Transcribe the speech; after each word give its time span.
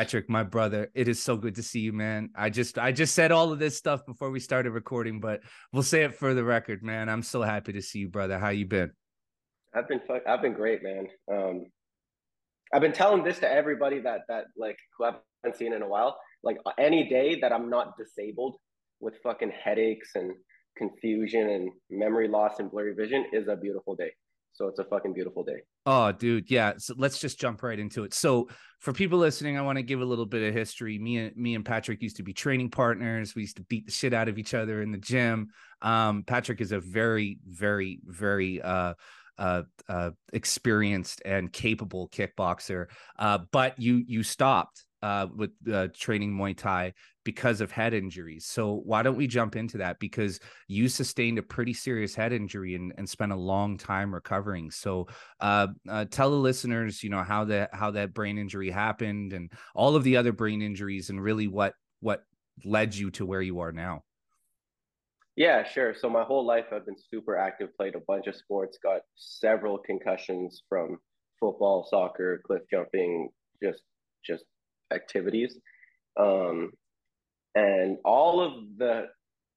Patrick, 0.00 0.30
my 0.30 0.42
brother, 0.42 0.90
it 0.94 1.08
is 1.08 1.22
so 1.22 1.36
good 1.36 1.56
to 1.56 1.62
see 1.62 1.80
you, 1.80 1.92
man. 1.92 2.30
I 2.34 2.48
just 2.48 2.78
I 2.78 2.90
just 2.90 3.14
said 3.14 3.32
all 3.32 3.52
of 3.52 3.58
this 3.58 3.76
stuff 3.76 4.06
before 4.06 4.30
we 4.30 4.40
started 4.40 4.70
recording, 4.70 5.20
but 5.20 5.42
we'll 5.74 5.82
say 5.82 6.04
it 6.04 6.14
for 6.14 6.32
the 6.32 6.42
record, 6.42 6.82
man. 6.82 7.10
I'm 7.10 7.22
so 7.22 7.42
happy 7.42 7.74
to 7.74 7.82
see 7.82 7.98
you, 7.98 8.08
brother. 8.08 8.38
How 8.38 8.48
you 8.48 8.64
been? 8.64 8.92
I've 9.74 9.86
been 9.88 10.00
I've 10.26 10.40
been 10.40 10.54
great, 10.54 10.82
man. 10.82 11.06
Um, 11.30 11.66
I've 12.72 12.80
been 12.80 12.94
telling 12.94 13.22
this 13.22 13.40
to 13.40 13.52
everybody 13.52 14.00
that 14.00 14.20
that 14.28 14.44
like 14.56 14.78
who 14.96 15.04
I 15.04 15.12
haven't 15.44 15.58
seen 15.58 15.74
in 15.74 15.82
a 15.82 15.86
while. 15.86 16.18
Like 16.42 16.56
any 16.78 17.06
day 17.06 17.38
that 17.42 17.52
I'm 17.52 17.68
not 17.68 17.98
disabled 17.98 18.56
with 19.00 19.18
fucking 19.22 19.52
headaches 19.52 20.12
and 20.14 20.32
confusion 20.78 21.50
and 21.50 21.70
memory 21.90 22.28
loss 22.28 22.58
and 22.58 22.70
blurry 22.70 22.94
vision 22.94 23.26
is 23.34 23.48
a 23.48 23.56
beautiful 23.56 23.96
day. 23.96 24.12
So 24.52 24.66
it's 24.66 24.78
a 24.78 24.84
fucking 24.84 25.14
beautiful 25.14 25.44
day. 25.44 25.62
Oh, 25.86 26.12
dude, 26.12 26.50
yeah. 26.50 26.74
So 26.76 26.94
let's 26.96 27.18
just 27.18 27.40
jump 27.40 27.62
right 27.62 27.78
into 27.78 28.04
it. 28.04 28.12
So 28.12 28.48
for 28.80 28.92
people 28.92 29.18
listening, 29.18 29.56
I 29.56 29.62
want 29.62 29.76
to 29.76 29.82
give 29.82 30.00
a 30.00 30.04
little 30.04 30.26
bit 30.26 30.46
of 30.46 30.54
history. 30.54 30.98
Me 30.98 31.18
and 31.18 31.36
me 31.36 31.54
and 31.54 31.64
Patrick 31.64 32.02
used 32.02 32.16
to 32.16 32.22
be 32.22 32.32
training 32.32 32.70
partners. 32.70 33.34
We 33.34 33.42
used 33.42 33.56
to 33.56 33.62
beat 33.64 33.86
the 33.86 33.92
shit 33.92 34.12
out 34.12 34.28
of 34.28 34.38
each 34.38 34.54
other 34.54 34.82
in 34.82 34.92
the 34.92 34.98
gym. 34.98 35.48
Um, 35.82 36.24
Patrick 36.26 36.60
is 36.60 36.72
a 36.72 36.80
very, 36.80 37.38
very, 37.46 38.00
very 38.04 38.60
uh, 38.60 38.94
uh, 39.38 39.62
uh, 39.88 40.10
experienced 40.32 41.22
and 41.24 41.52
capable 41.52 42.08
kickboxer. 42.08 42.86
Uh, 43.18 43.38
but 43.52 43.78
you 43.78 44.04
you 44.06 44.22
stopped 44.22 44.84
uh, 45.02 45.26
with 45.34 45.50
uh, 45.72 45.88
training 45.94 46.32
Muay 46.36 46.56
Thai 46.56 46.92
because 47.24 47.60
of 47.60 47.70
head 47.70 47.94
injuries. 47.94 48.46
So 48.46 48.80
why 48.84 49.02
don't 49.02 49.16
we 49.16 49.26
jump 49.26 49.56
into 49.56 49.78
that? 49.78 49.98
Because 49.98 50.40
you 50.68 50.88
sustained 50.88 51.38
a 51.38 51.42
pretty 51.42 51.74
serious 51.74 52.14
head 52.14 52.32
injury 52.32 52.74
and, 52.74 52.92
and 52.96 53.08
spent 53.08 53.32
a 53.32 53.36
long 53.36 53.76
time 53.76 54.14
recovering. 54.14 54.70
So 54.70 55.08
uh, 55.40 55.68
uh, 55.88 56.06
tell 56.10 56.30
the 56.30 56.36
listeners, 56.36 57.02
you 57.02 57.10
know, 57.10 57.22
how 57.22 57.44
that 57.46 57.74
how 57.74 57.90
that 57.92 58.14
brain 58.14 58.38
injury 58.38 58.70
happened 58.70 59.32
and 59.32 59.52
all 59.74 59.96
of 59.96 60.04
the 60.04 60.16
other 60.16 60.32
brain 60.32 60.62
injuries 60.62 61.10
and 61.10 61.22
really 61.22 61.48
what 61.48 61.74
what 62.00 62.24
led 62.64 62.94
you 62.94 63.10
to 63.12 63.26
where 63.26 63.42
you 63.42 63.60
are 63.60 63.72
now. 63.72 64.02
Yeah, 65.36 65.64
sure. 65.64 65.94
So 65.98 66.10
my 66.10 66.24
whole 66.24 66.44
life 66.44 66.66
I've 66.72 66.84
been 66.86 66.96
super 67.10 67.36
active, 67.36 67.74
played 67.76 67.94
a 67.94 68.00
bunch 68.06 68.26
of 68.26 68.34
sports, 68.34 68.78
got 68.82 69.02
several 69.14 69.78
concussions 69.78 70.62
from 70.68 70.98
football, 71.38 71.86
soccer, 71.88 72.42
cliff 72.46 72.62
jumping, 72.70 73.30
just 73.62 73.82
just 74.24 74.44
activities. 74.92 75.58
Um, 76.18 76.72
and 77.54 77.98
all 78.04 78.40
of 78.40 78.78
the 78.78 79.06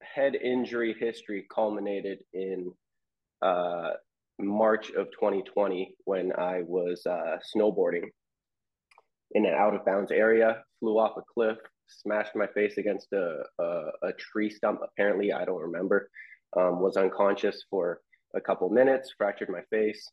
head 0.02 0.34
injury 0.34 0.94
history 0.98 1.46
culminated 1.52 2.18
in 2.32 2.72
uh, 3.42 3.90
March 4.38 4.90
of 4.90 5.06
2020 5.12 5.94
when 6.04 6.32
I 6.36 6.62
was 6.66 7.06
uh, 7.06 7.36
snowboarding 7.54 8.08
in 9.32 9.46
an 9.46 9.54
out 9.54 9.74
of 9.74 9.84
bounds 9.84 10.10
area, 10.10 10.62
flew 10.80 10.98
off 10.98 11.16
a 11.16 11.22
cliff, 11.32 11.58
smashed 11.88 12.34
my 12.34 12.46
face 12.48 12.78
against 12.78 13.12
a, 13.12 13.42
a, 13.58 13.64
a 14.02 14.12
tree 14.18 14.50
stump. 14.50 14.80
Apparently, 14.82 15.32
I 15.32 15.44
don't 15.44 15.60
remember. 15.60 16.08
Um, 16.56 16.80
was 16.80 16.96
unconscious 16.96 17.64
for 17.68 18.00
a 18.34 18.40
couple 18.40 18.68
minutes, 18.70 19.12
fractured 19.16 19.48
my 19.48 19.62
face, 19.70 20.08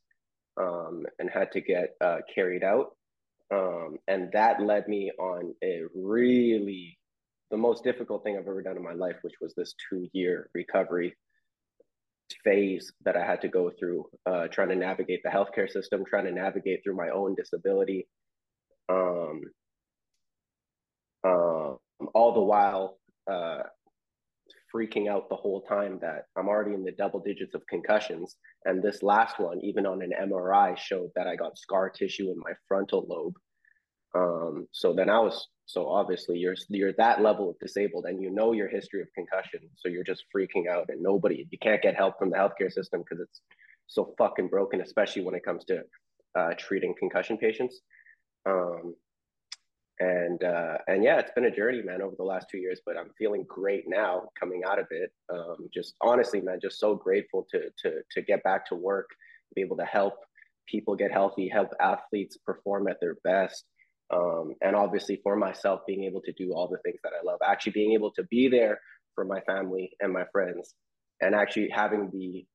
um, 0.59 1.05
and 1.19 1.29
had 1.29 1.52
to 1.52 1.61
get 1.61 1.95
uh, 2.02 2.17
carried 2.33 2.63
out. 2.63 2.95
Um, 3.53 3.97
and 4.07 4.31
that 4.33 4.61
led 4.61 4.87
me 4.87 5.11
on 5.19 5.53
a 5.63 5.81
really 5.93 6.97
the 7.52 7.57
most 7.57 7.83
difficult 7.83 8.23
thing 8.23 8.38
I've 8.38 8.47
ever 8.47 8.61
done 8.61 8.77
in 8.77 8.83
my 8.83 8.94
life, 8.94 9.17
which 9.21 9.35
was 9.41 9.53
this 9.55 9.75
two 9.89 10.07
year 10.13 10.49
recovery 10.53 11.16
phase 12.43 12.91
that 13.03 13.17
I 13.17 13.25
had 13.25 13.41
to 13.41 13.49
go 13.49 13.69
through, 13.77 14.05
uh, 14.25 14.47
trying 14.47 14.69
to 14.69 14.75
navigate 14.75 15.21
the 15.23 15.30
healthcare 15.30 15.69
system, 15.69 16.03
trying 16.05 16.25
to 16.25 16.31
navigate 16.31 16.81
through 16.83 16.95
my 16.95 17.09
own 17.09 17.35
disability. 17.35 18.08
Um, 18.89 19.42
uh, 21.26 21.73
all 22.14 22.33
the 22.33 22.42
while 22.42 22.98
uh, 23.30 23.64
freaking 24.73 25.09
out 25.09 25.30
the 25.30 25.36
whole 25.36 25.61
time 25.61 25.99
that 26.02 26.26
I'm 26.37 26.47
already 26.47 26.73
in 26.73 26.83
the 26.83 26.93
double 26.93 27.20
digits 27.20 27.53
of 27.53 27.67
concussions. 27.67 28.36
And 28.65 28.81
this 28.81 29.03
last 29.03 29.39
one, 29.39 29.59
even 29.61 29.86
on 29.86 30.02
an 30.02 30.14
MRI, 30.30 30.77
showed 30.77 31.09
that 31.15 31.27
I 31.27 31.36
got 31.36 31.58
scar 31.58 31.89
tissue 31.89 32.31
in 32.31 32.39
my 32.39 32.53
frontal 32.67 33.05
lobe. 33.09 33.36
Um, 34.14 34.67
so 34.72 34.94
then 34.94 35.10
I 35.10 35.20
was 35.20 35.48
so 35.66 35.88
obviously 35.88 36.38
you're 36.38 36.55
you're 36.67 36.94
that 36.94 37.22
level 37.22 37.49
of 37.49 37.60
disabled 37.60 38.05
and 38.05 38.22
you 38.22 38.30
know 38.30 38.52
your 38.52 38.67
history 38.67 39.02
of 39.02 39.08
concussion. 39.16 39.61
So 39.77 39.88
you're 39.88 40.04
just 40.04 40.26
freaking 40.36 40.67
out 40.70 40.89
and 40.89 41.02
nobody 41.02 41.48
you 41.49 41.58
can't 41.60 41.82
get 41.82 41.95
help 41.95 42.20
from 42.20 42.30
the 42.30 42.38
healthcare 42.38 42.71
system 42.71 43.02
because 43.02 43.21
it's 43.21 43.42
so 43.88 44.14
fucking 44.17 44.48
broken, 44.48 44.82
especially 44.82 45.23
when 45.23 45.36
it 45.36 45.44
comes 45.44 45.64
to 45.66 45.83
uh, 46.38 46.54
treating 46.58 46.94
concussion 46.98 47.38
patients. 47.38 47.82
Um, 48.45 48.95
and 50.00 50.44
uh, 50.44 50.77
and 50.88 51.04
yeah, 51.04 51.20
it's 51.20 51.32
been 51.32 51.45
a 51.45 51.55
journey, 51.55 51.82
man, 51.83 52.02
over 52.02 52.16
the 52.17 52.23
last 52.23 52.48
two 52.50 52.58
years. 52.58 52.82
But 52.86 52.98
I'm 52.98 53.11
feeling 53.17 53.45
great 53.48 53.83
now, 53.88 54.23
coming 54.39 54.64
out 54.67 54.80
of 54.80 54.88
it. 54.89 55.11
Um, 55.32 55.70
just 55.73 55.95
honestly, 56.02 56.42
man, 56.42 56.60
just 56.61 56.80
so 56.80 56.95
grateful 56.95 57.45
to 57.52 57.70
to 57.83 58.02
to 58.11 58.21
get 58.21 58.44
back 58.44 58.66
to 58.67 58.76
work, 58.76 59.10
be 59.55 59.61
able 59.61 59.77
to 59.77 59.86
help 59.86 60.16
people 60.67 60.95
get 60.95 61.11
healthy, 61.11 61.48
help 61.48 61.70
athletes 61.80 62.38
perform 62.38 62.88
at 62.88 63.00
their 63.00 63.16
best, 63.23 63.66
um, 64.11 64.55
and 64.61 64.76
obviously 64.76 65.20
for 65.23 65.36
myself, 65.36 65.82
being 65.88 66.04
able 66.04 66.22
to 66.22 66.33
do 66.33 66.54
all 66.54 66.67
the 66.67 66.80
things 66.80 66.99
that 67.04 67.14
I 67.20 67.26
love, 67.26 67.39
actually 67.45 67.73
being 67.73 67.94
able 67.94 68.11
to 68.11 68.23
be 68.23 68.48
there 68.49 68.80
for 69.16 69.26
my 69.26 69.42
family 69.42 69.92
and 69.99 70.11
my 70.11 70.26
friends, 70.32 70.73
and 71.22 71.36
actually 71.36 71.70
having 71.73 72.10
the 72.11 72.45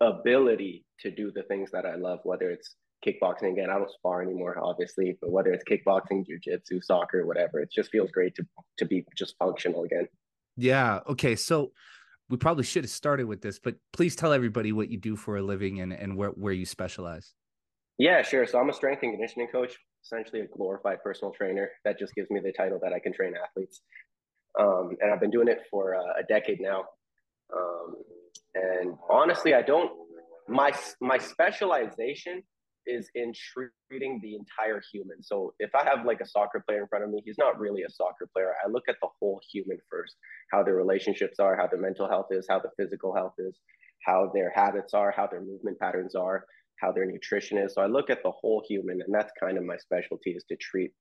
ability 0.00 0.84
to 1.00 1.10
do 1.10 1.32
the 1.34 1.42
things 1.44 1.70
that 1.72 1.84
I 1.84 1.96
love, 1.96 2.20
whether 2.22 2.50
it's 2.50 2.76
kickboxing 3.06 3.52
again. 3.52 3.70
I 3.70 3.78
don't 3.78 3.90
spar 3.90 4.22
anymore, 4.22 4.58
obviously, 4.60 5.16
but 5.20 5.30
whether 5.30 5.52
it's 5.52 5.64
kickboxing, 5.64 6.24
jujitsu, 6.26 6.82
soccer, 6.82 7.26
whatever, 7.26 7.60
it 7.60 7.70
just 7.72 7.90
feels 7.90 8.10
great 8.10 8.34
to 8.36 8.44
to 8.78 8.84
be 8.84 9.04
just 9.16 9.34
functional 9.38 9.84
again. 9.84 10.08
Yeah. 10.56 11.00
Okay. 11.08 11.36
So 11.36 11.72
we 12.28 12.36
probably 12.36 12.64
should 12.64 12.84
have 12.84 12.90
started 12.90 13.26
with 13.26 13.40
this, 13.40 13.58
but 13.58 13.76
please 13.92 14.16
tell 14.16 14.32
everybody 14.32 14.72
what 14.72 14.90
you 14.90 14.98
do 14.98 15.16
for 15.16 15.36
a 15.36 15.42
living 15.42 15.80
and, 15.80 15.92
and 15.92 16.16
where, 16.16 16.30
where 16.30 16.52
you 16.52 16.66
specialize. 16.66 17.34
Yeah, 17.96 18.22
sure. 18.22 18.46
So 18.46 18.58
I'm 18.58 18.68
a 18.68 18.72
strength 18.72 19.02
and 19.02 19.12
conditioning 19.12 19.48
coach, 19.48 19.78
essentially 20.08 20.40
a 20.40 20.46
glorified 20.56 21.02
personal 21.02 21.32
trainer. 21.32 21.70
That 21.84 21.98
just 21.98 22.14
gives 22.14 22.30
me 22.30 22.40
the 22.40 22.52
title 22.52 22.78
that 22.82 22.92
I 22.92 22.98
can 22.98 23.12
train 23.12 23.34
athletes. 23.36 23.82
Um, 24.58 24.96
and 25.00 25.12
I've 25.12 25.20
been 25.20 25.30
doing 25.30 25.48
it 25.48 25.60
for 25.70 25.94
uh, 25.94 26.20
a 26.20 26.24
decade 26.28 26.60
now. 26.60 26.84
Um, 27.54 27.94
and 28.54 28.94
honestly, 29.10 29.54
I 29.54 29.62
don't, 29.62 29.90
my, 30.48 30.72
my 31.00 31.18
specialization 31.18 32.42
is 32.86 33.10
in 33.14 33.32
treating 33.90 34.18
the 34.22 34.34
entire 34.34 34.80
human. 34.90 35.22
So 35.22 35.52
if 35.58 35.70
I 35.74 35.84
have 35.84 36.06
like 36.06 36.20
a 36.22 36.26
soccer 36.26 36.64
player 36.66 36.80
in 36.80 36.88
front 36.88 37.04
of 37.04 37.10
me, 37.10 37.20
he's 37.24 37.36
not 37.38 37.58
really 37.60 37.82
a 37.82 37.90
soccer 37.90 38.26
player. 38.32 38.54
I 38.64 38.70
look 38.70 38.84
at 38.88 38.96
the 39.02 39.08
whole 39.20 39.40
human 39.52 39.78
first, 39.90 40.16
how 40.50 40.62
their 40.62 40.74
relationships 40.74 41.38
are, 41.38 41.54
how 41.56 41.66
their 41.66 41.80
mental 41.80 42.08
health 42.08 42.28
is, 42.30 42.46
how 42.48 42.60
the 42.60 42.70
physical 42.78 43.14
health 43.14 43.34
is, 43.38 43.54
how 44.06 44.30
their 44.32 44.50
habits 44.54 44.94
are, 44.94 45.12
how 45.14 45.26
their 45.26 45.42
movement 45.42 45.78
patterns 45.78 46.14
are, 46.14 46.46
how 46.80 46.92
their 46.92 47.06
nutrition 47.06 47.58
is. 47.58 47.74
So 47.74 47.82
I 47.82 47.86
look 47.86 48.10
at 48.10 48.22
the 48.22 48.30
whole 48.30 48.62
human, 48.68 49.00
and 49.02 49.14
that's 49.14 49.32
kind 49.38 49.58
of 49.58 49.64
my 49.64 49.76
specialty 49.76 50.30
is 50.30 50.44
to 50.48 50.56
treat 50.56 50.92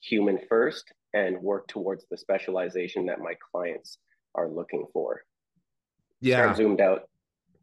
human 0.00 0.38
first 0.48 0.84
and 1.14 1.40
work 1.40 1.68
towards 1.68 2.06
the 2.10 2.16
specialization 2.16 3.06
that 3.06 3.18
my 3.18 3.34
clients 3.52 3.98
are 4.34 4.48
looking 4.48 4.86
for. 4.92 5.22
Yeah. 6.20 6.42
Start 6.42 6.56
zoomed 6.56 6.80
out, 6.80 7.02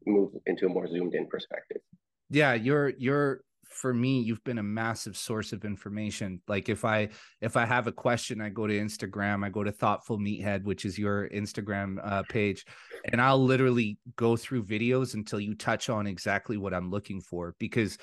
move 0.05 0.31
into 0.45 0.65
a 0.65 0.69
more 0.69 0.87
zoomed 0.87 1.15
in 1.15 1.27
perspective. 1.27 1.81
Yeah, 2.29 2.53
you're 2.53 2.89
you're 2.89 3.41
for 3.69 3.93
me 3.93 4.21
you've 4.21 4.43
been 4.43 4.57
a 4.57 4.63
massive 4.63 5.17
source 5.17 5.53
of 5.53 5.65
information. 5.65 6.41
Like 6.47 6.69
if 6.69 6.85
i 6.85 7.09
if 7.41 7.57
i 7.57 7.65
have 7.65 7.87
a 7.87 7.91
question 7.91 8.41
i 8.41 8.49
go 8.49 8.67
to 8.67 8.77
instagram 8.77 9.45
i 9.45 9.49
go 9.49 9.63
to 9.63 9.71
thoughtful 9.71 10.17
meathead 10.17 10.63
which 10.63 10.85
is 10.85 10.97
your 10.97 11.29
instagram 11.29 11.97
uh, 12.03 12.23
page 12.29 12.65
and 13.11 13.21
i'll 13.21 13.43
literally 13.43 13.97
go 14.15 14.35
through 14.35 14.63
videos 14.63 15.13
until 15.13 15.39
you 15.39 15.55
touch 15.55 15.89
on 15.89 16.07
exactly 16.07 16.57
what 16.57 16.73
i'm 16.73 16.89
looking 16.89 17.21
for 17.21 17.55
because 17.59 17.97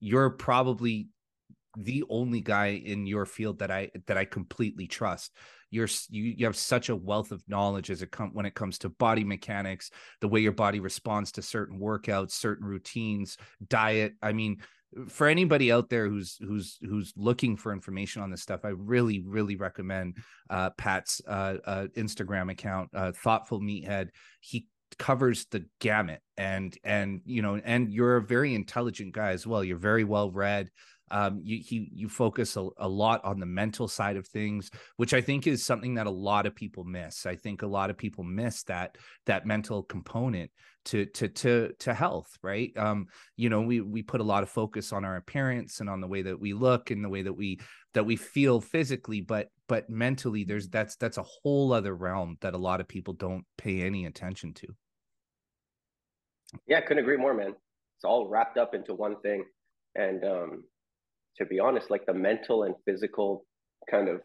you're 0.00 0.30
probably 0.30 1.08
the 1.76 2.02
only 2.08 2.40
guy 2.40 2.68
in 2.84 3.06
your 3.06 3.24
field 3.24 3.58
that 3.60 3.70
i 3.70 3.90
that 4.06 4.16
i 4.16 4.24
completely 4.24 4.86
trust. 4.86 5.32
You're 5.70 5.88
you, 6.08 6.34
you 6.38 6.46
have 6.46 6.56
such 6.56 6.88
a 6.88 6.96
wealth 6.96 7.30
of 7.30 7.46
knowledge 7.46 7.90
as 7.90 8.00
it 8.02 8.10
come 8.10 8.30
when 8.32 8.46
it 8.46 8.54
comes 8.54 8.78
to 8.78 8.88
body 8.88 9.22
mechanics 9.22 9.90
the 10.20 10.28
way 10.28 10.40
your 10.40 10.52
body 10.52 10.80
responds 10.80 11.30
to 11.32 11.42
certain 11.42 11.78
workouts 11.78 12.32
certain 12.32 12.66
routines 12.66 13.36
diet. 13.68 14.14
I 14.22 14.32
mean 14.32 14.62
for 15.08 15.26
anybody 15.26 15.70
out 15.70 15.90
there 15.90 16.08
who's 16.08 16.36
who's 16.40 16.78
who's 16.82 17.12
looking 17.16 17.56
for 17.56 17.72
information 17.72 18.22
on 18.22 18.30
this 18.30 18.42
stuff, 18.42 18.60
I 18.64 18.68
really 18.68 19.22
really 19.26 19.56
recommend 19.56 20.16
uh, 20.50 20.70
Pat's 20.70 21.20
uh, 21.26 21.56
uh, 21.64 21.86
Instagram 21.96 22.50
account, 22.50 22.90
uh, 22.94 23.12
Thoughtful 23.12 23.60
Meathead. 23.60 24.08
He 24.40 24.66
covers 24.98 25.46
the 25.50 25.66
gamut, 25.80 26.20
and 26.36 26.76
and 26.84 27.20
you 27.24 27.42
know, 27.42 27.56
and 27.56 27.92
you're 27.92 28.16
a 28.16 28.22
very 28.22 28.54
intelligent 28.54 29.12
guy 29.12 29.30
as 29.30 29.46
well. 29.46 29.62
You're 29.62 29.78
very 29.78 30.04
well 30.04 30.30
read. 30.30 30.70
Um, 31.10 31.40
you 31.42 31.60
he, 31.64 31.90
you 31.94 32.08
focus 32.08 32.56
a, 32.56 32.68
a 32.78 32.88
lot 32.88 33.24
on 33.24 33.40
the 33.40 33.46
mental 33.46 33.88
side 33.88 34.16
of 34.16 34.26
things 34.26 34.70
which 34.96 35.14
i 35.14 35.20
think 35.20 35.46
is 35.46 35.64
something 35.64 35.94
that 35.94 36.06
a 36.06 36.10
lot 36.10 36.46
of 36.46 36.54
people 36.54 36.84
miss. 36.84 37.26
I 37.26 37.36
think 37.36 37.62
a 37.62 37.66
lot 37.66 37.90
of 37.90 37.96
people 37.96 38.24
miss 38.24 38.62
that 38.64 38.96
that 39.26 39.46
mental 39.46 39.82
component 39.82 40.50
to 40.86 41.06
to 41.06 41.28
to 41.28 41.72
to 41.78 41.94
health 41.94 42.36
right? 42.42 42.72
Um 42.76 43.06
you 43.36 43.48
know 43.50 43.60
we 43.60 43.80
we 43.80 44.02
put 44.02 44.20
a 44.20 44.24
lot 44.24 44.42
of 44.42 44.48
focus 44.48 44.92
on 44.92 45.04
our 45.04 45.16
appearance 45.16 45.80
and 45.80 45.88
on 45.88 46.00
the 46.00 46.06
way 46.06 46.22
that 46.22 46.38
we 46.38 46.52
look 46.52 46.90
and 46.90 47.04
the 47.04 47.08
way 47.08 47.22
that 47.22 47.32
we 47.32 47.60
that 47.94 48.04
we 48.04 48.16
feel 48.16 48.60
physically 48.60 49.20
but 49.20 49.48
but 49.68 49.88
mentally 49.88 50.44
there's 50.44 50.68
that's 50.68 50.96
that's 50.96 51.18
a 51.18 51.22
whole 51.22 51.72
other 51.72 51.94
realm 51.94 52.36
that 52.40 52.54
a 52.54 52.58
lot 52.58 52.80
of 52.80 52.88
people 52.88 53.14
don't 53.14 53.44
pay 53.56 53.82
any 53.82 54.06
attention 54.06 54.54
to. 54.54 54.66
Yeah 56.66 56.80
couldn't 56.80 57.02
agree 57.02 57.16
more 57.16 57.34
man. 57.34 57.54
It's 57.96 58.04
all 58.04 58.28
wrapped 58.28 58.58
up 58.58 58.74
into 58.74 58.94
one 58.94 59.20
thing. 59.20 59.44
And 59.94 60.24
um 60.24 60.64
to 61.38 61.46
be 61.46 61.60
honest 61.60 61.90
like 61.90 62.04
the 62.06 62.14
mental 62.14 62.64
and 62.64 62.74
physical 62.84 63.44
kind 63.90 64.08
of 64.08 64.20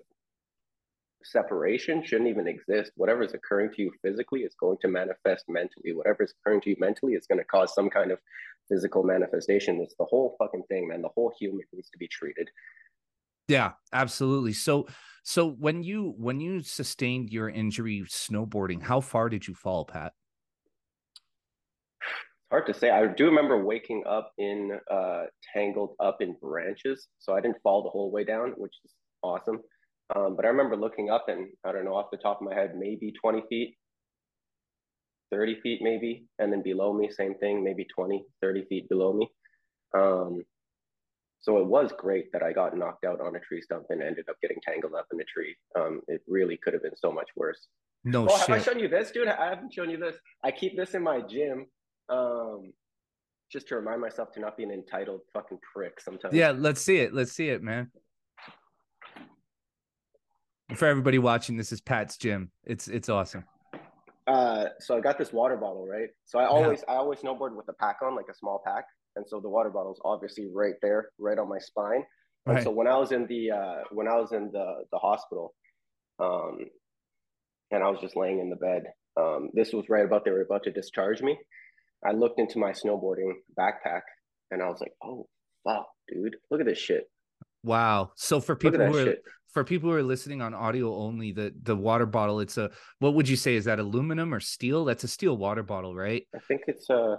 separation 1.24 2.04
shouldn't 2.04 2.30
even 2.30 2.48
exist. 2.48 2.92
Whatever 2.96 3.24
is 3.24 3.34
occurring 3.34 3.72
to 3.76 3.82
you 3.84 3.92
physically 4.02 4.42
is 4.42 4.56
going 4.60 4.78
to 4.82 4.88
manifest 4.88 5.46
mentally. 5.48 5.94
Whatever 5.94 6.24
is 6.24 6.34
occurring 6.40 6.62
to 6.62 6.72
you 6.72 6.76
mentally 6.80 7.14
is 7.14 7.28
going 7.28 7.40
to 7.40 7.46
cause 7.46 7.74
some 7.74 7.90
kind 7.90 8.12
of 8.12 8.20
physical 8.70 9.04
manifestation. 9.04 9.80
It's 9.82 9.96
the 9.98 10.06
whole 10.06 10.36
fucking 10.40 10.64
thing, 10.70 10.88
man. 10.88 11.02
The 11.02 11.10
whole 11.16 11.34
human 11.40 11.66
needs 11.72 11.90
to 11.92 11.98
be 11.98 12.08
treated. 12.08 12.50
Yeah, 13.48 13.72
absolutely. 13.92 14.54
So 14.54 14.88
so 15.24 15.50
when 15.50 15.84
you 15.84 16.14
when 16.18 16.40
you 16.40 16.62
sustained 16.62 17.30
your 17.30 17.50
injury 17.50 18.04
snowboarding, 18.08 18.82
how 18.82 19.02
far 19.02 19.30
did 19.30 19.48
you 19.48 19.54
fall, 19.54 19.86
Pat? 19.86 20.14
Hard 22.54 22.68
to 22.68 22.74
say. 22.74 22.92
I 22.92 23.08
do 23.08 23.26
remember 23.26 23.66
waking 23.66 24.04
up 24.08 24.32
in 24.38 24.78
uh 24.92 25.24
tangled 25.56 25.96
up 26.00 26.18
in 26.22 26.36
branches. 26.40 27.08
So 27.18 27.34
I 27.34 27.42
didn't 27.42 27.58
fall 27.64 27.82
the 27.82 27.90
whole 27.90 28.12
way 28.12 28.24
down, 28.24 28.54
which 28.58 28.76
is 28.86 28.92
awesome. 29.24 29.60
Um, 30.16 30.36
but 30.36 30.46
I 30.46 30.50
remember 30.50 30.78
looking 30.78 31.10
up 31.10 31.26
and 31.30 31.48
I 31.66 31.72
don't 31.72 31.86
know 31.86 31.96
off 31.96 32.12
the 32.12 32.20
top 32.20 32.42
of 32.42 32.48
my 32.48 32.54
head, 32.54 32.74
maybe 32.78 33.12
20 33.20 33.42
feet, 33.50 33.76
30 35.32 35.62
feet 35.62 35.80
maybe. 35.82 36.26
And 36.38 36.54
then 36.54 36.62
below 36.62 36.94
me, 36.94 37.10
same 37.10 37.34
thing, 37.40 37.64
maybe 37.64 37.88
20, 37.96 38.24
30 38.42 38.66
feet 38.70 38.88
below 38.88 39.14
me. 39.14 39.28
Um, 39.98 40.44
so 41.42 41.58
it 41.58 41.66
was 41.66 41.92
great 41.98 42.32
that 42.34 42.44
I 42.44 42.54
got 42.54 42.78
knocked 42.78 43.04
out 43.04 43.20
on 43.20 43.36
a 43.36 43.40
tree 43.40 43.62
stump 43.62 43.86
and 43.90 44.04
ended 44.04 44.26
up 44.30 44.36
getting 44.44 44.58
tangled 44.64 44.94
up 44.94 45.08
in 45.12 45.20
a 45.20 45.24
tree. 45.24 45.56
Um, 45.76 46.02
it 46.08 46.22
really 46.28 46.60
could 46.64 46.74
have 46.74 46.84
been 46.84 46.96
so 46.96 47.12
much 47.12 47.30
worse. 47.36 47.68
No 48.04 48.28
oh, 48.30 48.38
shit. 48.38 48.48
Have 48.48 48.60
I 48.60 48.62
shown 48.62 48.80
you 48.80 48.88
this, 48.88 49.10
dude? 49.12 49.28
I 49.28 49.50
haven't 49.50 49.74
shown 49.74 49.90
you 49.90 49.98
this. 49.98 50.18
I 50.44 50.52
keep 50.52 50.78
this 50.78 50.94
in 50.94 51.02
my 51.02 51.22
gym. 51.22 51.66
Um, 52.10 52.74
just 53.52 53.68
to 53.68 53.76
remind 53.76 54.02
myself 54.02 54.32
to 54.34 54.40
not 54.40 54.58
be 54.58 54.64
an 54.64 54.72
entitled 54.72 55.22
fucking 55.34 55.60
prick 55.74 56.00
sometimes. 56.00 56.34
Yeah, 56.34 56.52
let's 56.52 56.82
see 56.82 56.98
it. 56.98 57.14
Let's 57.14 57.32
see 57.32 57.50
it, 57.50 57.62
man 57.62 57.92
for 60.76 60.88
everybody 60.88 61.20
watching, 61.20 61.58
this 61.58 61.72
is 61.72 61.82
Pat's 61.82 62.18
gym. 62.18 62.52
It's 62.66 62.88
it's 62.88 63.10
awesome. 63.10 63.44
Uh, 64.26 64.68
so 64.80 64.98
I 64.98 65.02
got 65.02 65.18
this 65.18 65.34
water 65.34 65.58
bottle, 65.58 65.86
right? 65.88 66.10
So 66.26 66.40
I 66.40 66.46
always 66.46 66.84
yeah. 66.88 66.96
I 66.96 66.98
always 66.98 67.20
snowboard 67.20 67.56
with 67.56 67.68
a 67.70 67.74
pack 67.74 67.98
on, 68.02 68.16
like 68.16 68.28
a 68.30 68.36
small 68.36 68.62
pack, 68.66 68.86
and 69.16 69.26
so 69.28 69.40
the 69.40 69.50
water 69.50 69.70
bottle's 69.70 70.00
obviously 70.06 70.48
right 70.54 70.76
there, 70.82 71.10
right 71.20 71.38
on 71.38 71.50
my 71.50 71.60
spine. 71.60 72.04
And 72.46 72.56
right. 72.56 72.64
so 72.64 72.72
when 72.72 72.88
I 72.88 72.98
was 72.98 73.12
in 73.12 73.28
the 73.28 73.52
uh, 73.52 73.84
when 73.92 74.08
I 74.08 74.16
was 74.16 74.32
in 74.32 74.52
the 74.52 74.84
the 74.92 74.98
hospital, 74.98 75.54
um, 76.20 76.60
and 77.72 77.84
I 77.84 77.90
was 77.90 78.00
just 78.00 78.16
laying 78.16 78.40
in 78.40 78.50
the 78.50 78.56
bed, 78.56 78.84
um, 79.18 79.50
this 79.54 79.74
was 79.74 79.90
right 79.90 80.06
about 80.06 80.26
they 80.26 80.32
were 80.32 80.42
about 80.42 80.64
to 80.64 80.72
discharge 80.72 81.22
me. 81.22 81.38
I 82.06 82.12
looked 82.12 82.40
into 82.40 82.60
my 82.60 82.72
snowboarding 82.72 83.32
backpack, 83.58 84.02
and 84.52 84.62
I 84.62 84.68
was 84.68 84.80
like, 84.80 84.94
"Oh 85.04 85.28
fuck, 85.64 85.88
dude, 86.08 86.36
look 86.52 86.60
at 86.60 86.68
this 86.68 86.80
shit." 86.80 87.10
Wow. 87.64 88.12
So 88.16 88.42
for 88.42 88.56
people 88.56 88.86
who 88.86 88.98
are 88.98 89.06
shit 89.06 89.24
for 89.54 89.64
people 89.64 89.90
who 89.90 89.96
are 89.96 90.04
listening 90.04 90.42
on 90.42 90.54
audio 90.54 90.96
only, 90.96 91.32
the 91.32 91.54
the 91.62 91.76
water 91.76 92.06
bottle, 92.06 92.40
it's 92.40 92.58
a 92.58 92.72
what 93.00 93.14
would 93.14 93.30
you 93.30 93.36
say? 93.36 93.56
Is 93.56 93.66
that 93.66 93.80
aluminum 93.80 94.34
or 94.34 94.40
steel? 94.40 94.84
That's 94.84 95.04
a 95.04 95.08
steel 95.08 95.38
water 95.38 95.64
bottle, 95.64 95.96
right? 95.96 96.28
I 96.36 96.40
think 96.48 96.62
it's 96.68 96.90
a 96.90 97.18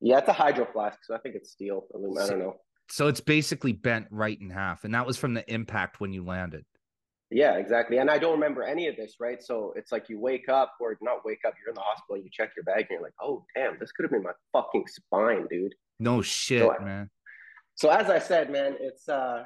yeah, 0.00 0.18
it's 0.18 0.28
a 0.28 0.32
hydro 0.32 0.66
flask, 0.72 0.98
so 1.04 1.14
I 1.14 1.18
think 1.18 1.36
it's 1.36 1.50
steel. 1.50 1.86
Aluminum. 1.94 2.22
I 2.22 2.28
don't 2.28 2.38
know. 2.40 2.56
So 2.90 3.06
it's 3.06 3.20
basically 3.20 3.72
bent 3.72 4.08
right 4.10 4.38
in 4.40 4.50
half, 4.50 4.84
and 4.84 4.94
that 4.94 5.06
was 5.06 5.16
from 5.16 5.34
the 5.34 5.48
impact 5.52 6.00
when 6.00 6.12
you 6.12 6.24
landed. 6.24 6.64
Yeah, 7.30 7.54
exactly. 7.54 7.98
And 7.98 8.10
I 8.10 8.18
don't 8.18 8.32
remember 8.32 8.64
any 8.64 8.88
of 8.88 8.96
this, 8.96 9.16
right? 9.20 9.40
So 9.42 9.72
it's 9.76 9.92
like 9.92 10.08
you 10.08 10.18
wake 10.18 10.48
up, 10.48 10.74
or 10.80 10.98
not 11.00 11.24
wake 11.24 11.40
up, 11.46 11.54
you're 11.60 11.70
in 11.70 11.76
the 11.76 11.80
hospital, 11.80 12.16
you 12.16 12.28
check 12.30 12.50
your 12.56 12.64
bag, 12.64 12.86
and 12.88 12.90
you're 12.90 13.02
like, 13.02 13.14
oh 13.22 13.44
damn, 13.54 13.78
this 13.78 13.92
could 13.92 14.04
have 14.04 14.10
been 14.10 14.24
my 14.24 14.32
fucking 14.52 14.84
spine, 14.88 15.46
dude. 15.48 15.74
No 16.00 16.22
shit, 16.22 16.62
so, 16.62 16.74
man. 16.84 17.08
So 17.76 17.88
as 17.88 18.10
I 18.10 18.18
said, 18.18 18.50
man, 18.50 18.76
it's 18.80 19.08
uh 19.08 19.44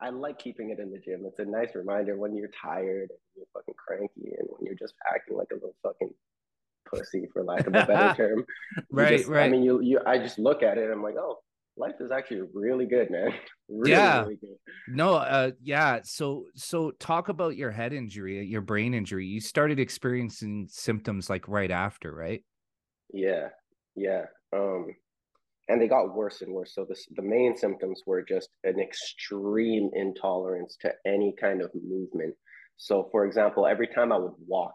I 0.00 0.10
like 0.10 0.38
keeping 0.38 0.70
it 0.70 0.78
in 0.78 0.90
the 0.90 0.98
gym. 0.98 1.24
It's 1.26 1.38
a 1.38 1.44
nice 1.44 1.74
reminder 1.74 2.16
when 2.16 2.36
you're 2.36 2.50
tired 2.62 3.10
and 3.10 3.18
you're 3.36 3.46
fucking 3.52 3.74
cranky 3.76 4.34
and 4.38 4.48
when 4.48 4.64
you're 4.64 4.76
just 4.76 4.94
acting 5.12 5.36
like 5.36 5.48
a 5.50 5.54
little 5.54 5.74
fucking 5.82 6.12
pussy, 6.88 7.26
for 7.32 7.42
lack 7.44 7.66
of 7.66 7.74
a 7.74 7.84
better 7.84 8.14
term. 8.16 8.44
right, 8.90 9.18
just, 9.18 9.28
right. 9.28 9.46
I 9.46 9.48
mean, 9.48 9.62
you 9.62 9.80
you 9.80 10.00
I 10.06 10.18
just 10.18 10.38
look 10.38 10.62
at 10.62 10.78
it 10.78 10.84
and 10.84 10.92
I'm 10.92 11.02
like, 11.02 11.16
oh, 11.16 11.38
life 11.78 11.94
is 12.00 12.10
actually 12.10 12.42
really 12.52 12.86
good, 12.86 13.10
man. 13.10 13.32
Really, 13.70 13.90
yeah. 13.90 14.22
Really 14.22 14.36
good. 14.36 14.56
No, 14.88 15.12
uh 15.16 15.50
yeah. 15.60 16.00
So 16.02 16.46
so 16.54 16.90
talk 16.92 17.28
about 17.28 17.54
your 17.54 17.70
head 17.70 17.92
injury, 17.92 18.42
your 18.46 18.62
brain 18.62 18.94
injury. 18.94 19.26
You 19.26 19.42
started 19.42 19.78
experiencing 19.78 20.68
symptoms 20.70 21.28
like 21.28 21.46
right 21.48 21.70
after, 21.70 22.10
right? 22.14 22.42
Yeah. 23.12 23.48
Yeah. 23.94 24.24
Um 24.56 24.86
and 25.68 25.80
they 25.80 25.86
got 25.86 26.14
worse 26.14 26.40
and 26.40 26.52
worse. 26.52 26.74
So 26.74 26.86
this, 26.88 27.06
the 27.14 27.22
main 27.22 27.56
symptoms 27.56 28.02
were 28.06 28.22
just 28.22 28.48
an 28.64 28.80
extreme 28.80 29.90
intolerance 29.92 30.76
to 30.80 30.92
any 31.06 31.34
kind 31.38 31.60
of 31.60 31.70
movement. 31.74 32.34
So, 32.78 33.08
for 33.12 33.26
example, 33.26 33.66
every 33.66 33.88
time 33.88 34.12
I 34.12 34.18
would 34.18 34.32
walk, 34.46 34.74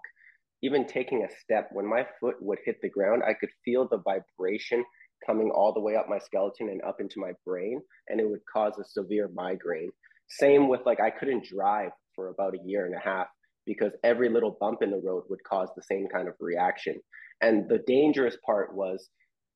even 0.61 0.85
taking 0.85 1.23
a 1.23 1.35
step, 1.41 1.69
when 1.71 1.87
my 1.87 2.05
foot 2.19 2.35
would 2.41 2.59
hit 2.63 2.77
the 2.81 2.89
ground, 2.89 3.23
I 3.27 3.33
could 3.33 3.49
feel 3.65 3.87
the 3.87 4.03
vibration 4.03 4.85
coming 5.25 5.51
all 5.51 5.73
the 5.73 5.79
way 5.79 5.95
up 5.95 6.09
my 6.09 6.19
skeleton 6.19 6.69
and 6.69 6.81
up 6.83 6.99
into 6.99 7.19
my 7.19 7.31
brain, 7.45 7.81
and 8.07 8.19
it 8.19 8.29
would 8.29 8.45
cause 8.51 8.73
a 8.79 8.85
severe 8.85 9.29
migraine. 9.33 9.91
Same 10.27 10.67
with 10.67 10.81
like, 10.85 10.99
I 10.99 11.09
couldn't 11.09 11.45
drive 11.45 11.91
for 12.15 12.29
about 12.29 12.55
a 12.55 12.67
year 12.67 12.85
and 12.85 12.95
a 12.95 12.99
half 12.99 13.27
because 13.65 13.91
every 14.03 14.29
little 14.29 14.57
bump 14.59 14.81
in 14.81 14.91
the 14.91 15.01
road 15.03 15.23
would 15.29 15.43
cause 15.43 15.69
the 15.75 15.83
same 15.83 16.07
kind 16.07 16.27
of 16.27 16.35
reaction. 16.39 16.99
And 17.41 17.69
the 17.69 17.79
dangerous 17.87 18.37
part 18.45 18.75
was 18.75 19.09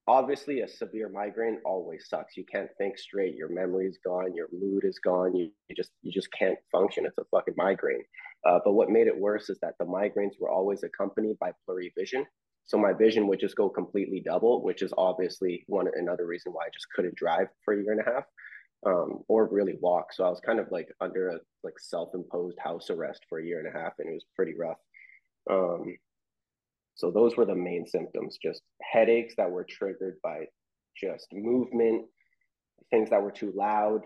obviously 0.08 0.62
a 0.62 0.68
severe 0.68 1.10
migraine 1.10 1.60
always 1.66 2.06
sucks. 2.10 2.38
You 2.38 2.46
can't 2.52 2.70
think 2.78 2.98
straight. 2.98 3.36
Your 3.36 3.50
memory's 3.50 3.98
gone. 4.06 4.34
Your 4.34 4.48
mood 4.52 4.84
is 4.86 5.00
gone. 5.00 5.36
You, 5.36 5.52
you 5.68 5.76
just 5.76 5.92
you 6.02 6.12
just 6.12 6.32
can't 6.32 6.58
function. 6.72 7.06
It's 7.06 7.18
a 7.18 7.26
fucking 7.32 7.56
migraine. 7.58 8.04
Uh, 8.48 8.60
but 8.64 8.74
what 8.74 8.90
made 8.90 9.08
it 9.08 9.18
worse 9.18 9.50
is 9.50 9.58
that 9.62 9.74
the 9.80 9.86
migraines 9.86 10.40
were 10.40 10.50
always 10.50 10.84
accompanied 10.84 11.38
by 11.40 11.52
blurry 11.66 11.92
vision 11.98 12.26
so 12.68 12.78
my 12.78 12.94
vision 12.94 13.28
would 13.28 13.40
just 13.40 13.56
go 13.56 13.70
completely 13.70 14.22
double 14.24 14.64
which 14.64 14.82
is 14.82 14.94
obviously 14.98 15.64
one 15.68 15.88
another 15.96 16.26
reason 16.26 16.52
why 16.54 16.66
i 16.66 16.70
just 16.74 16.88
couldn't 16.96 17.16
drive 17.16 17.48
for 17.64 17.74
a 17.74 17.82
year 17.82 17.92
and 17.92 18.02
a 18.02 18.12
half 18.12 18.24
um, 18.86 19.24
or 19.28 19.48
really 19.48 19.78
walk 19.82 20.14
so 20.14 20.24
i 20.24 20.30
was 20.30 20.40
kind 20.40 20.60
of 20.60 20.68
like 20.72 20.88
under 21.02 21.30
a 21.30 21.40
like 21.64 21.80
self-imposed 21.80 22.58
house 22.60 22.90
arrest 22.90 23.26
for 23.28 23.40
a 23.40 23.46
year 23.46 23.60
and 23.60 23.68
a 23.68 23.80
half 23.80 23.94
and 24.00 24.10
it 24.10 24.14
was 24.14 24.26
pretty 24.36 24.54
rough 24.58 24.78
um, 25.50 25.96
so 26.98 27.12
those 27.12 27.38
were 27.38 27.46
the 27.46 27.56
main 27.56 27.86
symptoms, 27.86 28.40
just 28.42 28.64
headaches 28.82 29.36
that 29.38 29.50
were 29.50 29.64
triggered 29.64 30.18
by 30.24 30.46
just 31.00 31.28
movement, 31.32 32.06
things 32.90 33.12
that 33.12 33.22
were 33.22 33.32
too 33.32 33.54
loud, 33.56 34.02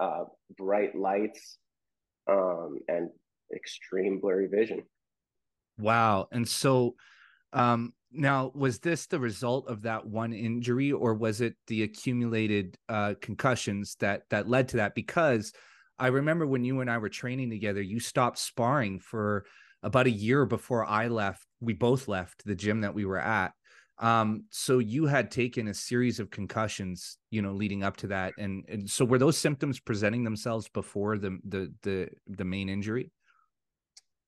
uh, 0.00 0.24
bright 0.56 0.94
lights, 0.94 1.58
um, 2.30 2.78
and 2.86 3.10
extreme 3.52 4.20
blurry 4.20 4.46
vision. 4.46 4.84
Wow. 5.78 6.28
And 6.30 6.48
so 6.48 6.94
um, 7.52 7.92
now 8.12 8.52
was 8.54 8.78
this 8.78 9.06
the 9.06 9.18
result 9.18 9.68
of 9.68 9.82
that 9.82 10.06
one 10.06 10.32
injury 10.32 10.92
or 10.92 11.14
was 11.14 11.40
it 11.40 11.54
the 11.66 11.82
accumulated 11.82 12.76
uh, 12.88 13.14
concussions 13.20 13.96
that 14.00 14.22
that 14.30 14.48
led 14.48 14.68
to 14.68 14.78
that 14.78 14.94
because 14.94 15.52
I 15.98 16.08
remember 16.08 16.46
when 16.46 16.64
you 16.64 16.80
and 16.80 16.90
I 16.90 16.98
were 16.98 17.08
training 17.08 17.50
together 17.50 17.80
you 17.80 18.00
stopped 18.00 18.38
sparring 18.38 18.98
for 18.98 19.44
about 19.82 20.06
a 20.06 20.10
year 20.10 20.46
before 20.46 20.84
I 20.84 21.08
left, 21.08 21.44
we 21.60 21.72
both 21.72 22.08
left 22.08 22.44
the 22.44 22.54
gym 22.54 22.82
that 22.82 22.94
we 22.94 23.04
were 23.04 23.18
at. 23.18 23.52
Um, 23.98 24.44
so 24.50 24.78
you 24.78 25.06
had 25.06 25.30
taken 25.30 25.68
a 25.68 25.74
series 25.74 26.18
of 26.18 26.30
concussions, 26.30 27.18
you 27.30 27.42
know, 27.42 27.52
leading 27.52 27.84
up 27.84 27.96
to 27.98 28.08
that, 28.08 28.32
and 28.38 28.64
and 28.68 28.88
so 28.88 29.04
were 29.04 29.18
those 29.18 29.38
symptoms 29.38 29.78
presenting 29.78 30.24
themselves 30.24 30.68
before 30.68 31.18
the 31.18 31.38
the 31.44 31.72
the 31.82 32.08
the 32.26 32.44
main 32.44 32.68
injury? 32.68 33.12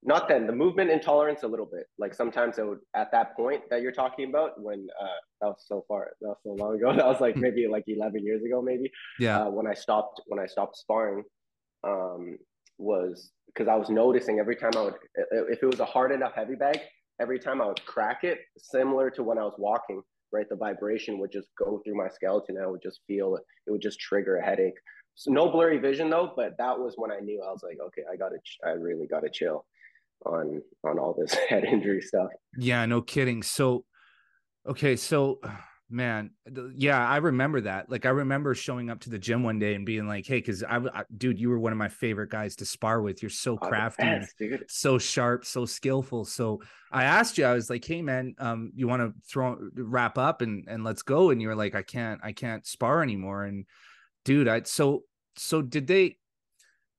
Not 0.06 0.28
then. 0.28 0.46
The 0.46 0.52
movement 0.52 0.90
intolerance 0.90 1.44
a 1.44 1.48
little 1.48 1.64
bit. 1.66 1.86
Like 1.98 2.12
sometimes 2.14 2.58
it 2.58 2.66
would 2.66 2.80
at 2.94 3.10
that 3.12 3.34
point 3.34 3.62
that 3.70 3.80
you're 3.80 3.92
talking 3.92 4.28
about 4.28 4.60
when 4.60 4.86
uh 5.02 5.20
that 5.40 5.46
was 5.48 5.64
so 5.66 5.84
far 5.88 6.10
that 6.20 6.28
was 6.28 6.38
so 6.42 6.52
long 6.62 6.76
ago. 6.76 6.92
That 6.96 7.06
was 7.06 7.20
like 7.20 7.34
hmm. 7.34 7.40
maybe 7.40 7.66
like 7.66 7.84
11 7.86 8.22
years 8.22 8.42
ago, 8.44 8.60
maybe. 8.60 8.90
Yeah. 9.18 9.40
Uh, 9.40 9.50
when 9.50 9.66
I 9.66 9.72
stopped 9.72 10.20
when 10.26 10.38
I 10.38 10.46
stopped 10.46 10.76
sparring, 10.76 11.24
um, 11.84 12.36
was 12.76 13.30
because 13.46 13.66
I 13.68 13.76
was 13.76 13.88
noticing 13.88 14.38
every 14.38 14.56
time 14.56 14.72
I 14.76 14.82
would, 14.82 14.94
if 15.48 15.62
it 15.62 15.66
was 15.66 15.80
a 15.80 15.84
hard 15.84 16.12
enough 16.12 16.34
heavy 16.34 16.56
bag, 16.56 16.80
every 17.20 17.38
time 17.38 17.62
I 17.62 17.66
would 17.66 17.84
crack 17.86 18.24
it, 18.24 18.40
similar 18.58 19.10
to 19.10 19.22
when 19.22 19.38
I 19.38 19.44
was 19.44 19.54
walking, 19.58 20.02
right? 20.32 20.48
The 20.48 20.56
vibration 20.56 21.18
would 21.20 21.32
just 21.32 21.48
go 21.56 21.80
through 21.84 21.96
my 21.96 22.08
skeleton. 22.08 22.58
I 22.62 22.66
would 22.66 22.82
just 22.82 23.00
feel 23.06 23.36
it. 23.36 23.42
It 23.66 23.70
would 23.70 23.82
just 23.82 24.00
trigger 24.00 24.36
a 24.36 24.44
headache. 24.44 24.74
So 25.14 25.30
no 25.30 25.48
blurry 25.48 25.78
vision 25.78 26.10
though, 26.10 26.32
but 26.36 26.54
that 26.58 26.78
was 26.78 26.94
when 26.96 27.12
I 27.12 27.20
knew 27.20 27.40
I 27.40 27.52
was 27.52 27.62
like, 27.62 27.78
okay, 27.86 28.02
I 28.12 28.16
gotta, 28.16 28.36
I 28.66 28.70
really 28.70 29.06
gotta 29.06 29.30
chill 29.30 29.64
on 30.24 30.62
on 30.84 30.98
all 30.98 31.14
this 31.18 31.34
head 31.48 31.64
injury 31.64 32.00
stuff. 32.00 32.28
Yeah, 32.58 32.84
no 32.86 33.02
kidding. 33.02 33.42
So, 33.42 33.84
okay, 34.66 34.96
so 34.96 35.40
man 35.90 36.30
yeah 36.74 37.06
i 37.06 37.18
remember 37.18 37.60
that. 37.60 37.90
Like 37.90 38.06
i 38.06 38.08
remember 38.08 38.54
showing 38.54 38.88
up 38.88 39.00
to 39.00 39.10
the 39.10 39.18
gym 39.18 39.42
one 39.42 39.58
day 39.58 39.74
and 39.74 39.84
being 39.84 40.08
like 40.08 40.26
hey 40.26 40.38
because 40.38 40.62
I, 40.62 40.78
I, 40.78 41.04
dude 41.16 41.38
you 41.38 41.50
were 41.50 41.58
one 41.58 41.72
of 41.72 41.78
my 41.78 41.88
favorite 41.88 42.30
guys 42.30 42.56
to 42.56 42.64
spar 42.64 43.02
with. 43.02 43.22
You're 43.22 43.28
so 43.28 43.52
oh, 43.60 43.68
crafty 43.68 44.02
best, 44.02 44.34
so 44.68 44.98
sharp 44.98 45.44
so 45.44 45.66
skillful 45.66 46.24
so 46.24 46.62
i 46.90 47.04
asked 47.04 47.36
you 47.36 47.44
i 47.44 47.52
was 47.52 47.68
like 47.68 47.84
hey 47.84 48.00
man 48.00 48.34
um 48.38 48.72
you 48.74 48.88
want 48.88 49.02
to 49.02 49.12
throw 49.30 49.58
wrap 49.74 50.16
up 50.16 50.40
and 50.40 50.64
and 50.68 50.84
let's 50.84 51.02
go? 51.02 51.30
And 51.30 51.40
you 51.40 51.48
were 51.48 51.54
like 51.54 51.74
i 51.74 51.82
can't 51.82 52.20
i 52.24 52.32
can't 52.32 52.66
spar 52.66 53.02
anymore. 53.02 53.44
And 53.44 53.66
dude 54.24 54.48
i 54.48 54.62
so 54.62 55.04
so 55.36 55.60
did 55.60 55.86
they 55.86 56.16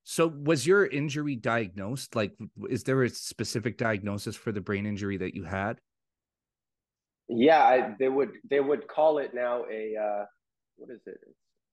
so 0.06 0.28
was 0.28 0.66
your 0.66 0.86
injury 0.86 1.36
diagnosed 1.36 2.16
like 2.16 2.32
is 2.70 2.84
there 2.84 3.04
a 3.04 3.10
specific 3.10 3.78
diagnosis 3.78 4.36
for 4.36 4.54
the 4.54 4.62
brain 4.62 4.86
injury 4.86 5.18
that 5.18 5.36
you 5.36 5.44
had 5.44 5.82
yeah, 7.28 7.64
I, 7.64 7.96
they 7.98 8.10
would 8.10 8.34
they 8.50 8.60
would 8.60 8.88
call 8.88 9.18
it 9.18 9.34
now 9.34 9.64
a 9.72 9.96
uh, 9.96 10.26
what 10.78 10.92
is 10.92 11.02
it? 11.06 11.18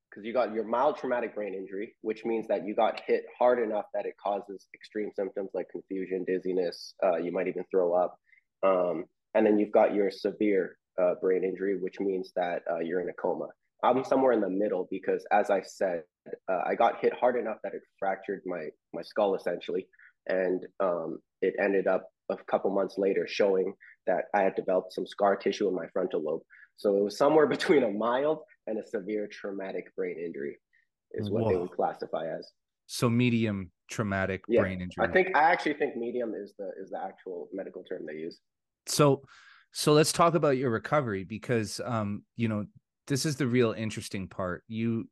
Because 0.09 0.25
you 0.25 0.33
got 0.33 0.53
your 0.55 0.65
mild 0.65 0.97
traumatic 0.97 1.35
brain 1.35 1.55
injury, 1.55 1.95
which 2.03 2.25
means 2.25 2.47
that 2.49 2.67
you 2.67 2.75
got 2.75 3.01
hit 3.07 3.25
hard 3.39 3.59
enough 3.59 3.87
that 3.95 4.07
it 4.07 4.15
causes 4.23 4.67
extreme 4.75 5.11
symptoms 5.15 5.51
like 5.55 5.67
confusion, 5.71 6.25
dizziness. 6.25 6.95
Uh, 7.03 7.17
you 7.17 7.33
might 7.33 7.49
even 7.49 7.65
throw 7.71 7.95
up. 7.95 8.19
Um, 8.63 9.05
and 9.35 9.47
then 9.47 9.59
you've 9.59 9.73
got 9.73 9.95
your 9.95 10.11
severe 10.11 10.77
uh, 11.01 11.15
brain 11.21 11.45
injury, 11.45 11.79
which 11.79 11.99
means 11.99 12.31
that 12.37 12.63
uh, 12.71 12.81
you're 12.81 13.01
in 13.01 13.09
a 13.09 13.15
coma. 13.15 13.49
I'm 13.83 14.05
somewhere 14.05 14.33
in 14.33 14.41
the 14.41 14.49
middle 14.49 14.87
because, 14.91 15.25
as 15.33 15.51
I 15.51 15.63
said, 15.63 16.03
uh, 16.51 16.61
I 16.67 16.75
got 16.75 17.01
hit 17.01 17.13
hard 17.15 17.37
enough 17.37 17.59
that 17.65 17.75
it 17.75 17.83
fractured 17.99 18.43
my 18.47 18.69
my 18.93 19.03
skull 19.03 19.35
essentially, 19.35 19.87
and 20.29 20.65
um, 20.81 21.19
it 21.41 21.55
ended 21.61 21.87
up 21.87 22.09
a 22.31 22.37
couple 22.51 22.71
months 22.71 22.97
later 22.97 23.27
showing 23.29 23.75
that 24.07 24.25
I 24.35 24.43
had 24.43 24.55
developed 24.55 24.93
some 24.93 25.07
scar 25.07 25.37
tissue 25.37 25.69
in 25.69 25.75
my 25.75 25.87
frontal 25.93 26.23
lobe. 26.23 26.43
So 26.77 26.97
it 26.97 27.03
was 27.03 27.19
somewhere 27.19 27.47
between 27.57 27.83
a 27.83 27.91
mild 27.91 28.41
and 28.67 28.79
a 28.79 28.87
severe 28.87 29.29
traumatic 29.31 29.95
brain 29.97 30.17
injury, 30.25 30.59
is 31.13 31.31
what 31.31 31.45
Whoa. 31.45 31.49
they 31.51 31.57
would 31.57 31.73
classify 31.73 32.27
as. 32.27 32.51
So 32.87 33.09
medium 33.09 33.71
traumatic 33.91 34.43
yeah, 34.49 34.61
brain 34.61 34.81
injury. 34.81 35.07
I 35.07 35.11
think 35.11 35.37
I 35.37 35.51
actually 35.51 35.75
think 35.75 35.97
medium 35.97 36.35
is 36.35 36.55
the 36.59 36.71
is 36.81 36.91
the 36.91 37.01
actual 37.03 37.49
medical 37.53 37.83
term 37.85 38.03
they 38.07 38.15
use. 38.15 38.39
So 38.87 39.23
so 39.73 39.93
let's 39.93 40.13
talk 40.13 40.35
about 40.35 40.57
your 40.57 40.71
recovery 40.71 41.25
because 41.25 41.81
um 41.85 42.23
you 42.37 42.49
know 42.49 42.67
this 43.07 43.27
is 43.27 43.37
the 43.37 43.47
real 43.47 43.73
interesting 43.73 44.29
part. 44.29 44.63
You 44.69 45.09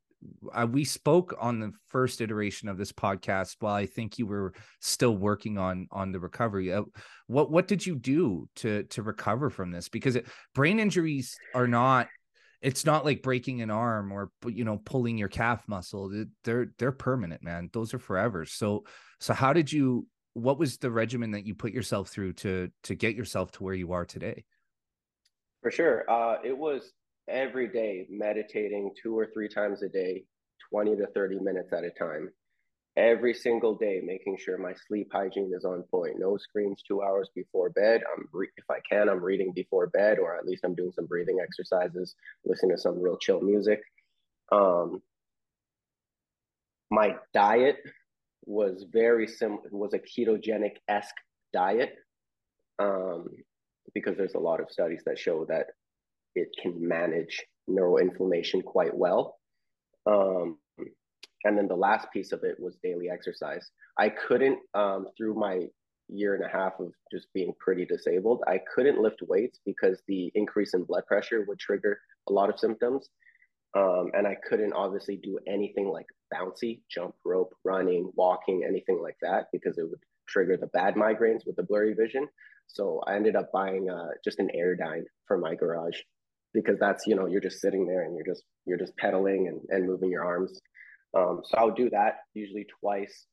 uh, 0.53 0.67
we 0.69 0.83
spoke 0.83 1.35
on 1.39 1.59
the 1.59 1.71
first 1.87 2.21
iteration 2.21 2.69
of 2.69 2.77
this 2.77 2.91
podcast 2.91 3.55
while 3.59 3.73
I 3.73 3.85
think 3.85 4.19
you 4.19 4.27
were 4.27 4.53
still 4.79 5.15
working 5.15 5.57
on 5.57 5.87
on 5.91 6.11
the 6.11 6.19
recovery. 6.19 6.71
Uh, 6.71 6.83
what 7.27 7.51
what 7.51 7.67
did 7.67 7.85
you 7.85 7.95
do 7.95 8.47
to 8.57 8.83
to 8.83 9.01
recover 9.01 9.49
from 9.49 9.71
this? 9.71 9.89
Because 9.89 10.15
it, 10.15 10.27
brain 10.53 10.79
injuries 10.79 11.37
are 11.53 11.67
not 11.67 12.07
it's 12.61 12.85
not 12.85 13.03
like 13.03 13.23
breaking 13.23 13.61
an 13.61 13.71
arm 13.71 14.11
or 14.11 14.31
you 14.45 14.63
know 14.63 14.77
pulling 14.85 15.17
your 15.17 15.27
calf 15.27 15.67
muscle. 15.67 16.25
They're 16.43 16.67
they're 16.77 16.91
permanent, 16.91 17.43
man. 17.43 17.69
Those 17.73 17.93
are 17.93 17.99
forever. 17.99 18.45
So 18.45 18.83
so 19.19 19.33
how 19.33 19.53
did 19.53 19.71
you 19.71 20.07
what 20.33 20.59
was 20.59 20.77
the 20.77 20.91
regimen 20.91 21.31
that 21.31 21.45
you 21.45 21.55
put 21.55 21.73
yourself 21.73 22.09
through 22.09 22.33
to 22.33 22.69
to 22.83 22.95
get 22.95 23.15
yourself 23.15 23.51
to 23.53 23.63
where 23.63 23.73
you 23.73 23.93
are 23.93 24.05
today? 24.05 24.45
For 25.61 25.71
sure. 25.71 26.09
Uh 26.09 26.37
it 26.43 26.57
was 26.57 26.93
every 27.27 27.67
day 27.67 28.07
meditating 28.09 28.91
two 29.01 29.17
or 29.17 29.27
three 29.33 29.47
times 29.47 29.83
a 29.83 29.89
day, 29.89 30.23
20 30.69 30.95
to 30.97 31.07
30 31.07 31.39
minutes 31.39 31.73
at 31.73 31.83
a 31.83 31.91
time. 31.91 32.29
Every 32.97 33.33
single 33.33 33.75
day, 33.75 34.01
making 34.03 34.37
sure 34.37 34.57
my 34.57 34.73
sleep 34.87 35.09
hygiene 35.13 35.53
is 35.55 35.63
on 35.63 35.83
point. 35.83 36.19
No 36.19 36.35
screens 36.35 36.83
two 36.85 37.01
hours 37.01 37.29
before 37.33 37.69
bed. 37.69 38.01
I'm 38.13 38.27
re- 38.33 38.49
if 38.57 38.65
I 38.69 38.79
can, 38.89 39.07
I'm 39.07 39.23
reading 39.23 39.53
before 39.55 39.87
bed, 39.87 40.19
or 40.19 40.35
at 40.35 40.45
least 40.45 40.65
I'm 40.65 40.75
doing 40.75 40.91
some 40.91 41.05
breathing 41.05 41.37
exercises, 41.41 42.15
listening 42.43 42.75
to 42.75 42.81
some 42.81 43.01
real 43.01 43.17
chill 43.17 43.39
music. 43.39 43.79
Um, 44.51 45.01
my 46.89 47.15
diet 47.33 47.77
was 48.43 48.85
very 48.91 49.25
similar. 49.25 49.61
Was 49.71 49.93
a 49.93 49.99
ketogenic 49.99 50.75
esque 50.89 51.15
diet, 51.53 51.95
um, 52.77 53.29
because 53.93 54.17
there's 54.17 54.35
a 54.35 54.39
lot 54.39 54.59
of 54.59 54.69
studies 54.69 55.01
that 55.05 55.17
show 55.17 55.45
that 55.45 55.67
it 56.35 56.49
can 56.61 56.75
manage 56.87 57.43
neuroinflammation 57.69 58.63
quite 58.63 58.95
well. 58.95 59.37
Um, 60.05 60.57
and 61.43 61.57
then 61.57 61.67
the 61.67 61.75
last 61.75 62.07
piece 62.11 62.31
of 62.31 62.43
it 62.43 62.57
was 62.59 62.77
daily 62.83 63.09
exercise. 63.09 63.71
I 63.97 64.09
couldn't, 64.09 64.59
um, 64.73 65.07
through 65.17 65.35
my 65.35 65.67
year 66.07 66.35
and 66.35 66.43
a 66.43 66.49
half 66.49 66.73
of 66.79 66.91
just 67.11 67.27
being 67.33 67.53
pretty 67.59 67.85
disabled, 67.85 68.43
I 68.47 68.59
couldn't 68.73 69.01
lift 69.01 69.21
weights 69.27 69.59
because 69.65 70.01
the 70.07 70.31
increase 70.35 70.73
in 70.73 70.83
blood 70.83 71.05
pressure 71.07 71.45
would 71.47 71.59
trigger 71.59 71.99
a 72.29 72.33
lot 72.33 72.49
of 72.49 72.59
symptoms. 72.59 73.09
Um, 73.75 74.11
and 74.13 74.27
I 74.27 74.35
couldn't 74.47 74.73
obviously 74.73 75.15
do 75.15 75.39
anything 75.47 75.87
like 75.87 76.07
bouncy, 76.33 76.81
jump 76.89 77.15
rope, 77.25 77.53
running, 77.63 78.11
walking, 78.15 78.63
anything 78.67 79.01
like 79.01 79.15
that 79.21 79.45
because 79.53 79.77
it 79.77 79.89
would 79.89 80.03
trigger 80.27 80.57
the 80.57 80.67
bad 80.67 80.95
migraines 80.95 81.45
with 81.45 81.55
the 81.55 81.63
blurry 81.63 81.93
vision. 81.93 82.27
So 82.67 83.01
I 83.07 83.15
ended 83.15 83.35
up 83.35 83.51
buying 83.51 83.89
uh, 83.89 84.09
just 84.23 84.39
an 84.39 84.49
Airdyne 84.55 85.03
for 85.25 85.37
my 85.37 85.55
garage 85.55 85.97
because 86.53 86.77
that's 86.79 87.05
you 87.07 87.15
know 87.15 87.27
you're 87.27 87.41
just 87.41 87.61
sitting 87.61 87.85
there 87.85 88.03
and 88.03 88.15
you're 88.15 88.25
just 88.25 88.43
you're 88.65 88.77
just 88.77 88.95
pedaling 88.97 89.47
and, 89.47 89.61
and 89.69 89.87
moving 89.87 90.09
your 90.09 90.25
arms. 90.25 90.59
Um, 91.13 91.41
so 91.43 91.57
i 91.57 91.65
would 91.65 91.75
do 91.75 91.89
that 91.89 92.19
usually 92.33 92.65
twice 92.79 93.25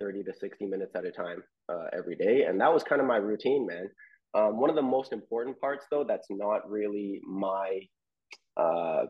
30 0.00 0.22
to 0.24 0.32
60 0.32 0.66
minutes 0.66 0.94
at 0.94 1.04
a 1.04 1.10
time 1.10 1.42
uh, 1.68 1.86
every 1.96 2.14
day. 2.14 2.44
And 2.44 2.60
that 2.60 2.72
was 2.72 2.84
kind 2.84 3.00
of 3.00 3.08
my 3.08 3.16
routine 3.16 3.66
man. 3.66 3.88
Um, 4.34 4.60
one 4.60 4.70
of 4.70 4.76
the 4.76 4.82
most 4.82 5.12
important 5.12 5.60
parts 5.60 5.86
though 5.90 6.04
that's 6.06 6.28
not 6.30 6.70
really 6.70 7.20
my 7.26 7.80
uh, 8.56 9.04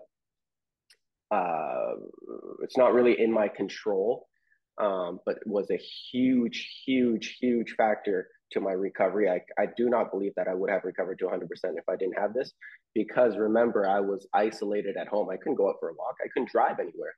uh, 1.30 1.92
it's 2.62 2.76
not 2.76 2.94
really 2.94 3.20
in 3.20 3.32
my 3.32 3.48
control 3.48 4.28
um, 4.80 5.18
but 5.26 5.38
was 5.44 5.70
a 5.70 5.76
huge 5.76 6.82
huge 6.86 7.36
huge 7.40 7.74
factor 7.76 8.28
to 8.52 8.60
my 8.60 8.72
recovery. 8.72 9.28
I, 9.28 9.40
I 9.60 9.66
do 9.76 9.88
not 9.88 10.10
believe 10.10 10.32
that 10.36 10.48
I 10.48 10.54
would 10.54 10.70
have 10.70 10.84
recovered 10.84 11.18
to 11.20 11.26
100% 11.26 11.42
if 11.76 11.88
I 11.88 11.96
didn't 11.96 12.18
have 12.18 12.34
this 12.34 12.52
because 12.94 13.36
remember, 13.36 13.88
I 13.88 14.00
was 14.00 14.26
isolated 14.34 14.96
at 14.96 15.08
home. 15.08 15.28
I 15.30 15.36
couldn't 15.36 15.56
go 15.56 15.68
out 15.68 15.76
for 15.80 15.90
a 15.90 15.94
walk, 15.94 16.16
I 16.24 16.28
couldn't 16.32 16.50
drive 16.50 16.78
anywhere. 16.80 17.14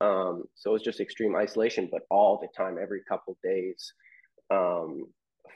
Um, 0.00 0.44
so 0.54 0.70
it 0.70 0.74
was 0.74 0.82
just 0.82 1.00
extreme 1.00 1.36
isolation, 1.36 1.88
but 1.90 2.02
all 2.10 2.38
the 2.40 2.48
time, 2.56 2.76
every 2.80 3.00
couple 3.08 3.36
days, 3.42 3.92
um, 4.50 5.06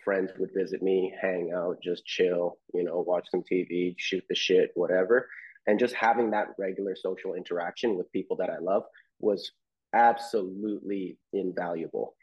friends 0.05 0.33
would 0.39 0.51
visit 0.57 0.83
me, 0.83 1.15
hang 1.21 1.53
out, 1.55 1.77
just 1.83 2.05
chill, 2.05 2.59
you 2.75 2.83
know, 2.83 3.05
watch 3.07 3.27
some 3.31 3.43
TV, 3.51 3.95
shoot 3.99 4.25
the 4.29 4.35
shit, 4.35 4.71
whatever. 4.75 5.29
And 5.67 5.79
just 5.79 5.95
having 5.95 6.31
that 6.33 6.49
regular 6.59 6.97
social 6.97 7.35
interaction 7.35 7.97
with 7.97 8.11
people 8.11 8.37
that 8.37 8.51
I 8.51 8.59
love 8.59 8.83
was 9.21 9.53
absolutely 9.95 11.19
invaluable. 11.33 12.15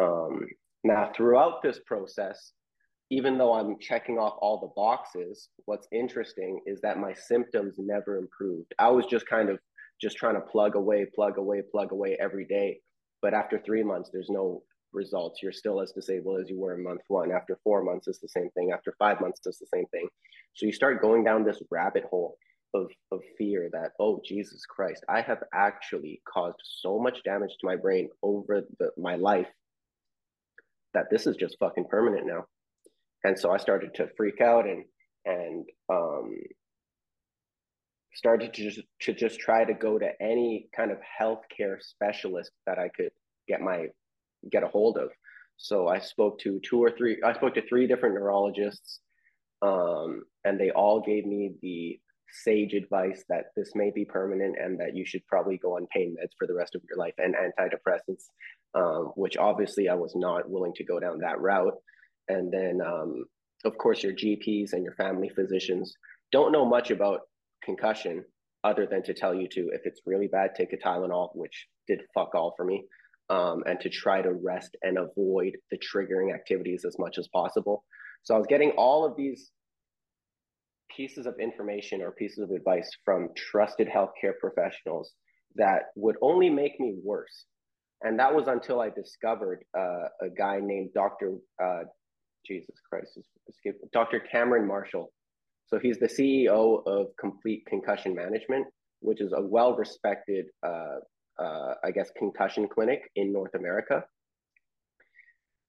Um, 0.00 0.46
now, 0.84 1.10
throughout 1.16 1.62
this 1.62 1.80
process, 1.86 2.52
even 3.10 3.38
though 3.38 3.54
I'm 3.54 3.78
checking 3.80 4.18
off 4.18 4.38
all 4.40 4.60
the 4.60 4.72
boxes, 4.76 5.48
what's 5.64 5.88
interesting 5.92 6.60
is 6.66 6.80
that 6.82 6.98
my 6.98 7.14
symptoms 7.14 7.74
never 7.78 8.16
improved. 8.16 8.74
I 8.78 8.90
was 8.90 9.06
just 9.06 9.26
kind 9.26 9.48
of 9.48 9.58
just 10.00 10.16
trying 10.16 10.34
to 10.34 10.40
plug 10.40 10.76
away, 10.76 11.06
plug 11.14 11.38
away, 11.38 11.62
plug 11.72 11.92
away 11.92 12.16
every 12.20 12.44
day. 12.44 12.80
But 13.22 13.34
after 13.34 13.58
three 13.58 13.82
months, 13.82 14.10
there's 14.12 14.30
no 14.30 14.62
results. 14.92 15.40
You're 15.42 15.52
still 15.52 15.80
as 15.80 15.92
disabled 15.92 16.40
as 16.40 16.48
you 16.48 16.58
were 16.60 16.74
in 16.74 16.84
month 16.84 17.00
one. 17.08 17.32
After 17.32 17.58
four 17.64 17.82
months, 17.82 18.06
it's 18.06 18.20
the 18.20 18.28
same 18.28 18.50
thing. 18.50 18.70
After 18.72 18.94
five 18.98 19.20
months, 19.20 19.40
it's 19.44 19.58
the 19.58 19.66
same 19.74 19.86
thing. 19.86 20.08
So 20.54 20.66
you 20.66 20.72
start 20.72 21.02
going 21.02 21.24
down 21.24 21.44
this 21.44 21.60
rabbit 21.70 22.04
hole 22.04 22.36
of, 22.74 22.88
of 23.10 23.20
fear 23.36 23.68
that, 23.72 23.92
oh, 23.98 24.20
Jesus 24.24 24.64
Christ, 24.66 25.04
I 25.08 25.22
have 25.22 25.42
actually 25.54 26.20
caused 26.32 26.60
so 26.62 26.98
much 26.98 27.22
damage 27.24 27.52
to 27.60 27.66
my 27.66 27.76
brain 27.76 28.10
over 28.22 28.62
the, 28.78 28.90
my 28.96 29.16
life 29.16 29.48
that 30.98 31.10
this 31.10 31.28
is 31.28 31.36
just 31.36 31.56
fucking 31.60 31.84
permanent 31.88 32.26
now. 32.26 32.44
And 33.22 33.38
so 33.38 33.52
I 33.52 33.56
started 33.56 33.94
to 33.94 34.08
freak 34.16 34.40
out 34.40 34.66
and 34.66 34.84
and 35.24 35.64
um, 35.88 36.36
started 38.14 38.52
to 38.54 38.62
just 38.62 38.80
to 39.02 39.12
just 39.12 39.38
try 39.38 39.64
to 39.64 39.74
go 39.74 39.98
to 39.98 40.10
any 40.20 40.68
kind 40.74 40.90
of 40.90 40.98
healthcare 41.20 41.76
specialist 41.80 42.50
that 42.66 42.78
I 42.78 42.88
could 42.88 43.12
get 43.46 43.60
my 43.60 43.86
get 44.50 44.64
a 44.64 44.68
hold 44.68 44.98
of. 44.98 45.10
So 45.56 45.88
I 45.88 46.00
spoke 46.00 46.40
to 46.40 46.60
two 46.68 46.82
or 46.82 46.90
three. 46.90 47.22
I 47.24 47.32
spoke 47.32 47.54
to 47.54 47.68
three 47.68 47.86
different 47.86 48.16
neurologists, 48.16 49.00
um, 49.62 50.22
and 50.44 50.58
they 50.58 50.70
all 50.70 51.00
gave 51.00 51.26
me 51.26 51.52
the 51.62 52.00
sage 52.30 52.74
advice 52.74 53.24
that 53.28 53.46
this 53.56 53.72
may 53.74 53.90
be 53.90 54.04
permanent 54.04 54.56
and 54.60 54.78
that 54.80 54.94
you 54.94 55.04
should 55.06 55.26
probably 55.26 55.56
go 55.56 55.76
on 55.76 55.86
pain 55.94 56.14
meds 56.18 56.32
for 56.38 56.46
the 56.46 56.54
rest 56.54 56.74
of 56.74 56.82
your 56.88 56.98
life 56.98 57.14
and 57.18 57.34
antidepressants, 57.34 58.24
um, 58.74 59.12
which 59.16 59.36
obviously 59.36 59.88
I 59.88 59.94
was 59.94 60.14
not 60.14 60.48
willing 60.48 60.72
to 60.74 60.84
go 60.84 61.00
down 61.00 61.18
that 61.20 61.40
route. 61.40 61.74
And 62.28 62.52
then, 62.52 62.80
um, 62.84 63.24
of 63.64 63.76
course, 63.78 64.02
your 64.02 64.12
GPs 64.12 64.72
and 64.72 64.84
your 64.84 64.94
family 64.94 65.30
physicians 65.30 65.94
don't 66.30 66.52
know 66.52 66.64
much 66.64 66.90
about 66.90 67.20
concussion 67.64 68.24
other 68.64 68.86
than 68.86 69.02
to 69.04 69.14
tell 69.14 69.34
you 69.34 69.48
to, 69.48 69.70
if 69.72 69.82
it's 69.84 70.02
really 70.04 70.26
bad, 70.26 70.50
take 70.54 70.72
a 70.72 70.76
Tylenol, 70.76 71.30
which 71.34 71.66
did 71.86 72.00
fuck 72.12 72.34
all 72.34 72.54
for 72.56 72.64
me, 72.64 72.84
um, 73.30 73.62
and 73.66 73.80
to 73.80 73.88
try 73.88 74.20
to 74.20 74.32
rest 74.32 74.76
and 74.82 74.98
avoid 74.98 75.56
the 75.70 75.78
triggering 75.78 76.34
activities 76.34 76.84
as 76.84 76.98
much 76.98 77.18
as 77.18 77.28
possible. 77.28 77.84
So 78.24 78.34
I 78.34 78.38
was 78.38 78.46
getting 78.46 78.72
all 78.72 79.04
of 79.04 79.16
these 79.16 79.50
pieces 80.94 81.26
of 81.26 81.38
information 81.38 82.02
or 82.02 82.10
pieces 82.10 82.38
of 82.38 82.50
advice 82.50 82.90
from 83.04 83.28
trusted 83.36 83.88
healthcare 83.88 84.32
professionals 84.40 85.12
that 85.54 85.84
would 85.96 86.16
only 86.22 86.50
make 86.50 86.78
me 86.80 86.96
worse. 87.02 87.44
And 88.02 88.18
that 88.18 88.32
was 88.34 88.46
until 88.46 88.80
I 88.80 88.90
discovered 88.90 89.64
uh, 89.76 90.08
a 90.22 90.30
guy 90.36 90.60
named 90.62 90.90
Dr. 90.94 91.34
Uh, 91.62 91.80
Jesus 92.46 92.76
Christ, 92.88 93.18
Dr. 93.92 94.20
Cameron 94.20 94.66
Marshall. 94.66 95.12
So 95.66 95.78
he's 95.78 95.98
the 95.98 96.06
CEO 96.06 96.82
of 96.86 97.08
Complete 97.20 97.64
Concussion 97.66 98.14
Management, 98.14 98.66
which 99.00 99.20
is 99.20 99.32
a 99.36 99.42
well-respected, 99.42 100.46
uh, 100.66 100.96
uh, 101.38 101.74
I 101.84 101.90
guess, 101.90 102.10
concussion 102.16 102.68
clinic 102.68 103.00
in 103.16 103.32
North 103.32 103.54
America. 103.54 104.04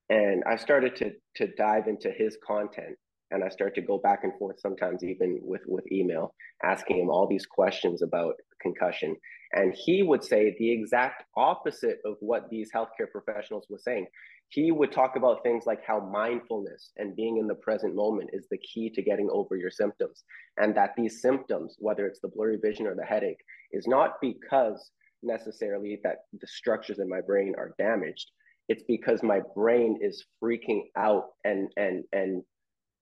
And 0.09 0.43
I 0.49 0.55
started 0.55 0.95
to 0.97 1.11
to 1.35 1.53
dive 1.55 1.87
into 1.87 2.11
his 2.11 2.37
content, 2.45 2.95
and 3.29 3.43
I 3.43 3.49
started 3.49 3.75
to 3.75 3.81
go 3.81 3.99
back 3.99 4.23
and 4.23 4.33
forth 4.39 4.59
sometimes 4.59 5.03
even 5.03 5.39
with 5.41 5.61
with 5.67 5.91
email, 5.91 6.33
asking 6.63 6.99
him 6.99 7.09
all 7.09 7.27
these 7.27 7.45
questions 7.45 8.01
about 8.01 8.33
concussion. 8.61 9.15
And 9.53 9.73
he 9.73 10.03
would 10.03 10.23
say 10.23 10.55
the 10.57 10.71
exact 10.71 11.23
opposite 11.35 11.99
of 12.05 12.15
what 12.19 12.49
these 12.49 12.71
healthcare 12.73 13.09
professionals 13.11 13.65
were 13.69 13.79
saying. 13.79 14.07
He 14.49 14.71
would 14.71 14.91
talk 14.91 15.15
about 15.15 15.43
things 15.43 15.65
like 15.65 15.83
how 15.85 15.99
mindfulness 15.99 16.91
and 16.97 17.15
being 17.15 17.37
in 17.37 17.47
the 17.47 17.55
present 17.55 17.95
moment 17.95 18.31
is 18.33 18.47
the 18.49 18.57
key 18.57 18.89
to 18.91 19.01
getting 19.01 19.29
over 19.31 19.55
your 19.55 19.71
symptoms. 19.71 20.23
And 20.57 20.75
that 20.75 20.91
these 20.97 21.21
symptoms, 21.21 21.75
whether 21.79 22.05
it's 22.05 22.19
the 22.19 22.29
blurry 22.29 22.57
vision 22.61 22.87
or 22.87 22.95
the 22.95 23.05
headache, 23.05 23.43
is 23.71 23.87
not 23.87 24.15
because 24.21 24.91
necessarily 25.21 25.99
that 26.03 26.17
the 26.39 26.47
structures 26.47 26.99
in 26.99 27.09
my 27.09 27.21
brain 27.21 27.53
are 27.57 27.75
damaged. 27.77 28.31
It's 28.69 28.83
because 28.87 29.23
my 29.23 29.41
brain 29.55 29.99
is 30.01 30.25
freaking 30.43 30.83
out 30.95 31.25
and 31.43 31.71
and 31.75 32.03
and 32.13 32.43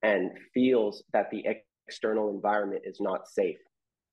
and 0.01 0.31
feels 0.53 1.03
that 1.13 1.29
the 1.31 1.45
external 1.87 2.29
environment 2.29 2.83
is 2.85 2.99
not 3.01 3.27
safe 3.27 3.57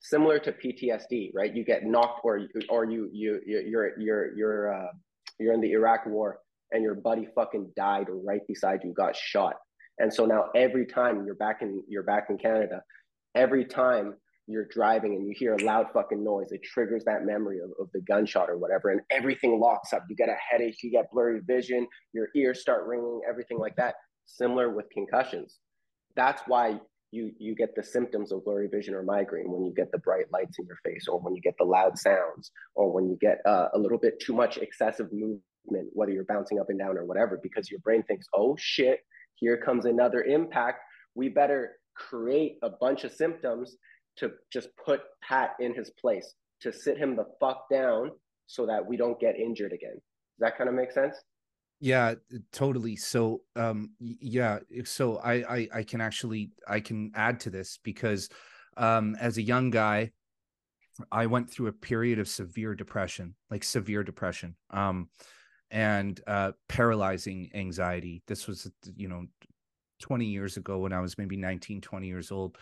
similar 0.04 0.38
to 0.38 0.52
PTSD, 0.52 1.32
right? 1.34 1.54
You 1.54 1.64
get 1.64 1.84
knocked 1.84 2.20
or 2.24 2.40
or 2.68 2.84
you 2.84 3.08
you 3.12 3.40
you're 3.46 3.98
you're 3.98 4.36
you're 4.36 4.74
uh, 4.74 4.92
you're 5.40 5.54
in 5.54 5.60
the 5.60 5.72
Iraq 5.72 6.06
war 6.06 6.38
and 6.70 6.82
your 6.82 6.94
buddy 6.94 7.26
fucking 7.34 7.72
died 7.76 8.06
right 8.10 8.46
beside 8.46 8.80
you, 8.84 8.92
got 8.92 9.16
shot. 9.16 9.54
And 9.98 10.12
so 10.12 10.26
now 10.26 10.46
every 10.54 10.86
time 10.86 11.24
you're 11.24 11.34
back 11.34 11.62
in 11.62 11.82
you're 11.88 12.02
back 12.02 12.26
in 12.28 12.38
Canada, 12.38 12.82
every 13.34 13.64
time 13.64 14.14
you're 14.46 14.66
driving 14.66 15.14
and 15.14 15.26
you 15.26 15.34
hear 15.34 15.54
a 15.54 15.64
loud 15.64 15.86
fucking 15.94 16.22
noise, 16.22 16.52
it 16.52 16.62
triggers 16.62 17.02
that 17.04 17.24
memory 17.24 17.60
of, 17.60 17.70
of 17.80 17.88
the 17.94 18.02
gunshot 18.02 18.50
or 18.50 18.58
whatever, 18.58 18.90
and 18.90 19.00
everything 19.10 19.58
locks 19.58 19.94
up. 19.94 20.04
You 20.10 20.16
get 20.16 20.28
a 20.28 20.36
headache, 20.50 20.76
you 20.82 20.90
get 20.90 21.10
blurry 21.10 21.40
vision, 21.46 21.86
your 22.12 22.28
ears 22.36 22.60
start 22.60 22.86
ringing, 22.86 23.22
everything 23.26 23.58
like 23.58 23.74
that. 23.76 23.94
Similar 24.26 24.68
with 24.74 24.84
concussions. 24.92 25.60
That's 26.14 26.42
why 26.46 26.78
you 27.14 27.32
you 27.38 27.54
get 27.54 27.74
the 27.76 27.82
symptoms 27.82 28.32
of 28.32 28.44
blurry 28.44 28.68
vision 28.68 28.94
or 28.94 29.02
migraine 29.02 29.50
when 29.50 29.64
you 29.64 29.72
get 29.72 29.90
the 29.92 29.98
bright 29.98 30.26
lights 30.32 30.58
in 30.58 30.66
your 30.66 30.78
face 30.84 31.06
or 31.08 31.20
when 31.20 31.34
you 31.34 31.40
get 31.40 31.54
the 31.58 31.64
loud 31.64 31.96
sounds 31.98 32.50
or 32.74 32.92
when 32.92 33.08
you 33.08 33.16
get 33.20 33.38
uh, 33.46 33.68
a 33.74 33.78
little 33.78 33.98
bit 33.98 34.20
too 34.20 34.34
much 34.34 34.58
excessive 34.58 35.12
movement 35.12 35.40
whether 35.92 36.12
you're 36.12 36.24
bouncing 36.24 36.58
up 36.58 36.66
and 36.68 36.78
down 36.78 36.98
or 36.98 37.04
whatever 37.04 37.38
because 37.42 37.70
your 37.70 37.80
brain 37.80 38.02
thinks 38.02 38.26
oh 38.34 38.56
shit 38.58 39.00
here 39.36 39.56
comes 39.56 39.84
another 39.84 40.22
impact. 40.22 40.80
We 41.14 41.28
better 41.28 41.72
create 41.94 42.58
a 42.62 42.70
bunch 42.70 43.04
of 43.04 43.12
symptoms 43.12 43.76
to 44.18 44.32
just 44.52 44.68
put 44.84 45.00
pat 45.22 45.50
in 45.60 45.74
his 45.74 45.90
place 46.00 46.34
to 46.62 46.72
sit 46.72 46.96
him 46.96 47.16
the 47.16 47.26
fuck 47.40 47.68
down 47.70 48.10
so 48.46 48.66
that 48.66 48.86
we 48.86 48.96
don't 48.96 49.18
get 49.20 49.36
injured 49.36 49.72
again. 49.72 49.94
Does 49.94 50.40
that 50.40 50.56
kind 50.56 50.68
of 50.68 50.74
make 50.74 50.92
sense 50.92 51.16
yeah 51.84 52.14
totally 52.50 52.96
so 52.96 53.42
um 53.56 53.90
yeah 54.00 54.58
so 54.84 55.18
I, 55.18 55.34
I 55.56 55.68
i 55.74 55.82
can 55.82 56.00
actually 56.00 56.50
i 56.66 56.80
can 56.80 57.12
add 57.14 57.40
to 57.40 57.50
this 57.50 57.78
because 57.84 58.30
um 58.78 59.14
as 59.20 59.36
a 59.36 59.42
young 59.42 59.68
guy 59.68 60.10
i 61.12 61.26
went 61.26 61.50
through 61.50 61.66
a 61.66 61.72
period 61.72 62.18
of 62.18 62.26
severe 62.26 62.74
depression 62.74 63.34
like 63.50 63.62
severe 63.62 64.02
depression 64.02 64.56
um 64.70 65.10
and 65.70 66.22
uh 66.26 66.52
paralyzing 66.68 67.50
anxiety. 67.54 68.22
This 68.26 68.46
was 68.46 68.70
you 68.96 69.08
know 69.08 69.26
20 70.00 70.24
years 70.24 70.56
ago 70.56 70.78
when 70.78 70.92
i 70.94 71.00
was 71.00 71.18
maybe 71.18 71.36
19 71.36 71.82
20 71.82 72.06
years 72.06 72.32
old 72.32 72.56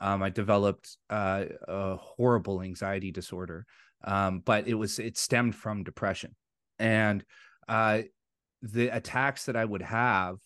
um 0.00 0.22
i 0.22 0.30
developed 0.30 0.96
uh, 1.10 1.44
a 1.66 1.96
horrible 1.96 2.62
anxiety 2.62 3.10
disorder 3.10 3.66
um 4.04 4.40
but 4.44 4.68
it 4.68 4.74
was 4.74 4.98
it 4.98 5.18
stemmed 5.18 5.54
from 5.54 5.82
depression 5.84 6.34
and 6.78 7.24
uh 7.68 8.00
the 8.62 8.88
attacks 8.88 9.46
that 9.46 9.56
I 9.56 9.64
would 9.64 9.82
have, 9.82 10.36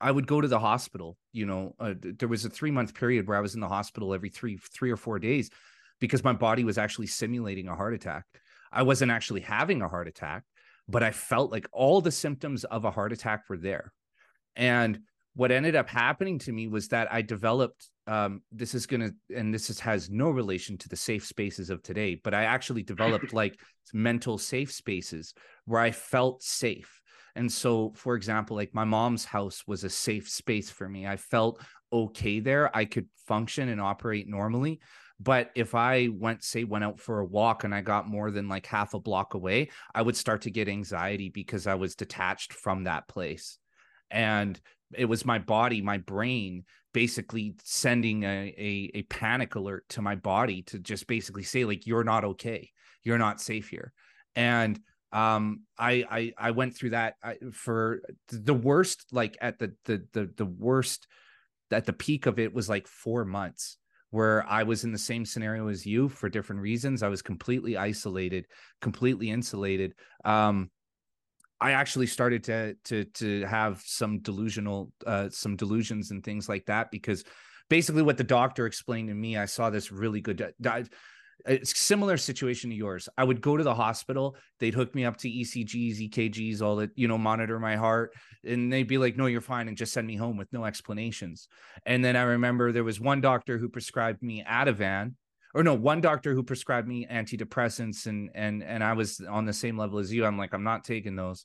I 0.00 0.10
would 0.10 0.26
go 0.26 0.40
to 0.40 0.48
the 0.48 0.58
hospital. 0.58 1.16
You 1.32 1.46
know, 1.46 1.74
uh, 1.78 1.94
there 2.00 2.28
was 2.28 2.44
a 2.44 2.50
three 2.50 2.70
month 2.70 2.94
period 2.94 3.26
where 3.26 3.36
I 3.36 3.40
was 3.40 3.54
in 3.54 3.60
the 3.60 3.68
hospital 3.68 4.14
every 4.14 4.30
three 4.30 4.56
three 4.56 4.90
or 4.90 4.96
four 4.96 5.18
days 5.18 5.50
because 6.00 6.24
my 6.24 6.32
body 6.32 6.64
was 6.64 6.78
actually 6.78 7.06
simulating 7.08 7.68
a 7.68 7.76
heart 7.76 7.94
attack. 7.94 8.24
I 8.72 8.82
wasn't 8.82 9.12
actually 9.12 9.42
having 9.42 9.82
a 9.82 9.88
heart 9.88 10.08
attack, 10.08 10.44
but 10.88 11.02
I 11.02 11.10
felt 11.10 11.52
like 11.52 11.68
all 11.72 12.00
the 12.00 12.10
symptoms 12.10 12.64
of 12.64 12.84
a 12.84 12.90
heart 12.90 13.12
attack 13.12 13.44
were 13.48 13.58
there. 13.58 13.92
And 14.56 15.00
what 15.34 15.50
ended 15.50 15.76
up 15.76 15.88
happening 15.88 16.38
to 16.40 16.52
me 16.52 16.68
was 16.68 16.88
that 16.88 17.12
I 17.12 17.22
developed 17.22 17.88
um, 18.06 18.42
this 18.50 18.74
is 18.74 18.86
gonna 18.86 19.12
and 19.34 19.54
this 19.54 19.70
is, 19.70 19.78
has 19.80 20.10
no 20.10 20.30
relation 20.30 20.76
to 20.78 20.88
the 20.88 20.96
safe 20.96 21.26
spaces 21.26 21.70
of 21.70 21.82
today, 21.82 22.20
but 22.22 22.34
I 22.34 22.44
actually 22.44 22.82
developed 22.82 23.32
like 23.32 23.60
mental 23.92 24.38
safe 24.38 24.72
spaces 24.72 25.34
where 25.66 25.80
I 25.80 25.90
felt 25.90 26.42
safe. 26.42 27.00
And 27.34 27.50
so, 27.50 27.92
for 27.94 28.14
example, 28.14 28.56
like 28.56 28.74
my 28.74 28.84
mom's 28.84 29.24
house 29.24 29.62
was 29.66 29.84
a 29.84 29.90
safe 29.90 30.28
space 30.28 30.70
for 30.70 30.88
me. 30.88 31.06
I 31.06 31.16
felt 31.16 31.62
okay 31.92 32.40
there. 32.40 32.74
I 32.76 32.84
could 32.84 33.08
function 33.26 33.68
and 33.68 33.80
operate 33.80 34.28
normally. 34.28 34.80
But 35.18 35.50
if 35.54 35.74
I 35.74 36.08
went, 36.12 36.42
say, 36.42 36.64
went 36.64 36.84
out 36.84 36.98
for 36.98 37.20
a 37.20 37.24
walk 37.24 37.62
and 37.62 37.74
I 37.74 37.80
got 37.80 38.08
more 38.08 38.30
than 38.30 38.48
like 38.48 38.66
half 38.66 38.92
a 38.92 39.00
block 39.00 39.34
away, 39.34 39.70
I 39.94 40.02
would 40.02 40.16
start 40.16 40.42
to 40.42 40.50
get 40.50 40.68
anxiety 40.68 41.28
because 41.28 41.66
I 41.66 41.74
was 41.74 41.94
detached 41.94 42.52
from 42.52 42.84
that 42.84 43.06
place. 43.06 43.58
And 44.10 44.60
it 44.92 45.04
was 45.04 45.24
my 45.24 45.38
body, 45.38 45.80
my 45.80 45.98
brain 45.98 46.64
basically 46.92 47.54
sending 47.62 48.24
a, 48.24 48.54
a, 48.58 48.90
a 48.94 49.02
panic 49.04 49.54
alert 49.54 49.84
to 49.90 50.02
my 50.02 50.14
body 50.14 50.62
to 50.62 50.78
just 50.78 51.06
basically 51.06 51.42
say, 51.42 51.64
like, 51.64 51.86
you're 51.86 52.04
not 52.04 52.24
okay. 52.24 52.70
You're 53.02 53.18
not 53.18 53.40
safe 53.40 53.68
here. 53.68 53.92
And 54.36 54.80
um 55.12 55.60
I, 55.78 56.04
I 56.10 56.32
i 56.38 56.50
went 56.52 56.74
through 56.74 56.90
that 56.90 57.14
for 57.52 58.00
the 58.30 58.54
worst 58.54 59.06
like 59.12 59.36
at 59.40 59.58
the 59.58 59.74
the 59.84 60.04
the, 60.12 60.30
the 60.36 60.46
worst 60.46 61.06
at 61.70 61.86
the 61.86 61.92
peak 61.92 62.26
of 62.26 62.38
it 62.38 62.52
was 62.52 62.68
like 62.68 62.86
four 62.86 63.24
months 63.24 63.76
where 64.10 64.44
i 64.48 64.62
was 64.62 64.84
in 64.84 64.92
the 64.92 64.98
same 64.98 65.24
scenario 65.24 65.68
as 65.68 65.84
you 65.84 66.08
for 66.08 66.28
different 66.28 66.62
reasons 66.62 67.02
i 67.02 67.08
was 67.08 67.20
completely 67.20 67.76
isolated 67.76 68.46
completely 68.80 69.30
insulated 69.30 69.92
um 70.24 70.70
I 71.62 71.72
actually 71.72 72.08
started 72.08 72.44
to 72.44 72.74
to 72.84 73.04
to 73.04 73.46
have 73.46 73.82
some 73.84 74.18
delusional 74.18 74.92
uh 75.06 75.28
some 75.30 75.56
delusions 75.56 76.10
and 76.10 76.22
things 76.22 76.48
like 76.48 76.66
that 76.66 76.90
because 76.90 77.24
basically 77.70 78.02
what 78.02 78.16
the 78.16 78.24
doctor 78.24 78.66
explained 78.66 79.08
to 79.08 79.14
me 79.14 79.36
I 79.36 79.46
saw 79.46 79.70
this 79.70 79.92
really 79.92 80.20
good 80.20 80.52
a 81.46 81.64
similar 81.64 82.16
situation 82.16 82.70
to 82.70 82.76
yours. 82.76 83.08
I 83.16 83.24
would 83.24 83.40
go 83.40 83.56
to 83.56 83.64
the 83.64 83.74
hospital, 83.74 84.36
they'd 84.58 84.74
hook 84.74 84.94
me 84.94 85.04
up 85.04 85.16
to 85.18 85.28
ECGs, 85.28 86.10
EKGs, 86.10 86.62
all 86.62 86.76
that, 86.76 86.90
you 86.94 87.08
know, 87.08 87.18
monitor 87.18 87.58
my 87.58 87.76
heart. 87.76 88.12
And 88.44 88.72
they'd 88.72 88.86
be 88.86 88.98
like, 88.98 89.16
no, 89.16 89.26
you're 89.26 89.40
fine. 89.40 89.68
And 89.68 89.76
just 89.76 89.92
send 89.92 90.06
me 90.06 90.16
home 90.16 90.36
with 90.36 90.52
no 90.52 90.64
explanations. 90.64 91.48
And 91.86 92.04
then 92.04 92.16
I 92.16 92.22
remember 92.22 92.70
there 92.72 92.84
was 92.84 93.00
one 93.00 93.20
doctor 93.20 93.58
who 93.58 93.68
prescribed 93.68 94.22
me 94.22 94.44
Ativan, 94.48 95.14
or 95.54 95.62
no, 95.62 95.74
one 95.74 96.00
doctor 96.00 96.34
who 96.34 96.42
prescribed 96.42 96.88
me 96.88 97.06
antidepressants. 97.10 98.06
And, 98.06 98.30
and, 98.34 98.62
and 98.62 98.82
I 98.82 98.94
was 98.94 99.20
on 99.20 99.44
the 99.44 99.52
same 99.52 99.76
level 99.76 99.98
as 99.98 100.12
you. 100.12 100.24
I'm 100.24 100.38
like, 100.38 100.54
I'm 100.54 100.64
not 100.64 100.84
taking 100.84 101.16
those. 101.16 101.44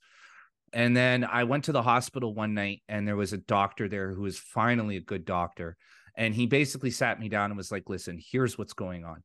And 0.74 0.96
then 0.96 1.24
I 1.24 1.46
went 1.46 1.66
to 1.66 1.72
the 1.72 1.82
hospital 1.82 2.34
one 2.34 2.54
night 2.54 2.82
and 2.90 3.08
there 3.08 3.16
was 3.16 3.34
a 3.34 3.38
doctor 3.38 3.88
there 3.88 4.14
who 4.14 4.22
was 4.22 4.38
finally 4.38 4.98
a 4.98 5.02
good 5.02 5.26
doctor. 5.26 5.78
And 6.16 6.34
he 6.34 6.46
basically 6.46 6.92
sat 6.92 7.20
me 7.20 7.30
down 7.30 7.52
and 7.52 7.58
was 7.58 7.72
like, 7.72 7.90
listen, 7.90 8.20
here's 8.32 8.58
what's 8.58 8.74
going 8.74 9.06
on 9.06 9.24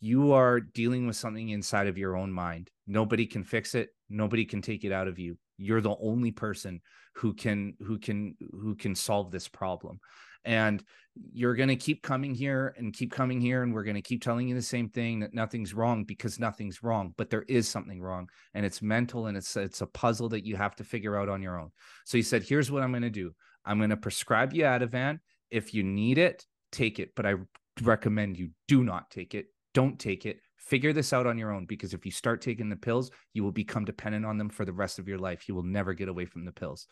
you 0.00 0.32
are 0.32 0.60
dealing 0.60 1.06
with 1.06 1.16
something 1.16 1.50
inside 1.50 1.86
of 1.86 1.98
your 1.98 2.16
own 2.16 2.32
mind. 2.32 2.70
Nobody 2.86 3.26
can 3.26 3.44
fix 3.44 3.74
it. 3.74 3.90
Nobody 4.08 4.46
can 4.46 4.62
take 4.62 4.84
it 4.84 4.92
out 4.92 5.08
of 5.08 5.18
you. 5.18 5.36
You're 5.58 5.82
the 5.82 5.96
only 6.00 6.30
person 6.30 6.80
who 7.16 7.34
can 7.34 7.74
who 7.80 7.98
can 7.98 8.34
who 8.50 8.74
can 8.74 8.94
solve 8.94 9.30
this 9.30 9.46
problem. 9.46 10.00
And 10.44 10.82
you're 11.32 11.54
going 11.54 11.68
to 11.68 11.76
keep 11.76 12.02
coming 12.02 12.34
here 12.34 12.74
and 12.78 12.94
keep 12.94 13.10
coming 13.10 13.40
here 13.40 13.62
and 13.62 13.74
we're 13.74 13.84
going 13.84 13.96
to 13.96 14.02
keep 14.02 14.22
telling 14.22 14.48
you 14.48 14.54
the 14.54 14.62
same 14.62 14.88
thing 14.88 15.20
that 15.20 15.34
nothing's 15.34 15.74
wrong 15.74 16.04
because 16.04 16.38
nothing's 16.38 16.82
wrong, 16.82 17.12
but 17.16 17.30
there 17.30 17.44
is 17.48 17.68
something 17.68 18.00
wrong 18.00 18.28
and 18.54 18.64
it's 18.64 18.80
mental 18.80 19.26
and 19.26 19.36
it's 19.36 19.56
it's 19.56 19.80
a 19.80 19.86
puzzle 19.86 20.28
that 20.30 20.46
you 20.46 20.56
have 20.56 20.76
to 20.76 20.84
figure 20.84 21.16
out 21.16 21.28
on 21.28 21.42
your 21.42 21.58
own. 21.58 21.70
So 22.04 22.16
he 22.16 22.22
said, 22.22 22.42
"Here's 22.42 22.70
what 22.70 22.82
I'm 22.82 22.92
going 22.92 23.02
to 23.02 23.10
do. 23.10 23.34
I'm 23.64 23.78
going 23.78 23.90
to 23.90 23.96
prescribe 23.96 24.52
you 24.52 24.64
Ativan. 24.64 25.18
If 25.50 25.74
you 25.74 25.82
need 25.82 26.18
it, 26.18 26.46
take 26.72 26.98
it, 26.98 27.10
but 27.16 27.26
I 27.26 27.34
recommend 27.82 28.38
you 28.38 28.50
do 28.68 28.84
not 28.84 29.10
take 29.10 29.34
it. 29.34 29.46
Don't 29.74 29.98
take 29.98 30.26
it. 30.26 30.40
Figure 30.56 30.92
this 30.92 31.12
out 31.12 31.26
on 31.26 31.38
your 31.38 31.52
own 31.52 31.66
because 31.66 31.94
if 31.94 32.04
you 32.04 32.12
start 32.12 32.40
taking 32.40 32.68
the 32.68 32.76
pills, 32.76 33.10
you 33.32 33.42
will 33.42 33.52
become 33.52 33.84
dependent 33.84 34.24
on 34.24 34.38
them 34.38 34.48
for 34.48 34.64
the 34.64 34.72
rest 34.72 34.98
of 34.98 35.08
your 35.08 35.18
life. 35.18 35.48
You 35.48 35.54
will 35.54 35.62
never 35.62 35.94
get 35.94 36.08
away 36.08 36.26
from 36.26 36.44
the 36.44 36.52
pills. 36.52 36.86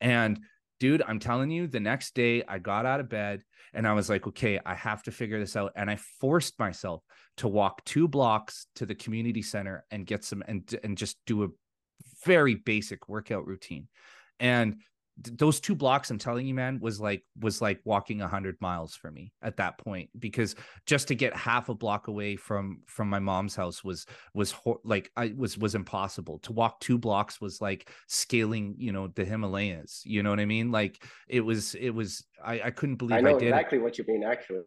And 0.00 0.40
dude, 0.80 1.02
I'm 1.06 1.18
telling 1.18 1.50
you, 1.50 1.66
the 1.66 1.80
next 1.80 2.14
day 2.14 2.42
I 2.46 2.58
got 2.58 2.86
out 2.86 3.00
of 3.00 3.08
bed 3.08 3.42
and 3.74 3.86
I 3.86 3.92
was 3.92 4.08
like, 4.08 4.26
okay, 4.26 4.60
I 4.64 4.74
have 4.74 5.02
to 5.04 5.12
figure 5.12 5.38
this 5.38 5.56
out. 5.56 5.72
And 5.76 5.90
I 5.90 5.96
forced 6.20 6.58
myself 6.58 7.02
to 7.38 7.48
walk 7.48 7.84
two 7.84 8.08
blocks 8.08 8.66
to 8.76 8.86
the 8.86 8.94
community 8.94 9.42
center 9.42 9.84
and 9.90 10.06
get 10.06 10.24
some 10.24 10.42
and 10.46 10.74
and 10.82 10.96
just 10.96 11.16
do 11.26 11.44
a 11.44 11.48
very 12.24 12.54
basic 12.54 13.08
workout 13.08 13.46
routine. 13.46 13.88
And 14.40 14.76
those 15.22 15.58
two 15.60 15.74
blocks 15.74 16.10
i'm 16.10 16.18
telling 16.18 16.46
you 16.46 16.54
man 16.54 16.78
was 16.80 17.00
like 17.00 17.24
was 17.40 17.60
like 17.60 17.80
walking 17.84 18.18
100 18.18 18.56
miles 18.60 18.94
for 18.94 19.10
me 19.10 19.32
at 19.42 19.56
that 19.56 19.76
point 19.78 20.08
because 20.18 20.54
just 20.86 21.08
to 21.08 21.14
get 21.14 21.34
half 21.34 21.68
a 21.68 21.74
block 21.74 22.06
away 22.08 22.36
from 22.36 22.80
from 22.86 23.08
my 23.08 23.18
mom's 23.18 23.56
house 23.56 23.82
was 23.82 24.06
was 24.34 24.52
ho- 24.52 24.80
like 24.84 25.10
i 25.16 25.32
was 25.36 25.58
was 25.58 25.74
impossible. 25.74 26.38
To 26.40 26.52
walk 26.52 26.80
two 26.80 26.98
blocks 26.98 27.40
was 27.40 27.60
like 27.60 27.90
scaling 28.06 28.74
you 28.78 28.92
know 28.92 29.08
the 29.08 29.24
himalayas 29.24 30.02
you 30.04 30.22
know 30.22 30.30
what 30.30 30.40
i 30.40 30.44
mean? 30.44 30.70
Like 30.70 31.02
it 31.26 31.40
was 31.40 31.74
it 31.74 31.90
was 31.90 32.24
i 32.44 32.60
i 32.64 32.70
couldn't 32.70 32.96
believe 32.96 33.18
i, 33.18 33.20
know 33.20 33.36
I 33.36 33.38
did 33.38 33.48
exactly 33.48 33.78
it. 33.78 33.82
what 33.82 33.98
you 33.98 34.04
mean 34.06 34.24
actually. 34.24 34.60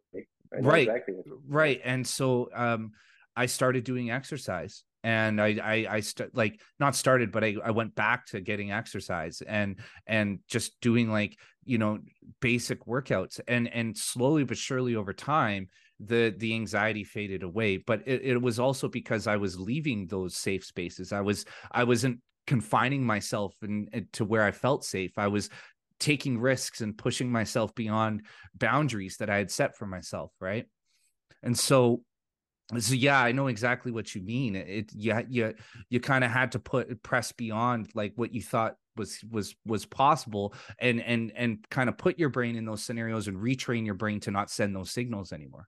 Right. 0.52 0.88
exactly 0.88 1.16
right. 1.48 1.82
And 1.84 2.06
so 2.06 2.50
um 2.54 2.92
i 3.36 3.46
started 3.46 3.84
doing 3.84 4.12
exercise 4.12 4.84
and 5.04 5.42
I 5.42 5.58
I 5.64 5.88
I 5.90 6.00
st- 6.02 6.36
like 6.36 6.60
not 6.80 6.96
started, 6.96 7.32
but 7.32 7.44
I 7.44 7.56
I 7.64 7.72
went 7.72 7.96
back 7.96 8.28
to 8.28 8.42
getting 8.42 8.72
exercise 8.72 9.42
and 9.42 9.80
and 10.08 10.40
just 10.48 10.80
doing 10.82 11.12
like 11.12 11.38
you 11.64 11.78
know 11.78 12.00
basic 12.40 12.86
workouts 12.86 13.40
and 13.48 13.68
and 13.68 13.98
slowly 13.98 14.44
but 14.44 14.58
surely 14.58 14.96
over 14.96 15.14
time 15.14 15.68
the 16.00 16.34
the 16.38 16.54
anxiety 16.54 17.04
faded 17.04 17.44
away. 17.44 17.78
But 17.78 18.02
it, 18.08 18.22
it 18.24 18.42
was 18.42 18.60
also 18.60 18.88
because 18.88 19.28
I 19.28 19.38
was 19.38 19.60
leaving 19.60 20.08
those 20.08 20.36
safe 20.36 20.66
spaces. 20.66 21.12
I 21.12 21.22
was 21.22 21.46
I 21.72 21.84
wasn't 21.84 22.20
confining 22.48 23.06
myself 23.06 23.56
and 23.62 23.90
eh, 23.94 24.02
to 24.14 24.26
where 24.26 24.44
I 24.44 24.52
felt 24.52 24.84
safe. 24.84 25.18
I 25.18 25.28
was 25.28 25.50
taking 26.00 26.40
risks 26.40 26.82
and 26.82 26.98
pushing 26.98 27.32
myself 27.32 27.74
beyond 27.76 28.26
boundaries 28.56 29.18
that 29.18 29.30
I 29.30 29.38
had 29.38 29.52
set 29.52 29.78
for 29.78 29.86
myself. 29.86 30.32
Right. 30.40 30.66
And 31.44 31.58
so 31.58 32.04
so 32.79 32.93
yeah 32.93 33.19
i 33.19 33.31
know 33.31 33.47
exactly 33.47 33.91
what 33.91 34.13
you 34.15 34.21
mean. 34.21 34.55
It 34.55 34.93
you 34.93 35.15
you, 35.29 35.53
you 35.89 35.99
kind 35.99 36.23
of 36.23 36.31
had 36.31 36.51
to 36.53 36.60
put 36.60 37.01
press 37.03 37.31
beyond 37.31 37.89
like 37.95 38.13
what 38.15 38.34
you 38.34 38.41
thought 38.41 38.77
was 38.95 39.23
was 39.29 39.55
was 39.65 39.86
possible 39.86 40.53
and 40.79 41.01
and 41.01 41.31
and 41.36 41.69
kind 41.69 41.89
of 41.89 41.97
put 41.97 42.19
your 42.19 42.29
brain 42.29 42.55
in 42.55 42.65
those 42.65 42.84
scenarios 42.84 43.27
and 43.27 43.38
retrain 43.38 43.86
your 43.86 43.95
brain 43.95 44.19
to 44.21 44.31
not 44.31 44.49
send 44.49 44.75
those 44.75 44.91
signals 44.91 45.31
anymore. 45.31 45.67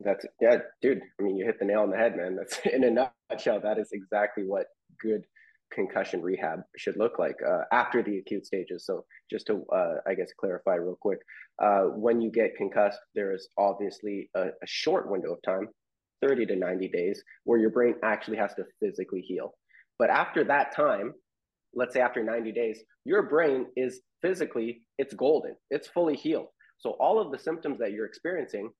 That's 0.00 0.26
yeah 0.40 0.58
dude 0.82 1.02
i 1.20 1.22
mean 1.22 1.36
you 1.36 1.44
hit 1.44 1.58
the 1.58 1.64
nail 1.64 1.80
on 1.80 1.90
the 1.90 1.96
head 1.96 2.16
man. 2.16 2.36
That's 2.36 2.58
in 2.72 2.84
a 2.84 3.10
nutshell 3.30 3.60
that 3.60 3.78
is 3.78 3.90
exactly 3.92 4.44
what 4.44 4.66
good 5.00 5.24
concussion 5.72 6.22
rehab 6.22 6.60
should 6.76 6.96
look 6.96 7.18
like 7.18 7.36
uh, 7.44 7.62
after 7.72 8.00
the 8.00 8.18
acute 8.18 8.46
stages. 8.46 8.86
So 8.86 9.04
just 9.30 9.46
to 9.46 9.64
uh, 9.72 9.96
i 10.06 10.14
guess 10.14 10.30
clarify 10.38 10.74
real 10.74 10.98
quick 11.00 11.20
uh, 11.62 11.84
when 11.84 12.20
you 12.20 12.30
get 12.30 12.56
concussed 12.56 13.00
there 13.14 13.32
is 13.32 13.48
obviously 13.58 14.30
a, 14.34 14.48
a 14.48 14.66
short 14.66 15.10
window 15.10 15.32
of 15.32 15.42
time 15.42 15.68
30 16.22 16.46
to 16.46 16.56
90 16.56 16.88
days 16.88 17.22
where 17.44 17.58
your 17.58 17.70
brain 17.70 17.94
actually 18.02 18.36
has 18.36 18.54
to 18.54 18.64
physically 18.80 19.20
heal. 19.20 19.54
But 19.98 20.10
after 20.10 20.44
that 20.44 20.74
time, 20.74 21.14
let's 21.74 21.94
say 21.94 22.00
after 22.00 22.22
90 22.22 22.52
days, 22.52 22.80
your 23.04 23.22
brain 23.22 23.66
is 23.76 24.00
physically, 24.22 24.82
it's 24.98 25.14
golden, 25.14 25.56
it's 25.70 25.88
fully 25.88 26.16
healed. 26.16 26.48
So 26.78 26.90
all 27.00 27.20
of 27.20 27.30
the 27.30 27.38
symptoms 27.38 27.78
that 27.78 27.92
you're 27.92 28.06
experiencing 28.06 28.70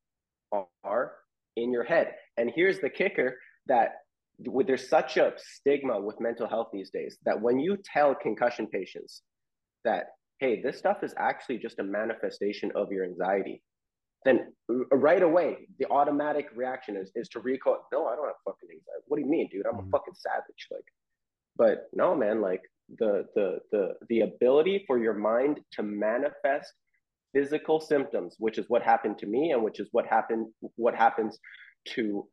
are 0.84 1.12
in 1.56 1.72
your 1.72 1.84
head. 1.84 2.14
And 2.36 2.50
here's 2.54 2.80
the 2.80 2.90
kicker 2.90 3.38
that 3.66 3.96
there's 4.38 4.88
such 4.88 5.16
a 5.16 5.32
stigma 5.36 6.00
with 6.00 6.20
mental 6.20 6.48
health 6.48 6.68
these 6.72 6.90
days 6.90 7.18
that 7.24 7.40
when 7.40 7.58
you 7.58 7.78
tell 7.84 8.14
concussion 8.14 8.66
patients 8.66 9.22
that, 9.84 10.06
hey, 10.40 10.60
this 10.60 10.78
stuff 10.78 10.98
is 11.02 11.14
actually 11.16 11.58
just 11.58 11.78
a 11.78 11.84
manifestation 11.84 12.72
of 12.74 12.90
your 12.90 13.04
anxiety, 13.04 13.62
then 14.24 14.52
right 14.90 15.22
away 15.22 15.68
the 15.78 15.86
automatic 15.90 16.48
reaction 16.54 16.96
is 16.96 17.10
is 17.14 17.28
to 17.30 17.40
recall. 17.40 17.86
No, 17.92 18.06
I 18.06 18.16
don't 18.16 18.26
have 18.26 18.36
fucking 18.44 18.68
anxiety. 18.70 19.04
What 19.06 19.18
do 19.18 19.22
you 19.22 19.30
mean, 19.30 19.48
dude? 19.50 19.66
I'm 19.66 19.74
mm-hmm. 19.74 19.88
a 19.88 19.90
fucking 19.90 20.14
savage. 20.14 20.68
Like, 20.70 20.84
but 21.56 21.88
no, 21.92 22.14
man. 22.14 22.40
Like 22.40 22.62
the 22.98 23.26
the 23.34 23.58
the 23.70 23.94
the 24.08 24.20
ability 24.20 24.84
for 24.86 24.98
your 24.98 25.14
mind 25.14 25.60
to 25.72 25.82
manifest 25.82 26.72
physical 27.32 27.80
symptoms, 27.80 28.36
which 28.38 28.58
is 28.58 28.64
what 28.68 28.82
happened 28.82 29.18
to 29.18 29.26
me, 29.26 29.52
and 29.52 29.62
which 29.62 29.80
is 29.80 29.88
what 29.92 30.06
happened 30.06 30.46
what 30.76 30.94
happens 30.94 31.38
to 31.88 32.26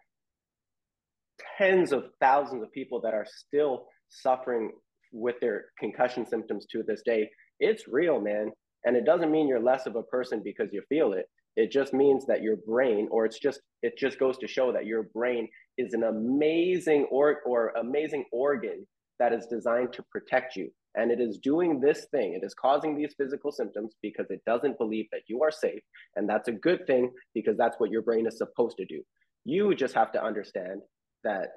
tens 1.58 1.92
of 1.92 2.06
thousands 2.20 2.64
of 2.64 2.72
people 2.72 3.02
that 3.02 3.14
are 3.14 3.26
still 3.28 3.88
suffering 4.10 4.72
with 5.12 5.36
their 5.42 5.66
concussion 5.80 6.26
symptoms 6.26 6.66
to 6.72 6.84
this 6.84 7.02
day. 7.06 7.30
It's 7.60 7.88
real, 7.88 8.22
man. 8.22 8.52
And 8.86 8.96
it 8.96 9.06
doesn't 9.06 9.32
mean 9.32 9.48
you're 9.48 9.62
less 9.62 9.86
of 9.86 9.96
a 9.96 10.04
person 10.04 10.42
because 10.44 10.70
you 10.72 10.82
feel 10.90 11.14
it. 11.14 11.26
It 11.56 11.72
just 11.72 11.94
means 11.94 12.26
that 12.28 12.42
your 12.42 12.58
brain, 12.58 13.08
or 13.12 13.26
it's 13.26 13.40
just 13.40 13.60
it 13.82 13.98
just 13.98 14.20
goes 14.20 14.38
to 14.40 14.48
show 14.48 14.72
that 14.72 14.86
your 14.86 15.04
brain 15.04 15.50
is 15.78 15.94
an 15.94 16.04
amazing 16.04 17.08
or 17.12 17.42
or 17.46 17.70
amazing 17.80 18.26
organ 18.32 18.86
that 19.20 19.34
is 19.34 19.46
designed 19.48 19.94
to 19.94 20.04
protect 20.12 20.56
you. 20.56 20.72
And 20.96 21.12
it 21.12 21.22
is 21.22 21.38
doing 21.38 21.80
this 21.80 22.08
thing. 22.12 22.34
It 22.34 22.46
is 22.46 22.54
causing 22.54 22.98
these 22.98 23.14
physical 23.18 23.52
symptoms 23.52 23.94
because 24.02 24.26
it 24.30 24.42
doesn't 24.46 24.78
believe 24.78 25.06
that 25.12 25.22
you 25.28 25.42
are 25.44 25.52
safe. 25.52 25.82
And 26.16 26.28
that's 26.28 26.50
a 26.50 26.54
good 26.54 26.86
thing 26.86 27.12
because 27.34 27.58
that's 27.58 27.80
what 27.80 27.92
your 27.92 28.02
brain 28.02 28.28
is 28.28 28.38
supposed 28.38 28.78
to 28.78 28.86
do. 28.86 29.02
You 29.46 29.74
just 29.74 29.94
have 29.94 30.12
to 30.14 30.24
understand 30.24 30.82
that 31.24 31.50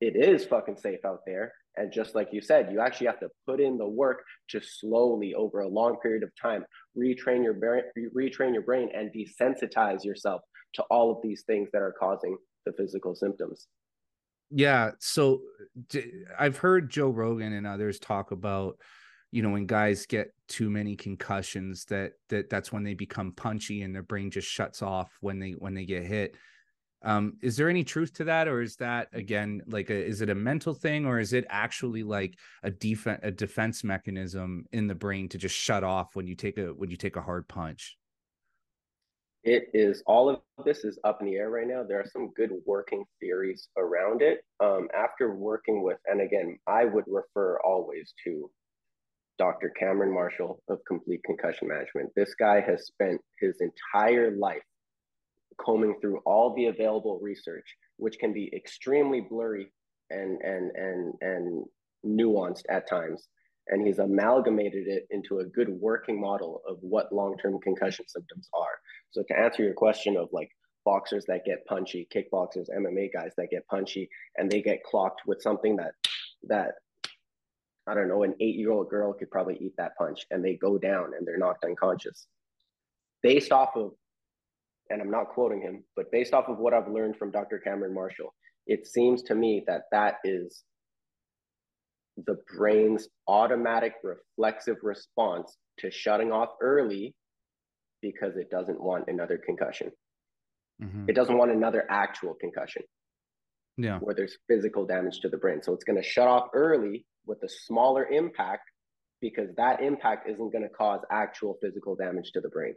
it 0.00 0.16
is 0.16 0.44
fucking 0.44 0.76
safe 0.76 1.04
out 1.04 1.20
there 1.26 1.52
and 1.76 1.92
just 1.92 2.14
like 2.14 2.28
you 2.32 2.40
said, 2.40 2.72
you 2.72 2.80
actually 2.80 3.08
have 3.08 3.20
to 3.20 3.28
put 3.46 3.60
in 3.60 3.76
the 3.76 3.86
work 3.86 4.22
to 4.50 4.60
slowly, 4.60 5.34
over 5.34 5.60
a 5.60 5.68
long 5.68 5.96
period 5.98 6.22
of 6.22 6.30
time, 6.40 6.64
retrain 6.96 7.44
your 7.44 7.54
brain, 7.54 7.82
retrain 8.16 8.54
your 8.54 8.62
brain, 8.62 8.88
and 8.94 9.10
desensitize 9.12 10.04
yourself 10.04 10.40
to 10.74 10.82
all 10.84 11.10
of 11.10 11.18
these 11.22 11.42
things 11.46 11.68
that 11.72 11.82
are 11.82 11.94
causing 11.98 12.36
the 12.64 12.72
physical 12.72 13.14
symptoms. 13.14 13.68
Yeah. 14.50 14.92
So 15.00 15.42
I've 16.38 16.56
heard 16.56 16.90
Joe 16.90 17.10
Rogan 17.10 17.52
and 17.52 17.66
others 17.66 17.98
talk 17.98 18.30
about, 18.30 18.78
you 19.30 19.42
know, 19.42 19.50
when 19.50 19.66
guys 19.66 20.06
get 20.06 20.32
too 20.48 20.70
many 20.70 20.96
concussions, 20.96 21.84
that 21.86 22.12
that 22.30 22.48
that's 22.48 22.72
when 22.72 22.84
they 22.84 22.94
become 22.94 23.32
punchy 23.32 23.82
and 23.82 23.94
their 23.94 24.04
brain 24.04 24.30
just 24.30 24.48
shuts 24.48 24.82
off 24.82 25.10
when 25.20 25.40
they 25.40 25.50
when 25.52 25.74
they 25.74 25.84
get 25.84 26.04
hit 26.04 26.36
um 27.02 27.36
is 27.42 27.56
there 27.56 27.68
any 27.68 27.84
truth 27.84 28.12
to 28.12 28.24
that 28.24 28.48
or 28.48 28.62
is 28.62 28.76
that 28.76 29.08
again 29.12 29.62
like 29.66 29.90
a, 29.90 29.94
is 29.94 30.20
it 30.20 30.30
a 30.30 30.34
mental 30.34 30.74
thing 30.74 31.04
or 31.04 31.18
is 31.18 31.32
it 31.32 31.44
actually 31.48 32.02
like 32.02 32.38
a 32.62 32.70
defense 32.70 33.20
a 33.22 33.30
defense 33.30 33.84
mechanism 33.84 34.64
in 34.72 34.86
the 34.86 34.94
brain 34.94 35.28
to 35.28 35.38
just 35.38 35.54
shut 35.54 35.84
off 35.84 36.16
when 36.16 36.26
you 36.26 36.34
take 36.34 36.58
a 36.58 36.66
when 36.74 36.90
you 36.90 36.96
take 36.96 37.16
a 37.16 37.22
hard 37.22 37.46
punch? 37.48 37.96
It 39.44 39.68
is 39.72 40.02
all 40.06 40.28
of 40.28 40.40
this 40.64 40.84
is 40.84 40.98
up 41.04 41.20
in 41.20 41.28
the 41.28 41.36
air 41.36 41.50
right 41.50 41.68
now. 41.68 41.84
There 41.84 42.00
are 42.00 42.10
some 42.12 42.32
good 42.34 42.50
working 42.64 43.04
theories 43.20 43.68
around 43.76 44.20
it 44.20 44.40
um, 44.58 44.88
after 44.92 45.34
working 45.34 45.82
with 45.82 45.98
and 46.06 46.20
again 46.20 46.58
i 46.66 46.84
would 46.84 47.04
refer 47.06 47.60
always 47.60 48.12
to 48.24 48.50
dr 49.38 49.68
cameron 49.78 50.12
marshall 50.12 50.62
of 50.68 50.78
complete 50.86 51.22
concussion 51.24 51.68
management. 51.68 52.10
This 52.16 52.34
guy 52.34 52.60
has 52.60 52.86
spent 52.86 53.20
his 53.38 53.60
entire 53.60 54.36
life 54.36 54.62
combing 55.64 55.96
through 56.00 56.20
all 56.26 56.54
the 56.54 56.66
available 56.66 57.18
research, 57.20 57.66
which 57.96 58.18
can 58.18 58.32
be 58.32 58.50
extremely 58.54 59.20
blurry 59.20 59.72
and 60.10 60.40
and 60.42 60.70
and 60.76 61.14
and 61.20 61.64
nuanced 62.04 62.64
at 62.68 62.88
times. 62.88 63.28
And 63.68 63.84
he's 63.84 63.98
amalgamated 63.98 64.86
it 64.86 65.06
into 65.10 65.40
a 65.40 65.44
good 65.44 65.68
working 65.68 66.20
model 66.20 66.62
of 66.68 66.76
what 66.82 67.12
long-term 67.12 67.58
concussion 67.62 68.04
symptoms 68.06 68.48
are. 68.54 68.78
So 69.10 69.24
to 69.26 69.36
answer 69.36 69.64
your 69.64 69.74
question 69.74 70.16
of 70.16 70.28
like 70.30 70.50
boxers 70.84 71.24
that 71.26 71.44
get 71.44 71.66
punchy, 71.66 72.06
kickboxers, 72.14 72.68
MMA 72.70 73.12
guys 73.12 73.32
that 73.36 73.50
get 73.50 73.66
punchy, 73.66 74.08
and 74.36 74.48
they 74.48 74.62
get 74.62 74.84
clocked 74.84 75.22
with 75.26 75.42
something 75.42 75.76
that 75.76 75.92
that 76.44 76.74
I 77.88 77.94
don't 77.94 78.08
know, 78.08 78.24
an 78.24 78.34
eight-year-old 78.40 78.88
girl 78.88 79.12
could 79.12 79.30
probably 79.30 79.58
eat 79.60 79.74
that 79.78 79.96
punch, 79.96 80.26
and 80.30 80.44
they 80.44 80.54
go 80.54 80.76
down 80.78 81.12
and 81.16 81.26
they're 81.26 81.38
knocked 81.38 81.64
unconscious. 81.64 82.26
Based 83.22 83.52
off 83.52 83.76
of 83.76 83.92
and 84.90 85.00
I'm 85.00 85.10
not 85.10 85.28
quoting 85.28 85.60
him, 85.60 85.84
but 85.94 86.10
based 86.10 86.32
off 86.32 86.48
of 86.48 86.58
what 86.58 86.74
I've 86.74 86.88
learned 86.88 87.16
from 87.16 87.30
Dr. 87.30 87.58
Cameron 87.58 87.94
Marshall, 87.94 88.34
it 88.66 88.86
seems 88.86 89.22
to 89.24 89.34
me 89.34 89.62
that 89.66 89.82
that 89.92 90.16
is 90.24 90.62
the 92.24 92.36
brain's 92.56 93.08
automatic 93.28 93.94
reflexive 94.02 94.76
response 94.82 95.56
to 95.78 95.90
shutting 95.90 96.32
off 96.32 96.50
early 96.60 97.14
because 98.00 98.36
it 98.36 98.50
doesn't 98.50 98.80
want 98.80 99.04
another 99.08 99.38
concussion. 99.44 99.90
Mm-hmm. 100.82 101.04
It 101.08 101.14
doesn't 101.14 101.36
want 101.36 101.50
another 101.50 101.84
actual 101.90 102.34
concussion. 102.34 102.82
Yeah. 103.76 103.98
Where 103.98 104.14
there's 104.14 104.38
physical 104.48 104.86
damage 104.86 105.20
to 105.20 105.28
the 105.28 105.36
brain. 105.36 105.62
So 105.62 105.74
it's 105.74 105.84
going 105.84 106.00
to 106.00 106.08
shut 106.08 106.28
off 106.28 106.48
early 106.54 107.04
with 107.26 107.42
a 107.42 107.48
smaller 107.48 108.06
impact 108.06 108.70
because 109.20 109.48
that 109.56 109.82
impact 109.82 110.28
isn't 110.28 110.52
going 110.52 110.62
to 110.62 110.70
cause 110.70 111.00
actual 111.10 111.58
physical 111.60 111.94
damage 111.94 112.32
to 112.32 112.40
the 112.40 112.48
brain. 112.48 112.74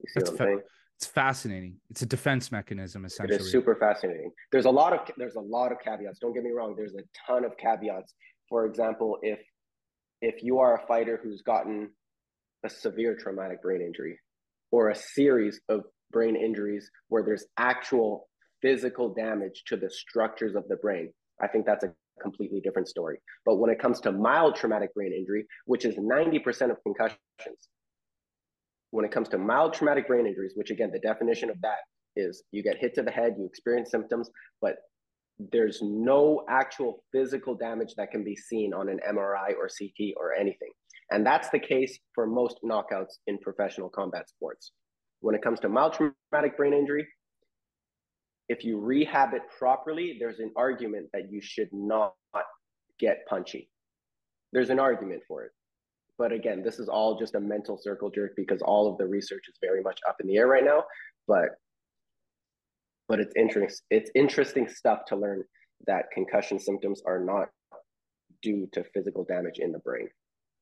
You 0.00 0.08
see 0.08 0.12
that's 0.16 0.30
what 0.30 0.32
I'm 0.32 0.36
fa- 0.38 0.44
saying? 0.44 0.62
it's 0.98 1.06
fascinating. 1.06 1.76
It's 1.90 2.02
a 2.02 2.06
defense 2.06 2.50
mechanism, 2.50 3.04
essentially. 3.04 3.36
It 3.36 3.40
is 3.42 3.52
super 3.52 3.76
fascinating. 3.76 4.32
There's 4.50 4.64
a 4.64 4.70
lot 4.70 4.92
of 4.92 5.00
there's 5.16 5.36
a 5.36 5.40
lot 5.40 5.70
of 5.70 5.78
caveats. 5.78 6.18
Don't 6.18 6.34
get 6.34 6.42
me 6.42 6.50
wrong. 6.50 6.74
There's 6.76 6.94
a 6.94 7.04
ton 7.26 7.44
of 7.44 7.56
caveats. 7.56 8.14
For 8.48 8.66
example, 8.66 9.18
if 9.22 9.38
if 10.20 10.42
you 10.42 10.58
are 10.58 10.74
a 10.82 10.86
fighter 10.86 11.20
who's 11.22 11.42
gotten 11.42 11.90
a 12.64 12.68
severe 12.68 13.14
traumatic 13.14 13.62
brain 13.62 13.80
injury 13.80 14.18
or 14.72 14.88
a 14.88 14.94
series 14.96 15.60
of 15.68 15.84
brain 16.10 16.34
injuries 16.34 16.90
where 17.08 17.22
there's 17.22 17.44
actual 17.56 18.28
physical 18.60 19.14
damage 19.14 19.62
to 19.66 19.76
the 19.76 19.88
structures 19.88 20.56
of 20.56 20.66
the 20.68 20.76
brain, 20.76 21.12
I 21.40 21.46
think 21.46 21.64
that's 21.64 21.84
a 21.84 21.92
completely 22.20 22.60
different 22.60 22.88
story. 22.88 23.18
But 23.44 23.56
when 23.56 23.70
it 23.70 23.78
comes 23.78 24.00
to 24.00 24.10
mild 24.10 24.56
traumatic 24.56 24.92
brain 24.94 25.12
injury, 25.12 25.46
which 25.66 25.84
is 25.84 25.94
90% 25.94 26.72
of 26.72 26.82
concussions, 26.82 27.68
when 28.90 29.04
it 29.04 29.10
comes 29.10 29.28
to 29.28 29.38
mild 29.38 29.74
traumatic 29.74 30.06
brain 30.06 30.26
injuries, 30.26 30.52
which 30.54 30.70
again, 30.70 30.90
the 30.92 30.98
definition 31.00 31.50
of 31.50 31.60
that 31.60 31.78
is 32.16 32.42
you 32.52 32.62
get 32.62 32.78
hit 32.78 32.94
to 32.94 33.02
the 33.02 33.10
head, 33.10 33.34
you 33.38 33.46
experience 33.46 33.90
symptoms, 33.90 34.30
but 34.60 34.76
there's 35.52 35.80
no 35.82 36.44
actual 36.48 37.04
physical 37.12 37.54
damage 37.54 37.94
that 37.96 38.10
can 38.10 38.24
be 38.24 38.34
seen 38.34 38.74
on 38.74 38.88
an 38.88 38.98
MRI 39.08 39.50
or 39.56 39.68
CT 39.68 40.14
or 40.16 40.34
anything. 40.34 40.70
And 41.10 41.24
that's 41.24 41.48
the 41.50 41.58
case 41.58 41.98
for 42.14 42.26
most 42.26 42.58
knockouts 42.64 43.18
in 43.26 43.38
professional 43.38 43.88
combat 43.88 44.28
sports. 44.28 44.72
When 45.20 45.34
it 45.34 45.42
comes 45.42 45.60
to 45.60 45.68
mild 45.68 45.94
traumatic 45.94 46.56
brain 46.56 46.74
injury, 46.74 47.06
if 48.48 48.64
you 48.64 48.78
rehab 48.78 49.34
it 49.34 49.42
properly, 49.58 50.16
there's 50.18 50.38
an 50.38 50.52
argument 50.56 51.08
that 51.12 51.30
you 51.30 51.40
should 51.40 51.68
not 51.72 52.14
get 52.98 53.18
punchy. 53.28 53.70
There's 54.52 54.70
an 54.70 54.80
argument 54.80 55.22
for 55.28 55.44
it. 55.44 55.52
But 56.18 56.32
again, 56.32 56.62
this 56.62 56.80
is 56.80 56.88
all 56.88 57.16
just 57.16 57.36
a 57.36 57.40
mental 57.40 57.78
circle 57.78 58.10
jerk 58.10 58.32
because 58.36 58.60
all 58.60 58.90
of 58.90 58.98
the 58.98 59.06
research 59.06 59.44
is 59.48 59.54
very 59.62 59.82
much 59.82 60.00
up 60.08 60.16
in 60.20 60.26
the 60.26 60.36
air 60.36 60.48
right 60.48 60.64
now. 60.64 60.82
But 61.28 61.50
but 63.06 63.20
it's 63.20 63.32
interesting. 63.36 63.86
It's 63.90 64.10
interesting 64.14 64.68
stuff 64.68 65.04
to 65.06 65.16
learn 65.16 65.44
that 65.86 66.10
concussion 66.12 66.58
symptoms 66.58 67.00
are 67.06 67.20
not 67.20 67.48
due 68.42 68.68
to 68.72 68.84
physical 68.92 69.24
damage 69.24 69.60
in 69.60 69.72
the 69.72 69.78
brain. 69.78 70.08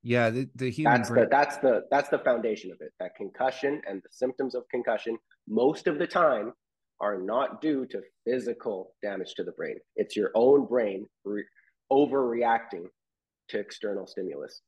Yeah, 0.03 0.31
the, 0.31 0.49
the 0.55 0.71
human 0.71 0.93
that's 0.93 1.09
brain. 1.09 1.25
the 1.25 1.31
that's 1.31 1.57
the 1.57 1.83
that's 1.91 2.09
the 2.11 2.19
foundation 2.19 2.71
of 2.71 2.81
it. 2.81 2.93
That 3.01 3.15
concussion 3.17 3.81
and 3.89 4.03
the 4.03 4.09
symptoms 4.13 4.55
of 4.55 4.69
concussion 4.71 5.17
most 5.49 5.87
of 5.87 5.99
the 5.99 6.07
time 6.07 6.53
are 7.01 7.19
not 7.19 7.61
due 7.61 7.87
to 7.87 8.03
physical 8.25 8.95
damage 9.03 9.35
to 9.35 9.45
the 9.45 9.53
brain. 9.53 9.77
It's 9.97 10.17
your 10.17 10.31
own 10.35 10.67
brain 10.67 11.07
re- 11.25 11.45
overreacting 11.91 12.85
to 13.49 13.59
external 13.59 14.07
stimulus 14.07 14.63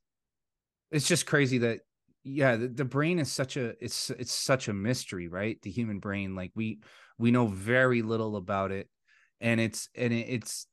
it's 0.91 1.09
just 1.09 1.27
crazy 1.27 1.59
that 1.59 1.81
yeah 2.25 2.57
the, 2.57 2.69
the 2.69 2.85
brain 2.85 3.19
is 3.19 3.31
such 3.31 3.57
a 3.57 3.75
it's 3.83 4.11
it's 4.11 4.33
such 4.33 4.69
a 4.69 4.73
mystery 4.73 5.29
right? 5.29 5.61
The 5.63 5.71
human 5.71 5.99
brain 5.99 6.35
like 6.35 6.53
we 6.55 6.81
we 7.19 7.31
know 7.31 7.47
very 7.47 8.03
little 8.03 8.37
about 8.37 8.71
it. 8.73 8.89
And 9.41 9.61
it's 9.61 9.89
and 9.97 10.13
it, 10.13 10.27
it's 10.29 10.67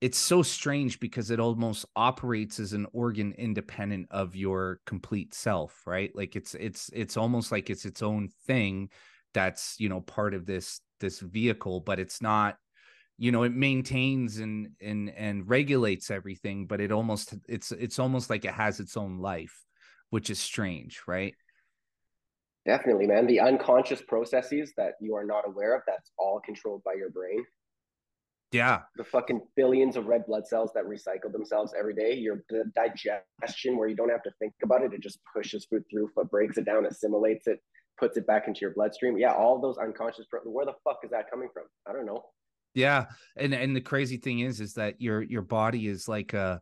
it's 0.00 0.18
so 0.18 0.42
strange 0.42 1.00
because 1.00 1.30
it 1.30 1.40
almost 1.40 1.86
operates 1.96 2.60
as 2.60 2.72
an 2.72 2.86
organ 2.92 3.32
independent 3.32 4.06
of 4.10 4.36
your 4.36 4.80
complete 4.86 5.34
self 5.34 5.82
right? 5.86 6.10
Like 6.14 6.36
it's 6.36 6.54
it's 6.54 6.90
it's 6.92 7.16
almost 7.16 7.52
like 7.52 7.70
it's 7.70 7.84
its 7.84 8.02
own 8.02 8.28
thing 8.46 8.90
that's 9.32 9.76
you 9.78 9.88
know 9.88 10.00
part 10.00 10.34
of 10.34 10.46
this 10.46 10.80
this 11.00 11.18
vehicle 11.20 11.80
but 11.80 11.98
it's 11.98 12.22
not 12.22 12.56
you 13.16 13.30
know 13.30 13.44
it 13.44 13.52
maintains 13.52 14.38
and 14.38 14.68
and 14.80 15.10
and 15.10 15.48
regulates 15.48 16.10
everything 16.10 16.66
but 16.66 16.80
it 16.80 16.90
almost 16.90 17.34
it's 17.48 17.70
it's 17.72 17.98
almost 17.98 18.28
like 18.28 18.44
it 18.44 18.52
has 18.52 18.80
its 18.80 18.96
own 18.96 19.18
life 19.18 19.64
which 20.10 20.30
is 20.30 20.38
strange 20.38 21.02
right? 21.06 21.34
Definitely 22.66 23.06
man. 23.06 23.26
The 23.26 23.40
unconscious 23.40 24.02
processes 24.02 24.72
that 24.76 24.94
you 25.00 25.14
are 25.14 25.24
not 25.24 25.46
aware 25.46 25.76
of 25.76 25.82
that's 25.86 26.10
all 26.18 26.40
controlled 26.44 26.82
by 26.82 26.94
your 26.94 27.10
brain. 27.10 27.44
Yeah. 28.52 28.82
The 28.96 29.04
fucking 29.04 29.42
billions 29.56 29.96
of 29.96 30.06
red 30.06 30.24
blood 30.26 30.46
cells 30.46 30.70
that 30.74 30.84
recycle 30.84 31.32
themselves 31.32 31.74
every 31.78 31.94
day 31.94 32.14
your 32.14 32.42
digestion 32.74 33.76
where 33.76 33.88
you 33.88 33.96
don't 33.96 34.10
have 34.10 34.22
to 34.22 34.30
think 34.38 34.54
about 34.62 34.82
it 34.82 34.94
it 34.94 35.02
just 35.02 35.18
pushes 35.34 35.66
food 35.66 35.82
through 35.90 36.10
but 36.16 36.30
breaks 36.30 36.56
it 36.56 36.64
down 36.64 36.86
assimilates 36.86 37.46
it 37.46 37.60
puts 37.98 38.16
it 38.16 38.26
back 38.26 38.48
into 38.48 38.60
your 38.60 38.72
bloodstream. 38.74 39.18
Yeah 39.18 39.34
all 39.34 39.60
those 39.60 39.78
unconscious 39.78 40.26
where 40.44 40.66
the 40.66 40.74
fuck 40.84 40.98
is 41.04 41.10
that 41.10 41.30
coming 41.30 41.48
from? 41.52 41.64
I 41.86 41.92
don't 41.92 42.06
know 42.06 42.24
yeah, 42.74 43.06
and 43.36 43.54
and 43.54 43.74
the 43.74 43.80
crazy 43.80 44.16
thing 44.16 44.40
is, 44.40 44.60
is 44.60 44.74
that 44.74 45.00
your 45.00 45.22
your 45.22 45.42
body 45.42 45.86
is 45.86 46.08
like 46.08 46.34
a 46.34 46.60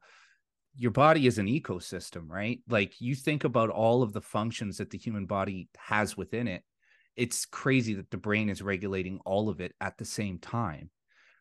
your 0.76 0.90
body 0.90 1.26
is 1.26 1.38
an 1.38 1.46
ecosystem, 1.46 2.28
right? 2.28 2.60
Like 2.68 3.00
you 3.00 3.14
think 3.14 3.44
about 3.44 3.70
all 3.70 4.02
of 4.02 4.12
the 4.12 4.20
functions 4.20 4.78
that 4.78 4.90
the 4.90 4.98
human 4.98 5.26
body 5.26 5.68
has 5.76 6.16
within 6.16 6.48
it. 6.48 6.62
It's 7.16 7.44
crazy 7.44 7.94
that 7.94 8.10
the 8.10 8.16
brain 8.16 8.48
is 8.48 8.62
regulating 8.62 9.20
all 9.26 9.48
of 9.48 9.60
it 9.60 9.74
at 9.80 9.98
the 9.98 10.04
same 10.04 10.38
time, 10.38 10.90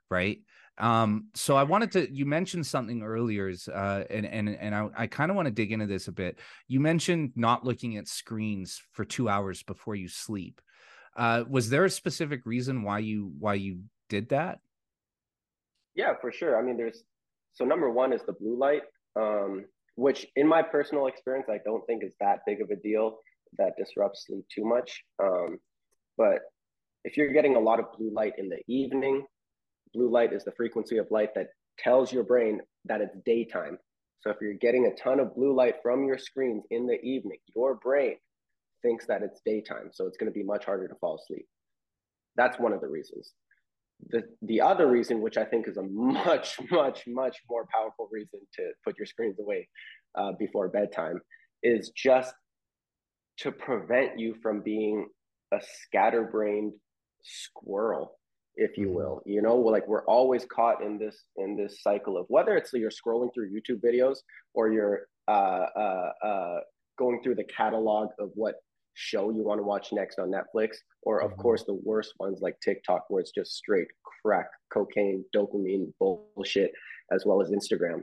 right? 0.09 0.39
Um, 0.77 1.27
so 1.33 1.55
I 1.55 1.63
wanted 1.63 1.91
to 1.93 2.13
you 2.13 2.25
mentioned 2.25 2.65
something 2.65 3.03
earlier, 3.03 3.49
is 3.49 3.67
uh, 3.67 4.05
and 4.09 4.25
and 4.25 4.49
and 4.49 4.73
I, 4.73 4.87
I 4.97 5.07
kind 5.07 5.31
of 5.31 5.35
want 5.35 5.47
to 5.47 5.53
dig 5.53 5.71
into 5.71 5.85
this 5.85 6.07
a 6.07 6.11
bit. 6.11 6.39
You 6.67 6.79
mentioned 6.79 7.31
not 7.35 7.65
looking 7.65 7.97
at 7.97 8.07
screens 8.07 8.81
for 8.91 9.05
two 9.05 9.29
hours 9.29 9.63
before 9.63 9.95
you 9.95 10.07
sleep. 10.07 10.61
Uh, 11.15 11.43
was 11.49 11.69
there 11.69 11.85
a 11.85 11.89
specific 11.89 12.45
reason 12.45 12.83
why 12.83 12.99
you 12.99 13.31
why 13.37 13.55
you 13.55 13.81
did 14.11 14.29
that? 14.29 14.59
Yeah, 15.95 16.13
for 16.19 16.31
sure. 16.31 16.59
I 16.59 16.61
mean, 16.61 16.77
there's 16.77 17.01
so 17.53 17.63
number 17.65 17.89
one 17.89 18.13
is 18.13 18.21
the 18.27 18.33
blue 18.33 18.57
light, 18.57 18.83
um, 19.19 19.65
which 19.95 20.27
in 20.35 20.47
my 20.47 20.61
personal 20.61 21.07
experience, 21.07 21.47
I 21.49 21.59
don't 21.65 21.85
think 21.87 22.03
is 22.03 22.13
that 22.19 22.39
big 22.45 22.61
of 22.61 22.69
a 22.69 22.75
deal 22.75 23.19
that 23.57 23.77
disrupts 23.77 24.25
sleep 24.27 24.45
too 24.53 24.65
much. 24.65 25.01
Um, 25.21 25.57
but 26.17 26.39
if 27.03 27.17
you're 27.17 27.33
getting 27.33 27.55
a 27.55 27.59
lot 27.59 27.79
of 27.79 27.85
blue 27.97 28.11
light 28.13 28.33
in 28.37 28.49
the 28.49 28.59
evening, 28.67 29.25
blue 29.93 30.11
light 30.11 30.33
is 30.33 30.43
the 30.43 30.51
frequency 30.51 30.97
of 30.97 31.07
light 31.09 31.33
that 31.35 31.47
tells 31.79 32.11
your 32.11 32.23
brain 32.23 32.59
that 32.85 33.01
it's 33.01 33.15
daytime. 33.25 33.77
So 34.19 34.29
if 34.29 34.37
you're 34.41 34.53
getting 34.53 34.85
a 34.85 35.01
ton 35.01 35.19
of 35.19 35.35
blue 35.35 35.55
light 35.55 35.75
from 35.81 36.05
your 36.05 36.17
screens 36.17 36.63
in 36.69 36.85
the 36.85 37.01
evening, 37.01 37.37
your 37.55 37.75
brain 37.75 38.17
thinks 38.81 39.05
that 39.07 39.23
it's 39.23 39.41
daytime. 39.45 39.89
So 39.91 40.05
it's 40.05 40.17
going 40.17 40.31
to 40.31 40.37
be 40.37 40.43
much 40.43 40.65
harder 40.65 40.87
to 40.87 40.95
fall 40.95 41.15
asleep. 41.15 41.47
That's 42.35 42.59
one 42.59 42.73
of 42.73 42.81
the 42.81 42.87
reasons 42.87 43.33
the 44.09 44.23
the 44.41 44.61
other 44.61 44.87
reason, 44.87 45.21
which 45.21 45.37
I 45.37 45.45
think 45.45 45.67
is 45.67 45.77
a 45.77 45.83
much 45.83 46.57
much 46.71 47.03
much 47.07 47.37
more 47.49 47.67
powerful 47.73 48.09
reason 48.11 48.39
to 48.55 48.71
put 48.83 48.97
your 48.97 49.05
screens 49.05 49.37
away 49.39 49.67
uh, 50.15 50.31
before 50.37 50.67
bedtime, 50.69 51.19
is 51.63 51.91
just 51.95 52.33
to 53.39 53.51
prevent 53.51 54.19
you 54.19 54.35
from 54.41 54.61
being 54.61 55.07
a 55.53 55.59
scatterbrained 55.61 56.73
squirrel 57.23 58.17
if 58.55 58.77
you 58.77 58.87
mm-hmm. 58.87 58.95
will 58.95 59.21
you 59.25 59.41
know 59.41 59.55
like 59.55 59.87
we're 59.87 60.05
always 60.05 60.45
caught 60.45 60.83
in 60.83 60.97
this 60.97 61.23
in 61.37 61.55
this 61.55 61.81
cycle 61.81 62.17
of 62.17 62.25
whether 62.27 62.55
it's 62.55 62.71
you're 62.73 62.89
scrolling 62.89 63.29
through 63.33 63.49
youtube 63.49 63.81
videos 63.81 64.17
or 64.53 64.71
you're 64.71 65.01
uh, 65.27 65.65
uh, 65.75 66.11
uh, 66.23 66.59
going 66.97 67.21
through 67.23 67.35
the 67.35 67.43
catalog 67.45 68.09
of 68.19 68.29
what 68.33 68.55
show 68.93 69.31
you 69.31 69.43
want 69.43 69.59
to 69.59 69.63
watch 69.63 69.91
next 69.91 70.19
on 70.19 70.31
Netflix, 70.31 70.75
or 71.03 71.21
of 71.21 71.31
mm-hmm. 71.31 71.41
course 71.41 71.63
the 71.65 71.79
worst 71.83 72.13
ones 72.19 72.39
like 72.41 72.55
TikTok, 72.63 73.05
where 73.09 73.21
it's 73.21 73.31
just 73.31 73.53
straight 73.53 73.87
crack, 74.23 74.47
cocaine, 74.73 75.23
dopamine 75.35 75.91
bullshit, 75.99 76.71
as 77.11 77.23
well 77.25 77.41
as 77.41 77.51
Instagram. 77.51 78.01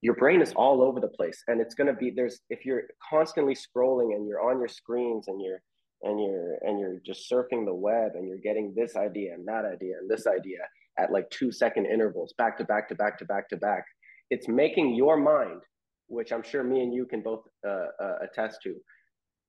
Your 0.00 0.14
brain 0.14 0.42
is 0.42 0.52
all 0.54 0.82
over 0.82 1.00
the 1.00 1.08
place, 1.08 1.42
and 1.48 1.60
it's 1.60 1.74
gonna 1.74 1.94
be 1.94 2.10
there's 2.10 2.40
if 2.50 2.64
you're 2.64 2.82
constantly 3.08 3.54
scrolling 3.54 4.14
and 4.14 4.26
you're 4.26 4.42
on 4.42 4.58
your 4.58 4.68
screens 4.68 5.28
and 5.28 5.40
you're 5.40 5.62
and 6.02 6.20
you're 6.20 6.58
and 6.62 6.80
you're 6.80 6.98
just 7.06 7.30
surfing 7.30 7.64
the 7.64 7.74
web 7.74 8.12
and 8.14 8.28
you're 8.28 8.38
getting 8.38 8.74
this 8.76 8.96
idea 8.96 9.34
and 9.34 9.46
that 9.46 9.64
idea 9.64 9.94
and 10.00 10.10
this 10.10 10.26
idea 10.26 10.58
at 10.98 11.12
like 11.12 11.28
two 11.30 11.50
second 11.50 11.86
intervals, 11.86 12.34
back 12.36 12.58
to 12.58 12.64
back 12.64 12.88
to 12.88 12.94
back 12.94 13.18
to 13.18 13.24
back 13.24 13.48
to 13.48 13.56
back. 13.56 13.84
It's 14.30 14.48
making 14.48 14.94
your 14.94 15.16
mind, 15.16 15.60
which 16.08 16.32
I'm 16.32 16.42
sure 16.42 16.62
me 16.62 16.82
and 16.82 16.92
you 16.92 17.06
can 17.06 17.22
both 17.22 17.44
uh, 17.66 17.86
uh, 18.02 18.18
attest 18.22 18.58
to, 18.64 18.74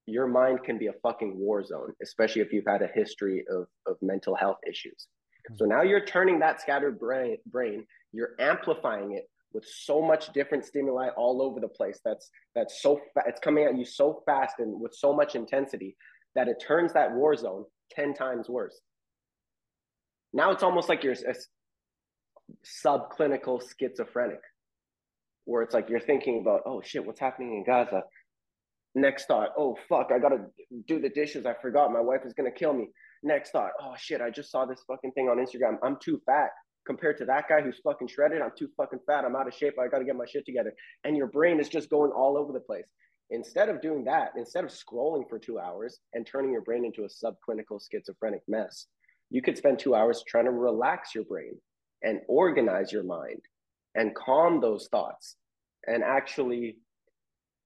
your 0.06 0.28
mind 0.28 0.64
can 0.64 0.78
be 0.78 0.88
a 0.88 0.94
fucking 1.02 1.38
war 1.38 1.64
zone, 1.64 1.94
especially 2.02 2.42
if 2.42 2.52
you've 2.52 2.68
had 2.68 2.82
a 2.82 2.90
history 2.94 3.46
of, 3.50 3.68
of 3.88 3.96
mental 4.02 4.36
health 4.36 4.58
issues. 4.68 5.08
Mm-hmm. 5.50 5.56
So 5.58 5.66
now 5.66 5.82
you're 5.82 6.06
turning 6.06 6.40
that 6.40 6.62
scattered 6.62 7.00
brain, 7.00 7.38
brain, 7.46 7.86
you're 8.12 8.36
amplifying 8.40 9.14
it 9.14 9.30
with 9.54 9.66
so 9.66 10.02
much 10.02 10.34
different 10.34 10.66
stimuli 10.66 11.10
all 11.16 11.42
over 11.42 11.60
the 11.60 11.68
place. 11.68 12.00
That's 12.04 12.30
that's 12.56 12.82
so 12.82 13.00
fa- 13.14 13.24
it's 13.28 13.40
coming 13.40 13.66
at 13.66 13.78
you 13.78 13.86
so 13.86 14.24
fast 14.26 14.56
and 14.60 14.80
with 14.80 14.94
so 14.94 15.14
much 15.14 15.36
intensity 15.36 15.96
that 16.36 16.48
it 16.48 16.62
turns 16.66 16.94
that 16.94 17.14
war 17.14 17.36
zone 17.36 17.66
ten 17.92 18.14
times 18.14 18.50
worse. 18.50 18.82
Now 20.34 20.52
it's 20.52 20.64
almost 20.64 20.90
like 20.90 21.04
you're 21.04 21.14
a 21.14 21.36
subclinical 22.86 23.62
schizophrenic, 23.80 24.42
where 25.46 25.62
it's 25.62 25.74
like 25.74 25.90
you're 25.90 26.00
thinking 26.00 26.40
about, 26.42 26.62
oh 26.66 26.82
shit, 26.84 27.06
what's 27.06 27.20
happening 27.20 27.56
in 27.56 27.64
Gaza? 27.64 28.04
Next 28.96 29.26
thought, 29.26 29.50
oh 29.58 29.76
fuck, 29.90 30.12
I 30.14 30.20
gotta 30.20 30.46
do 30.88 31.00
the 31.00 31.10
dishes. 31.10 31.46
I 31.46 31.56
forgot 31.62 31.92
my 31.92 32.00
wife 32.00 32.22
is 32.26 32.34
gonna 32.34 32.52
kill 32.52 32.74
me. 32.74 32.90
Next 33.24 33.52
thought, 33.52 33.72
oh 33.82 33.96
shit, 33.98 34.22
I 34.22 34.30
just 34.30 34.52
saw 34.52 34.66
this 34.66 34.84
fucking 34.88 35.12
thing 35.14 35.30
on 35.30 35.38
Instagram. 35.38 35.78
I'm 35.84 35.98
too 36.02 36.22
fat 36.26 36.50
compared 36.86 37.18
to 37.18 37.26
that 37.26 37.48
guy 37.50 37.62
who's 37.62 37.80
fucking 37.84 38.08
shredded. 38.08 38.42
I'm 38.42 38.52
too 38.58 38.70
fucking 38.78 39.00
fat. 39.08 39.26
I'm 39.26 39.36
out 39.36 39.48
of 39.48 39.54
shape. 39.54 39.76
I 39.80 39.88
gotta 39.88 40.06
get 40.06 40.16
my 40.16 40.26
shit 40.26 40.46
together. 40.46 40.74
And 41.04 41.18
your 41.18 41.28
brain 41.28 41.60
is 41.60 41.70
just 41.70 41.90
going 41.90 42.12
all 42.12 42.38
over 42.38 42.54
the 42.54 42.60
place. 42.60 42.86
Instead 43.30 43.70
of 43.70 43.82
doing 43.82 44.04
that, 44.04 44.34
instead 44.38 44.64
of 44.64 44.70
scrolling 44.70 45.28
for 45.28 45.40
two 45.40 45.58
hours 45.58 46.00
and 46.14 46.26
turning 46.26 46.52
your 46.52 46.62
brain 46.62 46.86
into 46.86 47.04
a 47.04 47.08
subclinical 47.08 47.80
schizophrenic 47.90 48.42
mess, 48.48 48.88
you 49.32 49.42
could 49.42 49.58
spend 49.58 49.80
two 49.80 49.96
hours 49.96 50.24
trying 50.28 50.46
to 50.46 50.52
relax 50.52 51.16
your 51.16 51.24
brain 51.24 51.54
and 52.04 52.20
organize 52.28 52.92
your 52.92 53.04
mind 53.04 53.42
and 53.96 54.14
calm 54.14 54.60
those 54.62 54.88
thoughts 54.92 55.38
and 55.88 56.04
actually 56.04 56.78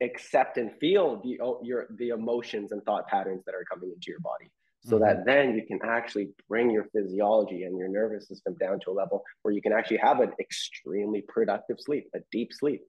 accept 0.01 0.57
and 0.57 0.71
feel 0.79 1.21
the 1.23 1.37
your 1.63 1.87
the 1.97 2.09
emotions 2.09 2.71
and 2.71 2.83
thought 2.83 3.07
patterns 3.07 3.43
that 3.45 3.55
are 3.55 3.65
coming 3.71 3.91
into 3.91 4.11
your 4.11 4.19
body. 4.19 4.51
So 4.83 4.95
mm-hmm. 4.95 5.05
that 5.05 5.25
then 5.25 5.55
you 5.55 5.65
can 5.65 5.79
actually 5.83 6.29
bring 6.47 6.69
your 6.69 6.85
physiology 6.93 7.63
and 7.63 7.77
your 7.77 7.87
nervous 7.87 8.27
system 8.27 8.55
down 8.59 8.79
to 8.81 8.91
a 8.91 8.93
level 8.93 9.23
where 9.41 9.53
you 9.53 9.61
can 9.61 9.73
actually 9.73 9.97
have 9.97 10.19
an 10.19 10.31
extremely 10.39 11.23
productive 11.27 11.77
sleep 11.79 12.07
a 12.15 12.19
deep 12.31 12.53
sleep. 12.53 12.81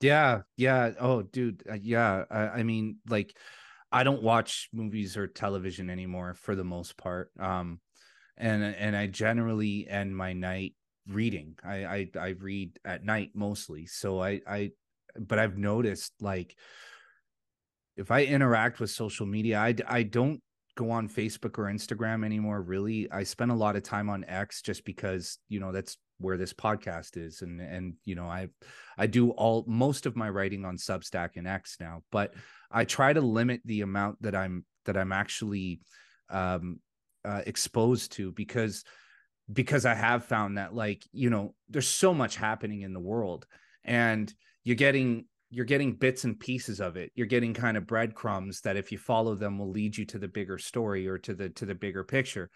Yeah 0.00 0.42
yeah. 0.56 0.92
Oh 0.98 1.22
dude 1.22 1.62
uh, 1.68 1.74
yeah. 1.74 2.24
I, 2.30 2.40
I 2.40 2.62
mean 2.62 2.98
like 3.08 3.36
i 3.90 4.02
don't 4.04 4.22
watch 4.22 4.68
movies 4.72 5.16
or 5.16 5.26
television 5.26 5.90
anymore 5.90 6.34
for 6.34 6.54
the 6.54 6.64
most 6.64 6.96
part. 6.96 7.30
Um 7.40 7.80
and 8.36 8.62
and 8.62 8.94
i 8.94 9.08
generally 9.08 9.88
end 9.88 10.16
my 10.16 10.32
night 10.32 10.74
reading. 11.08 11.56
I, 11.64 11.84
I 11.84 12.10
i 12.20 12.28
read 12.28 12.78
at 12.84 13.04
night 13.04 13.30
mostly. 13.34 13.86
So 13.86 14.22
i 14.22 14.40
i 14.46 14.70
but 15.26 15.38
i've 15.38 15.58
noticed 15.58 16.12
like 16.20 16.56
if 17.96 18.10
i 18.10 18.24
interact 18.24 18.80
with 18.80 18.90
social 18.90 19.26
media 19.26 19.58
i 19.58 19.74
i 19.86 20.02
don't 20.02 20.40
go 20.76 20.90
on 20.90 21.08
facebook 21.08 21.58
or 21.58 21.64
instagram 21.64 22.24
anymore 22.24 22.62
really. 22.62 23.10
I 23.10 23.24
spend 23.24 23.50
a 23.50 23.54
lot 23.54 23.74
of 23.74 23.82
time 23.82 24.08
on 24.08 24.24
x 24.28 24.62
just 24.62 24.84
because 24.84 25.38
you 25.48 25.58
know 25.58 25.72
that's 25.72 25.96
where 26.18 26.36
this 26.36 26.52
podcast 26.52 27.16
is 27.16 27.42
and 27.42 27.60
and 27.60 27.94
you 28.04 28.14
know 28.14 28.26
i 28.26 28.48
i 28.96 29.08
do 29.08 29.30
all 29.30 29.64
most 29.66 30.06
of 30.06 30.14
my 30.14 30.30
writing 30.30 30.64
on 30.64 30.76
substack 30.76 31.30
and 31.34 31.48
x 31.48 31.78
now 31.80 32.02
but 32.12 32.34
i 32.70 32.84
try 32.84 33.12
to 33.12 33.20
limit 33.20 33.60
the 33.64 33.80
amount 33.80 34.22
that 34.22 34.36
i'm 34.36 34.64
that 34.84 34.96
i'm 34.96 35.10
actually 35.10 35.80
um 36.30 36.78
uh, 37.24 37.42
exposed 37.46 38.12
to 38.12 38.32
because 38.32 38.84
because 39.52 39.86
I 39.86 39.94
have 39.94 40.24
found 40.24 40.58
that 40.58 40.74
like 40.74 41.04
you 41.12 41.30
know 41.30 41.54
there's 41.68 41.88
so 41.88 42.14
much 42.14 42.36
happening 42.36 42.82
in 42.82 42.92
the 42.92 43.00
world 43.00 43.46
and 43.84 44.32
you're 44.68 44.76
getting 44.76 45.24
you're 45.50 45.64
getting 45.64 45.94
bits 45.94 46.24
and 46.24 46.38
pieces 46.38 46.78
of 46.78 46.98
it. 46.98 47.10
You're 47.14 47.26
getting 47.26 47.54
kind 47.54 47.78
of 47.78 47.86
breadcrumbs 47.86 48.60
that 48.60 48.76
if 48.76 48.92
you 48.92 48.98
follow 48.98 49.34
them 49.34 49.58
will 49.58 49.70
lead 49.70 49.96
you 49.96 50.04
to 50.04 50.18
the 50.18 50.28
bigger 50.28 50.58
story 50.58 51.08
or 51.08 51.16
to 51.20 51.32
the 51.32 51.48
to 51.48 51.64
the 51.64 51.74
bigger 51.74 52.04
picture. 52.04 52.50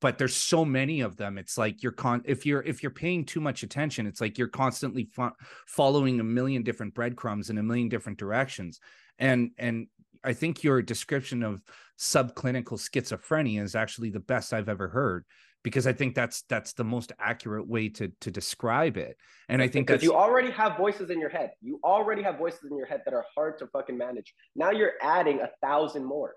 But 0.00 0.18
there's 0.18 0.34
so 0.34 0.64
many 0.64 1.02
of 1.02 1.16
them. 1.16 1.38
It's 1.38 1.56
like 1.56 1.84
you're 1.84 1.92
con 1.92 2.22
if 2.24 2.44
you're 2.44 2.62
if 2.62 2.82
you're 2.82 2.90
paying 2.90 3.24
too 3.24 3.40
much 3.40 3.62
attention 3.62 4.08
it's 4.08 4.20
like 4.20 4.38
you're 4.38 4.48
constantly 4.48 5.04
fo- 5.04 5.36
following 5.68 6.18
a 6.18 6.24
million 6.24 6.64
different 6.64 6.94
breadcrumbs 6.94 7.48
in 7.48 7.58
a 7.58 7.62
million 7.62 7.88
different 7.88 8.18
directions. 8.18 8.80
And 9.20 9.52
and 9.56 9.86
i 10.24 10.32
think 10.32 10.64
your 10.64 10.82
description 10.82 11.44
of 11.44 11.62
subclinical 11.98 12.78
schizophrenia 12.78 13.62
is 13.62 13.74
actually 13.74 14.10
the 14.10 14.20
best 14.20 14.52
i've 14.52 14.68
ever 14.68 14.88
heard 14.88 15.24
because 15.62 15.86
I 15.86 15.92
think 15.92 16.14
that's 16.14 16.42
that's 16.48 16.72
the 16.72 16.84
most 16.84 17.12
accurate 17.18 17.68
way 17.68 17.88
to 17.90 18.10
to 18.20 18.30
describe 18.30 18.96
it. 18.96 19.16
And 19.48 19.62
I 19.62 19.68
think 19.68 19.86
because 19.86 20.02
you 20.02 20.14
already 20.14 20.50
have 20.50 20.76
voices 20.76 21.10
in 21.10 21.20
your 21.20 21.28
head. 21.28 21.52
You 21.60 21.78
already 21.84 22.22
have 22.22 22.38
voices 22.38 22.70
in 22.70 22.76
your 22.76 22.86
head 22.86 23.02
that 23.04 23.14
are 23.14 23.24
hard 23.36 23.58
to 23.58 23.66
fucking 23.68 23.96
manage. 23.96 24.34
Now 24.56 24.70
you're 24.70 24.92
adding 25.00 25.40
a 25.40 25.50
thousand 25.64 26.04
more. 26.04 26.34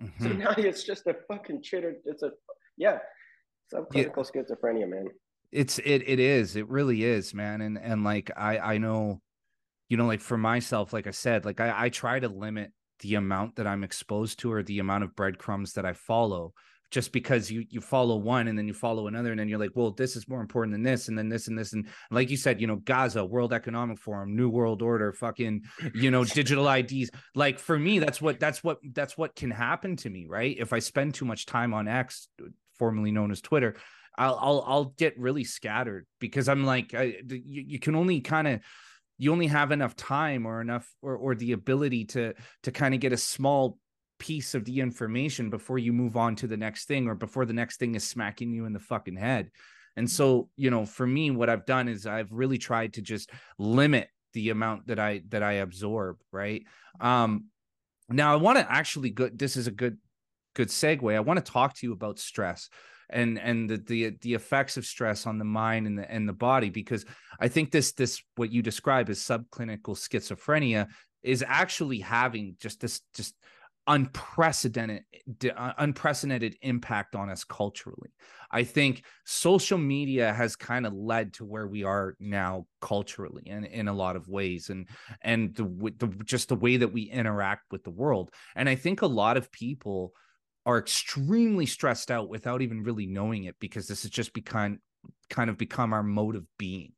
Mm-hmm. 0.00 0.24
So 0.24 0.32
now 0.32 0.54
it's 0.56 0.84
just 0.84 1.06
a 1.06 1.16
fucking 1.28 1.62
chitter. 1.62 1.96
It's 2.04 2.22
a 2.22 2.30
yeah, 2.76 2.98
subclinical 3.72 4.28
yeah. 4.34 4.42
schizophrenia, 4.42 4.88
man. 4.88 5.08
It's 5.52 5.78
it 5.78 6.08
it 6.08 6.20
is. 6.20 6.56
It 6.56 6.68
really 6.68 7.04
is, 7.04 7.34
man. 7.34 7.60
And 7.60 7.78
and 7.78 8.04
like 8.04 8.30
I 8.36 8.58
I 8.58 8.78
know, 8.78 9.20
you 9.88 9.96
know, 9.96 10.06
like 10.06 10.20
for 10.20 10.38
myself, 10.38 10.92
like 10.92 11.06
I 11.06 11.12
said, 11.12 11.44
like 11.44 11.60
I 11.60 11.86
I 11.86 11.88
try 11.88 12.20
to 12.20 12.28
limit 12.28 12.72
the 13.00 13.16
amount 13.16 13.56
that 13.56 13.66
I'm 13.66 13.84
exposed 13.84 14.38
to 14.40 14.52
or 14.52 14.62
the 14.62 14.78
amount 14.78 15.04
of 15.04 15.16
breadcrumbs 15.16 15.72
that 15.74 15.84
I 15.84 15.92
follow 15.92 16.54
just 16.94 17.10
because 17.10 17.50
you 17.50 17.64
you 17.70 17.80
follow 17.80 18.14
one 18.14 18.46
and 18.46 18.56
then 18.56 18.68
you 18.68 18.72
follow 18.72 19.08
another 19.08 19.32
and 19.32 19.40
then 19.40 19.48
you're 19.48 19.58
like 19.58 19.72
well 19.74 19.90
this 19.90 20.14
is 20.14 20.28
more 20.28 20.40
important 20.40 20.72
than 20.72 20.84
this 20.84 21.08
and 21.08 21.18
then 21.18 21.28
this 21.28 21.48
and 21.48 21.58
this 21.58 21.72
and 21.72 21.88
like 22.12 22.30
you 22.30 22.36
said 22.36 22.60
you 22.60 22.68
know 22.68 22.76
gaza 22.76 23.24
world 23.24 23.52
economic 23.52 23.98
forum 23.98 24.36
new 24.36 24.48
world 24.48 24.80
order 24.80 25.12
fucking 25.12 25.60
you 25.92 26.12
know 26.12 26.24
digital 26.24 26.68
ids 26.68 27.10
like 27.34 27.58
for 27.58 27.76
me 27.76 27.98
that's 27.98 28.22
what 28.22 28.38
that's 28.38 28.62
what 28.62 28.78
that's 28.92 29.18
what 29.18 29.34
can 29.34 29.50
happen 29.50 29.96
to 29.96 30.08
me 30.08 30.26
right? 30.28 30.56
If 30.56 30.72
i 30.72 30.78
spend 30.78 31.14
too 31.14 31.24
much 31.24 31.46
time 31.46 31.74
on 31.74 31.88
x 31.88 32.28
formerly 32.78 33.10
known 33.10 33.32
as 33.32 33.40
twitter 33.40 33.74
i'll 34.16 34.38
i'll, 34.40 34.64
I'll 34.64 34.84
get 34.84 35.18
really 35.18 35.42
scattered 35.42 36.06
because 36.20 36.48
i'm 36.48 36.64
like 36.64 36.94
I, 36.94 37.16
you, 37.28 37.64
you 37.66 37.78
can 37.80 37.96
only 37.96 38.20
kind 38.20 38.46
of 38.46 38.60
you 39.18 39.32
only 39.32 39.48
have 39.48 39.72
enough 39.72 39.96
time 39.96 40.46
or 40.46 40.60
enough 40.60 40.88
or, 41.02 41.16
or 41.16 41.34
the 41.34 41.52
ability 41.52 42.04
to 42.06 42.34
to 42.62 42.70
kind 42.70 42.94
of 42.94 43.00
get 43.00 43.12
a 43.12 43.16
small 43.16 43.78
piece 44.18 44.54
of 44.54 44.64
the 44.64 44.80
information 44.80 45.50
before 45.50 45.78
you 45.78 45.92
move 45.92 46.16
on 46.16 46.36
to 46.36 46.46
the 46.46 46.56
next 46.56 46.86
thing 46.86 47.08
or 47.08 47.14
before 47.14 47.44
the 47.44 47.52
next 47.52 47.78
thing 47.78 47.94
is 47.94 48.04
smacking 48.04 48.52
you 48.52 48.64
in 48.64 48.72
the 48.72 48.78
fucking 48.78 49.16
head. 49.16 49.50
And 49.96 50.10
so, 50.10 50.48
you 50.56 50.70
know, 50.70 50.84
for 50.84 51.06
me, 51.06 51.30
what 51.30 51.48
I've 51.48 51.66
done 51.66 51.88
is 51.88 52.06
I've 52.06 52.32
really 52.32 52.58
tried 52.58 52.94
to 52.94 53.02
just 53.02 53.30
limit 53.58 54.08
the 54.32 54.50
amount 54.50 54.88
that 54.88 54.98
I 54.98 55.22
that 55.28 55.42
I 55.42 55.54
absorb, 55.54 56.16
right? 56.32 56.64
Um 57.00 57.46
now 58.08 58.32
I 58.32 58.36
want 58.36 58.58
to 58.58 58.70
actually 58.70 59.10
good 59.10 59.38
this 59.38 59.56
is 59.56 59.66
a 59.66 59.70
good 59.70 59.98
good 60.54 60.68
segue. 60.68 61.14
I 61.14 61.20
want 61.20 61.44
to 61.44 61.52
talk 61.52 61.74
to 61.74 61.86
you 61.86 61.92
about 61.92 62.18
stress 62.18 62.68
and 63.10 63.38
and 63.38 63.68
the, 63.68 63.76
the 63.78 64.10
the 64.22 64.34
effects 64.34 64.76
of 64.76 64.84
stress 64.84 65.26
on 65.26 65.38
the 65.38 65.44
mind 65.44 65.86
and 65.86 65.98
the 65.98 66.10
and 66.10 66.28
the 66.28 66.32
body 66.32 66.70
because 66.70 67.04
I 67.38 67.48
think 67.48 67.70
this 67.70 67.92
this 67.92 68.22
what 68.36 68.52
you 68.52 68.62
describe 68.62 69.08
as 69.08 69.20
subclinical 69.20 69.96
schizophrenia 69.96 70.88
is 71.22 71.44
actually 71.46 72.00
having 72.00 72.56
just 72.60 72.80
this 72.80 73.00
just 73.14 73.34
unprecedented 73.86 75.04
uh, 75.56 75.72
unprecedented 75.78 76.56
impact 76.62 77.14
on 77.14 77.28
us 77.30 77.44
culturally. 77.44 78.12
I 78.50 78.64
think 78.64 79.04
social 79.24 79.78
media 79.78 80.32
has 80.32 80.56
kind 80.56 80.86
of 80.86 80.92
led 80.92 81.34
to 81.34 81.44
where 81.44 81.66
we 81.66 81.84
are 81.84 82.16
now 82.18 82.66
culturally 82.80 83.44
and 83.46 83.64
in 83.64 83.88
a 83.88 83.92
lot 83.92 84.16
of 84.16 84.28
ways 84.28 84.70
and 84.70 84.88
and 85.22 85.54
the, 85.54 85.64
the 85.98 86.06
just 86.24 86.48
the 86.48 86.56
way 86.56 86.76
that 86.78 86.92
we 86.92 87.02
interact 87.02 87.64
with 87.70 87.84
the 87.84 87.90
world. 87.90 88.30
And 88.56 88.68
i 88.68 88.74
think 88.74 89.02
a 89.02 89.06
lot 89.06 89.36
of 89.36 89.52
people 89.52 90.12
are 90.66 90.78
extremely 90.78 91.66
stressed 91.66 92.10
out 92.10 92.28
without 92.28 92.62
even 92.62 92.82
really 92.82 93.06
knowing 93.06 93.44
it 93.44 93.56
because 93.60 93.86
this 93.86 94.02
has 94.02 94.10
just 94.10 94.32
become 94.32 94.78
kind 95.28 95.50
of 95.50 95.58
become 95.58 95.92
our 95.92 96.02
mode 96.02 96.36
of 96.36 96.46
being 96.58 96.92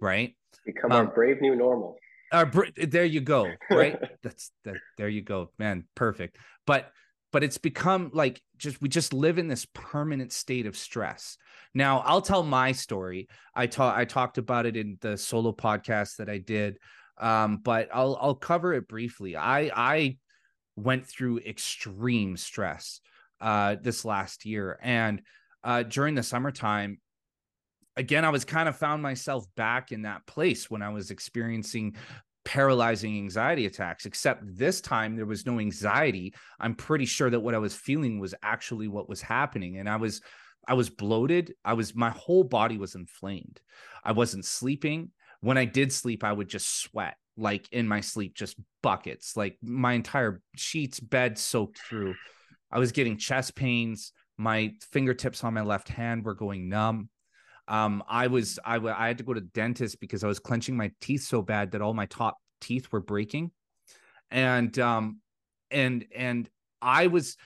right? 0.00 0.34
Become 0.64 0.92
um, 0.92 1.06
our 1.06 1.14
brave 1.14 1.40
new 1.40 1.54
normal 1.54 1.96
uh, 2.32 2.46
there 2.76 3.04
you 3.04 3.20
go. 3.20 3.50
Right. 3.70 3.98
That's 4.22 4.50
that. 4.64 4.76
There 4.96 5.08
you 5.08 5.22
go, 5.22 5.50
man. 5.58 5.84
Perfect. 5.94 6.38
But 6.66 6.90
but 7.32 7.44
it's 7.44 7.58
become 7.58 8.10
like 8.14 8.40
just 8.56 8.80
we 8.80 8.88
just 8.88 9.12
live 9.12 9.38
in 9.38 9.48
this 9.48 9.66
permanent 9.74 10.32
state 10.32 10.66
of 10.66 10.76
stress. 10.76 11.36
Now 11.74 12.00
I'll 12.00 12.22
tell 12.22 12.42
my 12.42 12.72
story. 12.72 13.28
I 13.54 13.66
taught 13.66 13.96
I 13.96 14.04
talked 14.04 14.38
about 14.38 14.66
it 14.66 14.76
in 14.76 14.98
the 15.00 15.16
solo 15.16 15.52
podcast 15.52 16.16
that 16.16 16.28
I 16.28 16.38
did. 16.38 16.78
Um, 17.18 17.58
but 17.58 17.88
I'll 17.92 18.18
I'll 18.20 18.34
cover 18.34 18.74
it 18.74 18.88
briefly. 18.88 19.36
I 19.36 19.70
I 19.74 20.18
went 20.76 21.06
through 21.06 21.38
extreme 21.38 22.36
stress 22.36 23.00
uh 23.40 23.76
this 23.82 24.04
last 24.04 24.46
year 24.46 24.78
and 24.82 25.20
uh 25.62 25.82
during 25.82 26.14
the 26.14 26.22
summertime 26.22 26.98
again, 27.96 28.24
I 28.24 28.30
was 28.30 28.44
kind 28.44 28.68
of 28.68 28.76
found 28.76 29.02
myself 29.02 29.46
back 29.56 29.92
in 29.92 30.02
that 30.02 30.26
place 30.26 30.70
when 30.70 30.82
I 30.82 30.90
was 30.90 31.10
experiencing 31.10 31.96
paralyzing 32.44 33.16
anxiety 33.16 33.66
attacks, 33.66 34.06
except 34.06 34.42
this 34.44 34.80
time 34.80 35.16
there 35.16 35.26
was 35.26 35.46
no 35.46 35.58
anxiety. 35.58 36.34
I'm 36.60 36.74
pretty 36.74 37.06
sure 37.06 37.30
that 37.30 37.40
what 37.40 37.54
I 37.54 37.58
was 37.58 37.74
feeling 37.74 38.20
was 38.20 38.34
actually 38.42 38.88
what 38.88 39.08
was 39.08 39.20
happening. 39.20 39.78
And 39.78 39.88
I 39.88 39.96
was, 39.96 40.20
I 40.68 40.74
was 40.74 40.88
bloated. 40.90 41.54
I 41.64 41.72
was, 41.72 41.94
my 41.94 42.10
whole 42.10 42.44
body 42.44 42.78
was 42.78 42.94
inflamed. 42.94 43.60
I 44.04 44.12
wasn't 44.12 44.44
sleeping. 44.44 45.10
When 45.40 45.58
I 45.58 45.64
did 45.64 45.92
sleep, 45.92 46.22
I 46.22 46.32
would 46.32 46.48
just 46.48 46.80
sweat 46.80 47.16
like 47.36 47.70
in 47.72 47.86
my 47.86 48.00
sleep, 48.00 48.34
just 48.34 48.56
buckets, 48.82 49.36
like 49.36 49.58
my 49.62 49.92
entire 49.92 50.40
sheets, 50.54 51.00
bed 51.00 51.38
soaked 51.38 51.78
through. 51.78 52.14
I 52.70 52.78
was 52.78 52.92
getting 52.92 53.18
chest 53.18 53.54
pains. 53.54 54.12
My 54.38 54.72
fingertips 54.92 55.44
on 55.44 55.54
my 55.54 55.62
left 55.62 55.88
hand 55.88 56.24
were 56.24 56.34
going 56.34 56.68
numb 56.68 57.10
um, 57.68 58.02
I 58.08 58.28
was 58.28 58.58
I, 58.64 58.74
w- 58.74 58.94
I 58.96 59.08
had 59.08 59.18
to 59.18 59.24
go 59.24 59.34
to 59.34 59.40
the 59.40 59.46
dentist 59.46 60.00
because 60.00 60.22
I 60.24 60.28
was 60.28 60.38
clenching 60.38 60.76
my 60.76 60.92
teeth 61.00 61.22
so 61.22 61.42
bad 61.42 61.72
that 61.72 61.82
all 61.82 61.94
my 61.94 62.06
top 62.06 62.38
teeth 62.60 62.90
were 62.92 63.00
breaking, 63.00 63.50
and 64.30 64.76
um, 64.78 65.20
and 65.70 66.04
and 66.14 66.48
I 66.80 67.08
was 67.08 67.36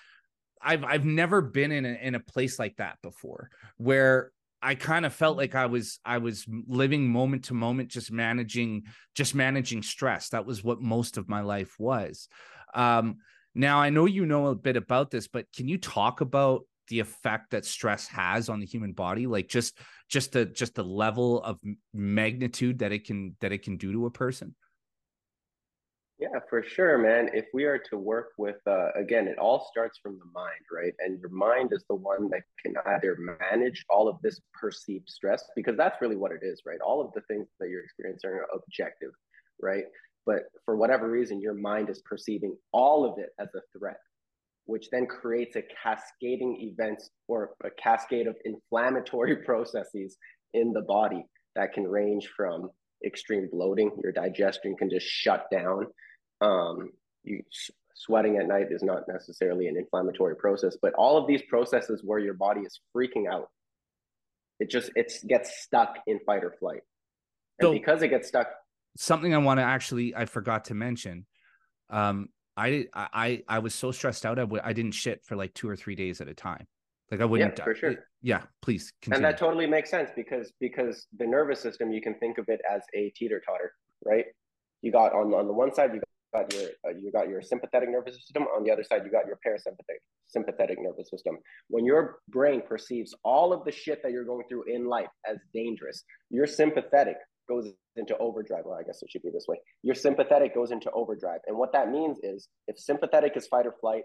I've 0.63 0.85
I've 0.85 1.05
never 1.05 1.41
been 1.41 1.73
in 1.73 1.87
a, 1.87 1.99
in 2.03 2.15
a 2.15 2.21
place 2.21 2.59
like 2.59 2.77
that 2.77 2.99
before 3.03 3.51
where 3.77 4.33
I 4.63 4.75
kind 4.75 5.07
of 5.07 5.15
felt 5.15 5.37
like 5.39 5.55
I 5.55 5.67
was 5.67 5.99
I 6.05 6.19
was 6.19 6.45
living 6.67 7.09
moment 7.09 7.45
to 7.45 7.55
moment, 7.55 7.89
just 7.89 8.13
managing 8.13 8.85
just 9.15 9.35
managing 9.35 9.83
stress. 9.83 10.29
That 10.31 10.45
was 10.45 10.63
what 10.63 10.81
most 10.81 11.17
of 11.17 11.29
my 11.29 11.41
life 11.41 11.77
was. 11.79 12.29
Um, 12.75 13.17
now 13.55 13.81
I 13.81 13.91
know 13.91 14.05
you 14.05 14.27
know 14.27 14.47
a 14.47 14.55
bit 14.55 14.77
about 14.77 15.11
this, 15.11 15.29
but 15.29 15.47
can 15.57 15.67
you 15.67 15.79
talk 15.79 16.21
about 16.21 16.65
the 16.91 17.01
effect 17.01 17.51
that 17.53 17.65
stress 17.65 18.07
has 18.07 18.49
on 18.49 18.61
the 18.61 18.67
human 18.67 18.93
body 18.93 19.27
like 19.27 19.49
just 19.49 19.79
just 20.09 20.33
the 20.33 20.45
just 20.45 20.75
the 20.75 20.85
level 20.85 21.43
of 21.43 21.59
magnitude 21.95 22.81
that 22.81 22.93
it 22.93 23.07
can 23.07 23.35
that 23.41 23.53
it 23.53 23.63
can 23.63 23.77
do 23.77 23.93
to 23.93 24.07
a 24.07 24.11
person 24.11 24.55
Yeah, 26.21 26.39
for 26.51 26.63
sure, 26.63 26.99
man. 26.99 27.31
If 27.33 27.47
we 27.55 27.65
are 27.65 27.79
to 27.89 27.97
work 27.97 28.33
with, 28.37 28.61
uh, 28.67 28.93
again, 28.95 29.27
it 29.27 29.39
all 29.39 29.67
starts 29.71 29.99
from 30.03 30.19
the 30.19 30.31
mind, 30.35 30.65
right? 30.71 30.93
And 30.99 31.19
your 31.19 31.31
mind 31.31 31.71
is 31.73 31.83
the 31.89 31.97
one 31.97 32.29
that 32.29 32.43
can 32.63 32.75
either 32.93 33.17
manage 33.41 33.87
all 33.89 34.07
of 34.07 34.17
this 34.21 34.39
perceived 34.53 35.09
stress, 35.09 35.43
because 35.57 35.79
that's 35.79 36.03
really 36.03 36.17
what 36.17 36.33
it 36.33 36.43
is, 36.43 36.61
right? 36.67 36.83
All 36.87 37.01
of 37.01 37.11
the 37.15 37.23
things 37.23 37.47
that 37.59 37.71
you're 37.71 37.83
experiencing 37.83 38.33
are 38.33 38.47
objective, 38.55 39.13
right? 39.63 39.85
But 40.27 40.43
for 40.67 40.77
whatever 40.77 41.09
reason, 41.09 41.41
your 41.41 41.55
mind 41.55 41.89
is 41.89 42.03
perceiving 42.03 42.55
all 42.73 43.07
of 43.11 43.19
it 43.19 43.31
as 43.39 43.49
a 43.55 43.63
threat, 43.79 44.01
which 44.67 44.89
then 44.91 45.07
creates 45.07 45.57
a 45.57 45.63
cascading 45.83 46.57
events 46.61 47.11
or 47.29 47.51
a 47.65 47.71
cascade 47.83 48.27
of 48.27 48.37
inflammatory 48.45 49.37
processes 49.45 50.17
in 50.55 50.73
the 50.73 50.83
body 50.83 51.25
that 51.57 51.73
can 51.73 51.85
range 51.85 52.29
from 52.37 52.71
extreme 53.05 53.49
bloating, 53.51 53.91
your 54.03 54.13
digestion 54.13 54.77
can 54.77 54.91
just 54.91 55.07
shut 55.07 55.47
down 55.51 55.87
um, 56.41 56.91
you 57.23 57.43
sweating 57.95 58.39
at 58.39 58.47
night 58.47 58.69
is 58.71 58.83
not 58.83 59.03
necessarily 59.09 59.67
an 59.67 59.77
inflammatory 59.77 60.37
process, 60.37 60.77
but 60.81 60.95
all 60.95 61.19
of 61.19 61.27
these 61.27 61.43
processes 61.43 62.01
where 62.03 62.19
your 62.19 62.35
body 62.35 62.63
is 62.63 62.81
freaking 62.97 63.31
out, 63.31 63.49
it 64.59 64.71
just 64.71 64.91
it 64.95 65.13
gets 65.29 65.63
stuck 65.63 65.99
in 66.07 66.19
fight 66.25 66.45
or 66.45 66.55
flight, 66.59 66.81
and 67.59 67.67
so, 67.67 67.73
because 67.73 68.03
it 68.03 68.09
gets 68.09 68.29
stuck. 68.29 68.49
Something 68.97 69.35
I 69.35 69.39
want 69.39 69.59
to 69.59 69.65
actually 69.65 70.15
I 70.15 70.25
forgot 70.25 70.67
to 70.67 70.75
mention. 70.75 71.27
Um, 71.91 72.29
I 72.61 72.87
I 72.95 73.43
I 73.49 73.59
was 73.59 73.75
so 73.75 73.91
stressed 73.91 74.27
out 74.27 74.39
I 74.39 74.43
w- 74.43 74.63
I 74.65 74.73
didn't 74.73 74.93
shit 74.93 75.25
for 75.25 75.37
like 75.37 75.55
two 75.55 75.69
or 75.69 75.77
three 75.77 75.95
days 75.95 76.21
at 76.21 76.29
a 76.29 76.35
time. 76.35 76.67
Like 77.11 77.21
I 77.21 77.25
wouldn't. 77.25 77.59
Yeah, 77.59 77.65
for 77.65 77.75
sure. 77.75 77.95
Yeah, 78.23 78.43
please. 78.63 78.93
Continue. 79.03 79.17
And 79.17 79.25
that 79.25 79.39
totally 79.39 79.67
makes 79.67 79.91
sense 79.91 80.11
because 80.15 80.53
because 80.61 81.07
the 81.19 81.27
nervous 81.27 81.61
system 81.61 81.91
you 81.91 82.03
can 82.03 82.15
think 82.19 82.39
of 82.39 82.49
it 82.49 82.61
as 82.71 82.83
a 82.95 83.11
teeter 83.17 83.41
totter, 83.45 83.73
right? 84.05 84.27
You 84.83 84.93
got 84.93 85.13
on 85.13 85.33
on 85.35 85.47
the 85.47 85.53
one 85.53 85.75
side 85.75 85.95
you 85.95 86.01
got 86.33 86.53
your 86.53 86.69
uh, 86.87 86.91
you 87.01 87.11
got 87.11 87.29
your 87.29 87.43
sympathetic 87.43 87.91
nervous 87.91 88.17
system. 88.17 88.45
On 88.57 88.63
the 88.63 88.71
other 88.71 88.85
side, 88.85 89.03
you 89.05 89.11
got 89.11 89.27
your 89.27 89.39
parasympathetic 89.47 90.01
sympathetic 90.29 90.79
nervous 90.81 91.11
system. 91.11 91.39
When 91.69 91.85
your 91.85 92.19
brain 92.29 92.63
perceives 92.67 93.15
all 93.25 93.53
of 93.53 93.65
the 93.65 93.73
shit 93.73 94.03
that 94.03 94.13
you're 94.13 94.25
going 94.25 94.45
through 94.49 94.65
in 94.73 94.87
life 94.87 95.09
as 95.29 95.39
dangerous, 95.53 96.05
your 96.31 96.47
sympathetic 96.47 97.17
goes 97.49 97.69
into 97.97 98.17
overdrive. 98.19 98.65
Well, 98.65 98.79
I 98.79 98.83
guess 98.83 99.03
it 99.03 99.11
should 99.11 99.23
be 99.23 99.31
this 99.31 99.47
way. 99.49 99.57
Your 99.83 99.95
sympathetic 99.95 100.55
goes 100.55 100.71
into 100.71 100.91
overdrive, 100.93 101.41
and 101.47 101.57
what 101.57 101.73
that 101.73 101.91
means 101.91 102.19
is 102.23 102.49
if 102.69 102.79
sympathetic 102.79 103.37
is 103.37 103.47
fight 103.47 103.67
or 103.67 103.75
flight, 103.81 104.03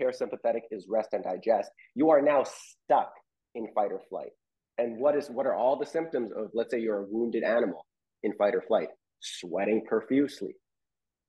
parasympathetic 0.00 0.62
is 0.70 0.86
rest 0.88 1.10
and 1.12 1.24
digest. 1.24 1.70
You 1.94 2.10
are 2.10 2.22
now 2.22 2.44
stuck 2.44 3.12
in 3.54 3.68
fight 3.74 3.92
or 3.92 4.00
flight. 4.08 4.30
And 4.78 4.98
what 4.98 5.16
is 5.16 5.28
what 5.28 5.46
are 5.46 5.54
all 5.54 5.78
the 5.78 5.86
symptoms 5.86 6.30
of 6.36 6.50
let's 6.54 6.70
say 6.70 6.80
you're 6.80 7.02
a 7.02 7.06
wounded 7.08 7.42
animal 7.42 7.86
in 8.22 8.32
fight 8.34 8.54
or 8.54 8.62
flight? 8.62 8.88
Sweating 9.20 9.84
profusely, 9.86 10.56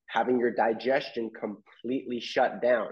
having 0.08 0.40
your 0.40 0.52
digestion 0.52 1.30
completely 1.38 2.22
shut 2.22 2.62
down, 2.62 2.92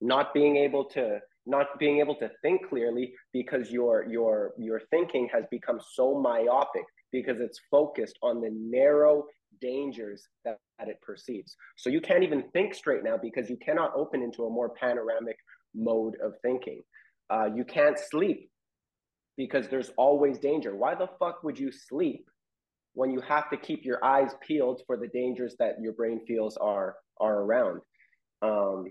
not 0.00 0.32
being 0.32 0.56
able 0.56 0.84
to 0.90 1.18
not 1.44 1.78
being 1.78 1.98
able 1.98 2.14
to 2.16 2.30
think 2.42 2.68
clearly 2.68 3.12
because 3.32 3.70
your 3.70 4.06
your 4.08 4.52
your 4.58 4.80
thinking 4.90 5.28
has 5.32 5.44
become 5.50 5.80
so 5.92 6.20
myopic 6.20 6.84
because 7.12 7.40
it's 7.40 7.60
focused 7.70 8.18
on 8.22 8.40
the 8.40 8.50
narrow 8.52 9.24
dangers 9.60 10.26
that, 10.44 10.58
that 10.78 10.88
it 10.88 11.00
perceives. 11.02 11.56
So 11.76 11.90
you 11.90 12.00
can't 12.00 12.22
even 12.22 12.44
think 12.52 12.74
straight 12.74 13.04
now 13.04 13.16
because 13.16 13.48
you 13.48 13.56
cannot 13.58 13.92
open 13.94 14.22
into 14.22 14.44
a 14.44 14.50
more 14.50 14.70
panoramic 14.70 15.36
mode 15.74 16.16
of 16.22 16.34
thinking. 16.42 16.82
Uh, 17.30 17.48
you 17.54 17.64
can't 17.64 17.98
sleep 17.98 18.50
because 19.36 19.68
there's 19.68 19.90
always 19.96 20.38
danger. 20.38 20.74
Why 20.74 20.94
the 20.94 21.08
fuck 21.18 21.42
would 21.44 21.58
you 21.58 21.70
sleep 21.70 22.26
when 22.94 23.10
you 23.10 23.20
have 23.20 23.48
to 23.50 23.56
keep 23.56 23.84
your 23.84 24.04
eyes 24.04 24.32
peeled 24.46 24.82
for 24.86 24.96
the 24.96 25.08
dangers 25.08 25.54
that 25.58 25.76
your 25.80 25.92
brain 25.92 26.20
feels 26.26 26.56
are 26.58 26.96
are 27.20 27.40
around. 27.40 27.80
Um, 28.42 28.86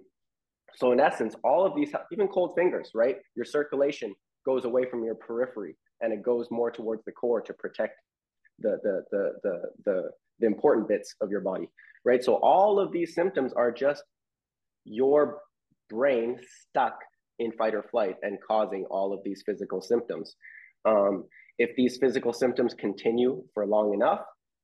so 0.75 0.91
in 0.93 0.99
essence, 0.99 1.35
all 1.43 1.65
of 1.65 1.75
these, 1.75 1.91
even 2.11 2.27
cold 2.29 2.53
fingers, 2.55 2.91
right? 2.95 3.17
Your 3.35 3.45
circulation 3.45 4.13
goes 4.45 4.63
away 4.63 4.85
from 4.89 5.03
your 5.03 5.15
periphery 5.15 5.75
and 5.99 6.13
it 6.13 6.23
goes 6.23 6.47
more 6.49 6.71
towards 6.71 7.03
the 7.03 7.11
core 7.11 7.41
to 7.41 7.53
protect 7.53 7.95
the 8.61 8.77
the 8.83 9.03
the 9.11 9.31
the 9.43 9.61
the, 9.85 10.09
the 10.39 10.47
important 10.47 10.87
bits 10.87 11.15
of 11.21 11.29
your 11.29 11.41
body, 11.41 11.69
right? 12.05 12.23
So 12.23 12.35
all 12.35 12.79
of 12.79 12.91
these 12.91 13.13
symptoms 13.15 13.53
are 13.53 13.71
just 13.71 14.03
your 14.85 15.39
brain 15.89 16.39
stuck 16.69 16.97
in 17.39 17.51
fight 17.53 17.75
or 17.75 17.83
flight 17.83 18.15
and 18.21 18.37
causing 18.47 18.85
all 18.89 19.13
of 19.13 19.19
these 19.23 19.43
physical 19.45 19.81
symptoms. 19.81 20.35
Um, 20.85 21.25
if 21.57 21.75
these 21.75 21.97
physical 21.97 22.33
symptoms 22.33 22.73
continue 22.73 23.43
for 23.53 23.65
long 23.65 23.93
enough, 23.93 24.21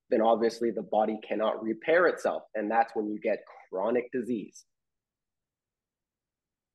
then 0.09 0.21
obviously 0.21 0.71
the 0.71 0.83
body 0.83 1.19
cannot 1.27 1.61
repair 1.61 2.07
itself. 2.07 2.43
And 2.55 2.71
that's 2.71 2.95
when 2.95 3.07
you 3.07 3.19
get 3.19 3.39
chronic 3.69 4.09
disease. 4.11 4.65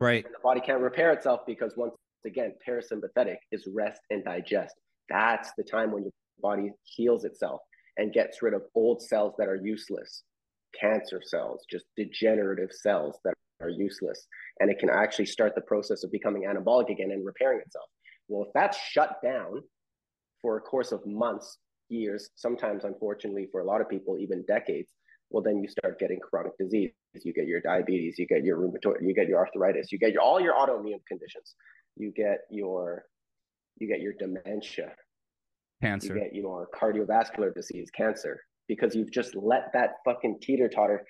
Right. 0.00 0.24
And 0.24 0.34
the 0.34 0.40
body 0.42 0.60
can't 0.60 0.80
repair 0.80 1.12
itself 1.12 1.40
because 1.46 1.74
once 1.76 1.94
again, 2.26 2.54
parasympathetic 2.68 3.36
is 3.50 3.66
rest 3.72 4.00
and 4.10 4.24
digest. 4.24 4.74
That's 5.08 5.52
the 5.56 5.64
time 5.64 5.92
when 5.92 6.02
your 6.04 6.12
body 6.42 6.72
heals 6.82 7.24
itself 7.24 7.60
and 7.96 8.12
gets 8.12 8.42
rid 8.42 8.54
of 8.54 8.62
old 8.74 9.00
cells 9.02 9.34
that 9.38 9.48
are 9.48 9.56
useless, 9.56 10.24
cancer 10.78 11.20
cells, 11.24 11.64
just 11.70 11.84
degenerative 11.96 12.70
cells 12.72 13.18
that 13.24 13.34
are 13.60 13.70
useless. 13.70 14.26
And 14.60 14.70
it 14.70 14.78
can 14.78 14.90
actually 14.90 15.26
start 15.26 15.54
the 15.54 15.60
process 15.62 16.04
of 16.04 16.12
becoming 16.12 16.42
anabolic 16.42 16.90
again 16.90 17.10
and 17.12 17.24
repairing 17.24 17.60
itself. 17.60 17.86
Well, 18.28 18.44
if 18.44 18.52
that's 18.54 18.78
shut 18.78 19.18
down, 19.22 19.62
for 20.42 20.56
a 20.56 20.60
course 20.60 20.92
of 20.92 21.06
months, 21.06 21.58
years, 21.88 22.28
sometimes, 22.34 22.84
unfortunately, 22.84 23.48
for 23.50 23.60
a 23.60 23.64
lot 23.64 23.80
of 23.80 23.88
people, 23.88 24.18
even 24.18 24.44
decades, 24.46 24.90
well, 25.30 25.42
then 25.42 25.58
you 25.62 25.68
start 25.68 25.98
getting 25.98 26.18
chronic 26.18 26.52
disease. 26.58 26.90
You 27.22 27.32
get 27.32 27.46
your 27.46 27.60
diabetes, 27.60 28.18
you 28.18 28.26
get 28.26 28.44
your 28.44 28.58
rheumatoid, 28.58 29.02
you 29.02 29.14
get 29.14 29.28
your 29.28 29.38
arthritis, 29.38 29.92
you 29.92 29.98
get 29.98 30.12
your, 30.12 30.22
all 30.22 30.40
your 30.40 30.54
autoimmune 30.54 31.04
conditions. 31.06 31.54
You 31.96 32.10
get 32.10 32.40
your, 32.50 33.04
you 33.78 33.86
get 33.86 34.00
your 34.00 34.14
dementia, 34.18 34.92
cancer, 35.82 36.14
you 36.14 36.20
get 36.20 36.34
your 36.34 36.68
cardiovascular 36.74 37.54
disease, 37.54 37.90
cancer, 37.94 38.40
because 38.68 38.94
you've 38.94 39.12
just 39.12 39.34
let 39.34 39.72
that 39.74 39.94
fucking 40.04 40.38
teeter 40.40 40.68
totter 40.68 41.04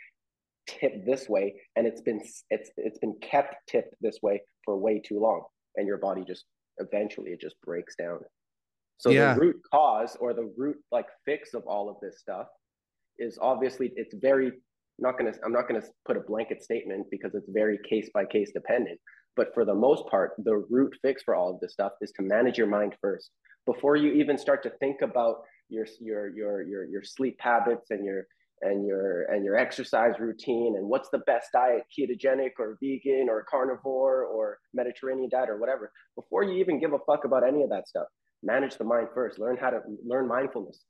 tip 0.67 1.05
this 1.05 1.29
way, 1.29 1.55
and 1.77 1.87
it's 1.87 2.01
been 2.01 2.21
it's 2.51 2.71
it's 2.77 2.99
been 2.99 3.15
kept 3.23 3.55
tipped 3.69 3.95
this 4.01 4.19
way 4.23 4.41
for 4.65 4.77
way 4.79 5.01
too 5.01 5.21
long, 5.21 5.43
and 5.77 5.87
your 5.87 5.99
body 5.99 6.25
just 6.27 6.45
eventually 6.79 7.31
it 7.31 7.41
just 7.41 7.57
breaks 7.63 7.95
down. 7.97 8.19
So 8.99 9.11
yeah. 9.11 9.35
the 9.35 9.41
root 9.41 9.57
cause 9.73 10.17
or 10.21 10.33
the 10.33 10.53
root 10.57 10.77
like 10.91 11.07
fix 11.25 11.55
of 11.55 11.65
all 11.67 11.89
of 11.89 11.97
this 12.01 12.21
stuff 12.21 12.47
is 13.19 13.39
obviously 13.41 13.93
it's 13.97 14.15
very 14.15 14.53
not 14.99 15.19
going 15.19 15.33
to 15.33 15.39
I'm 15.45 15.53
not 15.53 15.69
going 15.69 15.81
to 15.81 15.87
put 16.07 16.17
a 16.17 16.21
blanket 16.21 16.63
statement 16.63 17.07
because 17.11 17.35
it's 17.35 17.49
very 17.51 17.79
case 17.89 18.09
by 18.15 18.25
case 18.25 18.53
dependent. 18.55 18.99
But 19.35 19.55
for 19.55 19.65
the 19.65 19.75
most 19.75 20.07
part, 20.09 20.33
the 20.45 20.57
root 20.69 20.95
fix 21.03 21.23
for 21.23 21.35
all 21.35 21.55
of 21.55 21.61
this 21.61 21.73
stuff 21.73 21.93
is 22.03 22.13
to 22.13 22.23
manage 22.23 22.59
your 22.59 22.67
mind 22.67 22.95
first 23.01 23.31
before 23.67 23.97
you 23.97 24.13
even 24.13 24.39
start 24.39 24.63
to 24.63 24.71
think 24.81 25.03
about 25.03 25.43
your 25.69 25.87
your 26.01 26.29
your 26.29 26.63
your 26.63 26.85
your 26.85 27.03
sleep 27.03 27.37
habits 27.41 27.91
and 27.91 28.05
your 28.05 28.27
and 28.63 28.87
your 28.87 29.23
and 29.25 29.45
your 29.45 29.57
exercise 29.57 30.15
routine 30.19 30.77
and 30.77 30.87
what's 30.87 31.09
the 31.11 31.19
best 31.19 31.49
diet 31.53 31.83
ketogenic 31.97 32.53
or 32.59 32.79
vegan 32.83 33.29
or 33.29 33.45
carnivore 33.51 34.25
or 34.25 34.59
mediterranean 34.75 35.29
diet 35.31 35.49
or 35.49 35.59
whatever 35.59 35.93
before 36.15 36.45
you 36.45 36.61
even 36.61 36.79
give 36.79 36.93
a 36.93 36.99
fuck 37.07 37.25
about 37.25 37.47
any 37.47 37.63
of 37.63 37.71
that 37.71 37.89
stuff 37.89 38.07
manage 38.43 38.77
the 38.77 38.85
mind 38.85 39.09
first 39.15 39.39
learn 39.39 39.57
how 39.57 39.71
to 39.71 39.81
learn 40.05 40.29
mindfulness. 40.29 40.85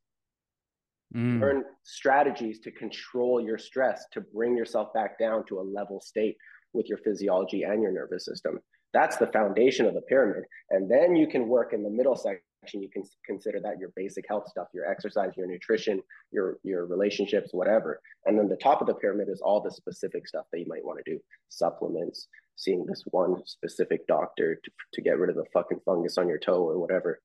Mm. 1.14 1.42
learn 1.42 1.64
strategies 1.82 2.58
to 2.60 2.70
control 2.70 3.38
your 3.38 3.58
stress 3.58 4.06
to 4.12 4.22
bring 4.22 4.56
yourself 4.56 4.94
back 4.94 5.18
down 5.18 5.44
to 5.46 5.60
a 5.60 5.60
level 5.60 6.00
state 6.00 6.38
with 6.72 6.88
your 6.88 6.96
physiology 6.98 7.64
and 7.64 7.82
your 7.82 7.92
nervous 7.92 8.24
system. 8.24 8.58
That's 8.94 9.18
the 9.18 9.26
foundation 9.26 9.84
of 9.84 9.92
the 9.92 10.00
pyramid. 10.02 10.44
And 10.70 10.90
then 10.90 11.14
you 11.14 11.26
can 11.26 11.48
work 11.48 11.74
in 11.74 11.82
the 11.82 11.90
middle 11.90 12.16
section 12.16 12.42
you 12.72 12.88
can 12.88 13.02
consider 13.26 13.60
that 13.60 13.78
your 13.78 13.90
basic 13.96 14.24
health 14.28 14.48
stuff 14.48 14.68
your 14.72 14.88
exercise 14.88 15.32
your 15.36 15.46
nutrition 15.46 16.00
your 16.30 16.58
your 16.62 16.86
relationships 16.86 17.50
whatever. 17.52 18.00
And 18.24 18.38
then 18.38 18.48
the 18.48 18.56
top 18.56 18.80
of 18.80 18.86
the 18.86 18.94
pyramid 18.94 19.28
is 19.28 19.40
all 19.40 19.60
the 19.60 19.70
specific 19.70 20.28
stuff 20.28 20.46
that 20.52 20.60
you 20.60 20.66
might 20.68 20.84
want 20.84 21.00
to 21.04 21.12
do. 21.12 21.18
Supplements 21.48 22.28
seeing 22.56 22.86
this 22.86 23.02
one 23.10 23.36
specific 23.46 24.06
doctor 24.06 24.60
to, 24.62 24.70
to 24.94 25.02
get 25.02 25.18
rid 25.18 25.30
of 25.30 25.36
the 25.36 25.44
fucking 25.52 25.80
fungus 25.84 26.18
on 26.18 26.28
your 26.28 26.38
toe 26.38 26.62
or 26.62 26.78
whatever. 26.78 27.20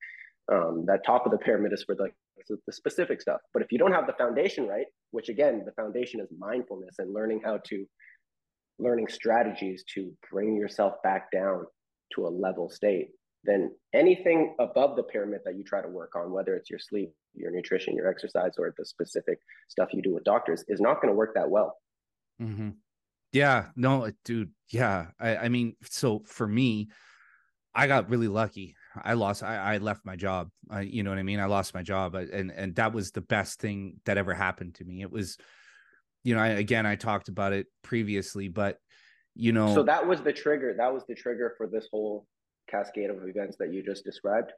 Um, 0.52 0.86
that 0.88 1.06
top 1.06 1.26
of 1.26 1.32
the 1.32 1.38
pyramid 1.38 1.74
is 1.74 1.84
for 1.84 1.94
the, 1.94 2.10
the 2.66 2.72
specific 2.72 3.22
stuff. 3.22 3.42
But 3.54 3.62
if 3.62 3.72
you 3.72 3.78
don't 3.78 3.92
have 3.92 4.08
the 4.08 4.14
foundation 4.14 4.66
right, 4.66 4.86
which 5.12 5.30
again, 5.30 5.64
the 5.66 5.74
foundation 5.74 6.22
is 6.22 6.30
mindfulness 6.38 6.96
and 7.00 7.14
learning 7.14 7.42
how 7.44 7.60
to, 7.66 7.86
learning 8.80 9.10
strategies 9.10 9.84
to 9.96 10.12
bring 10.32 10.56
yourself 10.56 10.94
back 11.04 11.32
down 11.32 11.66
to 12.16 12.28
a 12.28 12.30
level 12.30 12.70
state, 12.70 13.10
then 13.44 13.72
anything 13.94 14.56
above 14.60 14.96
the 14.96 15.04
pyramid 15.04 15.42
that 15.46 15.56
you 15.56 15.64
try 15.64 15.82
to 15.82 15.88
work 15.88 16.16
on, 16.16 16.32
whether 16.32 16.56
it's 16.56 16.70
your 16.70 16.80
sleep, 16.80 17.14
your 17.34 17.52
nutrition, 17.52 17.96
your 17.96 18.10
exercise, 18.10 18.54
or 18.58 18.74
the 18.78 18.86
specific 18.86 19.40
stuff 19.68 19.94
you 19.94 20.02
do 20.02 20.14
with 20.14 20.24
doctors, 20.24 20.64
is 20.68 20.82
not 20.82 21.02
going 21.02 21.12
to 21.12 21.18
work 21.18 21.34
that 21.36 21.50
well. 21.50 21.78
Mm-hmm. 22.42 22.70
Yeah, 23.32 23.68
no, 23.76 24.10
dude. 24.26 24.52
Yeah. 24.70 25.08
I, 25.20 25.38
I 25.38 25.50
mean, 25.50 25.76
so 25.90 26.24
for 26.26 26.48
me, 26.48 26.90
I 27.78 27.86
got 27.86 28.10
really 28.10 28.28
lucky. 28.28 28.76
I 29.02 29.14
lost. 29.14 29.44
I, 29.44 29.76
I 29.76 29.78
left 29.78 30.04
my 30.04 30.16
job. 30.16 30.50
I, 30.70 30.82
you 30.82 31.04
know 31.04 31.12
what 31.12 31.20
I 31.20 31.24
mean. 31.24 31.40
I 31.40 31.46
lost 31.46 31.76
my 31.76 31.84
job, 31.84 32.16
and 32.16 32.50
and 32.52 32.76
that 32.76 32.92
was 32.92 33.12
the 33.12 33.22
best 33.22 33.60
thing 33.60 34.00
that 34.06 34.18
ever 34.18 34.34
happened 34.34 34.76
to 34.76 34.84
me. 34.84 35.04
It 35.04 35.12
was, 35.12 35.38
you 36.24 36.34
know, 36.34 36.42
I, 36.42 36.48
again, 36.48 36.88
I 36.88 36.96
talked 36.96 37.30
about 37.30 37.54
it 37.54 37.68
previously, 37.84 38.48
but 38.48 38.80
you 39.36 39.52
know, 39.52 39.76
so 39.76 39.84
that 39.84 40.08
was 40.08 40.22
the 40.22 40.34
trigger. 40.34 40.74
That 40.76 40.92
was 40.92 41.04
the 41.08 41.14
trigger 41.14 41.54
for 41.56 41.68
this 41.68 41.88
whole 41.92 42.26
cascade 42.70 43.10
of 43.10 43.18
events 43.28 43.58
that 43.58 43.74
you 43.74 43.84
just 43.84 44.04
described. 44.04 44.52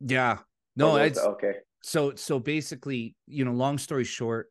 Yeah. 0.00 0.38
No, 0.76 0.96
it's 0.96 1.18
okay. 1.18 1.54
So, 1.82 2.14
so 2.14 2.38
basically, 2.38 3.14
you 3.26 3.44
know, 3.44 3.52
long 3.52 3.78
story 3.78 4.04
short, 4.04 4.48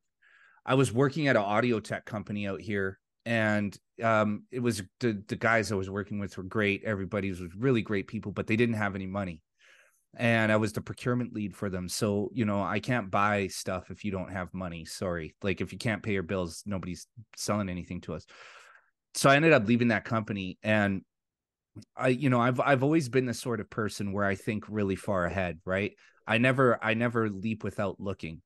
I 0.65 0.75
was 0.75 0.91
working 0.91 1.27
at 1.27 1.35
an 1.35 1.41
audio 1.41 1.79
tech 1.79 2.05
company 2.05 2.47
out 2.47 2.61
here, 2.61 2.99
and 3.25 3.75
um, 4.03 4.43
it 4.51 4.59
was 4.59 4.83
the 4.99 5.23
the 5.27 5.35
guys 5.35 5.71
I 5.71 5.75
was 5.75 5.89
working 5.89 6.19
with 6.19 6.37
were 6.37 6.43
great. 6.43 6.83
Everybody 6.83 7.29
was 7.29 7.41
really 7.55 7.81
great 7.81 8.07
people, 8.07 8.31
but 8.31 8.47
they 8.47 8.55
didn't 8.55 8.75
have 8.75 8.95
any 8.95 9.07
money 9.07 9.41
and 10.17 10.51
I 10.51 10.57
was 10.57 10.73
the 10.73 10.81
procurement 10.81 11.33
lead 11.33 11.55
for 11.55 11.69
them. 11.69 11.87
So, 11.87 12.29
you 12.33 12.45
know, 12.45 12.61
I 12.61 12.79
can't 12.79 13.11
buy 13.11 13.47
stuff 13.47 13.91
if 13.91 14.03
you 14.03 14.11
don't 14.11 14.31
have 14.31 14.53
money. 14.53 14.85
Sorry. 14.85 15.35
Like 15.41 15.61
if 15.61 15.71
you 15.71 15.77
can't 15.77 16.01
pay 16.01 16.13
your 16.13 16.23
bills, 16.23 16.63
nobody's 16.65 17.05
selling 17.35 17.69
anything 17.69 18.01
to 18.01 18.15
us. 18.15 18.25
So 19.13 19.29
I 19.29 19.35
ended 19.35 19.53
up 19.53 19.67
leaving 19.67 19.89
that 19.89 20.05
company 20.05 20.57
and 20.63 21.03
I 21.95 22.09
you 22.09 22.29
know, 22.29 22.39
I've 22.39 22.59
I've 22.59 22.83
always 22.83 23.09
been 23.09 23.25
the 23.25 23.33
sort 23.33 23.59
of 23.59 23.69
person 23.69 24.13
where 24.13 24.25
I 24.25 24.35
think 24.35 24.65
really 24.69 24.95
far 24.95 25.25
ahead, 25.25 25.59
right? 25.65 25.93
I 26.27 26.37
never 26.37 26.83
I 26.83 26.93
never 26.93 27.29
leap 27.29 27.63
without 27.63 27.99
looking. 27.99 28.41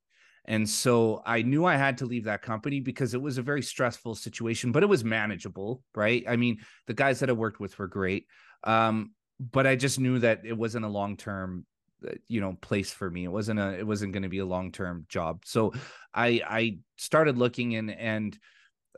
And 0.46 0.70
so 0.70 1.22
I 1.26 1.42
knew 1.42 1.66
I 1.66 1.78
had 1.78 2.00
to 2.00 2.06
leave 2.06 2.26
that 2.26 2.42
company 2.42 2.82
because 2.82 3.14
it 3.14 3.22
was 3.22 3.38
a 3.38 3.42
very 3.42 3.62
stressful 3.62 4.16
situation, 4.16 4.74
but 4.74 4.84
it 4.84 4.90
was 4.90 5.04
manageable, 5.04 5.84
right? 5.96 6.26
I 6.28 6.36
mean, 6.36 6.58
the 6.86 6.94
guys 6.94 7.20
that 7.22 7.30
I 7.30 7.34
worked 7.34 7.62
with 7.62 7.80
were 7.80 7.88
great. 7.88 8.26
Um, 8.66 9.12
but 9.40 9.66
I 9.66 9.78
just 9.78 10.00
knew 10.00 10.20
that 10.20 10.42
it 10.44 10.58
wasn't 10.58 10.86
a 10.86 10.90
long 10.90 11.16
term 11.16 11.66
uh, 12.06 12.12
you 12.28 12.42
know 12.42 12.58
place 12.62 12.92
for 12.92 13.10
me 13.10 13.24
it 13.24 13.32
wasn't 13.32 13.60
a 13.60 13.78
it 13.78 13.88
wasn't 13.88 14.12
going 14.12 14.24
to 14.24 14.30
be 14.30 14.40
a 14.40 14.46
long 14.46 14.72
term 14.72 15.06
job 15.08 15.44
so 15.46 15.72
i 16.14 16.42
i 16.48 16.78
started 16.98 17.38
looking 17.38 17.76
and 17.76 17.92
and 17.92 18.38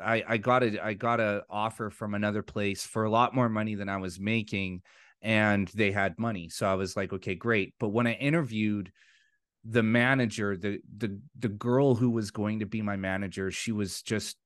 i 0.02 0.24
i 0.28 0.38
got 0.38 0.64
a 0.64 0.84
i 0.84 0.94
got 0.94 1.20
a 1.20 1.44
offer 1.50 1.90
from 1.90 2.14
another 2.14 2.44
place 2.44 2.86
for 2.86 3.04
a 3.06 3.10
lot 3.10 3.34
more 3.34 3.50
money 3.50 3.76
than 3.76 3.90
i 3.90 3.98
was 3.98 4.20
making 4.20 4.82
and 5.22 5.70
they 5.70 5.92
had 5.92 6.20
money. 6.20 6.50
So 6.50 6.68
i 6.68 6.76
was 6.76 6.96
like 6.96 7.12
okay 7.12 7.36
great. 7.36 7.74
But 7.80 7.90
when 7.90 8.08
i 8.08 8.14
interviewed 8.14 8.92
the 9.68 9.84
manager 9.84 10.56
the 10.56 10.80
the 10.98 11.20
the 11.40 11.50
girl 11.50 11.96
who 11.96 12.12
was 12.12 12.30
going 12.30 12.60
to 12.60 12.68
be 12.68 12.84
my 12.84 12.96
manager 12.96 13.50
she 13.50 13.72
was 13.72 14.04
just 14.04 14.38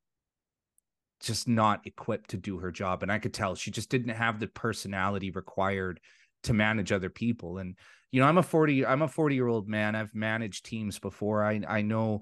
just 1.20 1.46
not 1.46 1.86
equipped 1.86 2.30
to 2.30 2.38
do 2.38 2.58
her 2.60 2.72
job 2.72 3.04
and 3.04 3.12
i 3.12 3.20
could 3.20 3.34
tell 3.34 3.54
she 3.54 3.70
just 3.70 3.90
didn't 3.90 4.16
have 4.16 4.40
the 4.40 4.48
personality 4.48 5.30
required 5.32 6.00
to 6.44 6.54
manage 6.54 6.94
other 6.94 7.10
people 7.10 7.58
and 7.58 7.76
you 8.12 8.22
know 8.22 8.28
i'm 8.28 8.38
a 8.38 8.44
40 8.44 8.86
i'm 8.86 9.02
a 9.02 9.10
40 9.10 9.36
year 9.36 9.48
old 9.48 9.68
man. 9.68 9.96
I've 9.96 10.16
managed 10.16 10.66
teams 10.66 11.00
before. 11.00 11.44
I 11.44 11.62
i 11.68 11.82
know 11.82 12.22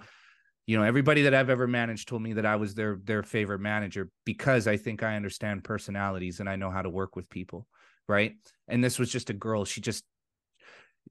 you 0.67 0.77
know 0.77 0.83
everybody 0.83 1.23
that 1.23 1.33
i've 1.33 1.49
ever 1.49 1.67
managed 1.67 2.07
told 2.07 2.21
me 2.21 2.33
that 2.33 2.45
i 2.45 2.55
was 2.55 2.75
their 2.75 2.99
their 3.03 3.23
favorite 3.23 3.59
manager 3.59 4.09
because 4.25 4.67
i 4.67 4.77
think 4.77 5.01
i 5.01 5.15
understand 5.15 5.63
personalities 5.63 6.39
and 6.39 6.49
i 6.49 6.55
know 6.55 6.69
how 6.69 6.81
to 6.81 6.89
work 6.89 7.15
with 7.15 7.29
people 7.29 7.65
right 8.07 8.35
and 8.67 8.83
this 8.83 8.99
was 8.99 9.11
just 9.11 9.29
a 9.29 9.33
girl 9.33 9.65
she 9.65 9.81
just 9.81 10.03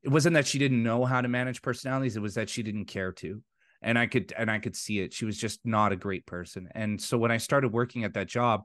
it 0.03 0.09
wasn't 0.11 0.35
that 0.35 0.47
she 0.47 0.59
didn't 0.59 0.83
know 0.83 1.05
how 1.05 1.21
to 1.21 1.29
manage 1.29 1.63
personalities 1.63 2.17
it 2.17 2.23
was 2.23 2.35
that 2.35 2.49
she 2.49 2.63
didn't 2.63 2.85
care 2.85 3.13
to 3.13 3.43
and 3.83 3.99
I 3.99 4.07
could 4.07 4.33
and 4.37 4.51
I 4.51 4.59
could 4.59 4.77
see 4.77 5.01
it. 5.01 5.13
She 5.13 5.25
was 5.25 5.39
just 5.39 5.61
not 5.65 5.93
a 5.93 5.97
great 5.97 6.27
person. 6.27 6.69
And 6.75 7.01
so 7.01 7.19
when 7.19 7.31
I 7.31 7.37
started 7.37 7.73
working 7.73 8.05
at 8.05 8.15
that 8.15 8.27
job, 8.27 8.65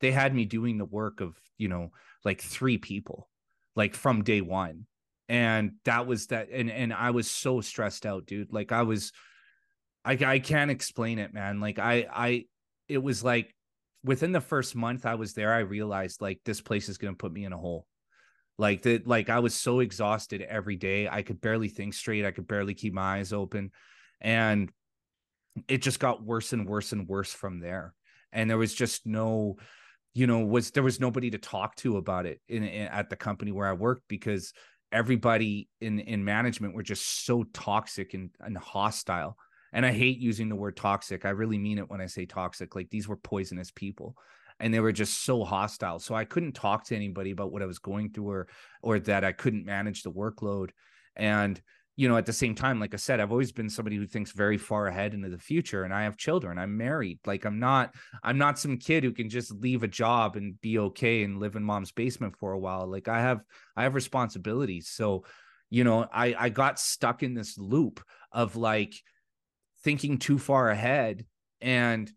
they 0.00 0.10
had 0.10 0.34
me 0.34 0.44
doing 0.44 0.78
the 0.78 0.84
work 0.84 1.20
of, 1.20 1.36
you 1.56 1.68
know, 1.68 1.90
like 2.24 2.40
three 2.40 2.78
people, 2.78 3.28
like 3.76 3.94
from 3.94 4.24
day 4.24 4.40
one. 4.40 4.86
And 5.28 5.72
that 5.84 6.06
was 6.06 6.28
that 6.28 6.48
and 6.50 6.70
and 6.70 6.92
I 6.92 7.10
was 7.10 7.30
so 7.30 7.60
stressed 7.60 8.06
out, 8.06 8.26
dude. 8.26 8.52
Like 8.52 8.72
I 8.72 8.82
was 8.82 9.12
I 10.04 10.12
I 10.24 10.38
can't 10.38 10.70
explain 10.70 11.18
it, 11.18 11.32
man. 11.34 11.60
Like 11.60 11.78
I 11.78 12.06
I 12.12 12.44
it 12.88 12.98
was 12.98 13.22
like 13.22 13.54
within 14.04 14.32
the 14.32 14.40
first 14.40 14.74
month 14.74 15.06
I 15.06 15.16
was 15.16 15.34
there, 15.34 15.52
I 15.52 15.60
realized 15.60 16.20
like 16.20 16.40
this 16.44 16.60
place 16.60 16.88
is 16.88 16.98
to 16.98 17.12
put 17.14 17.32
me 17.32 17.44
in 17.44 17.52
a 17.52 17.58
hole. 17.58 17.86
Like 18.60 18.82
that 18.82 19.06
like 19.06 19.28
i 19.28 19.38
was 19.38 19.54
so 19.54 19.80
exhausted 19.80 20.42
every 20.42 20.76
day. 20.76 21.08
I 21.08 21.22
could 21.22 21.40
barely 21.40 21.68
think 21.68 21.94
straight. 21.94 22.24
I 22.24 22.32
could 22.32 22.48
barely 22.48 22.74
keep 22.74 22.92
my 22.92 23.18
eyes 23.18 23.32
open. 23.32 23.70
And 24.20 24.70
it 25.68 25.82
just 25.82 26.00
got 26.00 26.24
worse 26.24 26.52
and 26.52 26.66
worse 26.66 26.92
and 26.92 27.08
worse 27.08 27.32
from 27.32 27.60
there. 27.60 27.94
And 28.32 28.48
there 28.48 28.58
was 28.58 28.74
just 28.74 29.06
no 29.06 29.56
you 30.14 30.26
know 30.26 30.40
was 30.40 30.70
there 30.72 30.82
was 30.82 30.98
nobody 30.98 31.30
to 31.30 31.38
talk 31.38 31.76
to 31.76 31.96
about 31.96 32.26
it 32.26 32.40
in, 32.48 32.64
in, 32.64 32.88
at 32.88 33.10
the 33.10 33.14
company 33.14 33.52
where 33.52 33.68
i 33.68 33.72
worked 33.72 34.02
because 34.08 34.52
everybody 34.90 35.68
in 35.80 36.00
in 36.00 36.24
management 36.24 36.74
were 36.74 36.82
just 36.82 37.24
so 37.26 37.44
toxic 37.52 38.14
and, 38.14 38.30
and 38.40 38.56
hostile 38.56 39.36
and 39.72 39.84
i 39.84 39.92
hate 39.92 40.18
using 40.18 40.48
the 40.48 40.56
word 40.56 40.76
toxic 40.76 41.24
i 41.24 41.30
really 41.30 41.58
mean 41.58 41.78
it 41.78 41.90
when 41.90 42.00
i 42.00 42.06
say 42.06 42.26
toxic 42.26 42.74
like 42.74 42.90
these 42.90 43.08
were 43.08 43.16
poisonous 43.16 43.70
people 43.70 44.16
and 44.60 44.72
they 44.72 44.80
were 44.80 44.92
just 44.92 45.24
so 45.24 45.44
hostile 45.44 45.98
so 45.98 46.14
i 46.14 46.24
couldn't 46.24 46.52
talk 46.52 46.84
to 46.84 46.96
anybody 46.96 47.30
about 47.30 47.52
what 47.52 47.62
i 47.62 47.66
was 47.66 47.78
going 47.78 48.10
through 48.10 48.28
or 48.28 48.48
or 48.82 48.98
that 48.98 49.24
i 49.24 49.32
couldn't 49.32 49.66
manage 49.66 50.02
the 50.02 50.12
workload 50.12 50.70
and 51.16 51.60
you 51.98 52.08
know, 52.08 52.16
at 52.16 52.26
the 52.26 52.32
same 52.32 52.54
time, 52.54 52.78
like 52.78 52.94
I 52.94 52.96
said, 52.96 53.18
I've 53.18 53.32
always 53.32 53.50
been 53.50 53.68
somebody 53.68 53.96
who 53.96 54.06
thinks 54.06 54.30
very 54.30 54.56
far 54.56 54.86
ahead 54.86 55.14
into 55.14 55.30
the 55.30 55.36
future 55.36 55.82
and 55.82 55.92
I 55.92 56.04
have 56.04 56.16
children. 56.16 56.56
I'm 56.56 56.76
married. 56.76 57.18
Like 57.26 57.44
I'm 57.44 57.58
not 57.58 57.92
I'm 58.22 58.38
not 58.38 58.56
some 58.56 58.76
kid 58.76 59.02
who 59.02 59.10
can 59.10 59.28
just 59.28 59.50
leave 59.52 59.82
a 59.82 59.88
job 59.88 60.36
and 60.36 60.60
be 60.60 60.78
okay 60.78 61.24
and 61.24 61.40
live 61.40 61.56
in 61.56 61.64
mom's 61.64 61.90
basement 61.90 62.36
for 62.38 62.52
a 62.52 62.58
while. 62.58 62.86
Like 62.86 63.08
I 63.08 63.20
have 63.20 63.40
I 63.76 63.82
have 63.82 63.96
responsibilities. 63.96 64.90
So, 64.90 65.24
you 65.70 65.82
know, 65.82 66.06
I 66.12 66.36
I 66.38 66.48
got 66.50 66.78
stuck 66.78 67.24
in 67.24 67.34
this 67.34 67.58
loop 67.58 68.00
of 68.30 68.54
like 68.54 68.94
thinking 69.88 70.18
too 70.18 70.38
far 70.38 70.68
ahead 70.68 71.24
and 71.62 72.12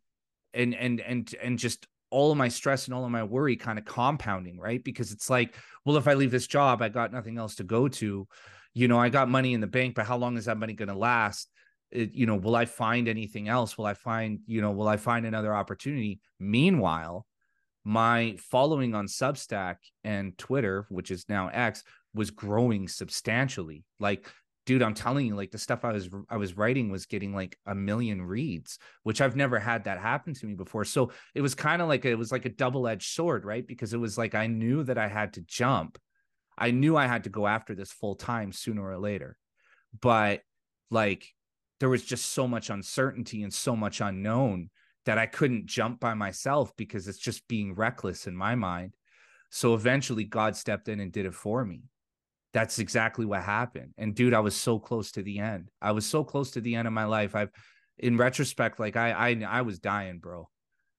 and 0.54 0.76
and 0.76 1.00
and 1.00 1.34
and 1.42 1.58
just 1.58 1.88
all 2.10 2.30
of 2.30 2.38
my 2.38 2.50
stress 2.50 2.88
and 2.88 2.94
all 2.94 3.06
of 3.06 3.12
my 3.12 3.24
worry 3.24 3.56
kind 3.56 3.80
of 3.80 3.86
compounding, 3.86 4.60
right? 4.60 4.84
Because 4.84 5.14
it's 5.14 5.30
like, 5.30 5.56
well, 5.86 5.96
if 5.96 6.06
I 6.06 6.16
leave 6.16 6.32
this 6.32 6.48
job, 6.48 6.82
I 6.82 6.90
got 6.90 7.14
nothing 7.14 7.38
else 7.38 7.56
to 7.56 7.64
go 7.64 7.88
to 7.88 8.28
you 8.74 8.88
know, 8.88 9.00
I 9.00 9.08
got 9.10 9.30
money 9.30 9.54
in 9.54 9.62
the 9.62 9.68
bank, 9.68 9.96
but 9.96 10.06
how 10.06 10.18
long 10.18 10.38
is 10.38 10.46
that 10.46 10.58
money 10.58 10.74
going 10.74 10.90
to 10.90 10.96
last? 10.96 11.50
It, 11.92 12.14
you 12.14 12.26
know, 12.26 12.38
will 12.38 12.56
I 12.56 12.66
find 12.66 13.08
anything 13.08 13.50
else? 13.50 13.78
Will 13.78 13.86
I 13.86 13.94
find, 13.94 14.40
you 14.48 14.62
know, 14.62 14.72
will 14.72 14.88
I 14.88 14.98
find 14.98 15.26
another 15.26 15.54
opportunity? 15.54 16.20
Meanwhile, 16.40 17.26
my 17.84 18.38
following 18.38 18.96
on 18.96 19.08
Substack 19.08 19.76
and 20.04 20.38
Twitter, 20.38 20.86
which 20.90 21.12
is 21.12 21.26
now 21.28 21.50
X, 21.50 21.84
was 22.14 22.32
growing 22.32 22.88
substantially. 22.88 23.84
Like, 24.00 24.30
dude, 24.72 24.84
I'm 24.84 24.94
telling 24.94 25.26
you, 25.28 25.36
like 25.36 25.52
the 25.52 25.58
stuff 25.58 25.84
I 25.84 25.92
was 25.92 26.10
I 26.30 26.38
was 26.38 26.58
writing 26.58 26.90
was 26.90 27.06
getting 27.06 27.34
like 27.34 27.58
a 27.66 27.76
million 27.76 28.22
reads, 28.22 28.80
which 29.04 29.22
I've 29.22 29.36
never 29.36 29.60
had 29.60 29.84
that 29.84 30.00
happen 30.00 30.34
to 30.36 30.46
me 30.46 30.54
before. 30.54 30.86
So 30.86 31.12
it 31.36 31.42
was 31.42 31.56
kind 31.56 31.82
of 31.82 31.88
like 31.88 32.06
it 32.06 32.16
was 32.16 32.32
like 32.32 32.46
a 32.46 32.50
double 32.50 32.88
edged 32.88 33.12
sword, 33.14 33.46
right? 33.46 33.66
Because 33.66 33.94
it 33.94 34.00
was 34.00 34.18
like 34.18 34.36
I 34.36 34.48
knew 34.48 34.84
that 34.84 34.98
I 34.98 35.08
had 35.08 35.34
to 35.34 35.42
jump 35.42 35.98
I 36.62 36.70
knew 36.70 36.96
I 36.96 37.08
had 37.08 37.24
to 37.24 37.30
go 37.30 37.48
after 37.48 37.74
this 37.74 37.92
full 37.92 38.14
time 38.14 38.52
sooner 38.52 38.86
or 38.86 39.00
later. 39.00 39.36
But 40.00 40.42
like 40.92 41.28
there 41.80 41.90
was 41.90 42.04
just 42.04 42.32
so 42.34 42.48
much 42.48 42.70
uncertainty 42.70 43.42
and 43.42 43.52
so 43.52 43.76
much 43.76 44.00
unknown 44.00 44.70
that 45.06 45.18
I 45.18 45.26
couldn't 45.26 45.66
jump 45.66 46.00
by 46.00 46.14
myself 46.14 46.72
because 46.78 47.08
it's 47.08 47.18
just 47.18 47.48
being 47.48 47.74
reckless 47.74 48.28
in 48.28 48.36
my 48.36 48.54
mind. 48.54 48.96
So 49.50 49.74
eventually 49.74 50.24
God 50.24 50.56
stepped 50.56 50.88
in 50.88 51.00
and 51.00 51.12
did 51.12 51.26
it 51.26 51.34
for 51.34 51.66
me. 51.66 51.82
That's 52.54 52.80
exactly 52.80 53.26
what 53.26 53.44
happened. 53.44 53.94
And 53.98 54.14
dude, 54.14 54.34
I 54.34 54.40
was 54.40 54.56
so 54.56 54.80
close 54.80 55.12
to 55.14 55.24
the 55.24 55.40
end. 55.40 55.70
I 55.82 55.92
was 55.92 56.06
so 56.06 56.24
close 56.24 56.52
to 56.52 56.62
the 56.62 56.76
end 56.76 56.88
of 56.88 56.94
my 56.94 57.06
life. 57.06 57.36
I've 57.36 57.52
in 57.98 58.18
retrospect, 58.18 58.80
like 58.80 58.96
I 58.96 59.12
I 59.12 59.42
I 59.48 59.62
was 59.62 59.80
dying, 59.80 60.20
bro. 60.20 60.50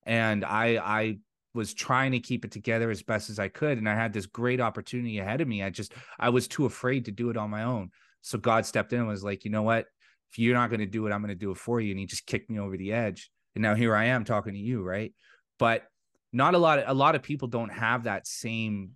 And 0.04 0.44
I 0.44 0.76
I 0.76 1.18
was 1.54 1.74
trying 1.74 2.12
to 2.12 2.20
keep 2.20 2.44
it 2.44 2.50
together 2.50 2.90
as 2.90 3.02
best 3.02 3.28
as 3.28 3.38
I 3.38 3.48
could. 3.48 3.78
And 3.78 3.88
I 3.88 3.94
had 3.94 4.12
this 4.12 4.26
great 4.26 4.60
opportunity 4.60 5.18
ahead 5.18 5.40
of 5.40 5.48
me. 5.48 5.62
I 5.62 5.70
just, 5.70 5.92
I 6.18 6.30
was 6.30 6.48
too 6.48 6.64
afraid 6.64 7.04
to 7.04 7.10
do 7.10 7.28
it 7.28 7.36
on 7.36 7.50
my 7.50 7.64
own. 7.64 7.90
So 8.22 8.38
God 8.38 8.64
stepped 8.64 8.92
in 8.92 9.00
and 9.00 9.08
was 9.08 9.24
like, 9.24 9.44
you 9.44 9.50
know 9.50 9.62
what? 9.62 9.86
If 10.30 10.38
you're 10.38 10.54
not 10.54 10.70
going 10.70 10.80
to 10.80 10.86
do 10.86 11.06
it, 11.06 11.12
I'm 11.12 11.20
going 11.20 11.28
to 11.28 11.34
do 11.34 11.50
it 11.50 11.58
for 11.58 11.78
you. 11.80 11.90
And 11.90 12.00
he 12.00 12.06
just 12.06 12.26
kicked 12.26 12.48
me 12.48 12.58
over 12.58 12.76
the 12.76 12.92
edge. 12.92 13.30
And 13.54 13.60
now 13.60 13.74
here 13.74 13.94
I 13.94 14.06
am 14.06 14.24
talking 14.24 14.54
to 14.54 14.58
you. 14.58 14.82
Right. 14.82 15.12
But 15.58 15.84
not 16.32 16.54
a 16.54 16.58
lot 16.58 16.78
of, 16.78 16.84
a 16.88 16.94
lot 16.94 17.14
of 17.14 17.22
people 17.22 17.48
don't 17.48 17.72
have 17.72 18.04
that 18.04 18.26
same, 18.26 18.92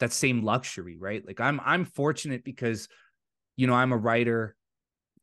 that 0.00 0.12
same 0.12 0.42
luxury. 0.42 0.96
Right. 0.96 1.26
Like 1.26 1.40
I'm, 1.40 1.60
I'm 1.64 1.84
fortunate 1.84 2.44
because, 2.44 2.88
you 3.56 3.66
know, 3.66 3.74
I'm 3.74 3.92
a 3.92 3.96
writer 3.96 4.56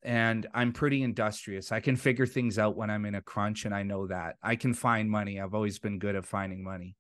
and 0.03 0.47
I'm 0.53 0.73
pretty 0.73 1.01
industrious. 1.01 1.71
I 1.71 1.79
can 1.79 1.95
figure 1.95 2.25
things 2.25 2.59
out 2.59 2.75
when 2.75 2.89
I'm 2.89 3.05
in 3.05 3.15
a 3.15 3.21
crunch, 3.21 3.65
and 3.65 3.73
I 3.73 3.83
know 3.83 4.07
that 4.07 4.35
I 4.43 4.55
can 4.55 4.73
find 4.73 5.09
money. 5.09 5.39
I've 5.39 5.53
always 5.53 5.79
been 5.79 5.97
good 5.97 6.15
at 6.15 6.25
finding 6.25 6.63
money, 6.63 6.95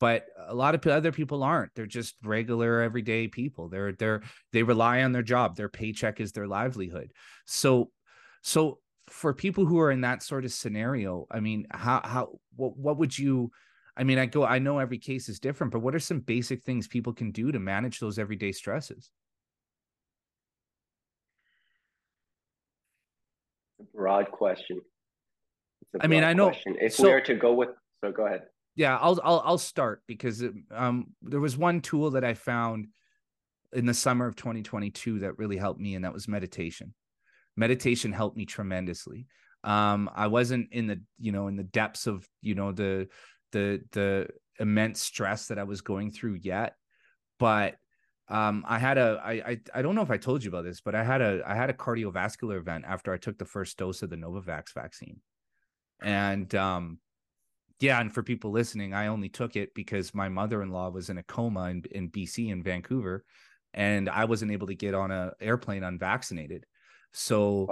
but 0.00 0.24
a 0.48 0.54
lot 0.54 0.74
of 0.74 0.86
other 0.86 1.12
people 1.12 1.42
aren't. 1.42 1.74
They're 1.74 1.86
just 1.86 2.16
regular, 2.24 2.80
everyday 2.80 3.28
people. 3.28 3.68
They're 3.68 3.92
they're 3.92 4.22
they 4.52 4.62
rely 4.62 5.02
on 5.02 5.12
their 5.12 5.22
job. 5.22 5.56
Their 5.56 5.68
paycheck 5.68 6.20
is 6.20 6.32
their 6.32 6.46
livelihood. 6.46 7.12
So, 7.46 7.90
so 8.42 8.78
for 9.08 9.34
people 9.34 9.66
who 9.66 9.78
are 9.80 9.90
in 9.90 10.00
that 10.00 10.22
sort 10.22 10.46
of 10.46 10.52
scenario, 10.52 11.26
I 11.30 11.40
mean, 11.40 11.66
how 11.70 12.00
how 12.04 12.38
what 12.56 12.76
what 12.76 12.96
would 12.98 13.18
you? 13.18 13.50
I 13.96 14.04
mean, 14.04 14.18
I 14.18 14.26
go. 14.26 14.44
I 14.44 14.58
know 14.58 14.78
every 14.78 14.98
case 14.98 15.28
is 15.28 15.40
different, 15.40 15.72
but 15.72 15.80
what 15.80 15.94
are 15.94 16.00
some 16.00 16.20
basic 16.20 16.62
things 16.62 16.86
people 16.86 17.12
can 17.12 17.30
do 17.30 17.50
to 17.50 17.58
manage 17.58 17.98
those 17.98 18.18
everyday 18.18 18.52
stresses? 18.52 19.10
It's 23.78 23.88
a 23.88 23.96
broad 23.96 24.30
question. 24.30 24.80
I 26.00 26.06
mean, 26.08 26.24
I 26.24 26.34
know. 26.34 26.48
Question. 26.48 26.76
If 26.80 26.94
so, 26.94 27.04
we 27.04 27.12
are 27.12 27.20
to 27.22 27.34
go 27.34 27.54
with, 27.54 27.70
so 28.04 28.12
go 28.12 28.26
ahead. 28.26 28.42
Yeah, 28.74 28.98
I'll 28.98 29.18
I'll 29.24 29.42
I'll 29.44 29.58
start 29.58 30.02
because 30.06 30.44
um 30.70 31.06
there 31.22 31.40
was 31.40 31.56
one 31.56 31.80
tool 31.80 32.10
that 32.10 32.24
I 32.24 32.34
found 32.34 32.88
in 33.72 33.86
the 33.86 33.94
summer 33.94 34.26
of 34.26 34.36
2022 34.36 35.20
that 35.20 35.38
really 35.38 35.56
helped 35.56 35.80
me, 35.80 35.94
and 35.94 36.04
that 36.04 36.12
was 36.12 36.28
meditation. 36.28 36.92
Meditation 37.56 38.12
helped 38.12 38.36
me 38.36 38.44
tremendously. 38.44 39.26
Um, 39.64 40.10
I 40.14 40.26
wasn't 40.26 40.68
in 40.72 40.86
the 40.86 41.00
you 41.18 41.32
know 41.32 41.48
in 41.48 41.56
the 41.56 41.64
depths 41.64 42.06
of 42.06 42.28
you 42.42 42.54
know 42.54 42.72
the 42.72 43.08
the 43.52 43.82
the 43.92 44.28
immense 44.58 45.02
stress 45.02 45.46
that 45.48 45.58
I 45.58 45.64
was 45.64 45.80
going 45.80 46.10
through 46.10 46.38
yet, 46.42 46.74
but 47.38 47.76
um 48.28 48.64
i 48.66 48.78
had 48.78 48.98
a 48.98 49.20
I, 49.24 49.32
I 49.32 49.60
i 49.74 49.82
don't 49.82 49.94
know 49.94 50.02
if 50.02 50.10
i 50.10 50.16
told 50.16 50.42
you 50.42 50.50
about 50.50 50.64
this 50.64 50.80
but 50.80 50.94
i 50.96 51.04
had 51.04 51.20
a 51.20 51.42
i 51.46 51.54
had 51.54 51.70
a 51.70 51.74
cardiovascular 51.74 52.58
event 52.58 52.84
after 52.86 53.12
i 53.12 53.16
took 53.16 53.38
the 53.38 53.44
first 53.44 53.78
dose 53.78 54.02
of 54.02 54.10
the 54.10 54.16
novavax 54.16 54.72
vaccine. 54.74 55.20
And 56.02 56.52
um 56.54 56.98
yeah 57.78 58.00
and 58.00 58.12
for 58.12 58.22
people 58.22 58.50
listening 58.50 58.94
i 58.94 59.06
only 59.06 59.28
took 59.28 59.54
it 59.54 59.74
because 59.74 60.14
my 60.14 60.28
mother-in-law 60.28 60.90
was 60.90 61.08
in 61.08 61.18
a 61.18 61.22
coma 61.22 61.70
in, 61.70 61.84
in 61.92 62.10
bc 62.10 62.50
in 62.50 62.62
vancouver 62.62 63.24
and 63.74 64.08
i 64.08 64.24
wasn't 64.24 64.50
able 64.50 64.66
to 64.66 64.74
get 64.74 64.94
on 64.94 65.10
a 65.10 65.32
airplane 65.40 65.84
unvaccinated. 65.84 66.64
So 67.12 67.66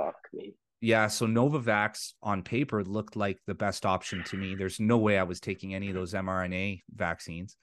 yeah 0.85 1.07
so 1.07 1.27
novavax 1.27 2.13
on 2.23 2.43
paper 2.43 2.85
looked 2.85 3.17
like 3.17 3.39
the 3.47 3.55
best 3.55 3.87
option 3.87 4.23
to 4.25 4.37
me 4.37 4.55
there's 4.55 4.81
no 4.81 4.99
way 4.99 5.19
i 5.19 5.23
was 5.23 5.41
taking 5.41 5.75
any 5.75 5.89
of 5.89 5.95
those 5.95 6.13
mrna 6.15 6.81
vaccines 6.95 7.57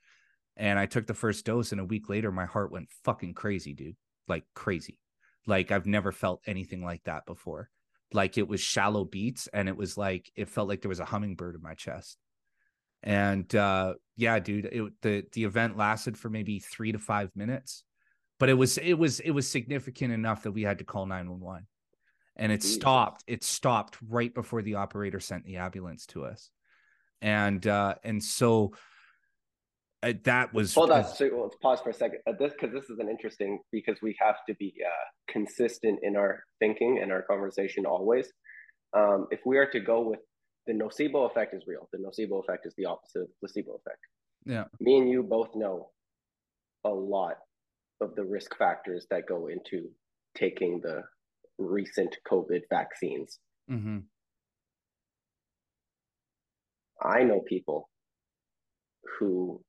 and 0.58 0.78
I 0.78 0.86
took 0.86 1.08
the 1.08 1.14
first 1.14 1.46
dose, 1.46 1.72
and 1.72 1.82
a 1.82 1.86
week 1.86 2.10
later, 2.10 2.32
my 2.32 2.46
heart 2.46 2.72
went 2.72 2.90
fucking 3.04 3.34
crazy, 3.34 3.74
dude. 3.74 3.96
Like 4.28 4.44
crazy. 4.54 5.00
Like 5.48 5.72
I've 5.72 5.86
never 5.86 6.12
felt 6.12 6.42
anything 6.46 6.84
like 6.84 7.04
that 7.06 7.26
before. 7.26 7.70
Like 8.14 8.38
it 8.38 8.48
was 8.48 8.62
shallow 8.62 9.06
beats, 9.06 9.48
and 9.48 9.70
it 9.70 9.78
was 9.78 9.98
like 9.98 10.30
it 10.36 10.50
felt 10.50 10.68
like 10.68 10.82
there 10.82 10.90
was 10.90 11.00
a 11.00 11.06
hummingbird 11.06 11.56
in 11.56 11.62
my 11.62 11.74
chest. 11.74 12.18
And 13.04 13.54
uh 13.56 13.96
yeah, 14.18 14.40
dude, 14.40 14.66
it, 14.66 14.92
the 15.02 15.24
the 15.34 15.46
event 15.46 15.78
lasted 15.78 16.18
for 16.18 16.30
maybe 16.30 16.60
three 16.60 16.92
to 16.92 17.00
five 17.00 17.32
minutes, 17.36 17.84
but 18.38 18.50
it 18.50 18.54
was 18.54 18.78
it 18.78 18.94
was 18.94 19.20
it 19.22 19.32
was 19.32 19.48
significant 19.48 20.14
enough 20.14 20.44
that 20.44 20.52
we 20.52 20.62
had 20.62 20.78
to 20.80 20.84
call 20.84 21.06
nine 21.06 21.30
one 21.30 21.40
one, 21.40 21.66
and 22.42 22.52
it 22.52 22.64
stopped. 22.64 23.24
It 23.28 23.44
stopped 23.44 23.98
right 24.10 24.34
before 24.34 24.62
the 24.62 24.76
operator 24.76 25.20
sent 25.20 25.46
the 25.46 25.58
ambulance 25.58 26.08
to 26.08 26.26
us, 26.26 26.50
and 27.22 27.66
uh 27.66 27.96
and 28.04 28.22
so 28.22 28.74
uh, 30.04 30.14
that 30.24 30.52
was 30.52 30.74
hold 30.74 30.90
on 30.90 31.06
so 31.06 31.30
let's 31.44 31.56
pause 31.62 31.80
for 31.82 31.92
a 31.92 31.94
second. 31.94 32.20
Uh, 32.28 32.34
this 32.40 32.52
because 32.54 32.74
this 32.74 32.90
is 32.90 32.98
an 32.98 33.08
interesting 33.08 33.60
because 33.72 34.02
we 34.02 34.18
have 34.20 34.38
to 34.48 34.56
be 34.56 34.74
uh, 34.86 35.32
consistent 35.32 36.00
in 36.02 36.16
our 36.16 36.44
thinking 36.60 37.00
and 37.02 37.12
our 37.12 37.22
conversation 37.22 37.86
always. 37.86 38.28
Um, 38.94 39.28
if 39.30 39.40
we 39.46 39.58
are 39.58 39.68
to 39.68 39.80
go 39.80 40.02
with 40.02 40.20
the 40.68 40.74
nocebo 40.74 41.30
effect 41.30 41.54
is 41.54 41.64
real. 41.68 41.88
The 41.92 42.00
nocebo 42.00 42.44
effect 42.44 42.66
is 42.66 42.74
the 42.76 42.86
opposite 42.86 43.22
of 43.22 43.28
the 43.28 43.34
placebo 43.40 43.74
effect. 43.74 44.00
Yeah. 44.46 44.66
Me 44.80 44.98
and 44.98 45.10
you 45.10 45.24
both 45.24 45.56
know 45.56 45.90
a 46.84 46.90
lot 46.90 47.38
of 48.00 48.16
the 48.16 48.24
risk 48.24 48.58
factors 48.58 49.06
that 49.12 49.28
go 49.28 49.48
into 49.48 49.90
taking 50.36 50.82
the 50.82 51.04
recent 51.62 52.18
covid 52.30 52.62
vaccines 52.70 53.40
mm-hmm. 53.70 54.00
i 57.04 57.24
know 57.24 57.40
people 57.42 57.90
who 59.18 59.62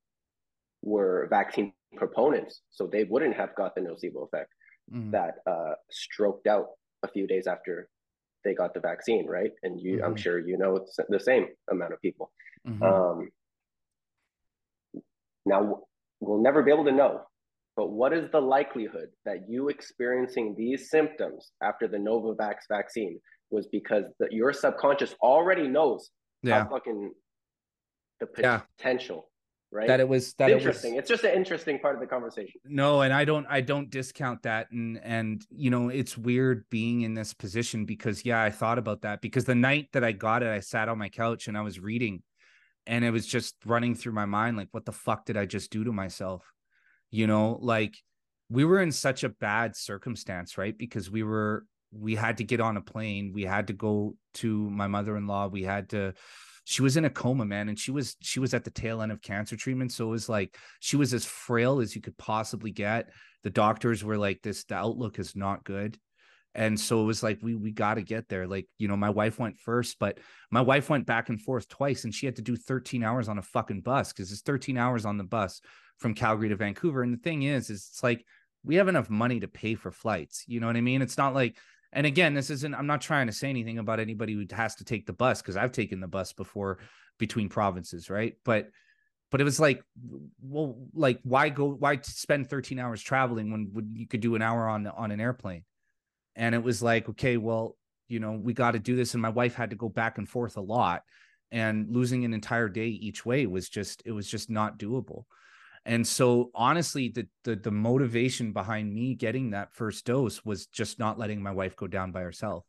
were 0.82 1.26
vaccine 1.30 1.72
proponents, 1.96 2.62
so 2.70 2.86
they 2.86 3.04
wouldn't 3.04 3.36
have 3.36 3.54
got 3.54 3.74
the 3.74 3.80
nocebo 3.80 4.26
effect 4.26 4.50
mm-hmm. 4.92 5.10
that 5.10 5.36
uh, 5.46 5.74
stroked 5.90 6.46
out 6.46 6.66
a 7.02 7.08
few 7.08 7.26
days 7.26 7.46
after 7.46 7.88
they 8.44 8.54
got 8.54 8.74
the 8.74 8.80
vaccine, 8.80 9.26
right? 9.26 9.52
And 9.62 9.80
you, 9.80 9.96
mm-hmm. 9.96 10.04
I'm 10.04 10.16
sure 10.16 10.38
you 10.38 10.58
know 10.58 10.84
the 11.08 11.20
same 11.20 11.46
amount 11.70 11.92
of 11.92 12.02
people. 12.02 12.32
Mm-hmm. 12.66 12.82
Um, 12.82 13.28
now, 15.44 15.80
we'll 16.20 16.42
never 16.42 16.62
be 16.62 16.72
able 16.72 16.84
to 16.84 16.92
know, 16.92 17.22
but 17.76 17.90
what 17.90 18.12
is 18.12 18.30
the 18.30 18.40
likelihood 18.40 19.08
that 19.24 19.48
you 19.48 19.68
experiencing 19.68 20.54
these 20.56 20.90
symptoms 20.90 21.52
after 21.62 21.88
the 21.88 21.96
Novavax 21.96 22.54
vaccine 22.68 23.18
was 23.50 23.66
because 23.66 24.04
the, 24.18 24.28
your 24.30 24.52
subconscious 24.52 25.14
already 25.22 25.68
knows 25.68 26.10
yeah. 26.42 26.64
how 26.64 26.70
fucking 26.70 27.12
the 28.20 28.26
potential 28.26 29.28
right? 29.72 29.88
That 29.88 30.00
it 30.00 30.08
was 30.08 30.34
that 30.34 30.50
interesting. 30.50 30.92
it 30.92 30.96
was, 30.96 31.00
it's 31.00 31.08
just 31.08 31.24
an 31.24 31.34
interesting 31.34 31.78
part 31.78 31.94
of 31.94 32.00
the 32.00 32.06
conversation. 32.06 32.60
No 32.64 33.00
and 33.00 33.12
i 33.12 33.24
don't 33.24 33.46
i 33.48 33.60
don't 33.60 33.90
discount 33.90 34.42
that. 34.42 34.70
And 34.70 35.00
and 35.02 35.44
you 35.50 35.70
know 35.70 35.88
it's 35.88 36.16
weird 36.16 36.64
being 36.70 37.00
in 37.00 37.14
this 37.14 37.32
position 37.32 37.86
because 37.86 38.24
yeah 38.24 38.42
i 38.42 38.50
thought 38.50 38.78
about 38.78 39.02
that 39.02 39.22
because 39.22 39.44
the 39.44 39.54
night 39.54 39.88
that 39.94 40.04
i 40.04 40.12
got 40.12 40.42
it 40.42 40.48
i 40.50 40.60
sat 40.60 40.88
on 40.88 40.98
my 40.98 41.08
couch 41.08 41.48
and 41.48 41.56
i 41.56 41.62
was 41.62 41.80
reading 41.80 42.22
and 42.86 43.04
it 43.04 43.10
was 43.10 43.26
just 43.26 43.56
running 43.64 43.94
through 43.94 44.12
my 44.12 44.26
mind 44.26 44.56
like 44.56 44.68
what 44.72 44.84
the 44.84 44.92
fuck 44.92 45.24
did 45.24 45.36
i 45.36 45.46
just 45.46 45.70
do 45.70 45.84
to 45.84 45.92
myself 45.92 46.44
you 47.12 47.28
know 47.28 47.58
like 47.62 47.96
we 48.50 48.64
were 48.64 48.82
in 48.82 48.90
such 48.90 49.22
a 49.22 49.28
bad 49.28 49.76
circumstance 49.76 50.58
right 50.58 50.76
because 50.76 51.08
we 51.08 51.22
were 51.22 51.64
we 51.92 52.16
had 52.16 52.38
to 52.38 52.44
get 52.44 52.60
on 52.60 52.76
a 52.76 52.80
plane 52.80 53.30
we 53.32 53.44
had 53.44 53.68
to 53.68 53.72
go 53.72 54.16
to 54.34 54.68
my 54.70 54.88
mother-in-law 54.88 55.46
we 55.46 55.62
had 55.62 55.88
to 55.90 56.12
she 56.64 56.82
was 56.82 56.96
in 56.96 57.04
a 57.04 57.10
coma, 57.10 57.44
man, 57.44 57.68
and 57.68 57.78
she 57.78 57.90
was 57.90 58.16
she 58.20 58.40
was 58.40 58.54
at 58.54 58.64
the 58.64 58.70
tail 58.70 59.02
end 59.02 59.12
of 59.12 59.20
cancer 59.20 59.56
treatment. 59.56 59.92
So 59.92 60.06
it 60.06 60.10
was 60.10 60.28
like 60.28 60.56
she 60.80 60.96
was 60.96 61.12
as 61.12 61.24
frail 61.24 61.80
as 61.80 61.94
you 61.94 62.02
could 62.02 62.16
possibly 62.16 62.70
get. 62.70 63.10
The 63.42 63.50
doctors 63.50 64.04
were 64.04 64.18
like, 64.18 64.42
"This 64.42 64.64
the 64.64 64.76
outlook 64.76 65.18
is 65.18 65.34
not 65.34 65.64
good." 65.64 65.98
And 66.54 66.78
so 66.78 67.02
it 67.02 67.06
was 67.06 67.22
like 67.22 67.40
we 67.42 67.54
we 67.54 67.72
got 67.72 67.94
to 67.94 68.02
get 68.02 68.28
there. 68.28 68.46
Like 68.46 68.68
you 68.78 68.86
know, 68.86 68.96
my 68.96 69.10
wife 69.10 69.38
went 69.38 69.58
first, 69.58 69.98
but 69.98 70.18
my 70.50 70.60
wife 70.60 70.88
went 70.88 71.06
back 71.06 71.28
and 71.30 71.40
forth 71.40 71.68
twice, 71.68 72.04
and 72.04 72.14
she 72.14 72.26
had 72.26 72.36
to 72.36 72.42
do 72.42 72.56
13 72.56 73.02
hours 73.02 73.28
on 73.28 73.38
a 73.38 73.42
fucking 73.42 73.80
bus 73.80 74.12
because 74.12 74.30
it's 74.30 74.42
13 74.42 74.78
hours 74.78 75.04
on 75.04 75.18
the 75.18 75.24
bus 75.24 75.60
from 76.02 76.14
Calgary 76.14 76.50
to 76.50 76.56
Vancouver. 76.56 77.02
And 77.02 77.12
the 77.12 77.22
thing 77.22 77.44
is, 77.44 77.70
is 77.70 77.88
it's 77.90 78.02
like 78.02 78.26
we 78.64 78.76
have 78.76 78.88
enough 78.88 79.08
money 79.08 79.40
to 79.40 79.48
pay 79.48 79.74
for 79.74 79.90
flights. 79.90 80.44
You 80.46 80.60
know 80.60 80.66
what 80.66 80.76
I 80.76 80.82
mean? 80.82 81.00
It's 81.00 81.16
not 81.16 81.34
like 81.34 81.56
and 81.92 82.06
again, 82.06 82.34
this 82.34 82.50
isn't, 82.50 82.74
I'm 82.74 82.86
not 82.86 83.02
trying 83.02 83.26
to 83.26 83.32
say 83.32 83.50
anything 83.50 83.78
about 83.78 84.00
anybody 84.00 84.32
who 84.32 84.46
has 84.54 84.76
to 84.76 84.84
take 84.84 85.06
the 85.06 85.12
bus 85.12 85.42
because 85.42 85.56
I've 85.56 85.72
taken 85.72 86.00
the 86.00 86.08
bus 86.08 86.32
before 86.32 86.78
between 87.18 87.50
provinces, 87.50 88.08
right? 88.08 88.34
But, 88.44 88.70
but 89.30 89.40
it 89.40 89.44
was 89.44 89.60
like, 89.60 89.82
well, 90.42 90.76
like 90.94 91.20
why 91.22 91.50
go, 91.50 91.66
why 91.66 91.98
spend 92.02 92.48
13 92.48 92.78
hours 92.78 93.02
traveling 93.02 93.50
when, 93.50 93.92
you 93.92 94.06
could 94.06 94.20
do 94.20 94.34
an 94.34 94.42
hour 94.42 94.68
on, 94.68 94.86
on 94.86 95.10
an 95.10 95.20
airplane? 95.20 95.64
And 96.34 96.54
it 96.54 96.62
was 96.62 96.82
like, 96.82 97.10
okay, 97.10 97.36
well, 97.36 97.76
you 98.08 98.20
know, 98.20 98.32
we 98.32 98.54
got 98.54 98.70
to 98.70 98.78
do 98.78 98.96
this. 98.96 99.12
And 99.12 99.20
my 99.20 99.28
wife 99.28 99.54
had 99.54 99.70
to 99.70 99.76
go 99.76 99.90
back 99.90 100.16
and 100.16 100.28
forth 100.28 100.56
a 100.56 100.62
lot 100.62 101.02
and 101.50 101.94
losing 101.94 102.24
an 102.24 102.32
entire 102.32 102.70
day 102.70 102.88
each 102.88 103.26
way 103.26 103.46
was 103.46 103.68
just, 103.68 104.02
it 104.06 104.12
was 104.12 104.26
just 104.26 104.48
not 104.48 104.78
doable. 104.78 105.24
And 105.84 106.06
so 106.06 106.50
honestly, 106.54 107.08
the, 107.08 107.26
the 107.44 107.56
the 107.56 107.70
motivation 107.70 108.52
behind 108.52 108.92
me 108.92 109.14
getting 109.14 109.50
that 109.50 109.74
first 109.74 110.04
dose 110.04 110.44
was 110.44 110.66
just 110.66 110.98
not 110.98 111.18
letting 111.18 111.42
my 111.42 111.50
wife 111.50 111.76
go 111.76 111.86
down 111.86 112.12
by 112.12 112.20
herself. 112.20 112.64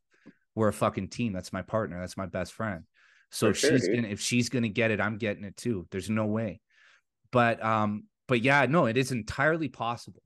We're 0.55 0.69
a 0.69 0.73
fucking 0.73 1.09
team. 1.09 1.33
That's 1.33 1.53
my 1.53 1.61
partner. 1.61 1.99
That's 1.99 2.17
my 2.17 2.25
best 2.25 2.53
friend. 2.53 2.83
So 3.31 3.49
if 3.49 3.57
she's 3.57 3.87
gonna 3.87 4.07
if 4.07 4.19
she's 4.19 4.49
gonna 4.49 4.69
get 4.69 4.91
it, 4.91 5.01
I'm 5.01 5.17
getting 5.17 5.43
it 5.43 5.57
too. 5.57 5.87
There's 5.91 6.09
no 6.09 6.25
way. 6.25 6.61
But 7.31 7.63
um, 7.63 8.05
but 8.27 8.41
yeah, 8.41 8.65
no, 8.67 8.85
it 8.85 8.97
is 8.97 9.11
entirely 9.11 9.69
possible 9.69 10.21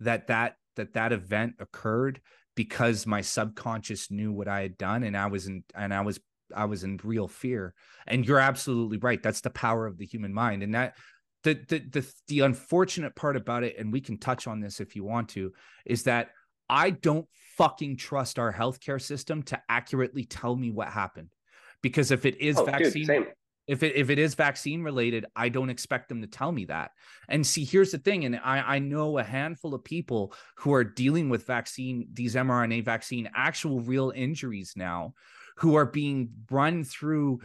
that 0.00 0.28
that 0.28 0.56
that 0.76 0.94
that 0.94 1.12
event 1.12 1.54
occurred 1.58 2.20
because 2.54 3.06
my 3.06 3.20
subconscious 3.20 4.10
knew 4.10 4.32
what 4.32 4.48
I 4.48 4.62
had 4.62 4.76
done 4.78 5.02
and 5.04 5.16
I 5.16 5.26
was 5.26 5.46
in 5.46 5.64
and 5.74 5.92
I 5.92 6.02
was 6.02 6.20
I 6.54 6.66
was 6.66 6.84
in 6.84 7.00
real 7.02 7.28
fear. 7.28 7.74
And 8.06 8.26
you're 8.26 8.38
absolutely 8.38 8.98
right. 8.98 9.22
That's 9.22 9.40
the 9.40 9.50
power 9.50 9.86
of 9.86 9.98
the 9.98 10.06
human 10.06 10.32
mind. 10.32 10.62
And 10.62 10.74
that 10.74 10.96
the, 11.44 11.54
the 11.68 11.78
the 11.78 12.12
the 12.28 12.40
unfortunate 12.40 13.14
part 13.16 13.36
about 13.36 13.64
it, 13.64 13.76
and 13.78 13.92
we 13.92 14.00
can 14.00 14.18
touch 14.18 14.46
on 14.46 14.60
this 14.60 14.80
if 14.80 14.94
you 14.94 15.04
want 15.04 15.28
to, 15.30 15.52
is 15.84 16.04
that 16.04 16.30
I 16.68 16.90
don't 16.90 17.26
fucking 17.56 17.96
trust 17.96 18.38
our 18.38 18.52
healthcare 18.52 19.00
system 19.00 19.42
to 19.44 19.60
accurately 19.68 20.24
tell 20.24 20.56
me 20.56 20.70
what 20.70 20.88
happened. 20.88 21.34
Because 21.82 22.10
if 22.10 22.24
it 22.24 22.40
is 22.40 22.56
oh, 22.58 22.64
vaccine, 22.64 23.06
dude, 23.06 23.32
if 23.66 23.82
it 23.82 23.96
if 23.96 24.10
it 24.10 24.18
is 24.18 24.34
vaccine 24.34 24.82
related, 24.82 25.26
I 25.34 25.48
don't 25.48 25.70
expect 25.70 26.08
them 26.08 26.20
to 26.22 26.26
tell 26.26 26.52
me 26.52 26.64
that. 26.66 26.92
And 27.28 27.46
see, 27.46 27.64
here's 27.64 27.92
the 27.92 27.98
thing, 27.98 28.24
and 28.24 28.36
I 28.36 28.76
I 28.76 28.78
know 28.78 29.18
a 29.18 29.24
handful 29.24 29.74
of 29.74 29.84
people 29.84 30.34
who 30.58 30.72
are 30.74 30.84
dealing 30.84 31.28
with 31.28 31.46
vaccine, 31.46 32.08
these 32.12 32.34
mRNA 32.34 32.84
vaccine, 32.84 33.28
actual 33.34 33.80
real 33.80 34.12
injuries 34.14 34.74
now, 34.76 35.14
who 35.58 35.74
are 35.74 35.86
being 35.86 36.30
run 36.50 36.84
through 36.84 37.40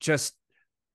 just 0.00 0.34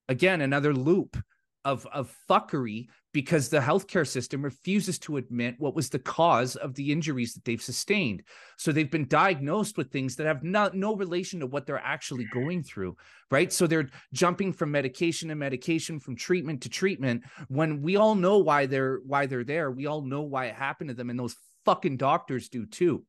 again 0.10 0.42
another 0.42 0.74
loop 0.74 1.18
of 1.66 1.88
of 1.94 2.16
fuckery 2.30 2.88
because 3.14 3.48
the 3.48 3.60
healthcare 3.60 4.08
system 4.08 4.42
refuses 4.42 4.98
to 4.98 5.18
admit 5.18 5.56
what 5.60 5.76
was 5.76 5.90
the 5.90 6.00
cause 6.00 6.56
of 6.56 6.74
the 6.74 6.92
injuries 6.92 7.34
that 7.34 7.46
they've 7.46 7.62
sustained. 7.62 8.24
So 8.58 8.72
they've 8.72 8.90
been 8.90 9.08
diagnosed 9.08 9.78
with 9.78 9.92
things 9.92 10.16
that 10.16 10.26
have 10.26 10.44
not 10.44 10.76
no 10.76 10.96
relation 10.96 11.40
to 11.40 11.46
what 11.46 11.68
they're 11.68 11.78
actually 11.78 12.26
going 12.26 12.64
through, 12.64 12.98
right? 13.30 13.54
So 13.54 13.68
they're 13.68 13.90
jumping 14.14 14.52
from 14.52 14.72
medication 14.72 15.30
to 15.30 15.36
medication, 15.36 16.00
from 16.00 16.16
treatment 16.16 16.64
to 16.64 16.70
treatment, 16.70 17.24
when 17.50 17.82
we 17.82 17.96
all 17.98 18.16
know 18.16 18.40
why 18.40 18.66
they're 18.66 19.00
why 19.06 19.28
they're 19.28 19.44
there. 19.44 19.72
We 19.72 19.86
all 19.86 20.02
know 20.02 20.22
why 20.22 20.48
it 20.48 20.56
happened 20.56 20.90
to 20.90 20.96
them, 20.96 21.10
and 21.10 21.20
those 21.20 21.36
fucking 21.66 21.98
doctors 21.98 22.50
do 22.50 22.66
too. 22.66 23.06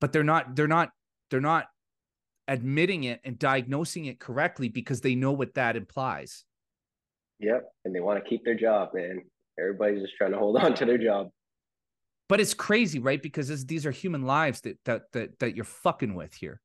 But 0.00 0.12
they're 0.12 0.22
not, 0.24 0.54
they're 0.54 0.68
not, 0.68 0.90
they're 1.30 1.40
not 1.40 1.66
admitting 2.46 3.04
it 3.04 3.20
and 3.24 3.38
diagnosing 3.38 4.04
it 4.04 4.20
correctly 4.20 4.68
because 4.68 5.00
they 5.00 5.14
know 5.14 5.32
what 5.32 5.54
that 5.54 5.76
implies. 5.76 6.44
Yep. 7.40 7.68
And 7.84 7.94
they 7.94 8.00
want 8.00 8.22
to 8.22 8.28
keep 8.28 8.44
their 8.44 8.54
job, 8.54 8.90
man. 8.94 9.22
Everybody's 9.58 10.02
just 10.02 10.16
trying 10.16 10.32
to 10.32 10.38
hold 10.38 10.56
on 10.62 10.74
to 10.74 10.84
their 10.84 10.98
job. 10.98 11.28
But 12.28 12.40
it's 12.40 12.54
crazy, 12.54 12.98
right? 12.98 13.22
Because 13.22 13.48
this, 13.48 13.64
these 13.64 13.86
are 13.86 13.90
human 13.90 14.22
lives 14.22 14.60
that 14.62 14.78
that 14.84 15.02
that 15.12 15.38
that 15.38 15.56
you're 15.56 15.64
fucking 15.64 16.14
with 16.14 16.34
here. 16.34 16.60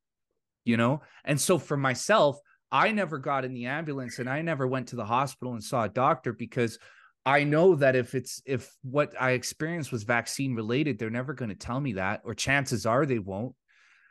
You 0.65 0.77
know? 0.77 1.01
And 1.23 1.39
so 1.39 1.57
for 1.57 1.77
myself, 1.77 2.37
I 2.71 2.91
never 2.91 3.17
got 3.17 3.45
in 3.45 3.53
the 3.53 3.67
ambulance 3.67 4.19
and 4.19 4.29
I 4.29 4.41
never 4.41 4.67
went 4.67 4.87
to 4.87 4.95
the 4.95 5.05
hospital 5.05 5.53
and 5.53 5.63
saw 5.63 5.83
a 5.83 5.89
doctor 5.89 6.33
because 6.33 6.79
I 7.25 7.43
know 7.43 7.75
that 7.75 7.95
if 7.95 8.15
it's 8.15 8.41
if 8.45 8.75
what 8.81 9.13
I 9.19 9.31
experienced 9.31 9.91
was 9.91 10.03
vaccine 10.03 10.55
related, 10.55 10.99
they're 10.99 11.09
never 11.09 11.33
going 11.33 11.49
to 11.49 11.55
tell 11.55 11.79
me 11.79 11.93
that, 11.93 12.21
or 12.25 12.33
chances 12.33 12.85
are 12.85 13.05
they 13.05 13.19
won't. 13.19 13.55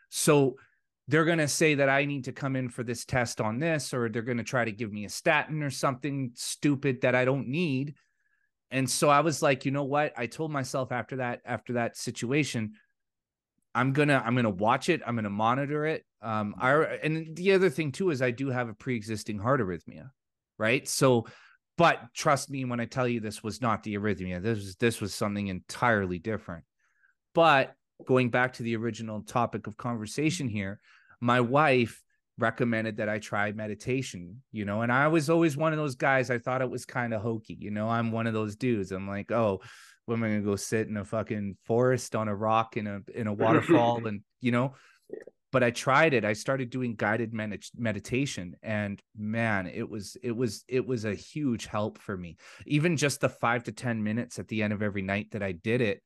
So 0.09 0.57
they're 1.13 1.27
going 1.27 1.37
to 1.37 1.47
say 1.47 1.75
that 1.75 1.91
I 1.91 2.07
need 2.07 2.25
to 2.25 2.33
come 2.33 2.57
in 2.57 2.71
for 2.71 2.83
this 2.83 3.05
test 3.05 3.39
on 3.39 3.59
this, 3.59 3.93
or 3.93 4.09
they're 4.09 4.23
going 4.23 4.39
to 4.39 4.45
try 4.45 4.65
to 4.65 4.73
give 4.73 4.91
me 4.91 5.05
a 5.05 5.11
statin 5.11 5.63
or 5.63 5.69
something 5.69 6.31
stupid 6.33 7.03
that 7.03 7.15
I 7.15 7.27
don't 7.27 7.49
need. 7.49 7.97
And 8.71 8.89
so 8.89 9.11
I 9.11 9.21
was 9.21 9.43
like, 9.43 9.67
you 9.67 9.73
know 9.73 9.85
what? 9.85 10.15
I 10.17 10.25
told 10.25 10.51
myself 10.51 10.91
after 10.91 11.17
that, 11.17 11.43
after 11.45 11.75
that 11.75 11.99
situation, 11.99 12.73
I'm 13.75 13.93
gonna 13.93 14.23
I'm 14.25 14.35
gonna 14.35 14.51
watch 14.51 14.89
it. 14.89 15.03
I'm 15.07 15.15
gonna 15.15 15.31
monitor 15.31 15.85
it. 15.85 16.05
Um, 16.23 16.55
I 16.59 16.73
and 17.03 17.37
the 17.37 17.53
other 17.53 17.69
thing 17.69 17.93
too 17.93 18.11
is 18.11 18.23
I 18.23 18.31
do 18.31 18.49
have 18.49 18.69
a 18.69 18.75
pre-existing 18.75 19.39
heart 19.39 19.61
arrhythmia, 19.61 20.11
right? 20.59 20.87
So 20.89 21.27
but 21.77 22.01
trust 22.15 22.51
me 22.51 22.65
when 22.65 22.81
I 22.81 22.85
tell 22.87 23.09
you 23.09 23.21
this 23.21 23.43
was 23.43 23.61
not 23.61 23.83
the 23.83 23.97
arrhythmia. 23.97 24.43
This 24.43 24.59
was 24.59 24.77
this 24.77 25.01
was 25.01 25.15
something 25.15 25.49
entirely 25.49 26.19
different. 26.19 26.65
But 27.35 27.75
going 28.07 28.31
back 28.31 28.55
to 28.55 28.63
the 28.63 28.77
original 28.77 29.23
topic 29.23 29.67
of 29.67 29.77
conversation 29.77 30.49
here, 30.49 30.81
my 31.23 31.41
wife 31.41 32.03
recommended 32.37 32.97
that 32.97 33.09
I 33.09 33.19
try 33.19 33.53
meditation, 33.53 34.43
you 34.51 34.65
know, 34.65 34.83
and 34.83 34.93
I 34.93 35.09
was 35.09 35.31
always 35.31 35.57
one 35.57 35.73
of 35.73 35.79
those 35.79 35.95
guys. 35.95 36.31
I 36.31 36.39
thought 36.39 36.61
it 36.61 36.71
was 36.71 36.85
kind 36.85 37.15
of 37.15 37.23
hokey, 37.23 37.57
you 37.59 37.71
know. 37.71 37.89
I'm 37.89 38.11
one 38.11 38.27
of 38.27 38.35
those 38.35 38.57
dudes. 38.57 38.91
I'm 38.91 39.09
like, 39.09 39.31
oh, 39.31 39.61
when 40.07 40.19
am 40.19 40.25
I 40.25 40.29
gonna 40.29 40.41
go 40.43 40.57
sit 40.57 40.89
in 40.89 40.97
a 40.97 41.05
fucking 41.05 41.57
forest 41.65 42.17
on 42.17 42.29
a 42.29 42.35
rock 42.35 42.77
in 42.77 42.87
a 42.87 43.01
in 43.15 43.29
a 43.29 43.33
waterfall 43.33 44.07
and 44.07 44.23
you 44.41 44.51
know 44.51 44.75
but 45.53 45.63
I 45.63 45.71
tried 45.71 46.15
it. 46.15 46.25
I 46.25 46.33
started 46.33 46.71
doing 46.71 46.95
guided 46.95 47.35
med- 47.35 47.63
meditation 47.77 48.57
and 48.63 49.01
man, 49.15 49.67
it 49.67 49.89
was 49.89 50.17
it 50.23 50.35
was 50.35 50.65
it 50.67 50.85
was 50.87 51.05
a 51.05 51.15
huge 51.15 51.67
help 51.67 51.99
for 51.99 52.17
me. 52.17 52.39
Even 52.67 52.97
just 52.97 53.21
the 53.21 53.29
5 53.29 53.65
to 53.65 53.73
10 53.73 54.03
minutes 54.03 54.39
at 54.39 54.49
the 54.49 54.63
end 54.63 54.73
of 54.73 54.83
every 54.83 55.03
night 55.03 55.33
that 55.33 55.43
I 55.43 55.53
did 55.53 55.83
it, 55.83 56.03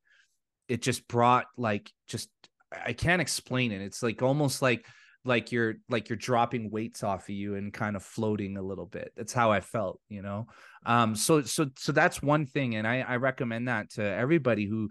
it 0.68 0.82
just 0.82 1.06
brought 1.06 1.46
like 1.56 1.92
just 2.08 2.28
I 2.72 2.92
can't 2.92 3.22
explain 3.22 3.70
it. 3.70 3.80
It's 3.80 4.02
like 4.02 4.20
almost 4.20 4.62
like 4.62 4.84
like 5.26 5.52
you're 5.52 5.74
like 5.88 6.08
you're 6.08 6.16
dropping 6.16 6.70
weights 6.70 7.02
off 7.02 7.24
of 7.24 7.34
you 7.34 7.56
and 7.56 7.72
kind 7.72 7.96
of 7.96 8.02
floating 8.02 8.56
a 8.56 8.62
little 8.62 8.86
bit. 8.86 9.12
That's 9.16 9.32
how 9.32 9.50
I 9.52 9.60
felt, 9.60 10.00
you 10.08 10.22
know. 10.22 10.46
Um 10.84 11.14
so 11.16 11.42
so 11.42 11.66
so 11.76 11.92
that's 11.92 12.22
one 12.22 12.46
thing 12.46 12.76
and 12.76 12.86
I 12.86 13.00
I 13.00 13.16
recommend 13.16 13.68
that 13.68 13.90
to 13.92 14.02
everybody 14.02 14.66
who 14.66 14.90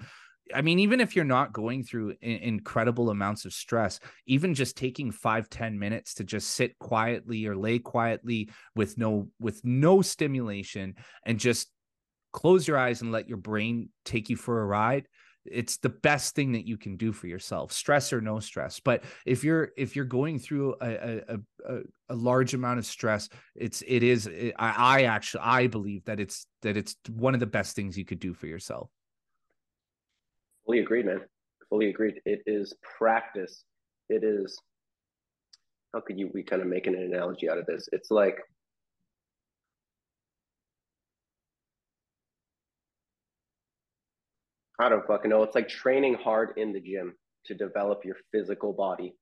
I 0.53 0.61
mean, 0.61 0.77
even 0.77 0.99
if 0.99 1.15
you're 1.15 1.25
not 1.25 1.53
going 1.53 1.83
through 1.83 2.13
incredible 2.21 3.09
amounts 3.09 3.45
of 3.45 3.53
stress, 3.53 3.99
even 4.27 4.53
just 4.53 4.77
taking 4.77 5.11
five 5.11 5.49
ten 5.49 5.79
minutes 5.79 6.15
to 6.15 6.23
just 6.23 6.51
sit 6.51 6.77
quietly 6.77 7.47
or 7.47 7.55
lay 7.55 7.79
quietly 7.79 8.49
with 8.75 8.97
no 8.97 9.29
with 9.39 9.61
no 9.63 10.01
stimulation 10.03 10.95
and 11.25 11.39
just 11.39 11.71
close 12.31 12.67
your 12.67 12.77
eyes 12.77 13.01
and 13.01 13.11
let 13.11 13.27
your 13.27 13.37
brain 13.37 13.89
take 14.03 14.29
you 14.29 14.35
for 14.35 14.61
a 14.61 14.65
ride 14.65 15.07
it's 15.45 15.77
the 15.77 15.89
best 15.89 16.35
thing 16.35 16.51
that 16.51 16.67
you 16.67 16.77
can 16.77 16.97
do 16.97 17.11
for 17.11 17.27
yourself 17.27 17.71
stress 17.71 18.11
or 18.11 18.21
no 18.21 18.39
stress 18.39 18.79
but 18.79 19.03
if 19.25 19.43
you're 19.43 19.71
if 19.77 19.95
you're 19.95 20.05
going 20.05 20.39
through 20.39 20.75
a 20.81 21.21
a, 21.29 21.39
a, 21.67 21.79
a 22.09 22.15
large 22.15 22.53
amount 22.53 22.79
of 22.79 22.85
stress 22.85 23.29
it's 23.55 23.83
it 23.87 24.03
is 24.03 24.27
it, 24.27 24.53
I, 24.57 24.99
I 24.99 25.03
actually 25.03 25.41
i 25.43 25.67
believe 25.67 26.05
that 26.05 26.19
it's 26.19 26.47
that 26.61 26.77
it's 26.77 26.95
one 27.09 27.33
of 27.33 27.39
the 27.39 27.45
best 27.45 27.75
things 27.75 27.97
you 27.97 28.05
could 28.05 28.19
do 28.19 28.33
for 28.33 28.47
yourself 28.47 28.89
Fully 30.65 30.79
agreed, 30.79 31.05
man. 31.05 31.21
Fully 31.69 31.89
agreed. 31.89 32.21
It 32.25 32.41
is 32.45 32.73
practice. 32.97 33.63
It 34.09 34.23
is. 34.23 34.59
How 35.93 36.01
could 36.01 36.19
you? 36.19 36.31
We 36.33 36.43
kind 36.43 36.61
of 36.61 36.67
making 36.67 36.95
an 36.95 37.03
analogy 37.03 37.49
out 37.49 37.57
of 37.57 37.65
this. 37.65 37.87
It's 37.91 38.11
like 38.11 38.39
I 44.79 44.89
don't 44.89 45.05
fucking 45.07 45.29
know. 45.29 45.43
It's 45.43 45.55
like 45.55 45.69
training 45.69 46.15
hard 46.15 46.57
in 46.57 46.73
the 46.73 46.81
gym 46.81 47.15
to 47.45 47.53
develop 47.55 48.03
your 48.03 48.17
physical 48.31 48.73
body 48.73 49.15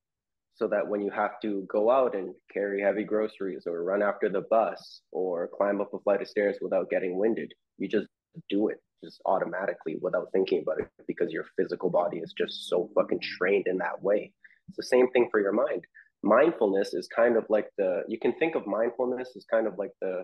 so 0.55 0.67
that 0.67 0.87
when 0.87 1.01
you 1.01 1.11
have 1.11 1.39
to 1.41 1.65
go 1.69 1.89
out 1.89 2.15
and 2.15 2.33
carry 2.51 2.81
heavy 2.81 3.03
groceries 3.03 3.63
or 3.65 3.83
run 3.83 4.01
after 4.01 4.29
the 4.29 4.41
bus 4.49 5.01
or 5.11 5.49
climb 5.55 5.81
up 5.81 5.93
a 5.93 5.99
flight 5.99 6.21
of 6.21 6.27
stairs 6.27 6.57
without 6.61 6.89
getting 6.89 7.17
winded, 7.17 7.51
you 7.77 7.87
just 7.87 8.07
do 8.49 8.69
it 8.69 8.77
just 9.03 9.21
automatically 9.25 9.97
without 10.01 10.27
thinking 10.31 10.61
about 10.61 10.79
it 10.79 10.87
because 11.07 11.31
your 11.31 11.45
physical 11.57 11.89
body 11.89 12.17
is 12.17 12.33
just 12.37 12.69
so 12.69 12.89
fucking 12.95 13.19
trained 13.37 13.67
in 13.67 13.77
that 13.77 14.01
way. 14.01 14.31
It's 14.69 14.77
the 14.77 14.83
same 14.83 15.09
thing 15.09 15.27
for 15.29 15.39
your 15.39 15.51
mind. 15.51 15.85
Mindfulness 16.23 16.93
is 16.93 17.07
kind 17.13 17.35
of 17.35 17.45
like 17.49 17.67
the 17.77 18.03
you 18.07 18.17
can 18.17 18.33
think 18.35 18.55
of 18.55 18.65
mindfulness 18.65 19.33
as 19.35 19.45
kind 19.51 19.67
of 19.67 19.77
like 19.77 19.91
the 20.01 20.23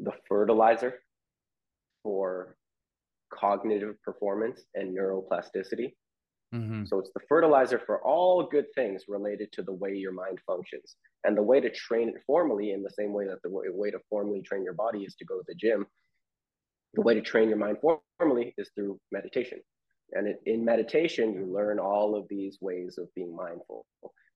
the 0.00 0.12
fertilizer 0.28 0.94
for 2.02 2.56
cognitive 3.32 4.00
performance 4.02 4.62
and 4.74 4.96
neuroplasticity. 4.96 5.92
Mm-hmm. 6.54 6.86
So 6.86 6.98
it's 6.98 7.10
the 7.14 7.20
fertilizer 7.28 7.80
for 7.84 8.02
all 8.02 8.48
good 8.50 8.66
things 8.74 9.04
related 9.06 9.52
to 9.52 9.62
the 9.62 9.72
way 9.72 9.94
your 9.94 10.12
mind 10.12 10.38
functions. 10.46 10.96
And 11.24 11.36
the 11.36 11.42
way 11.42 11.60
to 11.60 11.70
train 11.70 12.08
it 12.08 12.14
formally, 12.26 12.72
in 12.72 12.82
the 12.82 12.90
same 12.90 13.12
way 13.12 13.26
that 13.26 13.42
the 13.42 13.50
way, 13.50 13.66
way 13.68 13.90
to 13.90 13.98
formally 14.08 14.40
train 14.40 14.64
your 14.64 14.74
body 14.74 15.00
is 15.00 15.14
to 15.16 15.24
go 15.24 15.38
to 15.38 15.44
the 15.46 15.54
gym, 15.54 15.86
the 16.94 17.02
way 17.02 17.14
to 17.14 17.20
train 17.20 17.48
your 17.48 17.58
mind 17.58 17.78
formally 17.80 18.54
is 18.56 18.70
through 18.74 18.98
meditation. 19.12 19.58
And 20.12 20.26
it, 20.26 20.40
in 20.46 20.64
meditation, 20.64 21.34
you 21.34 21.52
learn 21.52 21.78
all 21.78 22.16
of 22.16 22.26
these 22.30 22.56
ways 22.62 22.96
of 22.96 23.12
being 23.14 23.36
mindful, 23.36 23.84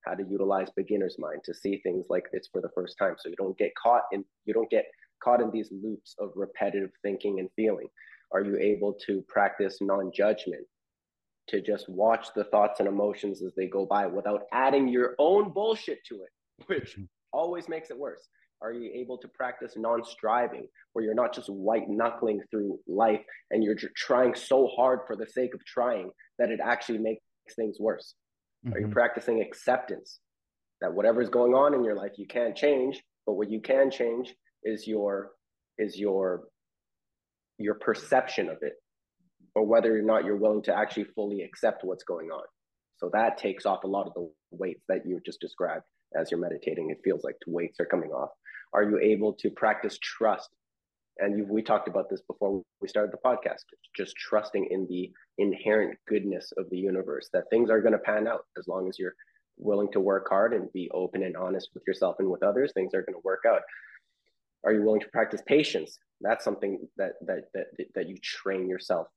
how 0.04 0.14
to 0.14 0.24
utilize 0.28 0.68
beginner's 0.76 1.16
mind 1.18 1.40
to 1.44 1.54
see 1.54 1.80
things 1.82 2.04
like 2.10 2.24
it's 2.32 2.48
for 2.48 2.60
the 2.60 2.68
first 2.74 2.98
time. 2.98 3.14
So 3.18 3.30
you 3.30 3.36
don't 3.36 3.56
get 3.56 3.72
caught 3.82 4.02
in 4.12 4.24
you 4.44 4.52
don't 4.52 4.68
get 4.70 4.84
caught 5.22 5.40
in 5.40 5.50
these 5.50 5.70
loops 5.70 6.14
of 6.18 6.30
repetitive 6.34 6.90
thinking 7.02 7.38
and 7.38 7.48
feeling. 7.56 7.88
Are 8.32 8.42
you 8.42 8.56
able 8.58 8.94
to 9.06 9.22
practice 9.28 9.78
non-judgment 9.80 10.64
to 11.48 11.60
just 11.60 11.88
watch 11.88 12.28
the 12.34 12.44
thoughts 12.44 12.80
and 12.80 12.88
emotions 12.88 13.42
as 13.42 13.52
they 13.56 13.66
go 13.66 13.84
by 13.84 14.06
without 14.06 14.42
adding 14.52 14.88
your 14.88 15.14
own 15.18 15.52
bullshit 15.52 15.98
to 16.08 16.22
it, 16.22 16.66
which 16.66 16.92
mm-hmm. 16.92 17.04
always 17.32 17.68
makes 17.68 17.90
it 17.90 17.98
worse? 17.98 18.28
Are 18.62 18.72
you 18.72 18.90
able 18.94 19.18
to 19.18 19.28
practice 19.28 19.72
non 19.76 20.04
striving, 20.04 20.66
where 20.92 21.04
you're 21.04 21.14
not 21.14 21.34
just 21.34 21.48
white 21.48 21.88
knuckling 21.88 22.40
through 22.50 22.78
life 22.86 23.20
and 23.50 23.62
you're 23.62 23.76
trying 23.96 24.34
so 24.34 24.68
hard 24.68 25.00
for 25.06 25.16
the 25.16 25.26
sake 25.26 25.52
of 25.52 25.64
trying 25.64 26.10
that 26.38 26.50
it 26.50 26.60
actually 26.62 26.98
makes 26.98 27.22
things 27.56 27.78
worse? 27.80 28.14
Mm-hmm. 28.64 28.74
Are 28.74 28.78
you 28.78 28.86
mm-hmm. 28.86 28.92
practicing 28.92 29.42
acceptance 29.42 30.20
that 30.80 30.94
whatever's 30.94 31.28
going 31.28 31.54
on 31.54 31.74
in 31.74 31.84
your 31.84 31.96
life 31.96 32.12
you 32.16 32.26
can't 32.26 32.56
change, 32.56 33.02
but 33.26 33.34
what 33.34 33.50
you 33.50 33.60
can 33.60 33.90
change 33.90 34.34
is 34.64 34.86
your 34.86 35.30
is 35.78 35.98
your 35.98 36.44
your 37.58 37.74
perception 37.74 38.48
of 38.48 38.58
it 38.62 38.74
or 39.54 39.66
whether 39.66 39.96
or 39.96 40.02
not 40.02 40.24
you're 40.24 40.36
willing 40.36 40.62
to 40.62 40.74
actually 40.74 41.04
fully 41.14 41.42
accept 41.42 41.84
what's 41.84 42.04
going 42.04 42.28
on. 42.30 42.44
So 42.98 43.10
that 43.12 43.36
takes 43.36 43.66
off 43.66 43.84
a 43.84 43.88
lot 43.88 44.06
of 44.06 44.14
the 44.14 44.30
weights 44.50 44.82
that 44.88 45.04
you 45.04 45.20
just 45.24 45.40
described 45.40 45.84
as 46.18 46.30
you're 46.30 46.40
meditating. 46.40 46.90
It 46.90 47.00
feels 47.04 47.24
like 47.24 47.36
the 47.44 47.52
weights 47.52 47.80
are 47.80 47.86
coming 47.86 48.10
off. 48.10 48.30
Are 48.72 48.84
you 48.84 48.98
able 48.98 49.34
to 49.34 49.50
practice 49.50 49.98
trust? 50.00 50.48
And 51.18 51.36
you, 51.36 51.46
we 51.48 51.62
talked 51.62 51.88
about 51.88 52.08
this 52.08 52.22
before 52.22 52.62
we 52.80 52.88
started 52.88 53.12
the 53.12 53.18
podcast. 53.28 53.64
Just 53.96 54.16
trusting 54.16 54.68
in 54.70 54.86
the 54.88 55.10
inherent 55.36 55.98
goodness 56.08 56.52
of 56.56 56.70
the 56.70 56.78
universe 56.78 57.28
that 57.34 57.44
things 57.50 57.70
are 57.70 57.82
going 57.82 57.92
to 57.92 57.98
pan 57.98 58.26
out 58.26 58.46
as 58.58 58.66
long 58.66 58.88
as 58.88 58.98
you're 58.98 59.14
willing 59.58 59.92
to 59.92 60.00
work 60.00 60.26
hard 60.30 60.54
and 60.54 60.72
be 60.72 60.90
open 60.94 61.22
and 61.22 61.36
honest 61.36 61.68
with 61.74 61.82
yourself 61.86 62.16
and 62.18 62.30
with 62.30 62.42
others. 62.42 62.72
Things 62.72 62.94
are 62.94 63.02
going 63.02 63.14
to 63.14 63.24
work 63.24 63.42
out. 63.46 63.60
Are 64.64 64.72
you 64.72 64.82
willing 64.82 65.00
to 65.00 65.08
practice 65.08 65.42
patience? 65.46 65.98
That's 66.20 66.44
something 66.44 66.78
that 66.96 67.12
that 67.26 67.44
that 67.54 67.66
that 67.94 68.08
you 68.08 68.16
train 68.22 68.68
yourself 68.68 69.08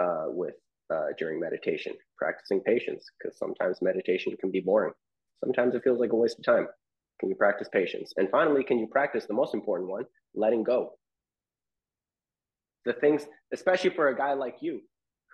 uh, 0.00 0.26
with 0.28 0.54
uh, 0.92 1.08
during 1.18 1.40
meditation, 1.40 1.92
practicing 2.18 2.60
patience, 2.60 3.04
because 3.18 3.38
sometimes 3.38 3.82
meditation 3.82 4.34
can 4.40 4.50
be 4.50 4.60
boring. 4.60 4.92
Sometimes 5.44 5.74
it 5.74 5.82
feels 5.84 6.00
like 6.00 6.12
a 6.12 6.16
waste 6.16 6.38
of 6.38 6.44
time. 6.44 6.66
Can 7.20 7.28
you 7.28 7.34
practice 7.34 7.68
patience? 7.72 8.12
And 8.16 8.28
finally, 8.30 8.62
can 8.62 8.78
you 8.78 8.86
practice 8.86 9.26
the 9.26 9.34
most 9.34 9.54
important 9.54 9.90
one, 9.90 10.04
letting 10.34 10.62
go? 10.62 10.92
The 12.84 12.92
things, 12.94 13.26
especially 13.52 13.90
for 13.90 14.08
a 14.08 14.16
guy 14.16 14.34
like 14.34 14.56
you, 14.60 14.80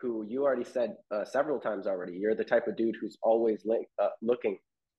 who 0.00 0.24
you 0.28 0.44
already 0.44 0.64
said 0.64 0.96
uh, 1.14 1.24
several 1.24 1.60
times 1.60 1.86
already, 1.86 2.14
you're 2.14 2.34
the 2.34 2.44
type 2.44 2.66
of 2.66 2.76
dude 2.76 2.96
who's 3.00 3.18
always 3.22 3.62
link, 3.64 3.86
uh, 4.02 4.08
looking 4.22 4.58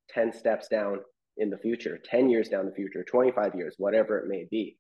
10 0.10 0.32
steps 0.34 0.68
down 0.68 1.00
in 1.38 1.50
the 1.50 1.58
future, 1.58 2.00
10 2.04 2.30
years 2.30 2.50
down 2.50 2.66
the 2.66 2.72
future, 2.72 3.04
25 3.04 3.56
years, 3.56 3.76
whatever 3.78 4.20
it 4.20 4.28
may 4.28 4.48
be. 4.50 4.78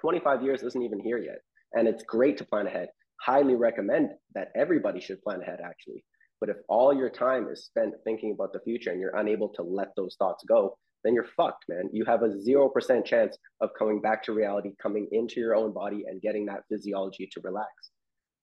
25 0.00 0.42
years 0.42 0.62
isn't 0.62 0.82
even 0.82 1.00
here 1.00 1.18
yet. 1.18 1.40
And 1.74 1.86
it's 1.86 2.02
great 2.04 2.38
to 2.38 2.44
plan 2.44 2.66
ahead 2.66 2.88
highly 3.20 3.54
recommend 3.54 4.10
that 4.34 4.48
everybody 4.54 5.00
should 5.00 5.22
plan 5.22 5.42
ahead 5.42 5.60
actually 5.64 6.04
But 6.40 6.50
if 6.50 6.56
all 6.68 6.94
your 6.94 7.10
time 7.10 7.48
is 7.50 7.64
spent 7.64 7.94
thinking 8.04 8.32
about 8.32 8.52
the 8.52 8.60
future 8.60 8.90
and 8.92 9.00
you're 9.00 9.16
unable 9.16 9.48
to 9.50 9.62
let 9.62 9.88
those 9.96 10.14
thoughts 10.16 10.44
go, 10.48 10.78
then 11.02 11.14
you're 11.14 11.26
fucked, 11.36 11.64
man. 11.68 11.90
You 11.92 12.04
have 12.04 12.22
a 12.22 12.28
0% 12.28 13.04
chance 13.04 13.36
of 13.60 13.70
coming 13.76 14.00
back 14.00 14.22
to 14.24 14.32
reality, 14.32 14.70
coming 14.80 15.08
into 15.10 15.40
your 15.40 15.56
own 15.56 15.72
body 15.72 16.04
and 16.06 16.22
getting 16.22 16.46
that 16.46 16.62
physiology 16.68 17.28
to 17.32 17.40
relax. 17.42 17.72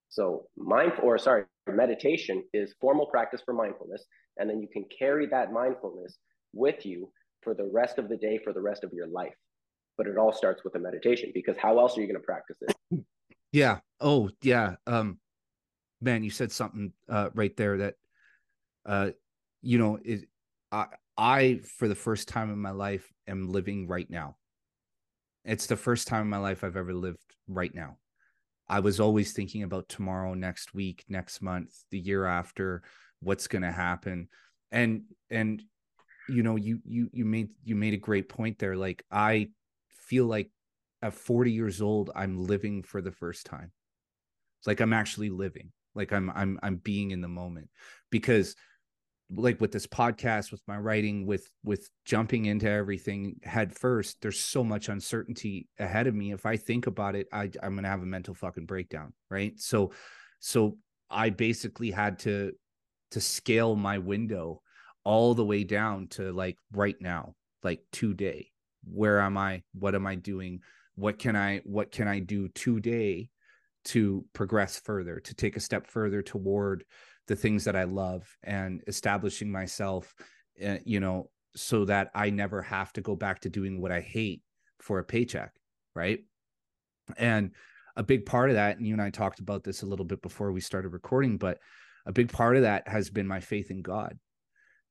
So, 0.09 0.47
mindful 0.57 1.05
or 1.05 1.17
sorry, 1.17 1.45
meditation 1.67 2.43
is 2.53 2.75
formal 2.81 3.05
practice 3.07 3.41
for 3.45 3.53
mindfulness. 3.53 4.05
And 4.37 4.49
then 4.49 4.61
you 4.61 4.67
can 4.71 4.85
carry 4.99 5.25
that 5.27 5.53
mindfulness 5.53 6.17
with 6.55 6.85
you 6.85 7.11
for 7.41 7.53
the 7.53 7.69
rest 7.71 7.99
of 7.99 8.09
the 8.09 8.17
day, 8.17 8.39
for 8.43 8.53
the 8.53 8.61
rest 8.61 8.83
of 8.83 8.91
your 8.93 9.07
life. 9.07 9.35
But 9.97 10.07
it 10.07 10.17
all 10.17 10.33
starts 10.33 10.63
with 10.63 10.75
a 10.75 10.79
meditation 10.79 11.31
because 11.33 11.55
how 11.57 11.79
else 11.79 11.97
are 11.97 12.01
you 12.01 12.07
going 12.07 12.19
to 12.19 12.25
practice 12.25 12.57
it? 12.61 12.75
Yeah. 13.51 13.79
Oh, 14.01 14.29
yeah. 14.41 14.75
Um, 14.85 15.17
man, 16.01 16.25
you 16.25 16.29
said 16.29 16.51
something 16.51 16.91
uh, 17.07 17.29
right 17.33 17.55
there 17.55 17.77
that, 17.77 17.95
uh, 18.85 19.11
you 19.61 19.77
know, 19.77 19.97
is 20.03 20.25
I, 20.73 20.87
I 21.17 21.61
for 21.77 21.87
the 21.87 21.95
first 21.95 22.27
time 22.27 22.51
in 22.51 22.59
my 22.59 22.71
life 22.71 23.09
am 23.27 23.49
living 23.49 23.87
right 23.87 24.09
now. 24.09 24.35
It's 25.45 25.67
the 25.67 25.77
first 25.77 26.09
time 26.09 26.23
in 26.23 26.29
my 26.29 26.37
life 26.37 26.65
I've 26.65 26.75
ever 26.75 26.93
lived 26.93 27.35
right 27.47 27.73
now. 27.73 27.97
I 28.67 28.81
was 28.81 28.99
always 28.99 29.31
thinking 29.31 29.63
about 29.63 29.87
tomorrow, 29.87 30.33
next 30.33 30.73
week, 30.73 31.05
next 31.07 31.41
month, 31.41 31.71
the 31.91 31.99
year 31.99 32.25
after, 32.25 32.83
what's 33.21 33.47
going 33.47 33.61
to 33.61 33.71
happen. 33.71 34.27
And 34.71 35.03
and 35.29 35.63
you 36.27 36.43
know, 36.43 36.55
you 36.55 36.79
you 36.85 37.09
you 37.11 37.25
made 37.25 37.49
you 37.63 37.75
made 37.75 37.93
a 37.93 37.97
great 37.97 38.29
point 38.29 38.59
there. 38.59 38.75
Like 38.75 39.03
I 39.11 39.49
feel 39.89 40.25
like 40.25 40.49
at 41.01 41.13
40 41.13 41.51
years 41.51 41.81
old 41.81 42.11
I'm 42.15 42.45
living 42.45 42.83
for 42.83 43.01
the 43.01 43.11
first 43.11 43.45
time. 43.45 43.71
It's 44.59 44.67
like 44.67 44.79
I'm 44.79 44.93
actually 44.93 45.29
living. 45.29 45.71
Like 45.93 46.11
I'm 46.13 46.29
I'm 46.29 46.59
I'm 46.63 46.77
being 46.77 47.11
in 47.11 47.21
the 47.21 47.27
moment 47.27 47.69
because 48.11 48.55
like 49.31 49.59
with 49.59 49.71
this 49.71 49.87
podcast 49.87 50.51
with 50.51 50.61
my 50.67 50.77
writing 50.77 51.25
with 51.25 51.49
with 51.63 51.89
jumping 52.05 52.45
into 52.45 52.69
everything 52.69 53.35
head 53.43 53.75
first 53.75 54.21
there's 54.21 54.39
so 54.39 54.63
much 54.63 54.87
uncertainty 54.87 55.67
ahead 55.79 56.05
of 56.05 56.13
me 56.13 56.31
if 56.31 56.45
i 56.45 56.55
think 56.55 56.85
about 56.85 57.15
it 57.15 57.27
I, 57.33 57.49
i'm 57.63 57.73
gonna 57.75 57.89
have 57.89 58.03
a 58.03 58.05
mental 58.05 58.35
fucking 58.35 58.67
breakdown 58.67 59.13
right 59.31 59.59
so 59.59 59.91
so 60.39 60.77
i 61.09 61.31
basically 61.31 61.89
had 61.89 62.19
to 62.19 62.51
to 63.11 63.21
scale 63.21 63.75
my 63.75 63.97
window 63.97 64.61
all 65.05 65.33
the 65.33 65.45
way 65.45 65.63
down 65.63 66.07
to 66.07 66.31
like 66.33 66.57
right 66.73 66.95
now 66.99 67.33
like 67.63 67.79
today 67.91 68.49
where 68.91 69.19
am 69.19 69.37
i 69.37 69.61
what 69.73 69.95
am 69.95 70.05
i 70.05 70.15
doing 70.15 70.59
what 70.95 71.17
can 71.17 71.35
i 71.35 71.61
what 71.63 71.91
can 71.91 72.07
i 72.07 72.19
do 72.19 72.47
today 72.49 73.29
to 73.83 74.25
progress 74.33 74.79
further 74.79 75.19
to 75.19 75.33
take 75.33 75.55
a 75.55 75.61
step 75.61 75.87
further 75.87 76.21
toward 76.21 76.83
the 77.27 77.35
things 77.35 77.63
that 77.63 77.75
I 77.75 77.85
love 77.85 78.37
and 78.43 78.81
establishing 78.87 79.51
myself, 79.51 80.13
uh, 80.63 80.77
you 80.85 80.99
know, 80.99 81.29
so 81.55 81.85
that 81.85 82.11
I 82.13 82.29
never 82.29 82.61
have 82.61 82.93
to 82.93 83.01
go 83.01 83.15
back 83.15 83.41
to 83.41 83.49
doing 83.49 83.81
what 83.81 83.91
I 83.91 84.01
hate 84.01 84.41
for 84.79 84.99
a 84.99 85.03
paycheck. 85.03 85.53
Right. 85.95 86.19
And 87.17 87.51
a 87.95 88.03
big 88.03 88.25
part 88.25 88.49
of 88.49 88.55
that, 88.55 88.77
and 88.77 88.85
you 88.85 88.93
and 88.93 89.01
I 89.01 89.09
talked 89.09 89.39
about 89.39 89.63
this 89.63 89.81
a 89.81 89.85
little 89.85 90.05
bit 90.05 90.21
before 90.21 90.51
we 90.51 90.59
started 90.59 90.89
recording, 90.89 91.37
but 91.37 91.59
a 92.05 92.11
big 92.11 92.31
part 92.31 92.57
of 92.57 92.63
that 92.63 92.87
has 92.87 93.09
been 93.09 93.27
my 93.27 93.39
faith 93.39 93.71
in 93.71 93.81
God. 93.81 94.17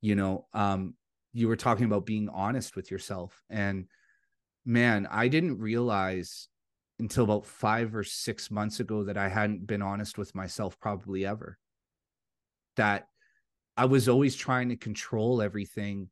You 0.05 0.15
know, 0.17 0.47
um, 0.53 0.97
you 1.33 1.49
were 1.49 1.57
talking 1.57 1.87
about 1.87 2.05
being 2.05 2.29
honest 2.29 2.77
with 2.77 2.91
yourself. 2.91 3.43
And 3.49 3.87
man, 4.67 5.09
I 5.11 5.29
didn't 5.29 5.59
realize 5.59 6.49
until 6.99 7.25
about 7.25 7.47
five 7.47 7.97
or 7.97 8.05
six 8.05 8.51
months 8.51 8.81
ago 8.81 9.05
that 9.05 9.17
I 9.17 9.31
hadn't 9.31 9.67
been 9.67 9.81
honest 9.81 10.19
with 10.19 10.35
myself 10.35 10.79
probably 10.79 11.25
ever 11.25 11.59
that 12.77 13.07
I 13.79 13.87
was 13.87 14.07
always 14.07 14.37
trying 14.37 14.69
to 14.69 14.77
control 14.77 15.41
everything 15.41 16.11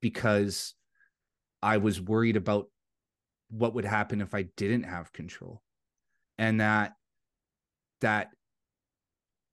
because 0.00 0.74
I 1.60 1.78
was 1.78 2.00
worried 2.00 2.36
about 2.36 2.68
what 3.50 3.74
would 3.74 3.84
happen 3.84 4.20
if 4.20 4.32
I 4.32 4.42
didn't 4.56 4.84
have 4.84 5.12
control. 5.12 5.60
And 6.38 6.60
that 6.60 6.92
that 8.00 8.28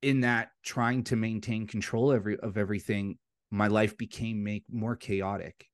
in 0.04 0.22
that 0.22 0.52
trying 0.64 1.04
to 1.06 1.16
maintain 1.16 1.66
control 1.66 2.12
every 2.12 2.38
of 2.38 2.56
everything, 2.56 3.18
my 3.52 3.68
life 3.68 3.98
became 3.98 4.44
make 4.44 4.64
more 4.72 4.96
chaotic. 4.96 5.68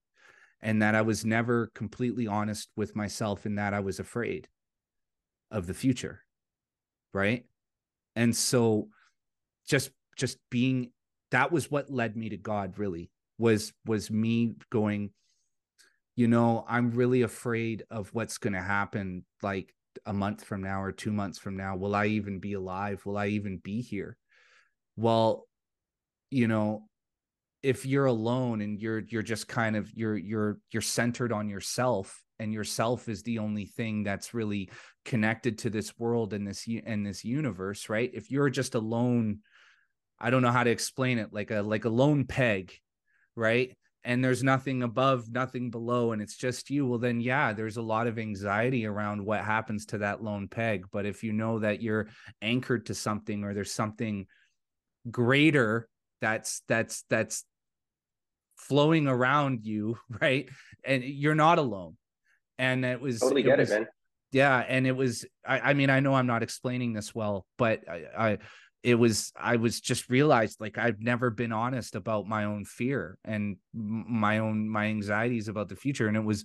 And 0.61 0.81
that 0.81 0.95
I 0.95 1.01
was 1.03 1.25
never 1.25 1.67
completely 1.75 2.27
honest 2.27 2.69
with 2.75 2.95
myself 2.95 3.45
in 3.45 3.55
that 3.55 3.73
I 3.73 3.81
was 3.81 3.99
afraid 3.99 4.47
of 5.51 5.67
the 5.67 5.73
future. 5.73 6.21
Right. 7.13 7.45
And 8.15 8.35
so 8.35 8.89
just 9.67 9.91
just 10.17 10.37
being 10.49 10.91
that 11.31 11.51
was 11.51 11.69
what 11.69 11.91
led 11.91 12.15
me 12.15 12.29
to 12.29 12.37
God 12.37 12.77
really 12.77 13.09
was 13.37 13.73
was 13.85 14.09
me 14.09 14.53
going 14.71 15.11
you 16.15 16.27
know 16.27 16.65
I'm 16.67 16.91
really 16.91 17.23
afraid 17.23 17.83
of 17.89 18.09
what's 18.13 18.37
going 18.37 18.53
to 18.53 18.61
happen 18.61 19.25
like 19.41 19.73
a 20.05 20.13
month 20.13 20.43
from 20.43 20.61
now 20.61 20.81
or 20.81 20.91
2 20.91 21.11
months 21.11 21.39
from 21.39 21.57
now 21.57 21.75
will 21.75 21.95
I 21.95 22.07
even 22.07 22.39
be 22.39 22.53
alive 22.53 23.05
will 23.05 23.17
I 23.17 23.27
even 23.27 23.57
be 23.57 23.81
here 23.81 24.17
well 24.95 25.47
you 26.31 26.47
know 26.47 26.87
if 27.65 27.85
you're 27.85 28.05
alone 28.05 28.61
and 28.61 28.79
you're 28.79 29.03
you're 29.07 29.23
just 29.23 29.47
kind 29.47 29.75
of 29.75 29.91
you're 29.93 30.17
you're 30.17 30.59
you're 30.71 30.81
centered 30.81 31.31
on 31.31 31.49
yourself 31.49 32.21
and 32.39 32.53
yourself 32.53 33.09
is 33.09 33.23
the 33.23 33.39
only 33.39 33.65
thing 33.65 34.03
that's 34.03 34.33
really 34.33 34.69
connected 35.03 35.57
to 35.57 35.69
this 35.69 35.97
world 35.97 36.33
and 36.33 36.47
this 36.47 36.67
and 36.85 37.05
this 37.05 37.23
universe 37.23 37.89
right 37.89 38.11
if 38.13 38.29
you're 38.29 38.49
just 38.49 38.75
alone 38.75 39.39
I 40.19 40.29
don't 40.29 40.41
know 40.41 40.51
how 40.51 40.63
to 40.63 40.69
explain 40.69 41.17
it, 41.19 41.33
like 41.33 41.51
a 41.51 41.61
like 41.61 41.85
a 41.85 41.89
lone 41.89 42.25
peg, 42.25 42.73
right? 43.35 43.75
And 44.03 44.23
there's 44.23 44.43
nothing 44.43 44.83
above, 44.83 45.31
nothing 45.31 45.71
below, 45.71 46.11
and 46.11 46.21
it's 46.21 46.37
just 46.37 46.69
you. 46.69 46.85
Well, 46.85 46.99
then 46.99 47.19
yeah, 47.19 47.53
there's 47.53 47.77
a 47.77 47.81
lot 47.81 48.07
of 48.07 48.19
anxiety 48.19 48.85
around 48.85 49.25
what 49.25 49.43
happens 49.43 49.87
to 49.87 49.97
that 49.99 50.23
lone 50.23 50.47
peg. 50.47 50.85
But 50.91 51.05
if 51.05 51.23
you 51.23 51.33
know 51.33 51.59
that 51.59 51.81
you're 51.81 52.07
anchored 52.41 52.85
to 52.87 52.95
something 52.95 53.43
or 53.43 53.53
there's 53.53 53.73
something 53.73 54.27
greater 55.09 55.87
that's 56.21 56.61
that's 56.67 57.03
that's 57.09 57.43
flowing 58.67 59.07
around 59.07 59.65
you, 59.65 59.97
right? 60.21 60.49
And 60.83 61.03
you're 61.03 61.35
not 61.35 61.59
alone. 61.59 61.97
And 62.57 62.85
it 62.85 63.01
was 63.01 63.19
totally 63.19 63.41
it 63.41 63.45
get 63.45 63.59
was, 63.59 63.71
it, 63.71 63.79
man. 63.79 63.87
Yeah, 64.31 64.57
and 64.57 64.85
it 64.87 64.93
was. 64.93 65.25
I, 65.45 65.59
I 65.59 65.73
mean, 65.73 65.89
I 65.89 65.99
know 65.99 66.13
I'm 66.13 66.27
not 66.27 66.43
explaining 66.43 66.93
this 66.93 67.13
well, 67.13 67.45
but 67.57 67.81
I, 67.87 68.03
I 68.17 68.37
it 68.85 68.99
was 68.99 69.33
i 69.35 69.55
was 69.55 69.81
just 69.81 70.11
realized 70.11 70.61
like 70.61 70.77
i've 70.77 71.01
never 71.01 71.31
been 71.31 71.51
honest 71.51 71.95
about 71.95 72.27
my 72.27 72.43
own 72.43 72.63
fear 72.63 73.17
and 73.25 73.57
my 73.73 74.37
own 74.37 74.69
my 74.69 74.85
anxieties 74.85 75.47
about 75.47 75.69
the 75.69 75.75
future 75.75 76.07
and 76.07 76.15
it 76.15 76.23
was 76.23 76.43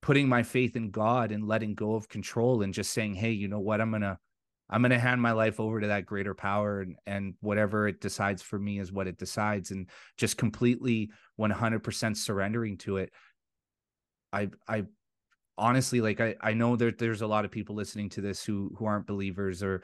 putting 0.00 0.26
my 0.26 0.42
faith 0.42 0.76
in 0.76 0.90
god 0.90 1.30
and 1.30 1.46
letting 1.46 1.74
go 1.74 1.94
of 1.94 2.08
control 2.08 2.62
and 2.62 2.72
just 2.72 2.90
saying 2.92 3.12
hey 3.12 3.32
you 3.32 3.48
know 3.48 3.60
what 3.60 3.82
i'm 3.82 3.90
gonna 3.90 4.18
i'm 4.70 4.82
gonna 4.82 4.98
hand 4.98 5.20
my 5.20 5.32
life 5.32 5.60
over 5.60 5.80
to 5.80 5.88
that 5.88 6.06
greater 6.06 6.34
power 6.34 6.80
and 6.80 6.96
and 7.06 7.34
whatever 7.40 7.86
it 7.88 8.00
decides 8.00 8.42
for 8.42 8.58
me 8.58 8.78
is 8.78 8.92
what 8.92 9.06
it 9.06 9.18
decides 9.18 9.70
and 9.70 9.88
just 10.16 10.36
completely 10.36 11.10
100% 11.38 12.16
surrendering 12.16 12.76
to 12.78 12.98
it. 12.98 13.12
I 14.32 14.50
i 14.68 14.84
honestly 15.56 16.00
like 16.00 16.20
i 16.20 16.34
i 16.40 16.52
know 16.52 16.74
that 16.74 16.98
there's 16.98 17.22
a 17.22 17.26
lot 17.26 17.44
of 17.44 17.50
people 17.50 17.76
listening 17.76 18.08
to 18.10 18.20
this 18.20 18.44
who 18.44 18.74
who 18.76 18.84
aren't 18.84 19.06
believers 19.06 19.62
or 19.62 19.82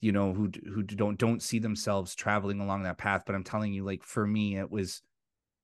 you 0.00 0.10
know 0.10 0.32
who 0.32 0.50
who 0.66 0.82
don't 0.82 1.18
don't 1.18 1.42
see 1.42 1.60
themselves 1.60 2.14
traveling 2.14 2.60
along 2.60 2.82
that 2.82 2.98
path 2.98 3.22
but 3.24 3.34
i'm 3.36 3.44
telling 3.44 3.72
you 3.72 3.84
like 3.84 4.02
for 4.02 4.26
me 4.26 4.58
it 4.58 4.68
was 4.68 5.02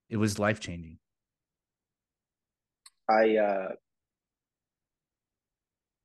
it 0.09 0.17
was 0.17 0.39
life 0.39 0.61
changing 0.61 0.99
i 3.09 3.37
uh 3.37 3.69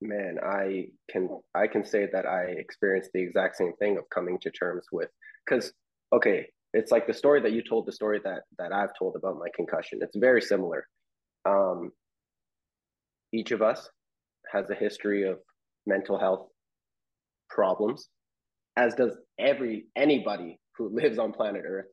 man 0.02 0.38
i 0.44 0.86
can 1.10 1.30
i 1.56 1.66
can 1.66 1.86
say 1.86 2.08
that 2.12 2.26
i 2.26 2.44
experienced 2.44 3.10
the 3.14 3.22
exact 3.22 3.56
same 3.56 3.74
thing 3.80 3.98
of 3.98 4.04
coming 4.14 4.38
to 4.42 4.52
terms 4.52 4.86
with 4.92 5.10
because 5.46 5.72
okay 6.14 6.46
it's 6.76 6.92
like 6.92 7.08
the 7.08 7.14
story 7.14 7.42
that 7.42 7.54
you 7.54 7.64
told 7.64 7.86
the 7.86 7.92
story 7.92 8.20
that 8.24 8.42
that 8.58 8.74
i've 8.74 8.94
told 9.00 9.16
about 9.16 9.38
my 9.38 9.48
concussion. 9.56 10.00
It's 10.02 10.18
very 10.18 10.42
similar. 10.42 10.86
Um 11.46 11.92
each 13.32 13.52
of 13.52 13.62
us 13.62 13.90
has 14.52 14.70
a 14.70 14.76
history 14.76 15.24
of 15.24 15.40
mental 15.86 16.20
health 16.20 16.48
problems 17.50 18.10
as 18.76 18.94
does 18.96 19.16
every 19.40 19.86
anybody 19.96 20.60
who 20.78 20.90
lives 21.02 21.18
on 21.18 21.32
planet 21.32 21.64
Earth. 21.66 21.88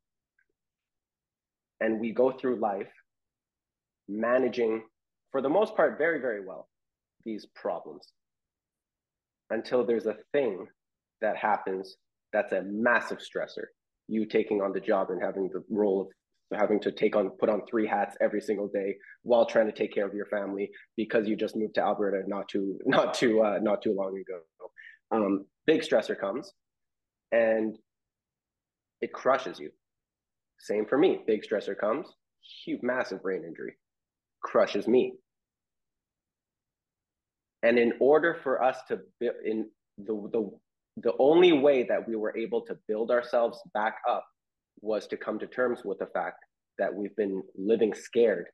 And 1.80 2.00
we 2.00 2.12
go 2.12 2.32
through 2.32 2.56
life 2.56 2.92
managing, 4.08 4.82
for 5.32 5.42
the 5.42 5.48
most 5.48 5.74
part, 5.74 5.98
very, 5.98 6.20
very 6.20 6.44
well, 6.44 6.68
these 7.24 7.46
problems 7.54 8.12
until 9.50 9.84
there's 9.84 10.06
a 10.06 10.16
thing 10.32 10.66
that 11.20 11.36
happens 11.36 11.96
that's 12.32 12.52
a 12.52 12.62
massive 12.62 13.18
stressor. 13.18 13.66
You 14.08 14.26
taking 14.26 14.60
on 14.60 14.72
the 14.72 14.80
job 14.80 15.10
and 15.10 15.22
having 15.22 15.48
the 15.52 15.62
role 15.70 16.02
of 16.02 16.58
having 16.58 16.80
to 16.80 16.92
take 16.92 17.16
on 17.16 17.30
put 17.30 17.48
on 17.48 17.62
three 17.66 17.86
hats 17.86 18.16
every 18.20 18.40
single 18.40 18.68
day 18.68 18.96
while 19.22 19.46
trying 19.46 19.66
to 19.66 19.72
take 19.72 19.94
care 19.94 20.06
of 20.06 20.14
your 20.14 20.26
family 20.26 20.70
because 20.96 21.26
you 21.26 21.36
just 21.36 21.56
moved 21.56 21.74
to 21.74 21.82
Alberta 21.82 22.22
not 22.26 22.48
too 22.48 22.78
not 22.86 23.14
too 23.14 23.42
uh, 23.42 23.58
not 23.62 23.82
too 23.82 23.94
long 23.94 24.18
ago. 24.18 24.40
Um, 25.10 25.44
big 25.66 25.82
stressor 25.82 26.18
comes, 26.18 26.52
and 27.32 27.76
it 29.00 29.12
crushes 29.12 29.58
you. 29.58 29.70
Same 30.58 30.86
for 30.86 30.96
me. 30.96 31.20
Big 31.26 31.42
stressor 31.42 31.76
comes, 31.76 32.06
huge, 32.64 32.82
massive 32.82 33.22
brain 33.22 33.44
injury, 33.46 33.74
crushes 34.42 34.86
me. 34.86 35.14
And 37.62 37.78
in 37.78 37.92
order 38.00 38.38
for 38.42 38.62
us 38.62 38.78
to 38.88 39.00
build 39.20 39.36
in 39.44 39.68
the, 39.98 40.14
the 40.32 40.50
the 40.98 41.12
only 41.18 41.52
way 41.52 41.84
that 41.84 42.06
we 42.06 42.16
were 42.16 42.36
able 42.36 42.60
to 42.62 42.76
build 42.86 43.10
ourselves 43.10 43.58
back 43.72 43.96
up 44.08 44.24
was 44.80 45.06
to 45.06 45.16
come 45.16 45.38
to 45.38 45.46
terms 45.46 45.80
with 45.84 45.98
the 45.98 46.06
fact 46.06 46.44
that 46.78 46.92
we've 46.92 47.16
been 47.16 47.42
living 47.56 47.94
scared 47.94 48.46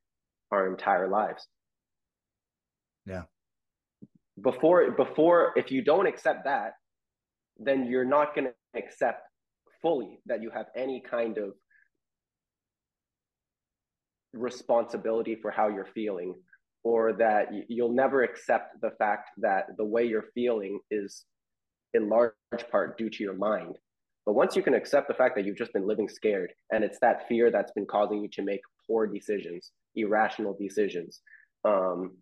our 0.53 0.69
entire 0.69 1.09
lives. 1.09 1.47
Yeah. 3.07 3.23
Before 4.41 4.91
before 4.93 5.53
if 5.57 5.71
you 5.71 5.83
don't 5.83 6.07
accept 6.07 6.45
that, 6.45 6.73
then 7.59 7.87
you're 7.87 8.05
not 8.05 8.35
going 8.35 8.47
to 8.47 8.79
accept 8.79 9.23
fully 9.83 10.21
that 10.27 10.43
you 10.43 10.51
have 10.51 10.67
any 10.77 11.03
kind 11.09 11.39
of 11.39 11.55
responsibility 14.33 15.37
for 15.41 15.51
how 15.51 15.69
you're 15.69 15.89
feeling 15.95 16.35
or 16.85 17.13
that 17.15 17.49
you'll 17.69 17.93
never 17.93 18.23
accept 18.23 18.81
the 18.81 18.91
fact 18.99 19.31
that 19.39 19.77
the 19.77 19.85
way 19.85 20.05
you're 20.05 20.31
feeling 20.35 20.81
is 20.91 21.25
in 21.95 22.09
large 22.09 22.33
part 22.71 22.97
due 22.97 23.11
to 23.11 23.23
your 23.23 23.35
mind. 23.35 23.77
But 24.25 24.35
once 24.35 24.55
you 24.55 24.63
can 24.63 24.75
accept 24.75 25.09
the 25.09 25.15
fact 25.15 25.37
that 25.37 25.45
you've 25.45 25.57
just 25.57 25.73
been 25.73 25.87
living 25.87 26.09
scared 26.09 26.53
and 26.71 26.85
it's 26.85 26.99
that 27.01 27.27
fear 27.29 27.51
that's 27.51 27.73
been 27.73 27.87
causing 27.87 28.23
you 28.23 28.29
to 28.33 28.43
make 28.43 28.61
poor 28.87 29.07
decisions 29.07 29.73
irrational 29.95 30.57
decisions 30.59 31.21
um, 31.65 32.17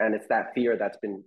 and 0.00 0.14
it's 0.14 0.26
that 0.28 0.54
fear 0.54 0.76
that's 0.76 0.98
been 0.98 1.22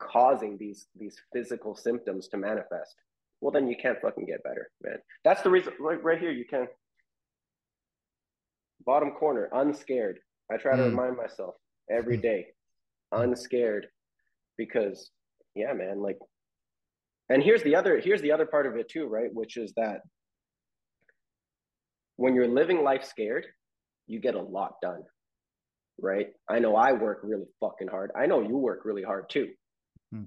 causing 0.00 0.56
these 0.58 0.86
these 0.98 1.16
physical 1.32 1.74
symptoms 1.74 2.28
to 2.28 2.36
manifest 2.36 2.94
well 3.40 3.50
then 3.50 3.66
you 3.66 3.76
can't 3.80 4.00
fucking 4.00 4.26
get 4.26 4.42
better 4.44 4.70
man. 4.82 4.98
That's 5.24 5.42
the 5.42 5.50
reason 5.50 5.72
right, 5.80 6.02
right 6.02 6.20
here 6.20 6.30
you 6.30 6.44
can. 6.44 6.68
Bottom 8.86 9.10
corner 9.10 9.48
unscared. 9.52 10.20
I 10.50 10.56
try 10.56 10.76
to 10.76 10.82
mm. 10.82 10.90
remind 10.90 11.16
myself 11.16 11.54
every 11.90 12.16
hmm. 12.16 12.22
unscared 13.12 13.86
because 14.56 15.10
yeah 15.54 15.72
man 15.72 16.00
like 16.00 16.18
and 17.28 17.42
here's 17.42 17.62
the 17.62 17.74
other 17.74 17.98
here's 17.98 18.22
the 18.22 18.32
other 18.32 18.46
part 18.46 18.66
of 18.66 18.76
it 18.76 18.88
too 18.88 19.06
right? 19.06 19.32
Which 19.32 19.56
is 19.56 19.72
that 19.76 20.00
when 22.16 22.34
you're 22.34 22.48
living 22.48 22.82
life 22.82 23.04
scared 23.04 23.46
you 24.06 24.20
get 24.20 24.34
a 24.34 24.42
lot 24.42 24.74
done 24.82 25.02
right? 26.00 26.28
I 26.48 26.60
know 26.60 26.76
i 26.76 26.92
work 26.92 27.20
really 27.24 27.46
fucking 27.60 27.88
hard. 27.88 28.12
I 28.16 28.26
know 28.26 28.40
you 28.40 28.56
work 28.56 28.84
really 28.84 29.02
hard 29.02 29.28
too. 29.28 29.48
Hmm. 30.12 30.24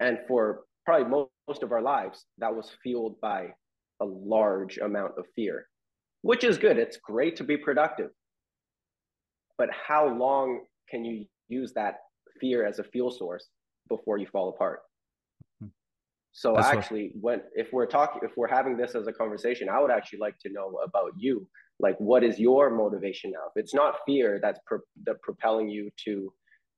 and 0.00 0.18
for 0.26 0.64
probably 0.84 1.08
most, 1.08 1.30
most 1.46 1.62
of 1.62 1.72
our 1.72 1.82
lives 1.82 2.24
that 2.38 2.54
was 2.54 2.70
fueled 2.82 3.20
by 3.20 3.52
a 4.00 4.04
large 4.04 4.78
amount 4.78 5.12
of 5.18 5.24
fear 5.34 5.66
which 6.22 6.44
is 6.44 6.58
good. 6.58 6.78
It's 6.78 6.96
great 6.96 7.36
to 7.36 7.44
be 7.44 7.56
productive. 7.56 8.10
But 9.56 9.70
how 9.70 10.08
long 10.08 10.64
can 10.90 11.04
you 11.04 11.24
use 11.48 11.72
that 11.74 11.96
fear 12.40 12.66
as 12.66 12.78
a 12.78 12.84
fuel 12.84 13.10
source 13.10 13.48
before 13.88 14.18
you 14.18 14.26
fall 14.26 14.48
apart 14.50 14.80
so 16.38 16.54
That's 16.54 16.68
actually, 16.68 17.10
what... 17.20 17.38
when 17.38 17.42
if 17.54 17.72
we're 17.72 17.86
talking, 17.86 18.20
if 18.22 18.30
we're 18.36 18.46
having 18.46 18.76
this 18.76 18.94
as 18.94 19.08
a 19.08 19.12
conversation, 19.12 19.68
I 19.68 19.80
would 19.80 19.90
actually 19.90 20.20
like 20.20 20.38
to 20.40 20.50
know 20.50 20.78
about 20.84 21.12
you. 21.16 21.48
Like, 21.80 21.98
what 21.98 22.22
is 22.22 22.38
your 22.38 22.70
motivation 22.70 23.32
now? 23.32 23.50
If 23.54 23.60
it's 23.64 23.74
not 23.74 23.96
fear 24.06 24.38
that's 24.40 24.60
pro- 24.64 24.78
that 25.04 25.20
propelling 25.22 25.68
you 25.68 25.90
to 26.04 26.32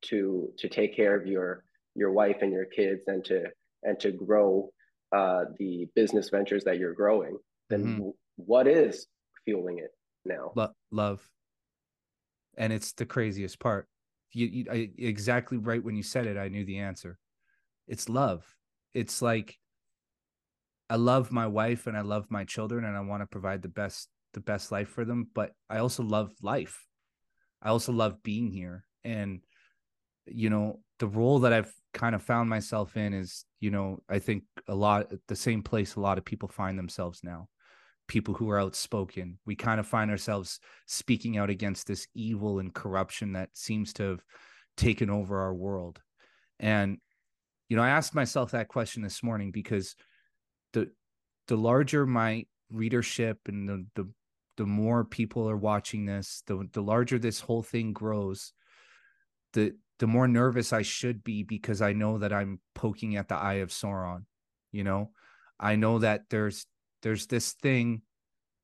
to 0.07 0.51
to 0.59 0.69
take 0.69 0.97
care 0.97 1.15
of 1.15 1.27
your 1.27 1.65
your 1.95 2.11
wife 2.11 2.39
and 2.41 2.53
your 2.53 2.65
kids 2.65 3.03
and 3.07 3.23
to 3.27 3.45
and 3.83 4.01
to 4.01 4.13
grow 4.13 4.71
uh, 5.15 5.45
the 5.59 5.87
business 5.95 6.31
ventures 6.31 6.65
that 6.65 6.79
you're 6.79 6.95
growing, 6.95 7.37
then 7.69 7.85
mm-hmm. 7.85 8.09
what 8.37 8.67
is 8.67 9.09
fueling 9.45 9.79
it 9.79 9.91
now? 10.25 10.53
Lo- 10.55 10.73
love, 10.91 11.29
and 12.57 12.73
it's 12.73 12.93
the 12.93 13.05
craziest 13.05 13.59
part. 13.59 13.87
You, 14.33 14.47
you 14.47 14.65
I, 14.71 14.91
exactly 14.99 15.59
right 15.59 15.83
when 15.83 15.97
you 15.97 16.03
said 16.03 16.27
it, 16.27 16.37
I 16.37 16.49
knew 16.49 16.65
the 16.65 16.79
answer. 16.79 17.19
It's 17.87 18.09
love 18.09 18.45
it's 18.95 19.23
like 19.23 19.59
I 20.89 20.97
love 20.97 21.31
my 21.31 21.47
wife 21.47 21.87
and 21.87 21.97
I 21.97 22.01
love 22.01 22.27
my 22.31 22.45
children 22.45 22.85
and 22.85 22.97
I 22.97 23.01
want 23.01 23.23
to 23.23 23.27
provide 23.27 23.63
the 23.63 23.69
best 23.69 24.09
the 24.33 24.41
best 24.41 24.71
life 24.71 24.89
for 24.89 25.05
them, 25.05 25.29
but 25.35 25.53
I 25.69 25.79
also 25.79 26.05
love 26.05 26.33
life. 26.41 26.87
I 27.63 27.69
also 27.71 27.93
love 27.93 28.23
being 28.23 28.51
here 28.51 28.85
and 29.05 29.41
you 30.27 30.51
know 30.51 30.81
the 30.99 31.07
role 31.07 31.41
that 31.41 31.53
I've 31.53 31.73
kind 31.93 32.15
of 32.15 32.23
found 32.23 32.49
myself 32.49 32.97
in 32.97 33.13
is 33.15 33.45
you 33.59 33.71
know 33.71 34.01
I 34.09 34.19
think 34.19 34.45
a 34.69 34.75
lot 34.75 35.13
the 35.29 35.37
same 35.37 35.63
place 35.63 35.95
a 35.95 36.01
lot 36.01 36.19
of 36.19 36.25
people 36.25 36.49
find 36.49 36.79
themselves 36.79 37.21
now 37.25 37.49
people 38.11 38.35
who 38.35 38.51
are 38.51 38.61
outspoken 38.61 39.39
we 39.47 39.55
kind 39.55 39.81
of 39.81 39.87
find 39.87 40.11
ourselves 40.11 40.61
speaking 40.87 41.39
out 41.39 41.49
against 41.49 41.87
this 41.87 42.07
evil 42.15 42.59
and 42.59 42.75
corruption 42.75 43.33
that 43.33 43.49
seems 43.55 43.93
to 43.93 44.03
have 44.03 44.21
taken 44.77 45.09
over 45.09 45.41
our 45.41 45.55
world 45.55 46.03
and 46.59 46.99
you 47.71 47.77
know, 47.77 47.83
I 47.83 47.91
asked 47.91 48.15
myself 48.17 48.51
that 48.51 48.69
question 48.69 49.03
this 49.03 49.23
morning 49.23 49.53
because 49.53 49.95
the 50.73 50.91
the 51.47 51.57
larger 51.57 52.05
my 52.05 52.47
readership 52.71 53.39
and 53.47 53.69
the 53.69 53.87
the 53.95 54.11
the 54.57 54.67
more 54.67 55.05
people 55.05 55.49
are 55.49 55.57
watching 55.57 56.05
this, 56.05 56.43
the 56.47 56.69
the 56.73 56.83
larger 56.83 57.19
this 57.19 57.41
whole 57.41 57.63
thing 57.63 57.93
grows, 57.93 58.53
the 59.53 59.75
the 60.01 60.09
more 60.09 60.27
nervous 60.27 60.73
I 60.73 60.83
should 60.83 61.23
be 61.23 61.45
because 61.45 61.81
I 61.81 61.93
know 61.93 62.19
that 62.19 62.33
I'm 62.33 62.61
poking 62.75 63.17
at 63.17 63.29
the 63.29 63.37
eye 63.37 63.63
of 63.63 63.71
Sauron. 63.71 64.25
You 64.73 64.83
know, 64.83 65.13
I 65.59 65.77
know 65.77 66.01
that 66.01 66.23
there's 66.29 66.67
there's 67.03 67.27
this 67.27 67.53
thing 67.53 68.03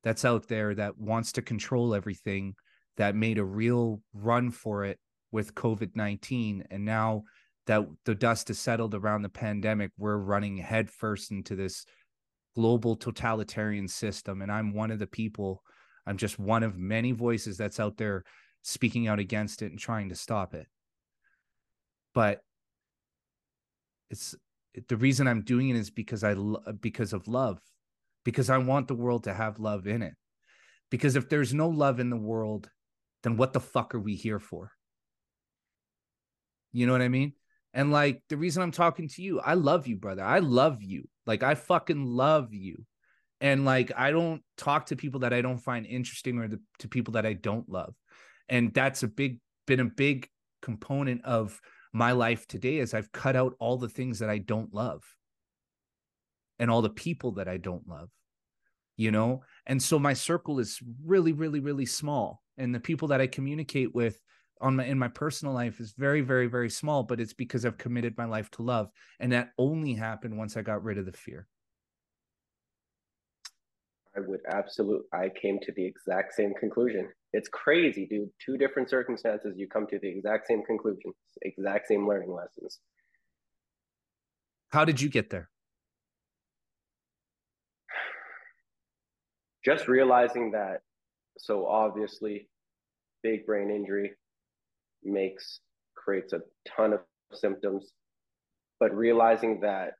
that's 0.02 0.24
out 0.24 0.48
there 0.48 0.74
that 0.74 0.98
wants 0.98 1.32
to 1.32 1.42
control 1.42 1.94
everything 1.94 2.54
that 2.96 3.14
made 3.14 3.38
a 3.38 3.44
real 3.44 4.00
run 4.14 4.50
for 4.50 4.84
it 4.84 4.98
with 5.32 5.54
COVID 5.54 5.94
19. 5.94 6.64
And 6.70 6.84
now 6.84 7.24
that 7.66 7.82
the 8.04 8.14
dust 8.14 8.48
has 8.48 8.58
settled 8.58 8.94
around 8.94 9.22
the 9.22 9.28
pandemic, 9.28 9.90
we're 9.98 10.16
running 10.16 10.56
headfirst 10.56 11.30
into 11.30 11.56
this 11.56 11.84
global 12.54 12.96
totalitarian 12.96 13.88
system. 13.88 14.42
And 14.42 14.50
I'm 14.50 14.72
one 14.72 14.90
of 14.90 14.98
the 14.98 15.06
people, 15.06 15.62
I'm 16.06 16.16
just 16.16 16.38
one 16.38 16.62
of 16.62 16.78
many 16.78 17.12
voices 17.12 17.56
that's 17.56 17.80
out 17.80 17.96
there 17.96 18.24
speaking 18.62 19.08
out 19.08 19.18
against 19.18 19.62
it 19.62 19.70
and 19.70 19.78
trying 19.78 20.08
to 20.08 20.14
stop 20.14 20.54
it. 20.54 20.66
But 22.14 22.40
it's 24.10 24.34
the 24.88 24.96
reason 24.96 25.26
I'm 25.26 25.42
doing 25.42 25.68
it 25.68 25.76
is 25.76 25.90
because 25.90 26.24
I 26.24 26.34
because 26.80 27.12
of 27.12 27.28
love, 27.28 27.60
because 28.26 28.50
I 28.50 28.58
want 28.58 28.88
the 28.88 28.94
world 28.96 29.24
to 29.24 29.32
have 29.32 29.60
love 29.60 29.86
in 29.86 30.02
it. 30.02 30.14
Because 30.90 31.14
if 31.14 31.28
there's 31.28 31.54
no 31.54 31.68
love 31.68 32.00
in 32.00 32.10
the 32.10 32.16
world, 32.16 32.68
then 33.22 33.36
what 33.36 33.52
the 33.52 33.60
fuck 33.60 33.94
are 33.94 34.00
we 34.00 34.16
here 34.16 34.40
for? 34.40 34.72
You 36.72 36.86
know 36.86 36.92
what 36.92 37.02
I 37.02 37.08
mean? 37.08 37.34
And 37.72 37.92
like 37.92 38.22
the 38.28 38.36
reason 38.36 38.64
I'm 38.64 38.72
talking 38.72 39.08
to 39.10 39.22
you, 39.22 39.38
I 39.38 39.54
love 39.54 39.86
you, 39.86 39.94
brother. 39.96 40.24
I 40.24 40.40
love 40.40 40.82
you. 40.82 41.08
Like 41.24 41.44
I 41.44 41.54
fucking 41.54 42.04
love 42.04 42.52
you. 42.52 42.84
And 43.40 43.64
like 43.64 43.92
I 43.96 44.10
don't 44.10 44.42
talk 44.56 44.86
to 44.86 44.96
people 44.96 45.20
that 45.20 45.32
I 45.32 45.40
don't 45.40 45.58
find 45.58 45.86
interesting 45.86 46.40
or 46.40 46.48
the, 46.48 46.60
to 46.80 46.88
people 46.88 47.12
that 47.12 47.26
I 47.26 47.34
don't 47.34 47.68
love. 47.68 47.94
And 48.48 48.74
that's 48.74 49.04
a 49.04 49.08
big 49.08 49.38
been 49.68 49.78
a 49.78 49.84
big 49.84 50.28
component 50.62 51.24
of 51.24 51.60
my 51.92 52.10
life 52.10 52.48
today 52.48 52.78
is 52.78 52.92
I've 52.92 53.12
cut 53.12 53.36
out 53.36 53.54
all 53.60 53.78
the 53.78 53.88
things 53.88 54.18
that 54.18 54.30
I 54.30 54.38
don't 54.38 54.74
love 54.74 55.04
and 56.58 56.70
all 56.70 56.82
the 56.82 56.90
people 56.90 57.32
that 57.32 57.48
I 57.48 57.56
don't 57.56 57.88
love. 57.88 58.10
You 58.96 59.10
know? 59.10 59.42
And 59.66 59.82
so 59.82 59.98
my 59.98 60.14
circle 60.14 60.58
is 60.58 60.80
really 61.04 61.32
really 61.32 61.60
really 61.60 61.86
small. 61.86 62.42
And 62.58 62.74
the 62.74 62.80
people 62.80 63.08
that 63.08 63.20
I 63.20 63.26
communicate 63.26 63.94
with 63.94 64.20
on 64.60 64.76
my 64.76 64.84
in 64.84 64.98
my 64.98 65.08
personal 65.08 65.54
life 65.54 65.80
is 65.80 65.92
very 65.92 66.22
very 66.22 66.46
very 66.46 66.70
small 66.70 67.02
but 67.02 67.20
it's 67.20 67.34
because 67.34 67.66
i've 67.66 67.78
committed 67.78 68.16
my 68.16 68.24
life 68.24 68.50
to 68.52 68.62
love. 68.62 68.90
And 69.20 69.32
that 69.32 69.50
only 69.58 69.94
happened 69.94 70.36
once 70.36 70.56
i 70.56 70.62
got 70.62 70.82
rid 70.82 70.98
of 70.98 71.06
the 71.06 71.12
fear. 71.12 71.46
I 74.16 74.20
would 74.20 74.40
absolutely 74.48 75.06
i 75.12 75.28
came 75.28 75.58
to 75.60 75.72
the 75.72 75.84
exact 75.84 76.34
same 76.34 76.54
conclusion. 76.54 77.08
It's 77.32 77.48
crazy 77.48 78.06
dude. 78.06 78.30
Two 78.44 78.56
different 78.56 78.88
circumstances 78.88 79.54
you 79.56 79.68
come 79.68 79.86
to 79.88 79.98
the 79.98 80.08
exact 80.08 80.46
same 80.46 80.64
conclusion 80.64 81.12
exact 81.42 81.88
same 81.88 82.08
learning 82.08 82.32
lessons. 82.32 82.80
How 84.70 84.84
did 84.84 85.00
you 85.00 85.08
get 85.08 85.30
there 85.30 85.50
just 89.66 89.88
realizing 89.88 90.52
that 90.52 90.80
so 91.38 91.66
obviously 91.66 92.48
big 93.24 93.44
brain 93.44 93.68
injury 93.68 94.12
makes 95.02 95.60
creates 95.96 96.32
a 96.32 96.40
ton 96.76 96.92
of 96.92 97.00
symptoms 97.32 97.92
but 98.78 98.94
realizing 98.94 99.58
that 99.60 99.94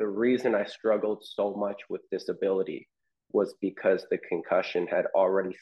the 0.00 0.06
reason 0.06 0.54
i 0.54 0.64
struggled 0.64 1.22
so 1.22 1.54
much 1.54 1.80
with 1.88 2.00
disability 2.10 2.88
was 3.32 3.54
because 3.60 4.04
the 4.10 4.18
concussion 4.28 4.84
had 4.88 5.04
already 5.14 5.56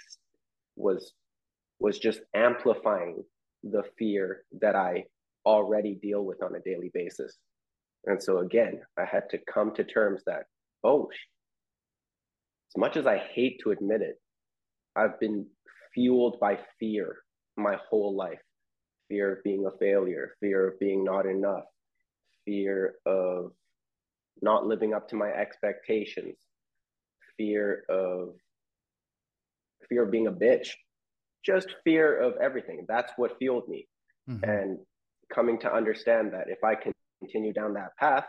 was 0.76 1.12
was 1.78 1.98
just 1.98 2.20
amplifying 2.34 3.22
the 3.62 3.82
fear 3.98 4.44
that 4.62 4.74
i 4.74 5.04
already 5.44 5.94
deal 6.02 6.24
with 6.24 6.42
on 6.42 6.54
a 6.56 6.60
daily 6.60 6.90
basis. 6.92 7.38
And 8.04 8.22
so 8.22 8.38
again 8.38 8.80
i 8.98 9.04
had 9.04 9.28
to 9.30 9.38
come 9.52 9.74
to 9.74 9.84
terms 9.84 10.22
that 10.26 10.44
oh 10.84 11.10
as 12.70 12.78
much 12.78 12.96
as 12.96 13.06
I 13.06 13.18
hate 13.18 13.60
to 13.62 13.70
admit 13.70 14.02
it, 14.02 14.20
I've 14.96 15.18
been 15.20 15.46
fueled 15.94 16.38
by 16.40 16.58
fear 16.78 17.16
my 17.56 17.76
whole 17.90 18.14
life 18.14 18.38
fear 19.08 19.32
of 19.32 19.42
being 19.42 19.66
a 19.66 19.76
failure, 19.78 20.34
fear 20.40 20.68
of 20.68 20.78
being 20.78 21.02
not 21.02 21.26
enough, 21.26 21.64
fear 22.44 22.94
of 23.06 23.52
not 24.42 24.66
living 24.66 24.94
up 24.94 25.08
to 25.08 25.16
my 25.16 25.28
expectations, 25.28 26.36
fear 27.36 27.84
of 27.88 28.34
fear 29.88 30.04
of 30.04 30.10
being 30.10 30.26
a 30.26 30.32
bitch, 30.32 30.68
just 31.44 31.68
fear 31.84 32.20
of 32.20 32.34
everything. 32.42 32.84
That's 32.88 33.12
what 33.16 33.38
fueled 33.38 33.68
me. 33.68 33.88
Mm-hmm. 34.28 34.44
And 34.44 34.78
coming 35.34 35.58
to 35.60 35.72
understand 35.72 36.32
that 36.34 36.48
if 36.48 36.62
I 36.62 36.74
continue 37.22 37.52
down 37.52 37.74
that 37.74 37.96
path, 37.98 38.26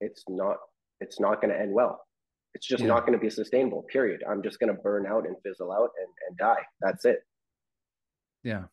it's 0.00 0.24
not 0.28 0.56
it's 1.00 1.20
not 1.20 1.40
going 1.40 1.52
to 1.52 1.60
end 1.60 1.72
well. 1.72 2.00
It's 2.54 2.66
just 2.66 2.82
yeah. 2.82 2.88
not 2.88 3.00
going 3.06 3.12
to 3.12 3.22
be 3.22 3.30
sustainable, 3.30 3.84
period. 3.92 4.22
I'm 4.28 4.42
just 4.42 4.58
going 4.58 4.74
to 4.74 4.82
burn 4.82 5.06
out 5.06 5.26
and 5.26 5.36
fizzle 5.44 5.70
out 5.70 5.90
and, 6.00 6.08
and 6.28 6.38
die. 6.38 6.62
That's 6.80 7.04
it. 7.04 7.18
Yeah. 8.42 8.64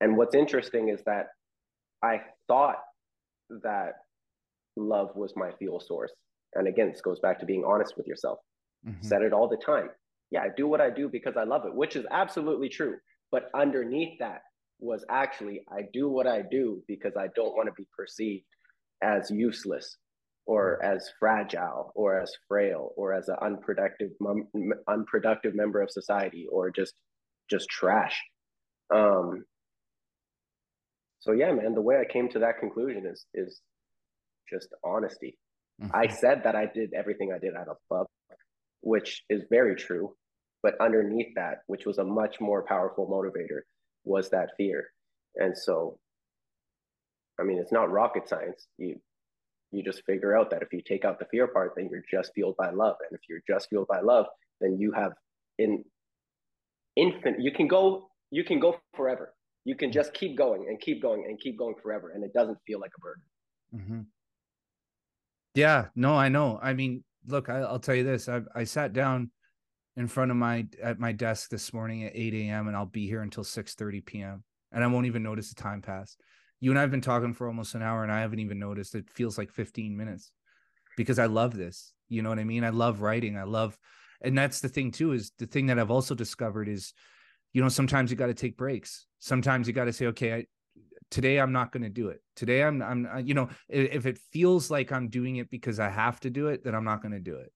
And 0.00 0.16
what's 0.16 0.34
interesting 0.34 0.90
is 0.90 1.02
that 1.06 1.26
I 2.04 2.20
thought 2.46 2.78
that 3.62 3.94
love 4.76 5.10
was 5.16 5.32
my 5.34 5.50
fuel 5.58 5.80
source. 5.80 6.12
And 6.54 6.68
again, 6.68 6.90
this 6.90 7.00
goes 7.00 7.18
back 7.20 7.40
to 7.40 7.46
being 7.46 7.64
honest 7.64 7.96
with 7.96 8.06
yourself. 8.06 8.38
Mm-hmm. 8.86 9.04
Said 9.04 9.22
it 9.22 9.32
all 9.32 9.48
the 9.48 9.56
time. 9.56 9.88
Yeah, 10.30 10.42
I 10.42 10.48
do 10.56 10.68
what 10.68 10.80
I 10.80 10.90
do 10.90 11.08
because 11.08 11.36
I 11.36 11.44
love 11.44 11.64
it, 11.66 11.74
which 11.74 11.96
is 11.96 12.06
absolutely 12.10 12.68
true. 12.68 12.96
But 13.32 13.50
underneath 13.54 14.18
that 14.20 14.42
was 14.78 15.04
actually, 15.10 15.62
I 15.70 15.82
do 15.92 16.08
what 16.08 16.26
I 16.26 16.42
do 16.42 16.82
because 16.86 17.16
I 17.16 17.28
don't 17.34 17.56
want 17.56 17.66
to 17.66 17.72
be 17.76 17.88
perceived 17.96 18.44
as 19.02 19.30
useless 19.30 19.96
or 20.46 20.82
as 20.82 21.10
fragile 21.18 21.92
or 21.94 22.20
as 22.20 22.32
frail 22.48 22.92
or 22.96 23.12
as 23.12 23.28
an 23.28 23.36
unproductive 23.42 24.10
unproductive 24.88 25.54
member 25.54 25.82
of 25.82 25.90
society 25.90 26.46
or 26.50 26.70
just 26.70 26.94
just 27.50 27.68
trash. 27.68 28.20
Um 28.94 29.44
so 31.20 31.32
yeah 31.32 31.52
man 31.52 31.74
the 31.74 31.80
way 31.80 31.96
i 31.98 32.10
came 32.10 32.28
to 32.28 32.38
that 32.38 32.58
conclusion 32.60 33.04
is 33.04 33.26
is 33.34 33.60
just 34.48 34.68
honesty. 34.84 35.36
Mm-hmm. 35.82 35.94
i 35.94 36.08
said 36.08 36.42
that 36.44 36.56
i 36.56 36.66
did 36.66 36.92
everything 36.92 37.32
i 37.32 37.38
did 37.38 37.54
out 37.54 37.68
of 37.68 37.76
love 37.88 38.06
which 38.80 39.22
is 39.28 39.42
very 39.48 39.76
true 39.76 40.14
but 40.62 40.80
underneath 40.80 41.34
that 41.36 41.58
which 41.66 41.86
was 41.86 41.98
a 41.98 42.04
much 42.04 42.40
more 42.40 42.64
powerful 42.64 43.06
motivator 43.06 43.60
was 44.04 44.30
that 44.30 44.50
fear. 44.56 44.88
And 45.36 45.56
so 45.56 45.98
i 47.40 47.42
mean 47.42 47.58
it's 47.58 47.72
not 47.72 47.90
rocket 47.90 48.28
science 48.28 48.66
you 48.78 49.00
you 49.70 49.82
just 49.82 50.04
figure 50.04 50.36
out 50.36 50.50
that 50.50 50.62
if 50.62 50.72
you 50.72 50.80
take 50.80 51.04
out 51.04 51.18
the 51.18 51.26
fear 51.26 51.46
part, 51.46 51.74
then 51.76 51.88
you're 51.90 52.04
just 52.10 52.32
fueled 52.34 52.56
by 52.56 52.70
love. 52.70 52.96
And 53.08 53.18
if 53.18 53.28
you're 53.28 53.42
just 53.46 53.68
fueled 53.68 53.88
by 53.88 54.00
love, 54.00 54.26
then 54.60 54.78
you 54.78 54.92
have 54.92 55.12
in 55.58 55.84
infinite, 56.96 57.40
you 57.40 57.52
can 57.52 57.68
go, 57.68 58.08
you 58.30 58.44
can 58.44 58.60
go 58.60 58.80
forever. 58.94 59.34
You 59.64 59.74
can 59.74 59.92
just 59.92 60.14
keep 60.14 60.36
going 60.36 60.66
and 60.68 60.80
keep 60.80 61.02
going 61.02 61.24
and 61.28 61.38
keep 61.38 61.58
going 61.58 61.74
forever. 61.82 62.12
And 62.14 62.24
it 62.24 62.32
doesn't 62.32 62.58
feel 62.66 62.80
like 62.80 62.92
a 62.96 63.00
burden. 63.00 63.22
Mm-hmm. 63.76 64.00
Yeah, 65.54 65.86
no, 65.94 66.14
I 66.14 66.28
know. 66.28 66.58
I 66.62 66.72
mean, 66.72 67.04
look, 67.26 67.50
I, 67.50 67.60
will 67.70 67.78
tell 67.78 67.94
you 67.94 68.04
this. 68.04 68.28
I, 68.28 68.40
I 68.54 68.64
sat 68.64 68.92
down 68.94 69.30
in 69.96 70.06
front 70.06 70.30
of 70.30 70.36
my, 70.38 70.66
at 70.82 70.98
my 70.98 71.12
desk 71.12 71.50
this 71.50 71.74
morning 71.74 72.04
at 72.04 72.12
8 72.14 72.32
a.m. 72.34 72.68
and 72.68 72.76
I'll 72.76 72.86
be 72.86 73.06
here 73.06 73.20
until 73.20 73.44
6 73.44 73.74
30 73.74 74.00
p.m. 74.02 74.44
and 74.72 74.82
I 74.82 74.86
won't 74.86 75.06
even 75.06 75.22
notice 75.22 75.50
the 75.50 75.60
time 75.60 75.82
pass 75.82 76.16
you 76.60 76.70
and 76.70 76.78
I've 76.78 76.90
been 76.90 77.00
talking 77.00 77.34
for 77.34 77.46
almost 77.46 77.74
an 77.74 77.82
hour 77.82 78.02
and 78.02 78.12
I 78.12 78.20
haven't 78.20 78.40
even 78.40 78.58
noticed. 78.58 78.94
It 78.94 79.10
feels 79.10 79.38
like 79.38 79.50
15 79.50 79.96
minutes 79.96 80.32
because 80.96 81.18
I 81.18 81.26
love 81.26 81.56
this. 81.56 81.92
You 82.08 82.22
know 82.22 82.30
what 82.30 82.38
I 82.38 82.44
mean? 82.44 82.64
I 82.64 82.70
love 82.70 83.00
writing. 83.00 83.36
I 83.36 83.44
love, 83.44 83.78
and 84.22 84.36
that's 84.36 84.60
the 84.60 84.68
thing 84.68 84.90
too, 84.90 85.12
is 85.12 85.32
the 85.38 85.46
thing 85.46 85.66
that 85.66 85.78
I've 85.78 85.90
also 85.90 86.14
discovered 86.14 86.68
is, 86.68 86.92
you 87.52 87.62
know, 87.62 87.68
sometimes 87.68 88.10
you 88.10 88.16
got 88.16 88.26
to 88.26 88.34
take 88.34 88.56
breaks. 88.56 89.06
Sometimes 89.18 89.68
you 89.68 89.72
got 89.72 89.84
to 89.84 89.92
say, 89.92 90.06
okay, 90.06 90.34
I, 90.34 90.46
today 91.10 91.38
I'm 91.38 91.52
not 91.52 91.72
going 91.72 91.82
to 91.82 91.88
do 91.88 92.08
it. 92.08 92.20
Today 92.34 92.62
I'm, 92.62 92.82
I'm, 92.82 93.06
uh, 93.06 93.18
you 93.18 93.34
know, 93.34 93.48
if 93.68 94.06
it 94.06 94.18
feels 94.32 94.70
like 94.70 94.92
I'm 94.92 95.08
doing 95.08 95.36
it 95.36 95.50
because 95.50 95.78
I 95.78 95.88
have 95.88 96.20
to 96.20 96.30
do 96.30 96.48
it, 96.48 96.64
then 96.64 96.74
I'm 96.74 96.84
not 96.84 97.02
going 97.02 97.12
to 97.12 97.20
do 97.20 97.36
it, 97.36 97.52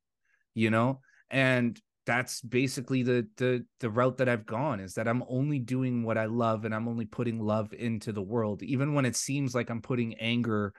you 0.55 0.71
know? 0.71 1.01
And 1.31 1.81
that's 2.05 2.41
basically 2.41 3.03
the 3.03 3.27
the 3.37 3.65
the 3.81 3.91
route 3.91 4.19
that 4.19 4.29
I've 4.29 4.47
gone 4.47 4.81
is 4.81 4.95
that 4.95 5.07
I'm 5.07 5.23
only 5.29 5.59
doing 5.59 6.03
what 6.03 6.19
I 6.19 6.25
love 6.25 6.65
and 6.65 6.75
I'm 6.75 6.89
only 6.89 7.05
putting 7.05 7.39
love 7.39 7.73
into 7.73 8.13
the 8.13 8.23
world. 8.23 8.63
Even 8.63 8.95
when 8.95 9.05
it 9.05 9.17
seems 9.17 9.55
like 9.55 9.71
I'm 9.71 9.83
putting 9.83 10.15
anger 10.15 10.73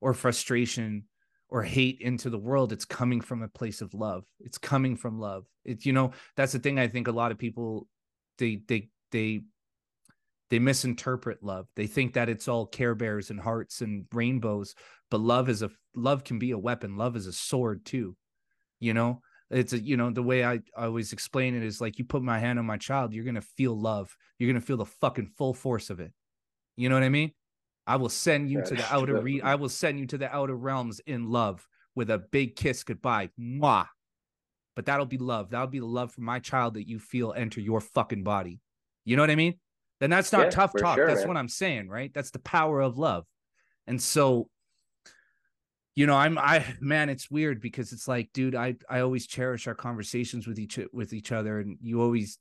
or 0.00 0.14
frustration 0.14 1.04
or 1.50 1.62
hate 1.62 2.00
into 2.00 2.30
the 2.30 2.38
world 2.38 2.72
it's 2.72 2.84
coming 2.86 3.20
from 3.20 3.42
a 3.42 3.48
place 3.48 3.82
of 3.82 3.92
love. 3.94 4.24
It's 4.40 4.58
coming 4.58 4.96
from 4.96 5.18
love. 5.18 5.44
It's 5.64 5.84
you 5.84 5.92
know 5.92 6.12
that's 6.36 6.52
the 6.52 6.58
thing 6.58 6.78
I 6.78 6.88
think 6.88 7.08
a 7.08 7.12
lot 7.12 7.30
of 7.32 7.38
people 7.38 7.86
they 8.38 8.62
they 8.66 8.88
they 9.12 9.42
they 10.50 10.58
misinterpret 10.58 11.42
love. 11.42 11.66
They 11.76 11.86
think 11.86 12.14
that 12.14 12.28
it's 12.28 12.48
all 12.48 12.66
care 12.66 12.94
bears 12.94 13.30
and 13.30 13.40
hearts 13.40 13.82
and 13.82 14.06
rainbows 14.12 14.74
but 15.10 15.20
love 15.20 15.48
is 15.50 15.62
a 15.62 15.70
love 15.94 16.24
can 16.24 16.38
be 16.38 16.52
a 16.52 16.58
weapon. 16.58 16.96
Love 16.96 17.16
is 17.16 17.26
a 17.26 17.32
sword 17.32 17.84
too 17.84 18.16
you 18.80 18.92
know 18.92 19.20
it's 19.50 19.72
a, 19.72 19.78
you 19.78 19.96
know 19.96 20.10
the 20.10 20.22
way 20.22 20.44
I, 20.44 20.54
I 20.76 20.86
always 20.86 21.12
explain 21.12 21.54
it 21.54 21.62
is 21.62 21.80
like 21.80 21.98
you 21.98 22.04
put 22.04 22.22
my 22.22 22.38
hand 22.38 22.58
on 22.58 22.66
my 22.66 22.76
child 22.76 23.12
you're 23.12 23.24
gonna 23.24 23.40
feel 23.40 23.78
love. 23.78 24.16
You're 24.38 24.50
gonna 24.50 24.60
feel 24.60 24.76
the 24.76 24.86
fucking 24.86 25.32
full 25.36 25.54
force 25.54 25.90
of 25.90 26.00
it. 26.00 26.12
You 26.76 26.88
know 26.88 26.96
what 26.96 27.04
i 27.04 27.08
mean? 27.08 27.32
I 27.86 27.96
will 27.96 28.08
send 28.08 28.50
you 28.50 28.62
to 28.62 28.74
the 28.74 28.84
outer 28.94 29.20
re- 29.20 29.42
i 29.42 29.54
will 29.54 29.68
send 29.68 30.00
you 30.00 30.06
to 30.08 30.18
the 30.18 30.34
outer 30.34 30.56
realms 30.56 31.00
in 31.06 31.30
love 31.30 31.66
with 31.94 32.10
a 32.10 32.18
big 32.18 32.56
kiss 32.56 32.82
goodbye. 32.82 33.30
Mwah. 33.38 33.86
but 34.74 34.86
that'll 34.86 35.06
be 35.06 35.18
love. 35.18 35.50
That'll 35.50 35.68
be 35.68 35.78
the 35.78 35.86
love 35.86 36.12
for 36.12 36.22
my 36.22 36.40
child 36.40 36.74
that 36.74 36.88
you 36.88 36.98
feel 36.98 37.32
enter 37.36 37.60
your 37.60 37.80
fucking 37.80 38.24
body. 38.24 38.60
You 39.04 39.16
know 39.16 39.22
what 39.22 39.30
i 39.30 39.36
mean? 39.36 39.54
Then 40.00 40.10
that's 40.10 40.32
not 40.32 40.44
yeah, 40.44 40.50
tough 40.50 40.72
talk. 40.78 40.96
sure, 40.96 41.06
that's 41.06 41.20
man. 41.20 41.28
what 41.28 41.36
i'm 41.36 41.48
saying 41.48 41.88
right? 41.88 42.12
That's 42.12 42.30
the 42.30 42.40
power 42.40 42.80
of 42.80 42.98
love. 42.98 43.24
And 43.86 44.00
so 44.00 44.48
you 45.94 46.06
know 46.06 46.16
i'm 46.16 46.38
i 46.38 46.64
man 46.80 47.08
it's 47.08 47.30
weird 47.30 47.60
because 47.60 47.92
it's 47.92 48.08
like 48.08 48.30
dude 48.32 48.54
i 48.54 48.74
i 48.90 49.00
always 49.00 49.26
cherish 49.26 49.66
our 49.66 49.74
conversations 49.74 50.46
with 50.46 50.58
each 50.58 50.78
with 50.92 51.12
each 51.12 51.32
other 51.32 51.60
and 51.60 51.78
you 51.80 52.00
always 52.02 52.38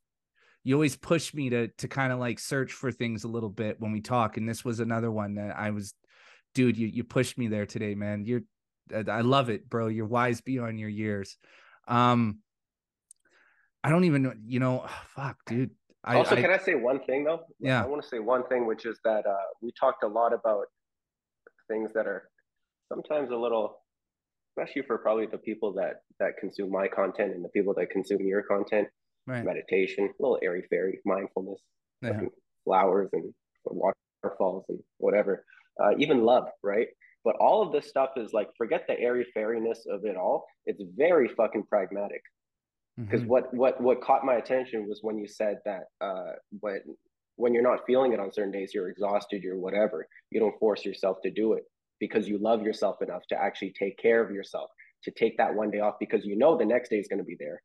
you 0.63 0.73
always 0.75 0.95
push 0.95 1.33
me 1.33 1.49
to 1.49 1.67
to 1.67 1.87
kind 1.87 2.11
of 2.11 2.19
like 2.19 2.39
search 2.39 2.71
for 2.71 2.91
things 2.91 3.23
a 3.23 3.27
little 3.27 3.49
bit 3.49 3.79
when 3.79 3.91
we 3.91 4.01
talk 4.01 4.37
and 4.37 4.47
this 4.47 4.65
was 4.65 4.79
another 4.79 5.11
one 5.11 5.35
that 5.35 5.55
i 5.57 5.69
was 5.69 5.93
dude 6.53 6.77
you 6.77 6.87
you 6.87 7.03
pushed 7.03 7.37
me 7.37 7.47
there 7.47 7.65
today 7.65 7.95
man. 7.95 8.25
You're 8.25 8.41
i 9.07 9.21
love 9.21 9.49
it 9.49 9.69
bro. 9.69 9.87
You're 9.87 10.05
wise 10.05 10.41
beyond 10.41 10.79
your 10.79 10.89
years. 10.89 11.37
Um 11.87 12.39
i 13.83 13.89
don't 13.89 14.03
even 14.05 14.23
know 14.23 14.33
you 14.45 14.59
know 14.59 14.85
fuck 15.15 15.37
dude. 15.45 15.71
I, 16.05 16.15
also 16.15 16.35
I, 16.35 16.41
can 16.41 16.51
i 16.51 16.57
say 16.57 16.75
one 16.75 16.99
thing 17.05 17.23
though? 17.23 17.41
Yeah. 17.59 17.81
I 17.81 17.87
want 17.87 18.01
to 18.03 18.07
say 18.07 18.19
one 18.19 18.45
thing 18.47 18.65
which 18.65 18.85
is 18.85 18.99
that 19.03 19.25
uh 19.25 19.47
we 19.61 19.71
talked 19.79 20.03
a 20.03 20.07
lot 20.07 20.33
about 20.33 20.65
things 21.69 21.91
that 21.93 22.07
are 22.07 22.29
sometimes 22.89 23.31
a 23.31 23.35
little 23.35 23.77
especially 24.57 24.83
for 24.83 24.97
probably 24.99 25.25
the 25.25 25.37
people 25.37 25.73
that 25.73 26.01
that 26.19 26.37
consume 26.39 26.71
my 26.71 26.87
content 26.87 27.33
and 27.33 27.43
the 27.43 27.49
people 27.49 27.73
that 27.75 27.89
consume 27.89 28.25
your 28.25 28.43
content. 28.43 28.87
Right. 29.25 29.45
meditation 29.45 30.09
a 30.09 30.21
little 30.21 30.37
airy 30.43 30.65
fairy 30.69 30.99
mindfulness 31.05 31.61
yeah. 32.01 32.19
flowers 32.65 33.09
and 33.13 33.33
waterfalls 33.63 34.65
and 34.67 34.79
whatever. 34.97 35.45
Uh, 35.81 35.91
even 35.97 36.25
love 36.25 36.43
right? 36.61 36.87
But 37.23 37.37
all 37.39 37.61
of 37.61 37.71
this 37.71 37.87
stuff 37.87 38.09
is 38.17 38.33
like 38.33 38.49
forget 38.57 38.83
the 38.87 38.99
airy 38.99 39.25
fairiness 39.33 39.85
of 39.89 40.03
it 40.03 40.17
all. 40.17 40.45
It's 40.65 40.83
very 40.97 41.29
fucking 41.29 41.63
pragmatic. 41.69 42.21
Because 42.97 43.21
mm-hmm. 43.21 43.29
what 43.29 43.53
what 43.53 43.81
what 43.81 44.01
caught 44.01 44.25
my 44.25 44.35
attention 44.35 44.87
was 44.87 44.99
when 45.01 45.17
you 45.17 45.27
said 45.27 45.57
that 45.65 45.83
uh 46.01 46.33
when 46.59 46.81
when 47.37 47.53
you're 47.53 47.63
not 47.63 47.79
feeling 47.87 48.13
it 48.13 48.19
on 48.19 48.31
certain 48.31 48.51
days 48.51 48.71
you're 48.73 48.89
exhausted 48.89 49.41
you're 49.41 49.57
whatever. 49.57 50.05
You 50.31 50.41
don't 50.41 50.59
force 50.59 50.83
yourself 50.83 51.17
to 51.23 51.31
do 51.31 51.53
it 51.53 51.63
because 52.03 52.27
you 52.27 52.37
love 52.37 52.61
yourself 52.61 53.01
enough 53.01 53.25
to 53.29 53.41
actually 53.41 53.71
take 53.79 53.97
care 53.97 54.21
of 54.21 54.29
yourself, 54.29 54.69
to 55.05 55.09
take 55.11 55.37
that 55.37 55.55
one 55.55 55.71
day 55.71 55.79
off 55.79 55.93
because 56.01 56.25
you 56.25 56.35
know 56.37 56.57
the 56.57 56.65
next 56.65 56.89
day 56.89 56.97
is 56.97 57.07
going 57.07 57.17
to 57.17 57.23
be 57.23 57.37
there. 57.39 57.61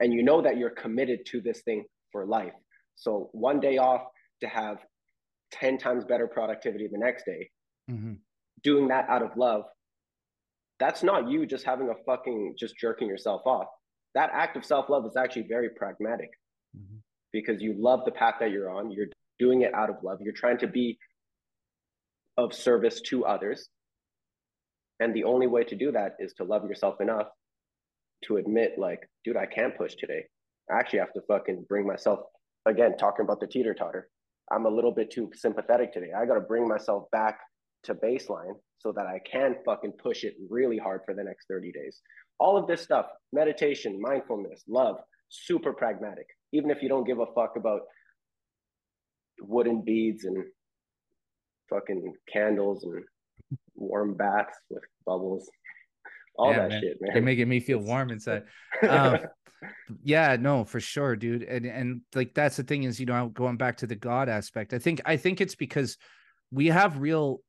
And 0.00 0.14
you 0.14 0.22
know 0.22 0.40
that 0.40 0.56
you're 0.56 0.70
committed 0.70 1.26
to 1.26 1.42
this 1.42 1.60
thing 1.60 1.84
for 2.10 2.24
life. 2.24 2.54
So 2.94 3.28
one 3.32 3.60
day 3.60 3.76
off 3.76 4.00
to 4.40 4.48
have 4.48 4.78
10 5.52 5.76
times 5.76 6.06
better 6.06 6.26
productivity 6.26 6.88
the 6.90 6.96
next 6.96 7.26
day, 7.26 7.50
mm-hmm. 7.90 8.14
doing 8.62 8.88
that 8.88 9.10
out 9.10 9.22
of 9.22 9.36
love, 9.36 9.64
that's 10.80 11.02
not 11.02 11.28
you 11.28 11.44
just 11.44 11.66
having 11.66 11.90
a 11.90 11.94
fucking 12.06 12.54
just 12.58 12.78
jerking 12.78 13.08
yourself 13.08 13.42
off. 13.44 13.66
That 14.14 14.30
act 14.32 14.56
of 14.56 14.64
self 14.64 14.88
love 14.88 15.04
is 15.04 15.16
actually 15.18 15.48
very 15.48 15.68
pragmatic 15.68 16.30
mm-hmm. 16.74 16.96
because 17.30 17.60
you 17.60 17.74
love 17.78 18.06
the 18.06 18.10
path 18.10 18.36
that 18.40 18.52
you're 18.52 18.70
on. 18.70 18.90
You're 18.90 19.08
doing 19.38 19.60
it 19.62 19.74
out 19.74 19.90
of 19.90 19.96
love. 20.02 20.22
You're 20.22 20.32
trying 20.32 20.56
to 20.58 20.66
be 20.66 20.98
of 22.36 22.54
service 22.54 23.00
to 23.02 23.24
others. 23.24 23.68
And 25.00 25.14
the 25.14 25.24
only 25.24 25.46
way 25.46 25.64
to 25.64 25.76
do 25.76 25.92
that 25.92 26.16
is 26.18 26.32
to 26.34 26.44
love 26.44 26.64
yourself 26.64 27.00
enough 27.00 27.28
to 28.24 28.36
admit, 28.38 28.74
like, 28.78 29.08
dude, 29.24 29.36
I 29.36 29.46
can't 29.46 29.76
push 29.76 29.94
today. 29.94 30.24
I 30.70 30.78
actually 30.78 31.00
have 31.00 31.12
to 31.12 31.20
fucking 31.28 31.66
bring 31.68 31.86
myself, 31.86 32.20
again, 32.66 32.96
talking 32.96 33.24
about 33.24 33.40
the 33.40 33.46
teeter 33.46 33.74
totter. 33.74 34.08
I'm 34.50 34.66
a 34.66 34.70
little 34.70 34.92
bit 34.92 35.10
too 35.10 35.30
sympathetic 35.34 35.92
today. 35.92 36.12
I 36.16 36.24
got 36.24 36.34
to 36.34 36.40
bring 36.40 36.66
myself 36.66 37.04
back 37.10 37.40
to 37.84 37.94
baseline 37.94 38.54
so 38.78 38.92
that 38.92 39.06
I 39.06 39.20
can 39.30 39.56
fucking 39.64 39.92
push 40.02 40.24
it 40.24 40.34
really 40.48 40.78
hard 40.78 41.02
for 41.04 41.14
the 41.14 41.24
next 41.24 41.46
30 41.48 41.72
days. 41.72 42.00
All 42.38 42.56
of 42.56 42.66
this 42.66 42.82
stuff, 42.82 43.06
meditation, 43.32 44.00
mindfulness, 44.00 44.62
love, 44.68 44.96
super 45.28 45.72
pragmatic. 45.72 46.26
Even 46.52 46.70
if 46.70 46.82
you 46.82 46.88
don't 46.88 47.06
give 47.06 47.18
a 47.18 47.26
fuck 47.34 47.56
about 47.56 47.82
wooden 49.40 49.82
beads 49.82 50.24
and 50.24 50.44
fucking 51.68 52.14
candles 52.32 52.84
and 52.84 53.04
warm 53.74 54.14
baths 54.14 54.58
with 54.70 54.82
bubbles, 55.04 55.50
all 56.36 56.50
yeah, 56.50 56.60
that 56.60 56.70
man. 56.70 56.80
shit, 56.80 56.98
man. 57.00 57.10
You're 57.14 57.24
making 57.24 57.48
me 57.48 57.60
feel 57.60 57.78
warm 57.78 58.10
inside. 58.10 58.44
Um, 58.88 59.18
yeah, 60.02 60.36
no, 60.38 60.64
for 60.64 60.80
sure, 60.80 61.16
dude. 61.16 61.42
And 61.42 61.66
and 61.66 62.00
like 62.14 62.34
that's 62.34 62.56
the 62.56 62.64
thing 62.64 62.84
is, 62.84 63.00
you 63.00 63.06
know, 63.06 63.28
going 63.28 63.56
back 63.56 63.78
to 63.78 63.86
the 63.86 63.96
God 63.96 64.28
aspect, 64.28 64.72
I 64.72 64.78
think 64.78 65.00
I 65.04 65.16
think 65.16 65.40
it's 65.40 65.54
because 65.54 65.96
we 66.50 66.66
have 66.66 66.98
real 66.98 67.40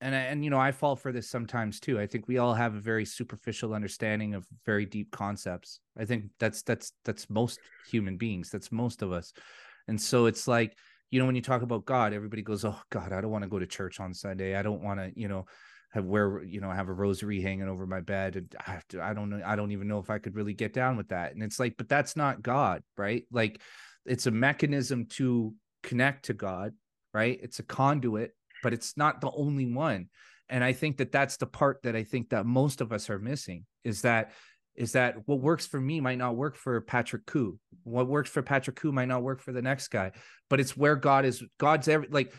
and 0.00 0.14
and 0.14 0.44
you 0.44 0.50
know 0.50 0.60
I 0.60 0.72
fall 0.72 0.96
for 0.96 1.12
this 1.12 1.28
sometimes 1.28 1.80
too. 1.80 1.98
I 1.98 2.06
think 2.06 2.28
we 2.28 2.38
all 2.38 2.54
have 2.54 2.74
a 2.74 2.80
very 2.80 3.04
superficial 3.04 3.74
understanding 3.74 4.34
of 4.34 4.46
very 4.64 4.86
deep 4.86 5.10
concepts. 5.10 5.80
I 5.96 6.04
think 6.04 6.26
that's 6.38 6.62
that's 6.62 6.92
that's 7.04 7.28
most 7.28 7.58
human 7.90 8.16
beings. 8.16 8.50
That's 8.50 8.70
most 8.70 9.02
of 9.02 9.12
us. 9.12 9.32
And 9.88 10.00
so 10.00 10.26
it's 10.26 10.46
like, 10.46 10.76
you 11.10 11.18
know, 11.18 11.26
when 11.26 11.36
you 11.36 11.42
talk 11.42 11.62
about 11.62 11.84
God, 11.84 12.12
everybody 12.12 12.42
goes, 12.42 12.64
"Oh 12.64 12.78
God, 12.90 13.12
I 13.12 13.20
don't 13.20 13.30
want 13.30 13.44
to 13.44 13.50
go 13.50 13.58
to 13.58 13.66
church 13.66 14.00
on 14.00 14.14
Sunday. 14.14 14.56
I 14.56 14.62
don't 14.62 14.82
want 14.82 15.00
to, 15.00 15.12
you 15.14 15.28
know, 15.28 15.46
have 15.92 16.04
where 16.04 16.42
you 16.42 16.60
know, 16.60 16.70
have 16.70 16.88
a 16.88 16.92
rosary 16.92 17.40
hanging 17.40 17.68
over 17.68 17.86
my 17.86 18.00
bed. 18.00 18.36
And 18.36 18.54
I, 18.66 18.72
have 18.72 18.86
to, 18.88 19.02
I 19.02 19.14
don't 19.14 19.30
know, 19.30 19.40
I 19.44 19.56
don't 19.56 19.72
even 19.72 19.88
know 19.88 19.98
if 19.98 20.10
I 20.10 20.18
could 20.18 20.34
really 20.34 20.54
get 20.54 20.72
down 20.72 20.96
with 20.96 21.08
that." 21.08 21.32
And 21.32 21.42
it's 21.42 21.58
like, 21.58 21.76
but 21.76 21.88
that's 21.88 22.16
not 22.16 22.42
God, 22.42 22.82
right? 22.96 23.24
Like, 23.30 23.60
it's 24.04 24.26
a 24.26 24.30
mechanism 24.30 25.06
to 25.10 25.54
connect 25.82 26.26
to 26.26 26.34
God, 26.34 26.72
right? 27.12 27.38
It's 27.42 27.58
a 27.58 27.64
conduit 27.64 28.34
but 28.62 28.72
it's 28.72 28.96
not 28.96 29.20
the 29.20 29.30
only 29.32 29.66
one 29.66 30.08
and 30.48 30.62
i 30.64 30.72
think 30.72 30.96
that 30.98 31.12
that's 31.12 31.36
the 31.36 31.46
part 31.46 31.82
that 31.82 31.96
i 31.96 32.02
think 32.02 32.30
that 32.30 32.46
most 32.46 32.80
of 32.80 32.92
us 32.92 33.10
are 33.10 33.18
missing 33.18 33.64
is 33.84 34.02
that 34.02 34.32
is 34.78 34.92
that 34.92 35.16
what 35.26 35.40
works 35.40 35.66
for 35.66 35.80
me 35.80 36.00
might 36.00 36.18
not 36.18 36.36
work 36.36 36.56
for 36.56 36.80
Patrick 36.80 37.26
Koo. 37.26 37.58
What 37.82 38.06
works 38.06 38.30
for 38.30 38.42
Patrick 38.42 38.76
Koo 38.76 38.92
might 38.92 39.08
not 39.08 39.24
work 39.24 39.40
for 39.40 39.52
the 39.52 39.60
next 39.60 39.88
guy. 39.88 40.12
But 40.48 40.60
it's 40.60 40.76
where 40.76 40.94
God 40.94 41.24
is. 41.24 41.42
God's 41.58 41.88
every 41.88 42.06
like. 42.10 42.32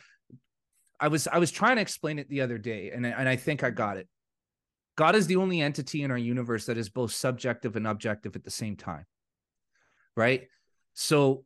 I 1.02 1.10
was 1.10 1.28
I 1.28 1.38
was 1.38 1.52
trying 1.52 1.76
to 1.76 1.82
explain 1.82 2.18
it 2.18 2.30
the 2.30 2.42
other 2.42 2.58
day, 2.58 2.92
and 2.92 3.06
and 3.06 3.28
I 3.28 3.36
think 3.36 3.64
I 3.64 3.72
got 3.72 3.98
it. 3.98 4.08
God 4.96 5.16
is 5.16 5.28
the 5.28 5.36
only 5.36 5.62
entity 5.62 6.02
in 6.02 6.12
our 6.12 6.18
universe 6.18 6.66
that 6.66 6.78
is 6.78 6.90
both 6.90 7.12
subjective 7.12 7.76
and 7.76 7.86
objective 7.86 8.36
at 8.36 8.44
the 8.46 8.52
same 8.52 8.78
time. 8.78 9.06
Right. 10.16 10.48
So, 10.94 11.44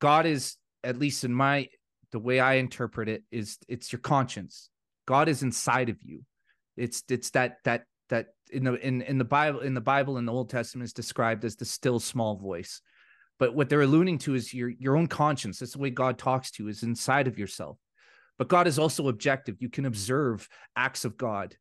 God 0.00 0.26
is 0.26 0.56
at 0.82 0.98
least 0.98 1.22
in 1.22 1.32
my 1.32 1.68
the 2.10 2.18
way 2.18 2.40
I 2.40 2.54
interpret 2.54 3.08
it 3.08 3.22
is 3.30 3.58
it's 3.68 3.92
your 3.92 4.00
conscience. 4.00 4.70
God 5.06 5.28
is 5.28 5.44
inside 5.44 5.88
of 5.88 5.98
you. 6.02 6.22
It's 6.76 7.04
it's 7.08 7.30
that 7.30 7.58
that 7.64 7.84
that 8.12 8.28
in 8.50 8.64
the 8.64 8.74
in 8.74 9.02
in 9.02 9.18
the 9.18 9.24
Bible 9.24 9.60
in 9.60 9.74
the 9.74 9.80
Bible 9.80 10.18
in 10.18 10.24
the 10.24 10.32
Old 10.32 10.50
Testament 10.50 10.84
is 10.84 10.92
described 10.92 11.44
as 11.44 11.56
the 11.56 11.64
still 11.64 11.98
small 11.98 12.36
voice. 12.36 12.80
But 13.38 13.54
what 13.54 13.68
they're 13.68 13.82
alluding 13.82 14.18
to 14.18 14.34
is 14.34 14.54
your 14.54 14.68
your 14.68 14.96
own 14.96 15.08
conscience. 15.08 15.58
That's 15.58 15.72
the 15.72 15.78
way 15.78 15.90
God 15.90 16.18
talks 16.18 16.52
to 16.52 16.62
you, 16.62 16.68
is 16.68 16.84
inside 16.84 17.26
of 17.26 17.38
yourself. 17.38 17.78
But 18.38 18.48
God 18.48 18.66
is 18.66 18.78
also 18.78 19.08
objective. 19.08 19.56
You 19.58 19.68
can 19.68 19.86
observe 19.86 20.48
acts 20.76 21.04
of 21.04 21.16
God, 21.16 21.56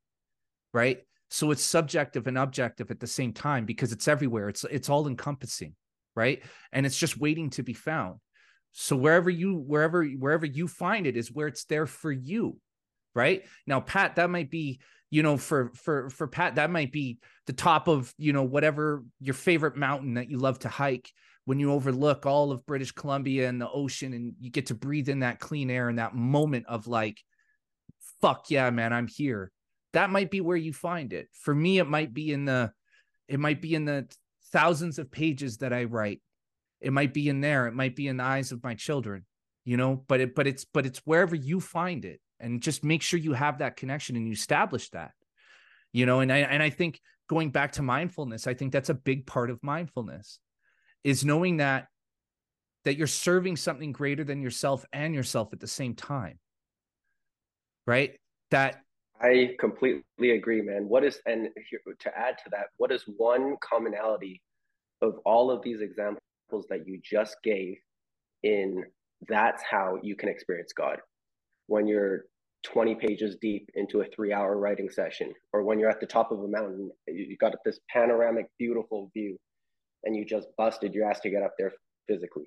right? 0.74 1.00
So 1.30 1.52
it's 1.52 1.64
subjective 1.64 2.28
and 2.28 2.38
objective 2.38 2.92
at 2.92 3.00
the 3.00 3.08
same 3.08 3.34
time 3.34 3.66
because 3.66 3.92
it's 3.92 4.08
everywhere. 4.08 4.50
It's 4.50 4.64
it's 4.66 4.90
all 4.90 5.08
encompassing, 5.08 5.76
right? 6.16 6.44
And 6.72 6.86
it's 6.86 7.00
just 7.00 7.18
waiting 7.20 7.50
to 7.52 7.64
be 7.64 7.74
found 7.74 8.20
so 8.72 8.96
wherever 8.96 9.30
you 9.30 9.56
wherever 9.56 10.06
wherever 10.06 10.46
you 10.46 10.68
find 10.68 11.06
it 11.06 11.18
is 11.18 11.32
where 11.32 11.48
it's 11.48 11.66
there 11.66 11.86
for 11.86 12.12
you 12.12 12.58
right 13.14 13.44
now 13.68 13.80
pat 13.80 14.16
that 14.16 14.30
might 14.30 14.50
be 14.50 14.80
you 15.12 15.22
know 15.22 15.38
for 15.38 15.72
for 15.76 16.10
for 16.10 16.26
pat 16.26 16.56
that 16.56 16.72
might 16.72 16.92
be 16.92 17.20
the 17.46 17.54
top 17.54 17.88
of 17.88 18.12
you 18.18 18.34
know 18.34 18.44
whatever 18.44 19.04
your 19.20 19.36
favorite 19.36 19.76
mountain 19.76 20.16
that 20.16 20.30
you 20.30 20.38
love 20.38 20.58
to 20.60 20.70
hike. 20.70 21.12
When 21.46 21.60
you 21.60 21.72
overlook 21.74 22.26
all 22.26 22.52
of 22.52 22.66
british 22.66 22.92
columbia 22.92 23.50
and 23.50 23.60
the 23.60 23.70
ocean 23.70 24.14
and 24.14 24.34
you 24.40 24.50
get 24.52 24.68
to 24.68 24.76
breathe 24.76 25.10
in 25.10 25.20
that 25.20 25.40
clean 25.40 25.70
air 25.70 25.90
and 25.90 26.00
that 26.00 26.16
moment 26.16 26.68
of 26.68 26.88
like 26.88 27.18
fuck 28.22 28.50
yeah 28.50 28.70
man 28.70 28.94
i'm 28.94 29.08
here. 29.08 29.52
That 29.94 30.10
might 30.10 30.32
be 30.32 30.40
where 30.40 30.58
you 30.58 30.72
find 30.72 31.12
it. 31.12 31.28
For 31.34 31.54
me 31.54 31.80
it 31.80 31.88
might 31.88 32.14
be 32.14 32.32
in 32.32 32.46
the 32.46 32.72
it 33.28 33.40
might 33.40 33.62
be 33.62 33.76
in 33.76 33.86
the 33.86 34.08
thousands 34.52 35.00
of 35.00 35.12
pages 35.12 35.58
that 35.58 35.74
i 35.74 35.84
write. 35.84 36.22
It 36.80 36.94
might 36.94 37.14
be 37.14 37.28
in 37.28 37.42
there. 37.42 37.68
It 37.68 37.74
might 37.74 37.96
be 37.96 38.08
in 38.08 38.18
the 38.18 38.24
eyes 38.24 38.52
of 38.52 38.64
my 38.64 38.76
children 38.76 39.26
you 39.64 39.78
know 39.78 40.04
but 40.08 40.20
it 40.20 40.34
but 40.34 40.48
it's 40.48 40.66
but 40.66 40.86
it's 40.86 41.00
wherever 41.06 41.36
you 41.36 41.60
find 41.60 42.06
it 42.06 42.20
and 42.42 42.62
just 42.62 42.84
make 42.84 43.02
sure 43.02 43.20
you 43.20 43.34
have 43.34 43.60
that 43.60 43.76
connection 43.76 44.16
and 44.16 44.26
you 44.26 44.34
establish 44.34 44.90
that 44.90 45.12
you 45.94 46.06
know 46.06 46.20
and 46.20 46.32
i 46.32 46.40
and 46.40 46.62
i 46.62 46.70
think 46.70 47.00
going 47.28 47.50
back 47.50 47.72
to 47.74 47.82
mindfulness 47.82 48.48
i 48.48 48.54
think 48.54 48.72
that's 48.72 48.90
a 48.90 48.94
big 48.94 49.26
part 49.26 49.50
of 49.50 49.62
mindfulness 49.64 50.40
is 51.04 51.26
knowing 51.26 51.58
that 51.58 51.88
that 52.84 52.98
you're 52.98 53.08
serving 53.08 53.56
something 53.56 53.92
greater 53.92 54.24
than 54.24 54.42
yourself 54.42 54.86
and 54.92 55.14
yourself 55.14 55.54
at 55.54 55.60
the 55.60 55.68
same 55.68 55.96
time 55.96 56.40
right 57.88 58.20
that 58.50 58.82
i 59.22 59.56
completely 59.60 60.32
agree 60.32 60.62
man 60.62 60.88
what 60.88 61.04
is 61.04 61.20
and 61.26 61.50
to 62.00 62.18
add 62.18 62.38
to 62.38 62.50
that 62.50 62.68
what 62.78 62.92
is 62.92 63.04
one 63.18 63.56
commonality 63.62 64.42
of 65.02 65.16
all 65.26 65.50
of 65.50 65.62
these 65.64 65.82
examples 65.82 66.20
that 66.70 66.86
you 66.86 67.00
just 67.04 67.38
gave 67.44 67.78
in 68.44 68.84
that's 69.28 69.62
how 69.64 70.00
you 70.02 70.16
can 70.16 70.30
experience 70.30 70.74
God. 70.74 71.00
When 71.72 71.88
you're 71.88 72.26
20 72.66 72.96
pages 72.96 73.38
deep 73.42 73.70
into 73.76 74.02
a 74.02 74.06
three 74.14 74.34
hour 74.34 74.58
writing 74.58 74.90
session, 74.90 75.34
or 75.54 75.64
when 75.64 75.80
you're 75.80 75.90
at 75.90 76.02
the 76.02 76.06
top 76.06 76.30
of 76.34 76.40
a 76.40 76.48
mountain, 76.50 76.92
you 77.08 77.38
got 77.40 77.54
this 77.64 77.80
panoramic, 77.90 78.48
beautiful 78.60 79.10
view, 79.14 79.38
and 80.04 80.14
you 80.14 80.26
just 80.26 80.48
busted 80.58 80.94
your 80.94 81.10
ass 81.10 81.22
to 81.22 81.30
get 81.30 81.44
up 81.44 81.54
there 81.58 81.72
physically. 82.10 82.44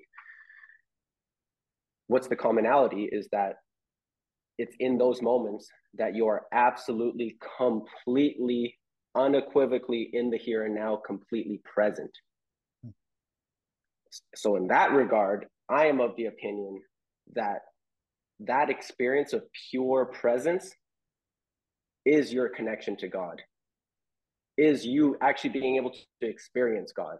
What's 2.05 2.27
the 2.27 2.35
commonality 2.35 3.09
is 3.11 3.27
that 3.31 3.55
it's 4.59 4.75
in 4.79 4.99
those 4.99 5.23
moments 5.23 5.67
that 5.95 6.13
you 6.13 6.27
are 6.27 6.43
absolutely, 6.53 7.35
completely, 7.57 8.75
unequivocally 9.15 10.11
in 10.13 10.29
the 10.29 10.37
here 10.37 10.65
and 10.65 10.75
now, 10.75 11.01
completely 11.03 11.61
present. 11.65 12.11
Hmm. 12.83 12.91
So 14.35 14.55
in 14.55 14.67
that 14.67 14.91
regard, 14.91 15.47
I 15.67 15.87
am 15.87 15.99
of 15.99 16.15
the 16.15 16.27
opinion 16.27 16.79
that 17.33 17.61
that 18.41 18.69
experience 18.69 19.33
of 19.33 19.43
pure 19.69 20.05
presence 20.05 20.73
is 22.05 22.33
your 22.33 22.49
connection 22.49 22.95
to 22.97 23.07
God. 23.07 23.41
Is 24.57 24.85
you 24.85 25.17
actually 25.21 25.51
being 25.51 25.75
able 25.75 25.91
to 25.91 26.27
experience 26.27 26.91
God, 26.95 27.17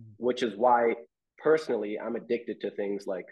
hmm. 0.00 0.12
which 0.16 0.42
is 0.42 0.54
why 0.56 0.94
personally 1.38 1.98
I'm 1.98 2.16
addicted 2.16 2.60
to 2.62 2.70
things 2.72 3.04
like 3.06 3.26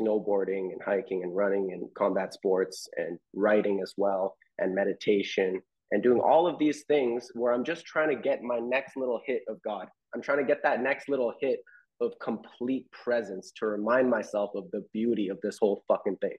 snowboarding 0.00 0.72
and 0.72 0.80
hiking 0.84 1.22
and 1.22 1.36
running 1.36 1.72
and 1.72 1.88
combat 1.94 2.32
sports 2.32 2.88
and 2.96 3.18
writing 3.34 3.80
as 3.82 3.92
well 3.96 4.36
and 4.58 4.74
meditation 4.74 5.60
and 5.90 6.02
doing 6.02 6.20
all 6.20 6.46
of 6.46 6.58
these 6.58 6.84
things 6.84 7.28
where 7.34 7.52
I'm 7.52 7.64
just 7.64 7.84
trying 7.84 8.08
to 8.08 8.20
get 8.20 8.42
my 8.42 8.58
next 8.58 8.96
little 8.96 9.20
hit 9.26 9.42
of 9.48 9.62
God. 9.62 9.86
I'm 10.14 10.22
trying 10.22 10.38
to 10.38 10.44
get 10.44 10.62
that 10.62 10.82
next 10.82 11.08
little 11.08 11.34
hit 11.40 11.60
of 12.00 12.12
complete 12.20 12.86
presence 12.90 13.52
to 13.56 13.66
remind 13.66 14.08
myself 14.08 14.50
of 14.54 14.64
the 14.72 14.84
beauty 14.92 15.28
of 15.28 15.38
this 15.42 15.58
whole 15.60 15.84
fucking 15.88 16.16
thing. 16.16 16.36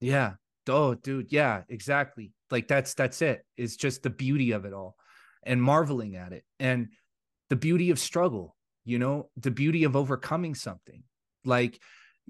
Yeah. 0.00 0.34
Oh, 0.68 0.94
dude. 0.94 1.32
Yeah, 1.32 1.62
exactly. 1.68 2.32
Like 2.50 2.68
that's 2.68 2.94
that's 2.94 3.22
it. 3.22 3.44
It's 3.56 3.76
just 3.76 4.02
the 4.02 4.10
beauty 4.10 4.52
of 4.52 4.64
it 4.64 4.72
all 4.72 4.96
and 5.42 5.62
marveling 5.62 6.16
at 6.16 6.32
it 6.32 6.44
and 6.58 6.88
the 7.48 7.56
beauty 7.56 7.90
of 7.90 7.98
struggle, 7.98 8.56
you 8.84 8.98
know, 8.98 9.30
the 9.36 9.50
beauty 9.50 9.84
of 9.84 9.96
overcoming 9.96 10.54
something. 10.54 11.02
Like, 11.44 11.80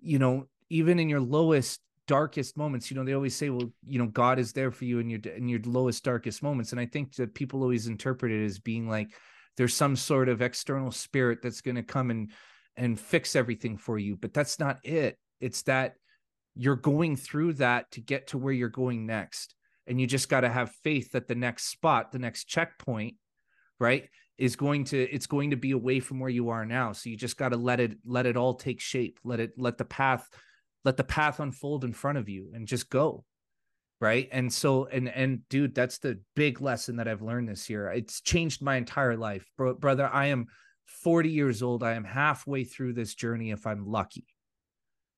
you 0.00 0.18
know, 0.18 0.46
even 0.70 0.98
in 0.98 1.08
your 1.08 1.20
lowest 1.20 1.80
darkest 2.06 2.56
moments 2.56 2.90
you 2.90 2.96
know 2.96 3.04
they 3.04 3.12
always 3.12 3.36
say 3.36 3.50
well 3.50 3.70
you 3.86 3.98
know 3.98 4.06
god 4.06 4.38
is 4.38 4.54
there 4.54 4.70
for 4.70 4.86
you 4.86 4.98
in 4.98 5.10
your 5.10 5.20
in 5.36 5.46
your 5.46 5.60
lowest 5.66 6.02
darkest 6.02 6.42
moments 6.42 6.72
and 6.72 6.80
i 6.80 6.86
think 6.86 7.14
that 7.16 7.34
people 7.34 7.60
always 7.60 7.86
interpret 7.86 8.32
it 8.32 8.42
as 8.46 8.58
being 8.58 8.88
like 8.88 9.10
there's 9.58 9.74
some 9.74 9.94
sort 9.94 10.30
of 10.30 10.40
external 10.40 10.90
spirit 10.90 11.40
that's 11.42 11.60
going 11.60 11.74
to 11.74 11.82
come 11.82 12.10
and 12.10 12.32
and 12.78 12.98
fix 12.98 13.36
everything 13.36 13.76
for 13.76 13.98
you 13.98 14.16
but 14.16 14.32
that's 14.32 14.58
not 14.58 14.78
it 14.84 15.18
it's 15.42 15.60
that 15.64 15.96
you're 16.58 16.76
going 16.76 17.16
through 17.16 17.54
that 17.54 17.90
to 17.92 18.00
get 18.00 18.28
to 18.28 18.38
where 18.38 18.52
you're 18.52 18.68
going 18.68 19.06
next. 19.06 19.54
And 19.86 19.98
you 19.98 20.06
just 20.06 20.28
got 20.28 20.42
to 20.42 20.50
have 20.50 20.70
faith 20.82 21.12
that 21.12 21.28
the 21.28 21.34
next 21.34 21.70
spot 21.70 22.12
the 22.12 22.18
next 22.18 22.44
checkpoint 22.44 23.14
right 23.80 24.08
is 24.36 24.56
going 24.56 24.84
to 24.84 25.00
it's 25.00 25.26
going 25.26 25.50
to 25.50 25.56
be 25.56 25.70
away 25.70 26.00
from 26.00 26.20
where 26.20 26.28
you 26.28 26.50
are 26.50 26.66
now. 26.66 26.92
So 26.92 27.08
you 27.08 27.16
just 27.16 27.38
got 27.38 27.50
to 27.50 27.56
let 27.56 27.80
it 27.80 27.96
let 28.04 28.26
it 28.26 28.36
all 28.36 28.54
take 28.54 28.80
shape. 28.80 29.18
Let 29.24 29.40
it 29.40 29.52
let 29.56 29.78
the 29.78 29.84
path 29.84 30.28
let 30.84 30.96
the 30.96 31.04
path 31.04 31.40
unfold 31.40 31.84
in 31.84 31.92
front 31.92 32.18
of 32.18 32.28
you 32.28 32.50
and 32.54 32.66
just 32.66 32.90
go 32.90 33.24
right? 34.00 34.28
And 34.30 34.52
so 34.52 34.86
and 34.86 35.08
and 35.08 35.48
dude 35.48 35.74
that's 35.74 35.98
the 35.98 36.20
big 36.36 36.60
lesson 36.60 36.96
that 36.96 37.08
i've 37.08 37.22
learned 37.22 37.48
this 37.48 37.68
year. 37.68 37.90
It's 37.90 38.20
changed 38.20 38.62
my 38.62 38.76
entire 38.76 39.16
life. 39.16 39.44
Bro, 39.56 39.74
brother 39.74 40.08
i 40.12 40.26
am 40.26 40.46
40 40.86 41.28
years 41.28 41.62
old. 41.62 41.82
I 41.82 41.92
am 41.92 42.04
halfway 42.04 42.64
through 42.64 42.94
this 42.94 43.14
journey 43.14 43.50
if 43.50 43.66
I'm 43.66 43.86
lucky. 43.86 44.26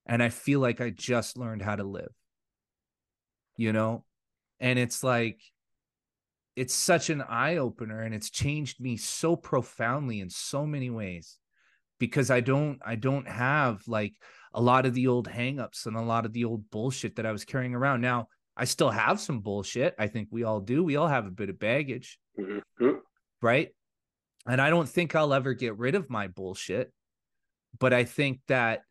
And 0.06 0.22
I 0.22 0.28
feel 0.28 0.60
like 0.60 0.80
I 0.80 0.90
just 0.90 1.38
learned 1.38 1.62
how 1.62 1.76
to 1.76 1.84
live. 1.84 2.12
You 3.56 3.72
know? 3.72 4.04
and 4.60 4.78
it's 4.78 5.02
like 5.02 5.40
it's 6.54 6.74
such 6.74 7.10
an 7.10 7.22
eye 7.22 7.56
opener 7.56 8.02
and 8.02 8.14
it's 8.14 8.30
changed 8.30 8.80
me 8.80 8.96
so 8.96 9.34
profoundly 9.34 10.20
in 10.20 10.28
so 10.28 10.66
many 10.66 10.90
ways 10.90 11.38
because 11.98 12.30
I 12.30 12.40
don't 12.40 12.78
I 12.84 12.96
don't 12.96 13.28
have 13.28 13.82
like 13.88 14.14
a 14.52 14.60
lot 14.60 14.84
of 14.84 14.94
the 14.94 15.06
old 15.06 15.28
hangups 15.28 15.86
and 15.86 15.96
a 15.96 16.02
lot 16.02 16.26
of 16.26 16.32
the 16.32 16.44
old 16.44 16.70
bullshit 16.70 17.16
that 17.16 17.26
I 17.26 17.32
was 17.32 17.44
carrying 17.44 17.74
around. 17.74 18.00
Now, 18.00 18.28
I 18.56 18.64
still 18.64 18.90
have 18.90 19.20
some 19.20 19.40
bullshit. 19.40 19.94
I 19.96 20.08
think 20.08 20.28
we 20.30 20.42
all 20.42 20.60
do. 20.60 20.82
We 20.82 20.96
all 20.96 21.06
have 21.06 21.26
a 21.26 21.30
bit 21.30 21.50
of 21.50 21.58
baggage. 21.58 22.18
Mm-hmm. 22.38 22.96
Right? 23.40 23.68
And 24.48 24.60
I 24.60 24.70
don't 24.70 24.88
think 24.88 25.14
I'll 25.14 25.32
ever 25.32 25.54
get 25.54 25.78
rid 25.78 25.94
of 25.94 26.10
my 26.10 26.26
bullshit. 26.26 26.92
But 27.78 27.92
I 27.92 28.02
think 28.02 28.40
that 28.48 28.82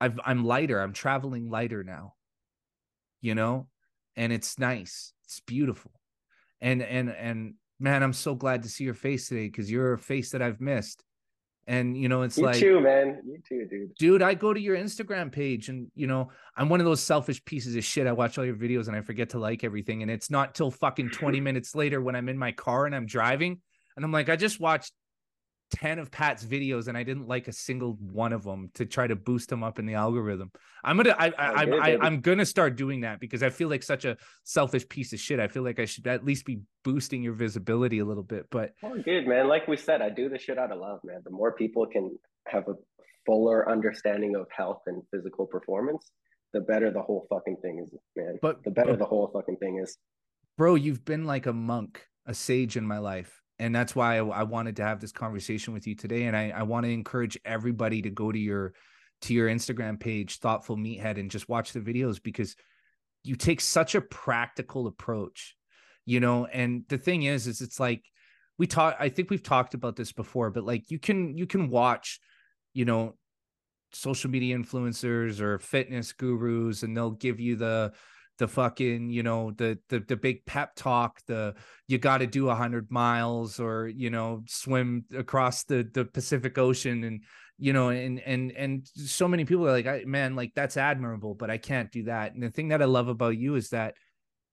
I've, 0.00 0.18
I'm 0.24 0.44
lighter. 0.44 0.80
I'm 0.80 0.92
traveling 0.92 1.50
lighter 1.50 1.84
now. 1.84 2.14
You 3.20 3.34
know? 3.34 3.68
And 4.16 4.32
it's 4.32 4.58
nice. 4.58 5.12
It's 5.24 5.40
beautiful. 5.40 5.90
And 6.60 6.82
and 6.82 7.10
and 7.10 7.54
man, 7.80 8.02
I'm 8.02 8.12
so 8.12 8.34
glad 8.34 8.62
to 8.62 8.68
see 8.68 8.84
your 8.84 8.94
face 8.94 9.28
today 9.28 9.48
because 9.48 9.70
you're 9.70 9.94
a 9.94 9.98
face 9.98 10.30
that 10.30 10.42
I've 10.42 10.60
missed. 10.60 11.02
And 11.66 11.96
you 11.96 12.08
know, 12.08 12.22
it's 12.22 12.36
you 12.36 12.44
like 12.44 12.56
too, 12.56 12.80
man. 12.80 13.22
You 13.24 13.38
too, 13.46 13.66
dude. 13.68 13.94
Dude, 13.98 14.22
I 14.22 14.34
go 14.34 14.52
to 14.52 14.60
your 14.60 14.76
Instagram 14.76 15.32
page 15.32 15.68
and 15.68 15.90
you 15.94 16.06
know, 16.06 16.30
I'm 16.56 16.68
one 16.68 16.80
of 16.80 16.86
those 16.86 17.02
selfish 17.02 17.44
pieces 17.44 17.74
of 17.74 17.84
shit. 17.84 18.06
I 18.06 18.12
watch 18.12 18.38
all 18.38 18.44
your 18.44 18.56
videos 18.56 18.88
and 18.88 18.96
I 18.96 19.00
forget 19.00 19.30
to 19.30 19.38
like 19.38 19.64
everything. 19.64 20.02
And 20.02 20.10
it's 20.10 20.30
not 20.30 20.54
till 20.54 20.70
fucking 20.70 21.10
20 21.10 21.40
minutes 21.48 21.74
later 21.74 22.00
when 22.00 22.16
I'm 22.16 22.28
in 22.28 22.38
my 22.38 22.52
car 22.52 22.86
and 22.86 22.94
I'm 22.94 23.06
driving 23.06 23.60
and 23.96 24.04
I'm 24.04 24.12
like, 24.12 24.28
I 24.28 24.36
just 24.36 24.60
watched 24.60 24.92
10 25.72 25.98
of 25.98 26.10
Pat's 26.10 26.44
videos 26.44 26.88
and 26.88 26.96
I 26.96 27.02
didn't 27.02 27.26
like 27.26 27.48
a 27.48 27.52
single 27.52 27.96
one 28.00 28.32
of 28.32 28.44
them 28.44 28.70
to 28.74 28.86
try 28.86 29.06
to 29.06 29.16
boost 29.16 29.50
him 29.50 29.64
up 29.64 29.78
in 29.78 29.86
the 29.86 29.94
algorithm. 29.94 30.50
I'm 30.84 30.96
gonna 30.96 31.16
I, 31.18 31.26
I, 31.26 31.52
I'm 31.62 31.72
I, 31.74 31.98
I'm 32.00 32.20
gonna 32.20 32.46
start 32.46 32.76
doing 32.76 33.00
that 33.02 33.20
because 33.20 33.42
I 33.42 33.50
feel 33.50 33.68
like 33.68 33.82
such 33.82 34.04
a 34.04 34.16
selfish 34.44 34.88
piece 34.88 35.12
of 35.12 35.20
shit. 35.20 35.40
I 35.40 35.48
feel 35.48 35.62
like 35.62 35.80
I 35.80 35.84
should 35.84 36.06
at 36.06 36.24
least 36.24 36.44
be 36.44 36.60
boosting 36.84 37.22
your 37.22 37.34
visibility 37.34 37.98
a 37.98 38.04
little 38.04 38.22
bit. 38.22 38.46
But 38.50 38.72
oh, 38.82 38.96
good 39.04 39.26
man. 39.26 39.48
Like 39.48 39.66
we 39.66 39.76
said, 39.76 40.02
I 40.02 40.10
do 40.10 40.28
the 40.28 40.38
shit 40.38 40.58
out 40.58 40.70
of 40.70 40.78
love, 40.78 41.00
man. 41.04 41.20
The 41.24 41.30
more 41.30 41.52
people 41.52 41.86
can 41.86 42.16
have 42.48 42.68
a 42.68 42.74
fuller 43.26 43.68
understanding 43.68 44.36
of 44.36 44.46
health 44.54 44.82
and 44.86 45.02
physical 45.10 45.46
performance, 45.46 46.10
the 46.52 46.60
better 46.60 46.90
the 46.90 47.02
whole 47.02 47.26
fucking 47.30 47.56
thing 47.62 47.84
is, 47.84 47.92
man. 48.16 48.38
But 48.42 48.62
the 48.64 48.70
better 48.70 48.92
but, 48.92 48.98
the 48.98 49.06
whole 49.06 49.30
fucking 49.32 49.56
thing 49.56 49.80
is. 49.82 49.96
Bro, 50.56 50.76
you've 50.76 51.04
been 51.04 51.24
like 51.24 51.46
a 51.46 51.52
monk, 51.52 52.06
a 52.26 52.34
sage 52.34 52.76
in 52.76 52.86
my 52.86 52.98
life 52.98 53.40
and 53.58 53.74
that's 53.74 53.94
why 53.94 54.16
I, 54.18 54.26
I, 54.26 54.42
wanted 54.42 54.76
to 54.76 54.84
have 54.84 55.00
this 55.00 55.12
conversation 55.12 55.74
with 55.74 55.86
you 55.86 55.94
today 55.94 56.24
and 56.24 56.36
i, 56.36 56.50
I 56.50 56.62
want 56.62 56.84
to 56.86 56.92
encourage 56.92 57.38
everybody 57.44 58.02
to 58.02 58.10
go 58.10 58.32
to 58.32 58.38
your 58.38 58.74
to 59.22 59.34
your 59.34 59.48
instagram 59.48 59.98
page 59.98 60.38
thoughtful 60.38 60.76
meathead 60.76 61.18
and 61.18 61.30
just 61.30 61.48
watch 61.48 61.72
the 61.72 61.80
videos 61.80 62.22
because 62.22 62.56
you 63.22 63.36
take 63.36 63.60
such 63.60 63.94
a 63.94 64.00
practical 64.00 64.86
approach 64.86 65.56
you 66.04 66.20
know 66.20 66.46
and 66.46 66.84
the 66.88 66.98
thing 66.98 67.22
is 67.22 67.46
is 67.46 67.60
it's 67.60 67.80
like 67.80 68.02
we 68.58 68.66
talk 68.66 68.96
i 68.98 69.08
think 69.08 69.30
we've 69.30 69.42
talked 69.42 69.74
about 69.74 69.96
this 69.96 70.12
before 70.12 70.50
but 70.50 70.64
like 70.64 70.90
you 70.90 70.98
can 70.98 71.36
you 71.36 71.46
can 71.46 71.70
watch 71.70 72.20
you 72.72 72.84
know 72.84 73.14
social 73.92 74.30
media 74.30 74.56
influencers 74.56 75.40
or 75.40 75.58
fitness 75.58 76.12
gurus 76.12 76.82
and 76.82 76.96
they'll 76.96 77.12
give 77.12 77.40
you 77.40 77.56
the 77.56 77.92
the 78.38 78.48
fucking 78.48 79.10
you 79.10 79.22
know 79.22 79.52
the 79.52 79.78
the 79.88 80.00
the 80.00 80.16
big 80.16 80.44
pep 80.44 80.74
talk 80.74 81.20
the 81.26 81.54
you 81.86 81.98
got 81.98 82.18
to 82.18 82.26
do 82.26 82.46
100 82.46 82.90
miles 82.90 83.60
or 83.60 83.86
you 83.88 84.10
know 84.10 84.42
swim 84.46 85.04
across 85.16 85.64
the 85.64 85.88
the 85.94 86.04
pacific 86.04 86.58
ocean 86.58 87.04
and 87.04 87.22
you 87.58 87.72
know 87.72 87.90
and 87.90 88.20
and 88.20 88.50
and 88.52 88.86
so 88.94 89.28
many 89.28 89.44
people 89.44 89.66
are 89.66 89.72
like 89.72 89.86
I, 89.86 90.02
man 90.04 90.34
like 90.34 90.52
that's 90.54 90.76
admirable 90.76 91.34
but 91.34 91.50
i 91.50 91.58
can't 91.58 91.92
do 91.92 92.04
that. 92.04 92.34
And 92.34 92.42
the 92.42 92.50
thing 92.50 92.68
that 92.68 92.82
i 92.82 92.86
love 92.86 93.08
about 93.08 93.36
you 93.36 93.54
is 93.54 93.70
that 93.70 93.94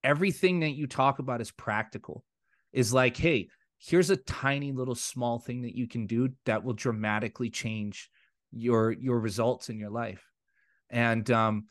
everything 0.03 0.59
that 0.61 0.71
you 0.71 0.87
talk 0.87 1.19
about 1.19 1.41
is 1.41 1.51
practical. 1.51 2.23
Is 2.71 2.93
like 2.93 3.17
hey 3.17 3.49
here's 3.79 4.11
a 4.11 4.15
tiny 4.15 4.71
little 4.71 4.95
small 4.95 5.39
thing 5.39 5.63
that 5.63 5.75
you 5.75 5.87
can 5.87 6.05
do 6.05 6.29
that 6.45 6.63
will 6.63 6.73
dramatically 6.73 7.49
change 7.49 8.09
your 8.51 8.91
your 8.91 9.19
results 9.19 9.69
in 9.69 9.77
your 9.77 9.89
life. 9.89 10.23
And 10.89 11.29
um 11.31 11.65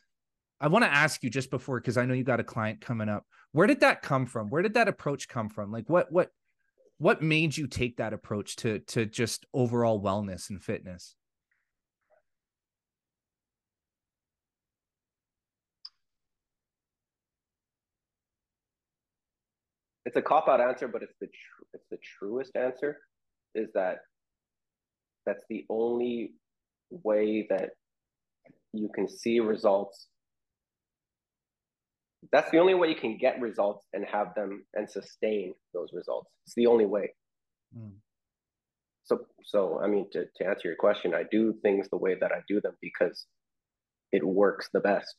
I 0.60 0.68
want 0.68 0.84
to 0.84 0.92
ask 0.92 1.22
you 1.22 1.30
just 1.30 1.50
before 1.50 1.80
because 1.80 1.96
I 1.96 2.04
know 2.04 2.12
you 2.12 2.22
got 2.22 2.40
a 2.40 2.44
client 2.44 2.80
coming 2.82 3.08
up. 3.08 3.24
Where 3.52 3.66
did 3.66 3.80
that 3.80 4.02
come 4.02 4.26
from? 4.26 4.50
Where 4.50 4.62
did 4.62 4.74
that 4.74 4.88
approach 4.88 5.28
come 5.28 5.48
from? 5.48 5.72
Like 5.72 5.88
what 5.88 6.12
what 6.12 6.30
what 6.98 7.22
made 7.22 7.56
you 7.56 7.66
take 7.66 7.96
that 7.96 8.12
approach 8.12 8.56
to 8.56 8.80
to 8.80 9.06
just 9.06 9.46
overall 9.54 10.02
wellness 10.02 10.50
and 10.50 10.62
fitness? 10.62 11.14
It's 20.04 20.16
a 20.16 20.22
cop 20.22 20.48
out 20.48 20.60
answer, 20.60 20.88
but 20.88 21.02
it's 21.02 21.14
the 21.20 21.26
tr- 21.26 21.64
it's 21.72 21.86
the 21.90 21.98
truest 22.18 22.54
answer. 22.56 22.98
Is 23.54 23.68
that 23.74 24.00
that's 25.24 25.44
the 25.48 25.64
only 25.70 26.34
way 26.90 27.46
that 27.48 27.70
you 28.72 28.90
can 28.94 29.08
see 29.08 29.40
results 29.40 30.08
that's 32.32 32.50
the 32.50 32.58
only 32.58 32.74
way 32.74 32.88
you 32.88 32.94
can 32.94 33.16
get 33.16 33.40
results 33.40 33.86
and 33.92 34.04
have 34.04 34.34
them 34.34 34.64
and 34.74 34.88
sustain 34.88 35.54
those 35.72 35.90
results. 35.92 36.30
It's 36.46 36.54
the 36.54 36.66
only 36.66 36.86
way. 36.86 37.14
Mm. 37.76 37.92
So, 39.04 39.20
so 39.44 39.80
I 39.82 39.86
mean, 39.86 40.06
to, 40.12 40.26
to 40.36 40.46
answer 40.46 40.68
your 40.68 40.76
question, 40.76 41.14
I 41.14 41.24
do 41.30 41.54
things 41.62 41.88
the 41.88 41.96
way 41.96 42.16
that 42.20 42.32
I 42.32 42.42
do 42.46 42.60
them 42.60 42.74
because 42.80 43.26
it 44.12 44.24
works 44.24 44.68
the 44.72 44.80
best. 44.80 45.14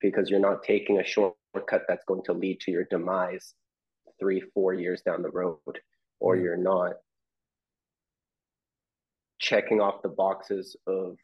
Because 0.00 0.30
you're 0.30 0.40
not 0.40 0.64
taking 0.64 0.98
a 0.98 1.04
shortcut 1.04 1.82
that's 1.88 2.04
going 2.06 2.24
to 2.24 2.32
lead 2.32 2.60
to 2.60 2.72
your 2.72 2.86
demise 2.90 3.54
three, 4.18 4.42
four 4.54 4.74
years 4.74 5.02
down 5.02 5.22
the 5.22 5.30
road, 5.30 5.58
or 6.18 6.36
mm. 6.36 6.42
you're 6.42 6.56
not 6.56 6.94
checking 9.38 9.80
off 9.80 10.02
the 10.02 10.08
boxes 10.08 10.76
of 10.86 11.16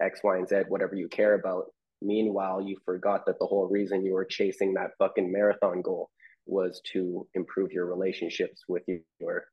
X, 0.00 0.20
Y, 0.22 0.36
and 0.36 0.48
Z, 0.48 0.62
whatever 0.68 0.94
you 0.94 1.08
care 1.08 1.34
about, 1.34 1.66
Meanwhile, 2.04 2.62
you 2.62 2.76
forgot 2.84 3.26
that 3.26 3.38
the 3.38 3.46
whole 3.46 3.68
reason 3.68 4.04
you 4.04 4.14
were 4.14 4.24
chasing 4.24 4.74
that 4.74 4.92
fucking 4.98 5.30
marathon 5.30 5.82
goal 5.82 6.10
was 6.46 6.80
to 6.92 7.26
improve 7.34 7.72
your 7.72 7.86
relationships 7.86 8.64
with 8.68 8.82
your 9.20 9.44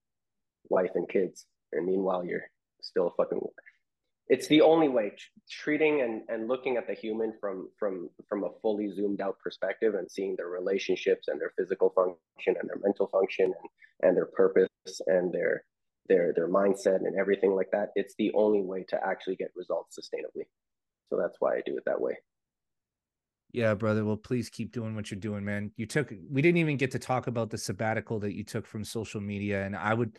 wife 0.70 0.92
and 0.96 1.08
kids. 1.08 1.46
And 1.72 1.86
meanwhile, 1.86 2.26
you're 2.26 2.50
still 2.82 3.14
fucking. 3.16 3.40
It's 4.28 4.48
the 4.48 4.62
only 4.62 4.90
way 4.90 5.14
treating 5.50 6.02
and, 6.02 6.22
and 6.30 6.48
looking 6.48 6.78
at 6.78 6.88
the 6.88 6.94
human 6.94 7.34
from 7.40 7.70
from 7.80 8.10
from 8.28 8.44
a 8.44 8.50
fully 8.62 8.92
zoomed 8.92 9.22
out 9.22 9.38
perspective 9.40 9.96
and 9.96 10.10
seeing 10.10 10.36
their 10.36 10.50
relationships 10.50 11.28
and 11.28 11.40
their 11.42 11.52
physical 11.58 11.90
function 11.90 12.56
and 12.60 12.70
their 12.70 12.80
mental 12.84 13.08
function 13.08 13.46
and, 13.46 13.70
and 14.02 14.18
their 14.18 14.28
purpose 14.28 14.70
and 15.08 15.34
their 15.34 15.64
their 16.08 16.34
their 16.36 16.48
mindset 16.48 16.98
and 16.98 17.20
everything 17.20 17.56
like 17.56 17.72
that. 17.72 17.90
It's 17.96 18.16
the 18.18 18.32
only 18.34 18.62
way 18.62 18.86
to 18.90 19.04
actually 19.04 19.36
get 19.36 19.52
results 19.56 19.98
sustainably. 20.00 20.46
So 21.10 21.18
that's 21.18 21.38
why 21.40 21.56
I 21.56 21.62
do 21.66 21.76
it 21.78 21.84
that 21.86 22.00
way. 22.00 22.18
Yeah, 23.52 23.74
brother. 23.74 24.06
Well, 24.06 24.18
please 24.18 24.50
keep 24.50 24.72
doing 24.72 24.96
what 24.96 25.10
you're 25.10 25.20
doing, 25.20 25.44
man. 25.44 25.72
You 25.76 25.86
took 25.86 26.14
we 26.30 26.42
didn't 26.42 26.58
even 26.58 26.78
get 26.78 26.92
to 26.92 27.00
talk 27.00 27.28
about 27.28 27.50
the 27.50 27.58
sabbatical 27.58 28.20
that 28.20 28.36
you 28.36 28.44
took 28.44 28.68
from 28.68 28.84
social 28.84 29.22
media 29.22 29.66
and 29.66 29.76
I 29.76 29.94
would 29.94 30.18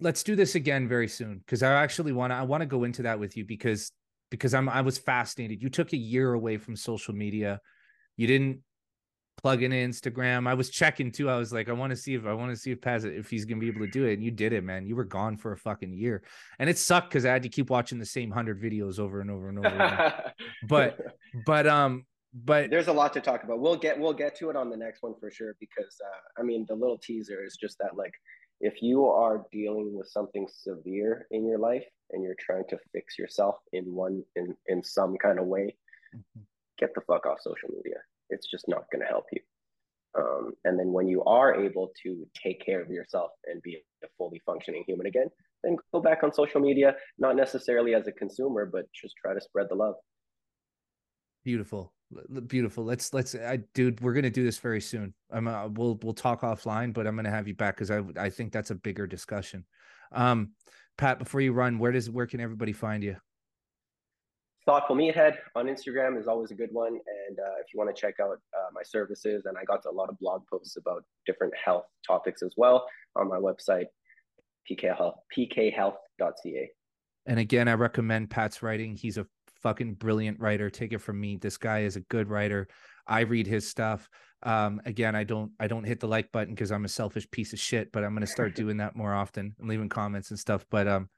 let's 0.00 0.22
do 0.22 0.36
this 0.36 0.54
again 0.54 0.88
very 0.88 1.08
soon 1.08 1.38
because 1.38 1.62
I 1.62 1.72
actually 1.72 2.12
want 2.12 2.30
to 2.32 2.36
I 2.36 2.42
want 2.42 2.60
to 2.60 2.66
go 2.66 2.84
into 2.84 3.02
that 3.02 3.18
with 3.18 3.36
you 3.36 3.44
because 3.44 3.92
because 4.30 4.54
I'm 4.54 4.68
I 4.68 4.82
was 4.82 4.98
fascinated. 4.98 5.62
You 5.62 5.70
took 5.70 5.92
a 5.92 5.96
year 5.96 6.32
away 6.32 6.58
from 6.58 6.76
social 6.76 7.14
media. 7.14 7.60
You 8.16 8.26
didn't 8.26 8.60
plug 9.42 9.62
in 9.62 9.72
Instagram. 9.72 10.48
I 10.48 10.54
was 10.54 10.70
checking 10.70 11.12
too. 11.12 11.30
I 11.30 11.36
was 11.36 11.52
like, 11.52 11.68
I 11.68 11.72
want 11.72 11.90
to 11.90 11.96
see 11.96 12.14
if 12.14 12.26
I 12.26 12.32
want 12.32 12.50
to 12.50 12.56
see 12.56 12.72
if 12.72 12.80
Paz 12.80 13.04
if 13.04 13.30
he's 13.30 13.44
gonna 13.44 13.60
be 13.60 13.68
able 13.68 13.80
to 13.80 13.90
do 13.90 14.04
it. 14.04 14.14
And 14.14 14.24
you 14.24 14.30
did 14.30 14.52
it, 14.52 14.64
man. 14.64 14.86
You 14.86 14.96
were 14.96 15.04
gone 15.04 15.36
for 15.36 15.52
a 15.52 15.56
fucking 15.56 15.92
year, 15.92 16.22
and 16.58 16.68
it 16.68 16.78
sucked 16.78 17.10
because 17.10 17.24
I 17.24 17.32
had 17.32 17.42
to 17.44 17.48
keep 17.48 17.70
watching 17.70 17.98
the 17.98 18.06
same 18.06 18.30
hundred 18.30 18.60
videos 18.60 18.98
over 18.98 19.20
and 19.20 19.30
over 19.30 19.48
and 19.48 19.58
over. 19.58 20.24
But 20.68 20.98
but 21.46 21.66
um 21.66 22.04
but 22.34 22.70
there's 22.70 22.88
a 22.88 22.92
lot 22.92 23.12
to 23.14 23.20
talk 23.20 23.44
about. 23.44 23.60
We'll 23.60 23.76
get 23.76 23.98
we'll 23.98 24.12
get 24.12 24.36
to 24.36 24.50
it 24.50 24.56
on 24.56 24.68
the 24.70 24.76
next 24.76 25.02
one 25.02 25.14
for 25.18 25.30
sure 25.30 25.56
because 25.60 25.96
uh, 26.04 26.40
I 26.40 26.42
mean 26.42 26.66
the 26.68 26.74
little 26.74 26.98
teaser 26.98 27.44
is 27.44 27.56
just 27.56 27.78
that 27.78 27.96
like 27.96 28.12
if 28.60 28.82
you 28.82 29.06
are 29.06 29.46
dealing 29.52 29.96
with 29.96 30.08
something 30.08 30.46
severe 30.50 31.26
in 31.30 31.46
your 31.46 31.58
life 31.58 31.84
and 32.10 32.22
you're 32.22 32.36
trying 32.38 32.64
to 32.68 32.78
fix 32.92 33.18
yourself 33.18 33.56
in 33.72 33.94
one 33.94 34.22
in 34.36 34.54
in 34.66 34.82
some 34.82 35.16
kind 35.16 35.38
of 35.38 35.46
way, 35.46 35.74
mm-hmm. 36.14 36.40
get 36.78 36.94
the 36.94 37.00
fuck 37.02 37.24
off 37.24 37.38
social 37.40 37.70
media. 37.74 37.98
It's 38.30 38.50
just 38.50 38.68
not 38.68 38.84
going 38.92 39.00
to 39.00 39.08
help 39.08 39.24
you. 39.32 39.40
Um, 40.18 40.52
and 40.64 40.78
then 40.78 40.92
when 40.92 41.06
you 41.06 41.22
are 41.24 41.54
able 41.54 41.92
to 42.02 42.26
take 42.34 42.64
care 42.64 42.82
of 42.82 42.90
yourself 42.90 43.30
and 43.44 43.62
be 43.62 43.78
a 44.02 44.06
fully 44.18 44.40
functioning 44.44 44.84
human 44.86 45.06
again, 45.06 45.28
then 45.62 45.76
go 45.92 46.00
back 46.00 46.22
on 46.22 46.32
social 46.32 46.60
media, 46.60 46.96
not 47.18 47.36
necessarily 47.36 47.94
as 47.94 48.06
a 48.06 48.12
consumer, 48.12 48.66
but 48.66 48.86
just 48.92 49.14
try 49.22 49.32
to 49.32 49.40
spread 49.40 49.66
the 49.70 49.74
love. 49.74 49.94
Beautiful 51.44 51.92
beautiful 52.46 52.84
let's 52.84 53.12
let's 53.12 53.34
i 53.34 53.58
dude 53.74 54.00
we're 54.00 54.14
gonna 54.14 54.30
do 54.30 54.42
this 54.42 54.58
very 54.58 54.80
soon 54.80 55.12
i'm 55.30 55.46
uh, 55.46 55.68
we'll 55.68 55.98
we'll 56.02 56.14
talk 56.14 56.40
offline 56.40 56.92
but 56.92 57.06
i'm 57.06 57.14
gonna 57.14 57.30
have 57.30 57.46
you 57.46 57.54
back 57.54 57.76
because 57.76 57.90
i 57.90 58.02
i 58.16 58.30
think 58.30 58.50
that's 58.50 58.70
a 58.70 58.74
bigger 58.74 59.06
discussion 59.06 59.64
um 60.12 60.52
pat 60.96 61.18
before 61.18 61.42
you 61.42 61.52
run 61.52 61.78
where 61.78 61.92
does 61.92 62.08
where 62.08 62.26
can 62.26 62.40
everybody 62.40 62.72
find 62.72 63.04
you 63.04 63.16
Thoughtful 64.68 64.96
Meathead 64.96 65.38
on 65.56 65.64
Instagram 65.64 66.20
is 66.20 66.26
always 66.26 66.50
a 66.50 66.54
good 66.54 66.68
one. 66.72 66.92
And 66.92 67.38
uh, 67.38 67.52
if 67.58 67.72
you 67.72 67.78
want 67.78 67.88
to 67.88 67.98
check 67.98 68.16
out 68.20 68.38
uh, 68.54 68.68
my 68.74 68.82
services, 68.84 69.46
and 69.46 69.56
I 69.56 69.64
got 69.64 69.82
a 69.86 69.90
lot 69.90 70.10
of 70.10 70.18
blog 70.18 70.42
posts 70.46 70.76
about 70.76 71.04
different 71.24 71.54
health 71.56 71.86
topics 72.06 72.42
as 72.42 72.52
well 72.58 72.86
on 73.16 73.30
my 73.30 73.38
website, 73.38 73.86
pkhealth, 74.70 75.14
pkhealth.ca. 75.34 76.70
And 77.24 77.38
again, 77.38 77.66
I 77.66 77.74
recommend 77.74 78.28
Pat's 78.28 78.62
writing. 78.62 78.94
He's 78.94 79.16
a 79.16 79.26
fucking 79.62 79.94
brilliant 79.94 80.40
writer. 80.40 80.70
Take 80.70 80.92
it 80.92 80.98
from 80.98 81.20
me. 81.20 81.36
This 81.36 81.56
guy 81.56 81.80
is 81.80 81.96
a 81.96 82.00
good 82.00 82.28
writer. 82.28 82.68
I 83.06 83.20
read 83.20 83.46
his 83.46 83.68
stuff. 83.68 84.08
Um, 84.42 84.80
again, 84.84 85.16
I 85.16 85.24
don't 85.24 85.52
I 85.58 85.66
don't 85.66 85.84
hit 85.84 86.00
the 86.00 86.08
like 86.08 86.30
button 86.30 86.54
because 86.54 86.70
I'm 86.70 86.84
a 86.84 86.88
selfish 86.88 87.28
piece 87.30 87.52
of 87.52 87.58
shit, 87.58 87.90
but 87.92 88.04
I'm 88.04 88.14
gonna 88.14 88.26
start 88.26 88.54
doing 88.56 88.76
that 88.78 88.96
more 88.96 89.14
often 89.14 89.54
and 89.58 89.68
leaving 89.68 89.88
comments 89.88 90.30
and 90.30 90.38
stuff. 90.38 90.64
But 90.70 90.86
um, 90.86 91.08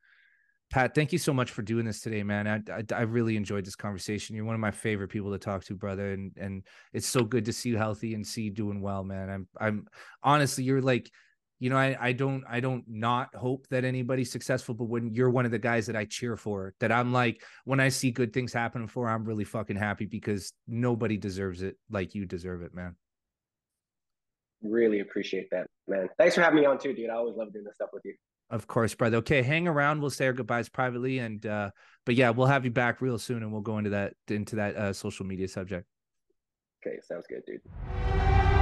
Pat, 0.70 0.94
thank 0.94 1.12
you 1.12 1.18
so 1.18 1.32
much 1.32 1.50
for 1.50 1.62
doing 1.62 1.84
this 1.84 2.00
today, 2.00 2.22
man. 2.22 2.46
I, 2.46 2.72
I, 2.72 2.84
I 2.94 3.02
really 3.02 3.36
enjoyed 3.36 3.64
this 3.64 3.74
conversation. 3.74 4.36
You're 4.36 4.44
one 4.44 4.54
of 4.54 4.60
my 4.60 4.70
favorite 4.70 5.08
people 5.08 5.32
to 5.32 5.38
talk 5.38 5.64
to, 5.64 5.74
brother, 5.74 6.12
and 6.12 6.32
and 6.36 6.62
it's 6.92 7.08
so 7.08 7.24
good 7.24 7.44
to 7.46 7.52
see 7.52 7.70
you 7.70 7.76
healthy 7.76 8.14
and 8.14 8.26
see 8.26 8.42
you 8.42 8.50
doing 8.52 8.80
well, 8.80 9.02
man. 9.02 9.28
I'm 9.28 9.48
I'm 9.60 9.86
honestly, 10.22 10.64
you're 10.64 10.80
like, 10.80 11.10
you 11.60 11.68
know, 11.68 11.76
I 11.76 11.96
I 12.00 12.12
don't 12.12 12.42
I 12.48 12.58
don't 12.58 12.84
not 12.88 13.34
hope 13.34 13.68
that 13.68 13.84
anybody's 13.84 14.32
successful, 14.32 14.74
but 14.74 14.86
when 14.86 15.14
you're 15.14 15.30
one 15.30 15.44
of 15.44 15.50
the 15.50 15.58
guys 15.58 15.86
that 15.86 15.94
I 15.94 16.06
cheer 16.06 16.36
for, 16.36 16.74
that 16.80 16.90
I'm 16.90 17.12
like, 17.12 17.42
when 17.64 17.80
I 17.80 17.90
see 17.90 18.10
good 18.10 18.32
things 18.32 18.52
happen 18.52 18.88
for, 18.88 19.08
I'm 19.08 19.24
really 19.24 19.44
fucking 19.44 19.76
happy 19.76 20.06
because 20.06 20.52
nobody 20.66 21.18
deserves 21.18 21.62
it 21.62 21.76
like 21.90 22.14
you 22.14 22.24
deserve 22.24 22.62
it, 22.62 22.74
man. 22.74 22.96
Really 24.62 25.00
appreciate 25.00 25.50
that, 25.50 25.66
man. 25.86 26.08
Thanks 26.18 26.34
for 26.34 26.40
having 26.40 26.60
me 26.60 26.66
on 26.66 26.78
too, 26.78 26.94
dude. 26.94 27.10
I 27.10 27.14
always 27.14 27.36
love 27.36 27.52
doing 27.52 27.66
this 27.66 27.74
stuff 27.74 27.90
with 27.92 28.02
you. 28.06 28.14
Of 28.48 28.66
course, 28.66 28.94
brother. 28.94 29.18
Okay, 29.18 29.42
hang 29.42 29.68
around. 29.68 30.00
We'll 30.00 30.10
say 30.10 30.26
our 30.26 30.32
goodbyes 30.32 30.70
privately, 30.70 31.18
and 31.18 31.44
uh, 31.44 31.70
but 32.06 32.14
yeah, 32.14 32.30
we'll 32.30 32.46
have 32.46 32.64
you 32.64 32.70
back 32.70 33.02
real 33.02 33.18
soon, 33.18 33.42
and 33.42 33.52
we'll 33.52 33.60
go 33.60 33.76
into 33.76 33.90
that 33.90 34.14
into 34.28 34.56
that 34.56 34.76
uh, 34.76 34.92
social 34.94 35.26
media 35.26 35.46
subject. 35.46 35.86
Okay, 36.84 36.96
sounds 37.06 37.26
good, 37.28 37.42
dude. 37.46 38.59